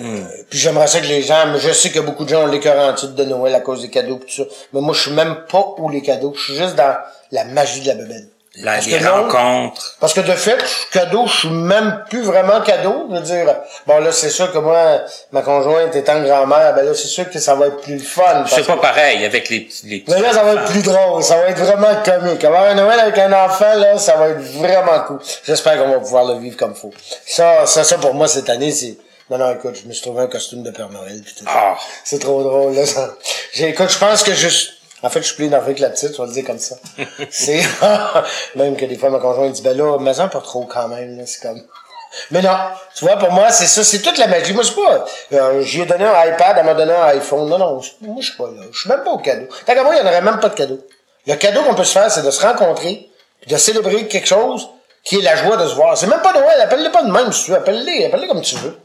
Euh, 0.00 0.24
puis 0.48 0.58
j'aimerais 0.58 0.86
ça 0.86 1.00
que 1.00 1.06
les 1.06 1.22
gens, 1.22 1.46
mais 1.52 1.58
je 1.58 1.70
sais 1.70 1.90
que 1.90 2.00
beaucoup 2.00 2.24
de 2.24 2.30
gens 2.30 2.44
ont 2.44 2.46
l'écœur 2.46 2.78
en 2.78 2.94
titre 2.94 3.12
de 3.12 3.24
Noël 3.24 3.54
à 3.54 3.60
cause 3.60 3.82
des 3.82 3.90
cadeaux 3.90 4.16
pis 4.16 4.36
tout 4.36 4.44
ça. 4.44 4.48
Mais 4.72 4.80
moi, 4.80 4.94
je 4.94 5.02
suis 5.02 5.12
même 5.12 5.44
pas 5.50 5.74
où 5.78 5.90
les 5.90 6.00
cadeaux. 6.00 6.32
Je 6.34 6.42
suis 6.42 6.56
juste 6.56 6.76
dans 6.76 6.96
la 7.30 7.44
magie 7.44 7.82
de 7.82 7.88
la 7.88 7.94
bebelle. 7.94 8.28
La, 8.56 8.72
Parce 8.72 8.86
les 8.86 8.98
que 8.98 9.06
rencontres. 9.08 9.96
parce 9.98 10.12
que 10.12 10.20
de 10.20 10.32
fait, 10.32 10.58
je- 10.60 10.98
cadeau, 10.98 11.26
je 11.26 11.32
suis 11.38 11.48
même 11.48 12.04
plus 12.10 12.20
vraiment 12.22 12.60
cadeau. 12.60 13.06
Je 13.10 13.14
veux 13.16 13.22
dire, 13.22 13.46
bon 13.86 13.98
là, 14.00 14.12
c'est 14.12 14.28
sûr 14.28 14.52
que 14.52 14.58
moi, 14.58 15.00
ma 15.30 15.40
conjointe 15.40 15.96
étant 15.96 16.20
grand-mère, 16.20 16.74
ben 16.74 16.84
là, 16.84 16.92
c'est 16.94 17.08
sûr 17.08 17.30
que 17.30 17.38
ça 17.38 17.54
va 17.54 17.68
être 17.68 17.80
plus 17.80 17.98
fun. 18.00 18.44
C'est 18.46 18.66
pas 18.66 18.74
que- 18.76 18.80
pareil 18.82 19.24
avec 19.24 19.48
les 19.48 19.60
petits, 19.60 19.86
les 19.86 20.00
petits 20.00 20.10
Mais 20.14 20.20
là, 20.20 20.34
ça 20.34 20.42
va 20.44 20.52
être 20.52 20.64
plus 20.66 20.82
drôle, 20.82 21.22
ça 21.22 21.36
va 21.38 21.48
être 21.48 21.58
vraiment 21.58 22.02
comique. 22.04 22.44
Avoir 22.44 22.64
un 22.64 22.74
Noël 22.74 23.00
avec 23.00 23.16
un 23.16 23.32
enfant, 23.32 23.74
là, 23.76 23.96
ça 23.96 24.16
va 24.16 24.28
être 24.28 24.42
vraiment 24.42 25.00
cool. 25.06 25.18
J'espère 25.46 25.78
qu'on 25.78 25.88
va 25.90 25.98
pouvoir 26.00 26.26
le 26.26 26.34
vivre 26.38 26.58
comme 26.58 26.74
faut. 26.74 26.92
Ça, 27.26 27.64
ça, 27.64 27.84
ça 27.84 27.96
pour 27.96 28.12
moi 28.12 28.28
cette 28.28 28.50
année, 28.50 28.70
c'est. 28.70 28.98
Non, 29.30 29.38
non, 29.38 29.54
écoute, 29.54 29.78
je 29.82 29.88
me 29.88 29.94
suis 29.94 30.02
trouvé 30.02 30.24
un 30.24 30.26
costume 30.26 30.62
de 30.62 30.70
Père 30.70 30.90
Noël. 30.90 31.22
Ah. 31.46 31.74
C'est 32.04 32.18
trop 32.18 32.42
drôle, 32.42 32.74
là. 32.74 32.84
Ça. 32.84 33.14
J'ai, 33.54 33.70
écoute, 33.70 33.90
je 33.90 33.96
pense 33.98 34.22
que 34.22 34.34
je 34.34 34.48
En 35.02 35.10
fait, 35.10 35.20
je 35.20 35.26
suis 35.26 35.36
plus 35.36 35.46
énervé 35.46 35.74
que 35.74 35.80
la 35.80 35.90
petite, 35.90 36.12
je 36.16 36.22
vais 36.22 36.28
le 36.28 36.32
dire 36.32 36.44
comme 36.44 36.58
ça. 36.58 36.76
c'est, 37.30 37.62
même 38.54 38.76
que 38.76 38.84
des 38.84 38.96
fois, 38.96 39.10
ma 39.10 39.18
conjointe 39.18 39.52
dit, 39.52 39.62
ben 39.62 39.76
là, 39.76 39.98
mais 40.00 40.18
en 40.20 40.28
pas 40.28 40.40
trop 40.40 40.64
quand 40.64 40.88
même, 40.88 41.18
là, 41.18 41.24
c'est 41.26 41.42
comme. 41.42 41.62
Mais 42.30 42.42
non, 42.42 42.54
tu 42.94 43.06
vois, 43.06 43.16
pour 43.16 43.32
moi, 43.32 43.50
c'est 43.50 43.66
ça, 43.66 43.82
c'est 43.82 44.00
toute 44.00 44.18
la 44.18 44.26
magie. 44.26 44.52
Moi, 44.52 44.62
je 44.62 44.68
sais 44.68 44.74
pas, 44.74 45.06
euh, 45.32 45.62
j'y 45.62 45.80
ai 45.80 45.86
donné 45.86 46.04
un 46.04 46.26
iPad, 46.26 46.56
elle 46.58 46.66
m'a 46.66 46.74
donné 46.74 46.92
un 46.92 47.04
iPhone. 47.04 47.48
Non, 47.48 47.58
non, 47.58 47.80
moi, 48.02 48.16
je 48.20 48.26
suis 48.26 48.36
pas 48.36 48.48
là. 48.48 48.62
Je 48.70 48.80
suis 48.80 48.90
même 48.90 49.02
pas 49.02 49.10
au 49.12 49.18
cadeau. 49.18 49.46
Tant 49.64 49.72
qu'à 49.72 49.82
moi, 49.82 49.94
il 49.94 49.98
y 49.98 50.02
en 50.02 50.06
aurait 50.06 50.20
même 50.20 50.38
pas 50.38 50.50
de 50.50 50.54
cadeau. 50.54 50.78
Le 51.26 51.34
cadeau 51.36 51.62
qu'on 51.62 51.74
peut 51.74 51.84
se 51.84 51.92
faire, 51.92 52.10
c'est 52.10 52.22
de 52.22 52.30
se 52.30 52.44
rencontrer, 52.44 53.08
puis 53.40 53.50
de 53.50 53.56
célébrer 53.56 54.08
quelque 54.08 54.26
chose 54.26 54.68
qui 55.04 55.18
est 55.18 55.22
la 55.22 55.36
joie 55.36 55.56
de 55.56 55.66
se 55.66 55.74
voir. 55.74 55.96
C'est 55.96 56.06
même 56.06 56.20
pas 56.20 56.32
Noël, 56.32 56.60
appelle-les 56.60 56.90
pas 56.90 57.02
de 57.02 57.10
même 57.10 57.32
si 57.32 57.44
tu 57.44 57.50
veux, 57.50 57.56
appelle-les, 57.56 58.06
appelle-les 58.06 58.28
comme 58.28 58.42
tu 58.42 58.56
veux. 58.56 58.76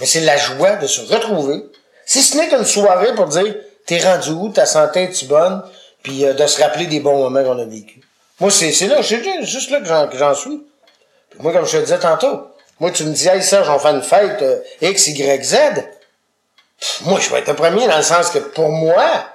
Mais 0.00 0.06
c'est 0.06 0.20
la 0.20 0.36
joie 0.36 0.76
de 0.76 0.86
se 0.86 1.00
retrouver. 1.12 1.64
Si 2.04 2.22
ce 2.22 2.36
n'est 2.36 2.48
qu'une 2.48 2.64
soirée 2.64 3.14
pour 3.14 3.26
dire, 3.26 3.54
t'es 3.86 3.98
rendu 3.98 4.30
où, 4.30 4.48
ta 4.50 4.66
santé 4.66 5.04
est-tu 5.04 5.26
bonne, 5.26 5.62
puis 6.02 6.24
euh, 6.24 6.34
de 6.34 6.46
se 6.46 6.60
rappeler 6.60 6.86
des 6.86 7.00
bons 7.00 7.18
moments 7.18 7.42
qu'on 7.42 7.58
a 7.58 7.64
vécu. 7.64 8.00
Moi, 8.40 8.50
c'est, 8.50 8.72
c'est 8.72 8.88
là, 8.88 9.02
c'est 9.02 9.22
juste- 9.44 9.70
là 9.70 9.80
que 9.80 10.18
j'en, 10.18 10.34
suis. 10.34 10.62
Puis 11.30 11.40
moi, 11.40 11.52
comme 11.52 11.64
je 11.66 11.78
te 11.78 11.82
disais 11.82 11.98
tantôt, 11.98 12.48
moi, 12.80 12.90
tu 12.90 13.04
me 13.04 13.12
dis, 13.12 13.26
hey, 13.28 13.42
Serge, 13.42 13.70
on 13.70 13.78
fait 13.78 13.88
une 13.88 14.02
fête 14.02 14.42
euh, 14.42 14.60
X, 14.82 15.06
Y, 15.06 15.44
Z. 15.44 15.56
Moi, 17.02 17.18
je 17.20 17.30
vais 17.30 17.38
être 17.38 17.48
le 17.48 17.54
premier 17.54 17.86
dans 17.86 17.96
le 17.96 18.02
sens 18.02 18.28
que 18.28 18.38
pour 18.38 18.68
moi, 18.68 19.26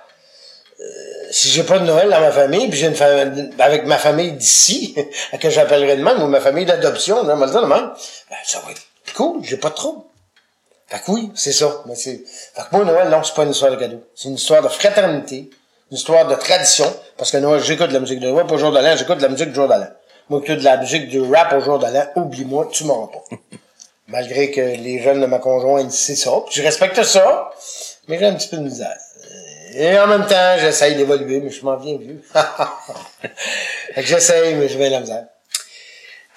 euh, 0.80 0.84
si 1.32 1.49
j'ai 1.49 1.64
pas 1.64 1.80
de 1.80 1.86
Noël 1.86 2.10
dans 2.10 2.19
ma 2.19 2.32
famille, 2.32 2.69
puis 2.69 2.78
j'ai 2.78 2.88
une 2.88 2.95
famille, 2.95 3.49
avec 3.57 3.86
ma 3.86 3.98
famille 3.98 4.34
d'ici, 4.34 4.95
que 5.41 5.49
j'appellerais 5.49 5.98
de 5.98 6.03
même, 6.03 6.22
ou 6.22 6.28
ma 6.28 6.40
famille 6.41 6.65
d'adoption, 6.65 7.18
on 7.22 7.23
va 7.23 7.36
ben, 7.36 7.48
ça 8.45 8.60
va 8.60 8.72
être 8.72 8.82
cool, 9.15 9.44
j'ai 9.44 9.57
pas 9.57 9.69
de 9.69 9.76
trouble. 9.76 10.03
Fait 10.91 10.99
que 10.99 11.09
oui, 11.09 11.31
c'est 11.35 11.53
ça. 11.53 11.84
Mais 11.85 11.95
c'est... 11.95 12.22
Fait 12.53 12.63
que 12.69 12.76
moi, 12.76 12.84
Noël, 12.84 13.07
non, 13.07 13.23
c'est 13.23 13.34
pas 13.34 13.43
une 13.43 13.51
histoire 13.51 13.72
de 13.72 13.77
cadeau. 13.77 14.03
C'est 14.13 14.27
une 14.27 14.35
histoire 14.35 14.61
de 14.61 14.68
fraternité, 14.68 15.49
une 15.89 15.97
histoire 15.97 16.27
de 16.27 16.35
tradition. 16.35 16.93
Parce 17.15 17.31
que 17.31 17.38
Noël, 17.38 17.63
j'écoute 17.63 17.88
de 17.88 17.93
la 17.93 18.01
musique 18.01 18.19
de 18.19 18.27
Noël, 18.27 18.45
pas 18.45 18.55
au 18.55 18.57
jour 18.57 18.73
de 18.73 18.80
l'an, 18.80 18.97
j'écoute 18.97 19.18
de 19.18 19.22
la 19.22 19.30
musique 19.30 19.49
du 19.49 19.55
jour 19.55 19.69
de 19.69 19.73
l'an. 19.73 19.88
Moi, 20.27 20.41
écoute 20.43 20.57
de 20.57 20.63
la 20.65 20.76
musique 20.76 21.07
du 21.07 21.22
rap 21.22 21.53
au 21.53 21.61
jour 21.61 21.80
de 21.80 21.85
l'an, 21.85 22.05
oublie-moi, 22.18 22.68
tu 22.73 22.84
m'auras 22.84 23.07
pas. 23.07 23.23
Malgré 24.09 24.51
que 24.51 24.59
les 24.59 25.01
jeunes 25.01 25.22
de 25.22 25.27
ma 25.27 25.39
conjointe, 25.39 25.91
c'est 25.91 26.18
ça. 26.18 26.31
Puis 26.45 26.55
je 26.55 26.61
respecte 26.61 27.01
ça, 27.03 27.51
mais 28.09 28.19
j'ai 28.19 28.26
un 28.26 28.34
petit 28.34 28.49
peu 28.49 28.57
de 28.57 28.63
misère. 28.63 28.97
Et 29.73 29.97
en 29.97 30.07
même 30.07 30.27
temps, 30.27 30.55
j'essaye 30.59 30.95
d'évoluer, 30.95 31.39
mais 31.39 31.51
je 31.51 31.63
m'en 31.63 31.77
viens 31.77 31.97
vieux. 31.97 32.22
fait 33.22 34.01
que 34.01 34.01
j'essaye, 34.01 34.55
mais 34.55 34.68
je 34.68 34.77
vais 34.77 34.89
la 34.89 34.99
misère. 34.99 35.27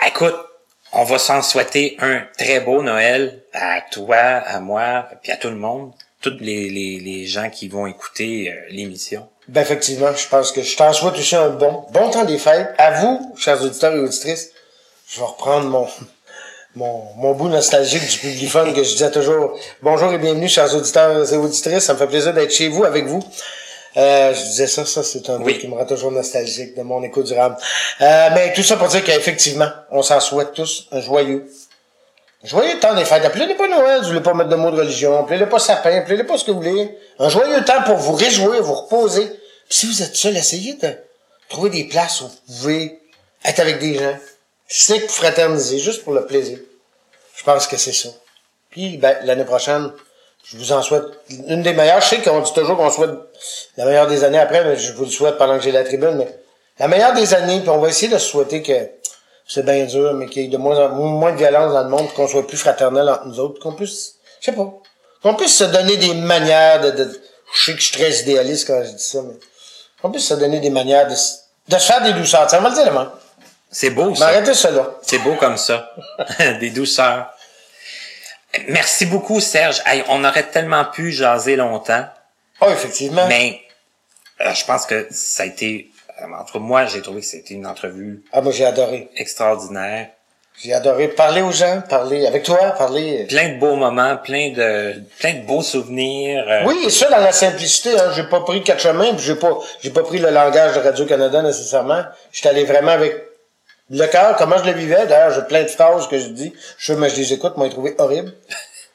Écoute, 0.06 0.36
on 0.94 1.04
va 1.04 1.18
s'en 1.18 1.42
souhaiter 1.42 1.96
un 2.00 2.22
très 2.38 2.60
beau 2.60 2.82
Noël 2.82 3.42
à 3.52 3.80
toi, 3.90 4.16
à 4.16 4.60
moi, 4.60 5.08
puis 5.22 5.32
à 5.32 5.36
tout 5.36 5.48
le 5.48 5.56
monde, 5.56 5.92
tous 6.20 6.36
les, 6.40 6.70
les, 6.70 7.26
gens 7.26 7.50
qui 7.50 7.68
vont 7.68 7.86
écouter 7.86 8.50
euh, 8.50 8.54
l'émission. 8.70 9.28
Ben 9.48 9.60
effectivement, 9.60 10.14
je 10.14 10.26
pense 10.28 10.52
que 10.52 10.62
je 10.62 10.76
t'en 10.76 10.92
souhaite 10.92 11.14
aussi 11.14 11.36
un 11.36 11.50
bon, 11.50 11.84
bon 11.90 12.10
temps 12.10 12.24
des 12.24 12.38
fêtes. 12.38 12.74
À 12.78 12.92
vous, 12.92 13.34
chers 13.36 13.60
auditeurs 13.62 13.94
et 13.94 13.98
auditrices, 13.98 14.50
je 15.08 15.20
vais 15.20 15.26
reprendre 15.26 15.68
mon, 15.68 15.86
mon, 16.76 17.02
mon 17.16 17.34
bout 17.34 17.48
nostalgique 17.48 18.08
du 18.08 18.18
publiphone 18.18 18.72
que 18.72 18.82
je 18.82 18.92
disais 18.92 19.10
toujours. 19.10 19.58
Bonjour 19.82 20.12
et 20.12 20.18
bienvenue, 20.18 20.48
chers 20.48 20.74
auditeurs 20.74 21.30
et 21.30 21.36
auditrices. 21.36 21.84
Ça 21.84 21.92
me 21.92 21.98
fait 21.98 22.06
plaisir 22.06 22.32
d'être 22.32 22.52
chez 22.52 22.68
vous, 22.68 22.84
avec 22.84 23.04
vous. 23.04 23.22
Euh, 23.96 24.34
je 24.34 24.42
disais 24.42 24.66
ça, 24.66 24.84
ça 24.84 25.02
c'est 25.04 25.28
un 25.30 25.40
Oui. 25.40 25.58
qui 25.58 25.68
me 25.68 25.74
rend 25.74 25.86
toujours 25.86 26.10
nostalgique 26.10 26.76
de 26.76 26.82
mon 26.82 27.02
écho 27.02 27.22
durable. 27.22 27.56
Euh, 28.00 28.28
mais 28.34 28.52
tout 28.52 28.62
ça 28.62 28.76
pour 28.76 28.88
dire 28.88 29.04
qu'effectivement, 29.04 29.68
on 29.90 30.02
s'en 30.02 30.18
souhaite 30.20 30.52
tous 30.52 30.88
un 30.92 31.00
joyeux, 31.00 31.46
Joyeux 32.42 32.78
temps 32.78 32.94
des 32.94 33.06
fêtes. 33.06 33.24
Appelez-les 33.24 33.54
pas 33.54 33.66
Noël, 33.66 34.02
vous 34.02 34.08
voulez 34.08 34.20
pas 34.20 34.34
mettre 34.34 34.50
de 34.50 34.56
mots 34.56 34.70
de 34.70 34.76
religion. 34.78 35.18
Appelez-les 35.20 35.46
pas 35.46 35.58
sapin, 35.58 35.96
appelez-les 35.96 36.24
pas 36.24 36.36
ce 36.36 36.44
que 36.44 36.50
vous 36.50 36.58
voulez. 36.60 36.98
Un 37.18 37.30
joyeux 37.30 37.64
temps 37.64 37.82
pour 37.84 37.96
vous 37.96 38.12
réjouir, 38.12 38.62
vous 38.62 38.74
reposer. 38.74 39.26
Puis 39.68 39.78
si 39.78 39.86
vous 39.86 40.02
êtes 40.02 40.14
seul, 40.14 40.36
essayez 40.36 40.74
de 40.74 40.90
trouver 41.48 41.70
des 41.70 41.84
places 41.84 42.20
où 42.20 42.26
vous 42.26 42.34
pouvez 42.58 43.00
être 43.46 43.60
avec 43.60 43.78
des 43.78 43.94
gens. 43.94 44.14
Si 44.68 44.82
ce 44.82 44.92
n'est 44.92 45.00
que 45.00 45.06
pour 45.06 45.14
fraterniser, 45.14 45.78
juste 45.78 46.04
pour 46.04 46.12
le 46.12 46.26
plaisir. 46.26 46.58
Je 47.34 47.44
pense 47.44 47.66
que 47.66 47.78
c'est 47.78 47.94
ça. 47.94 48.10
Puis, 48.68 48.98
ben, 48.98 49.16
l'année 49.22 49.44
prochaine, 49.44 49.90
je 50.44 50.58
vous 50.58 50.72
en 50.72 50.82
souhaite 50.82 51.04
une 51.48 51.62
des 51.62 51.72
meilleures. 51.72 52.00
Je 52.00 52.08
sais 52.08 52.18
qu'on 52.22 52.40
dit 52.40 52.52
toujours 52.52 52.76
qu'on 52.76 52.90
souhaite 52.90 53.10
la 53.76 53.86
meilleure 53.86 54.06
des 54.06 54.24
années 54.24 54.38
après, 54.38 54.62
mais 54.64 54.76
je 54.76 54.92
vous 54.92 55.04
le 55.04 55.10
souhaite 55.10 55.38
pendant 55.38 55.56
que 55.56 55.64
j'ai 55.64 55.72
la 55.72 55.84
tribune. 55.84 56.16
Mais 56.16 56.38
la 56.78 56.88
meilleure 56.88 57.14
des 57.14 57.34
années, 57.34 57.60
puis 57.60 57.70
on 57.70 57.78
va 57.78 57.88
essayer 57.88 58.12
de 58.12 58.18
se 58.18 58.26
souhaiter 58.28 58.62
que 58.62 58.72
c'est 59.48 59.64
bien 59.64 59.84
dur, 59.84 60.12
mais 60.14 60.26
qu'il 60.26 60.42
y 60.42 60.44
ait 60.46 60.48
de 60.48 60.56
moins 60.56 60.78
en 60.78 60.88
moins 60.90 61.32
de 61.32 61.38
violence 61.38 61.72
dans 61.72 61.82
le 61.82 61.88
monde, 61.88 62.12
qu'on 62.14 62.28
soit 62.28 62.46
plus 62.46 62.56
fraternel 62.56 63.08
entre 63.08 63.26
nous 63.26 63.40
autres, 63.40 63.60
qu'on 63.60 63.72
puisse, 63.72 64.16
je 64.40 64.46
sais 64.46 64.52
pas, 64.52 64.70
qu'on 65.22 65.34
puisse 65.34 65.56
se 65.56 65.64
donner 65.64 65.96
des 65.96 66.14
manières 66.14 66.80
de, 66.80 66.90
de 66.90 67.20
je 67.54 67.64
sais 67.64 67.72
que 67.72 67.80
je 67.80 67.86
suis 67.86 67.96
très 67.98 68.12
idéaliste 68.20 68.66
quand 68.66 68.82
je 68.84 68.90
dis 68.90 69.02
ça, 69.02 69.20
mais 69.22 69.34
qu'on 70.02 70.10
puisse 70.10 70.26
se 70.26 70.34
donner 70.34 70.60
des 70.60 70.70
manières 70.70 71.06
de, 71.06 71.14
de 71.14 71.78
se 71.78 71.86
faire 71.86 72.02
des 72.02 72.12
douceurs. 72.12 72.50
Ça 72.50 72.58
va 72.60 72.68
le 72.68 72.74
dire, 72.74 73.12
C'est 73.70 73.90
beau, 73.90 74.10
Mais 74.10 74.16
ça. 74.16 74.28
arrêtez 74.28 74.52
là. 74.70 74.94
C'est 75.02 75.18
beau 75.18 75.34
comme 75.36 75.56
ça. 75.56 75.90
Des 76.60 76.70
douceurs. 76.70 77.30
Merci 78.68 79.06
beaucoup, 79.06 79.40
Serge. 79.40 79.82
Hey, 79.86 80.02
on 80.08 80.24
aurait 80.24 80.44
tellement 80.50 80.84
pu 80.84 81.12
jaser 81.12 81.56
longtemps, 81.56 82.04
Oh, 82.60 82.66
effectivement. 82.70 83.26
mais 83.28 83.60
euh, 84.40 84.52
je 84.54 84.64
pense 84.64 84.86
que 84.86 85.06
ça 85.10 85.42
a 85.42 85.46
été, 85.46 85.90
euh, 86.22 86.26
entre 86.40 86.58
moi, 86.58 86.86
j'ai 86.86 87.02
trouvé 87.02 87.20
que 87.20 87.26
c'était 87.26 87.54
une 87.54 87.66
entrevue 87.66 88.22
Ah, 88.32 88.40
moi, 88.40 88.52
j'ai 88.52 88.64
adoré. 88.64 89.08
extraordinaire. 89.16 90.08
J'ai 90.62 90.72
adoré 90.72 91.08
parler 91.08 91.42
aux 91.42 91.50
gens, 91.50 91.82
parler 91.88 92.26
avec 92.28 92.44
toi, 92.44 92.58
parler. 92.78 93.26
Plein 93.28 93.48
de 93.54 93.58
beaux 93.58 93.74
moments, 93.74 94.16
plein 94.18 94.50
de, 94.52 95.02
plein 95.18 95.32
de 95.34 95.40
beaux 95.44 95.62
souvenirs. 95.62 96.44
euh, 96.48 96.62
Oui, 96.64 96.78
et 96.86 96.90
ça 96.90 97.10
dans 97.10 97.18
la 97.18 97.32
simplicité, 97.32 97.98
hein. 97.98 98.12
J'ai 98.14 98.22
pas 98.24 98.40
pris 98.42 98.62
quatre 98.62 98.80
chemins, 98.80 99.16
j'ai 99.18 99.34
pas, 99.34 99.58
j'ai 99.82 99.90
pas 99.90 100.04
pris 100.04 100.18
le 100.18 100.30
langage 100.30 100.76
de 100.76 100.80
Radio-Canada 100.80 101.42
nécessairement. 101.42 102.04
J'étais 102.30 102.50
allé 102.50 102.62
vraiment 102.64 102.92
avec 102.92 103.16
le 103.96 104.06
cœur, 104.06 104.36
comment 104.36 104.58
je 104.58 104.64
le 104.64 104.72
vivais. 104.72 105.06
D'ailleurs, 105.06 105.32
j'ai 105.34 105.42
plein 105.42 105.62
de 105.62 105.68
phrases 105.68 106.08
que 106.08 106.18
je 106.18 106.26
dis. 106.28 106.52
Je 106.78 106.92
sais, 106.92 106.98
mais 106.98 107.08
je 107.08 107.16
les 107.16 107.32
écoute, 107.32 107.56
moi, 107.56 107.66
les 107.66 107.72
trouvé 107.72 107.94
horribles. 107.98 108.32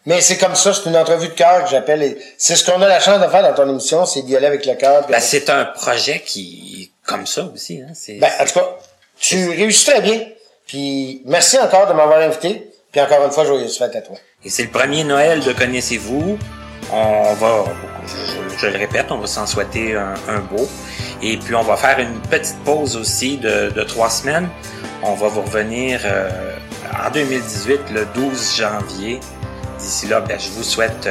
Mais 0.06 0.22
c'est 0.22 0.38
comme 0.38 0.56
ça, 0.56 0.74
c'est 0.74 0.90
une 0.90 0.96
entrevue 0.98 1.28
de 1.28 1.34
cœur 1.34 1.64
que 1.66 1.70
j'appelle. 1.70 2.02
et 2.04 2.18
C'est 2.38 2.56
ce 2.56 2.70
qu'on 2.70 2.82
a 2.82 2.88
la 2.88 3.00
chance 3.00 3.22
de 3.22 3.28
faire 3.28 3.44
dans 3.44 3.54
ton 3.54 3.70
émission, 3.70 4.06
c'est 4.06 4.22
d'y 4.24 4.36
aller 4.36 4.48
avec 4.48 4.66
le 4.66 4.74
cœur. 4.76 5.06
Ben, 5.08 5.20
c'est 5.20 5.50
un 5.50 5.66
projet 5.66 6.22
qui, 6.26 6.92
comme 7.06 7.28
ça 7.28 7.44
aussi, 7.54 7.82
hein. 7.82 7.92
C'est, 7.94 8.14
Ben, 8.14 8.30
en 8.40 8.46
tout 8.46 8.54
cas, 8.54 8.78
tu 9.20 9.50
réussis 9.50 9.86
très 9.86 10.02
bien. 10.02 10.22
Puis 10.66 11.22
merci 11.26 11.58
encore 11.60 11.88
de 11.88 11.94
m'avoir 11.94 12.20
invité. 12.20 12.72
Puis 12.92 13.02
encore 13.02 13.24
une 13.26 13.32
fois, 13.32 13.46
joyeuse 13.46 13.78
fête 13.78 13.96
à 13.96 14.02
toi. 14.02 14.16
Et 14.44 14.50
c'est 14.50 14.64
le 14.64 14.70
premier 14.70 15.04
Noël 15.04 15.42
de 15.42 15.52
Connaissez-vous. 15.52 16.38
On 16.92 17.34
va, 17.34 17.66
je, 18.08 18.58
je 18.58 18.68
le 18.68 18.78
répète, 18.80 19.08
on 19.12 19.18
va 19.18 19.28
s'en 19.28 19.46
souhaiter 19.46 19.96
un, 19.96 20.14
un 20.28 20.40
beau. 20.40 20.68
Et 21.22 21.38
puis 21.38 21.54
on 21.54 21.62
va 21.62 21.76
faire 21.76 22.00
une 22.00 22.20
petite 22.22 22.58
pause 22.64 22.96
aussi 22.96 23.38
de, 23.38 23.70
de 23.70 23.84
trois 23.84 24.10
semaines. 24.10 24.50
On 25.02 25.14
va 25.14 25.30
vous 25.30 25.42
revenir 25.42 26.02
euh, 26.04 26.58
en 27.06 27.10
2018, 27.10 27.80
le 27.94 28.06
12 28.14 28.58
janvier. 28.58 29.22
D'ici 29.80 30.08
là, 30.08 30.20
ben, 30.20 30.38
je 30.38 30.50
vous 30.50 30.64
souhaite 30.64 31.08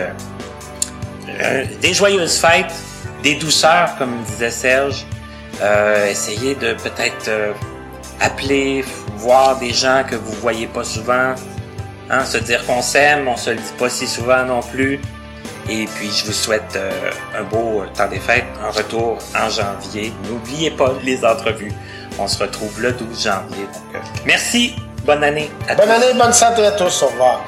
euh, 1.27 1.65
des 1.81 1.95
joyeuses 1.95 2.39
fêtes, 2.39 2.75
des 3.23 3.37
douceurs, 3.37 3.97
comme 3.97 4.23
disait 4.25 4.51
Serge. 4.51 5.07
Euh, 5.63 6.11
essayez 6.11 6.55
de 6.55 6.75
peut-être 6.75 7.31
appeler, 8.21 8.85
voir 9.17 9.59
des 9.59 9.73
gens 9.73 10.05
que 10.09 10.17
vous 10.17 10.35
voyez 10.35 10.67
pas 10.67 10.85
souvent. 10.85 11.35
Hein, 12.11 12.25
se 12.27 12.39
dire 12.39 12.65
qu'on 12.67 12.83
s'aime, 12.83 13.27
on 13.27 13.37
se 13.37 13.51
le 13.51 13.57
dit 13.57 13.73
pas 13.79 13.89
si 13.89 14.07
souvent 14.07 14.45
non 14.45 14.61
plus. 14.61 15.01
Et 15.71 15.87
puis 15.87 16.11
je 16.11 16.27
vous 16.27 16.33
souhaite 16.33 16.79
un 17.37 17.43
beau 17.43 17.85
temps 17.95 18.09
des 18.09 18.21
fêtes, 18.21 18.45
un 18.63 18.71
retour 18.71 19.19
en 19.35 19.49
janvier. 19.49 20.13
N'oubliez 20.29 20.71
pas 20.71 20.95
les 21.03 21.25
entrevues. 21.25 21.73
On 22.19 22.27
se 22.27 22.43
retrouve 22.43 22.81
le 22.81 22.93
12 22.93 23.25
janvier. 23.25 23.65
Donc, 23.73 23.95
euh, 23.95 23.99
merci, 24.27 24.75
bonne 25.05 25.23
année 25.25 25.51
à 25.69 25.75
Bonne 25.75 25.87
tous. 25.87 25.93
année, 25.93 26.19
bonne 26.19 26.33
santé 26.33 26.67
à 26.67 26.73
tous. 26.73 27.03
Au 27.03 27.07
revoir. 27.09 27.45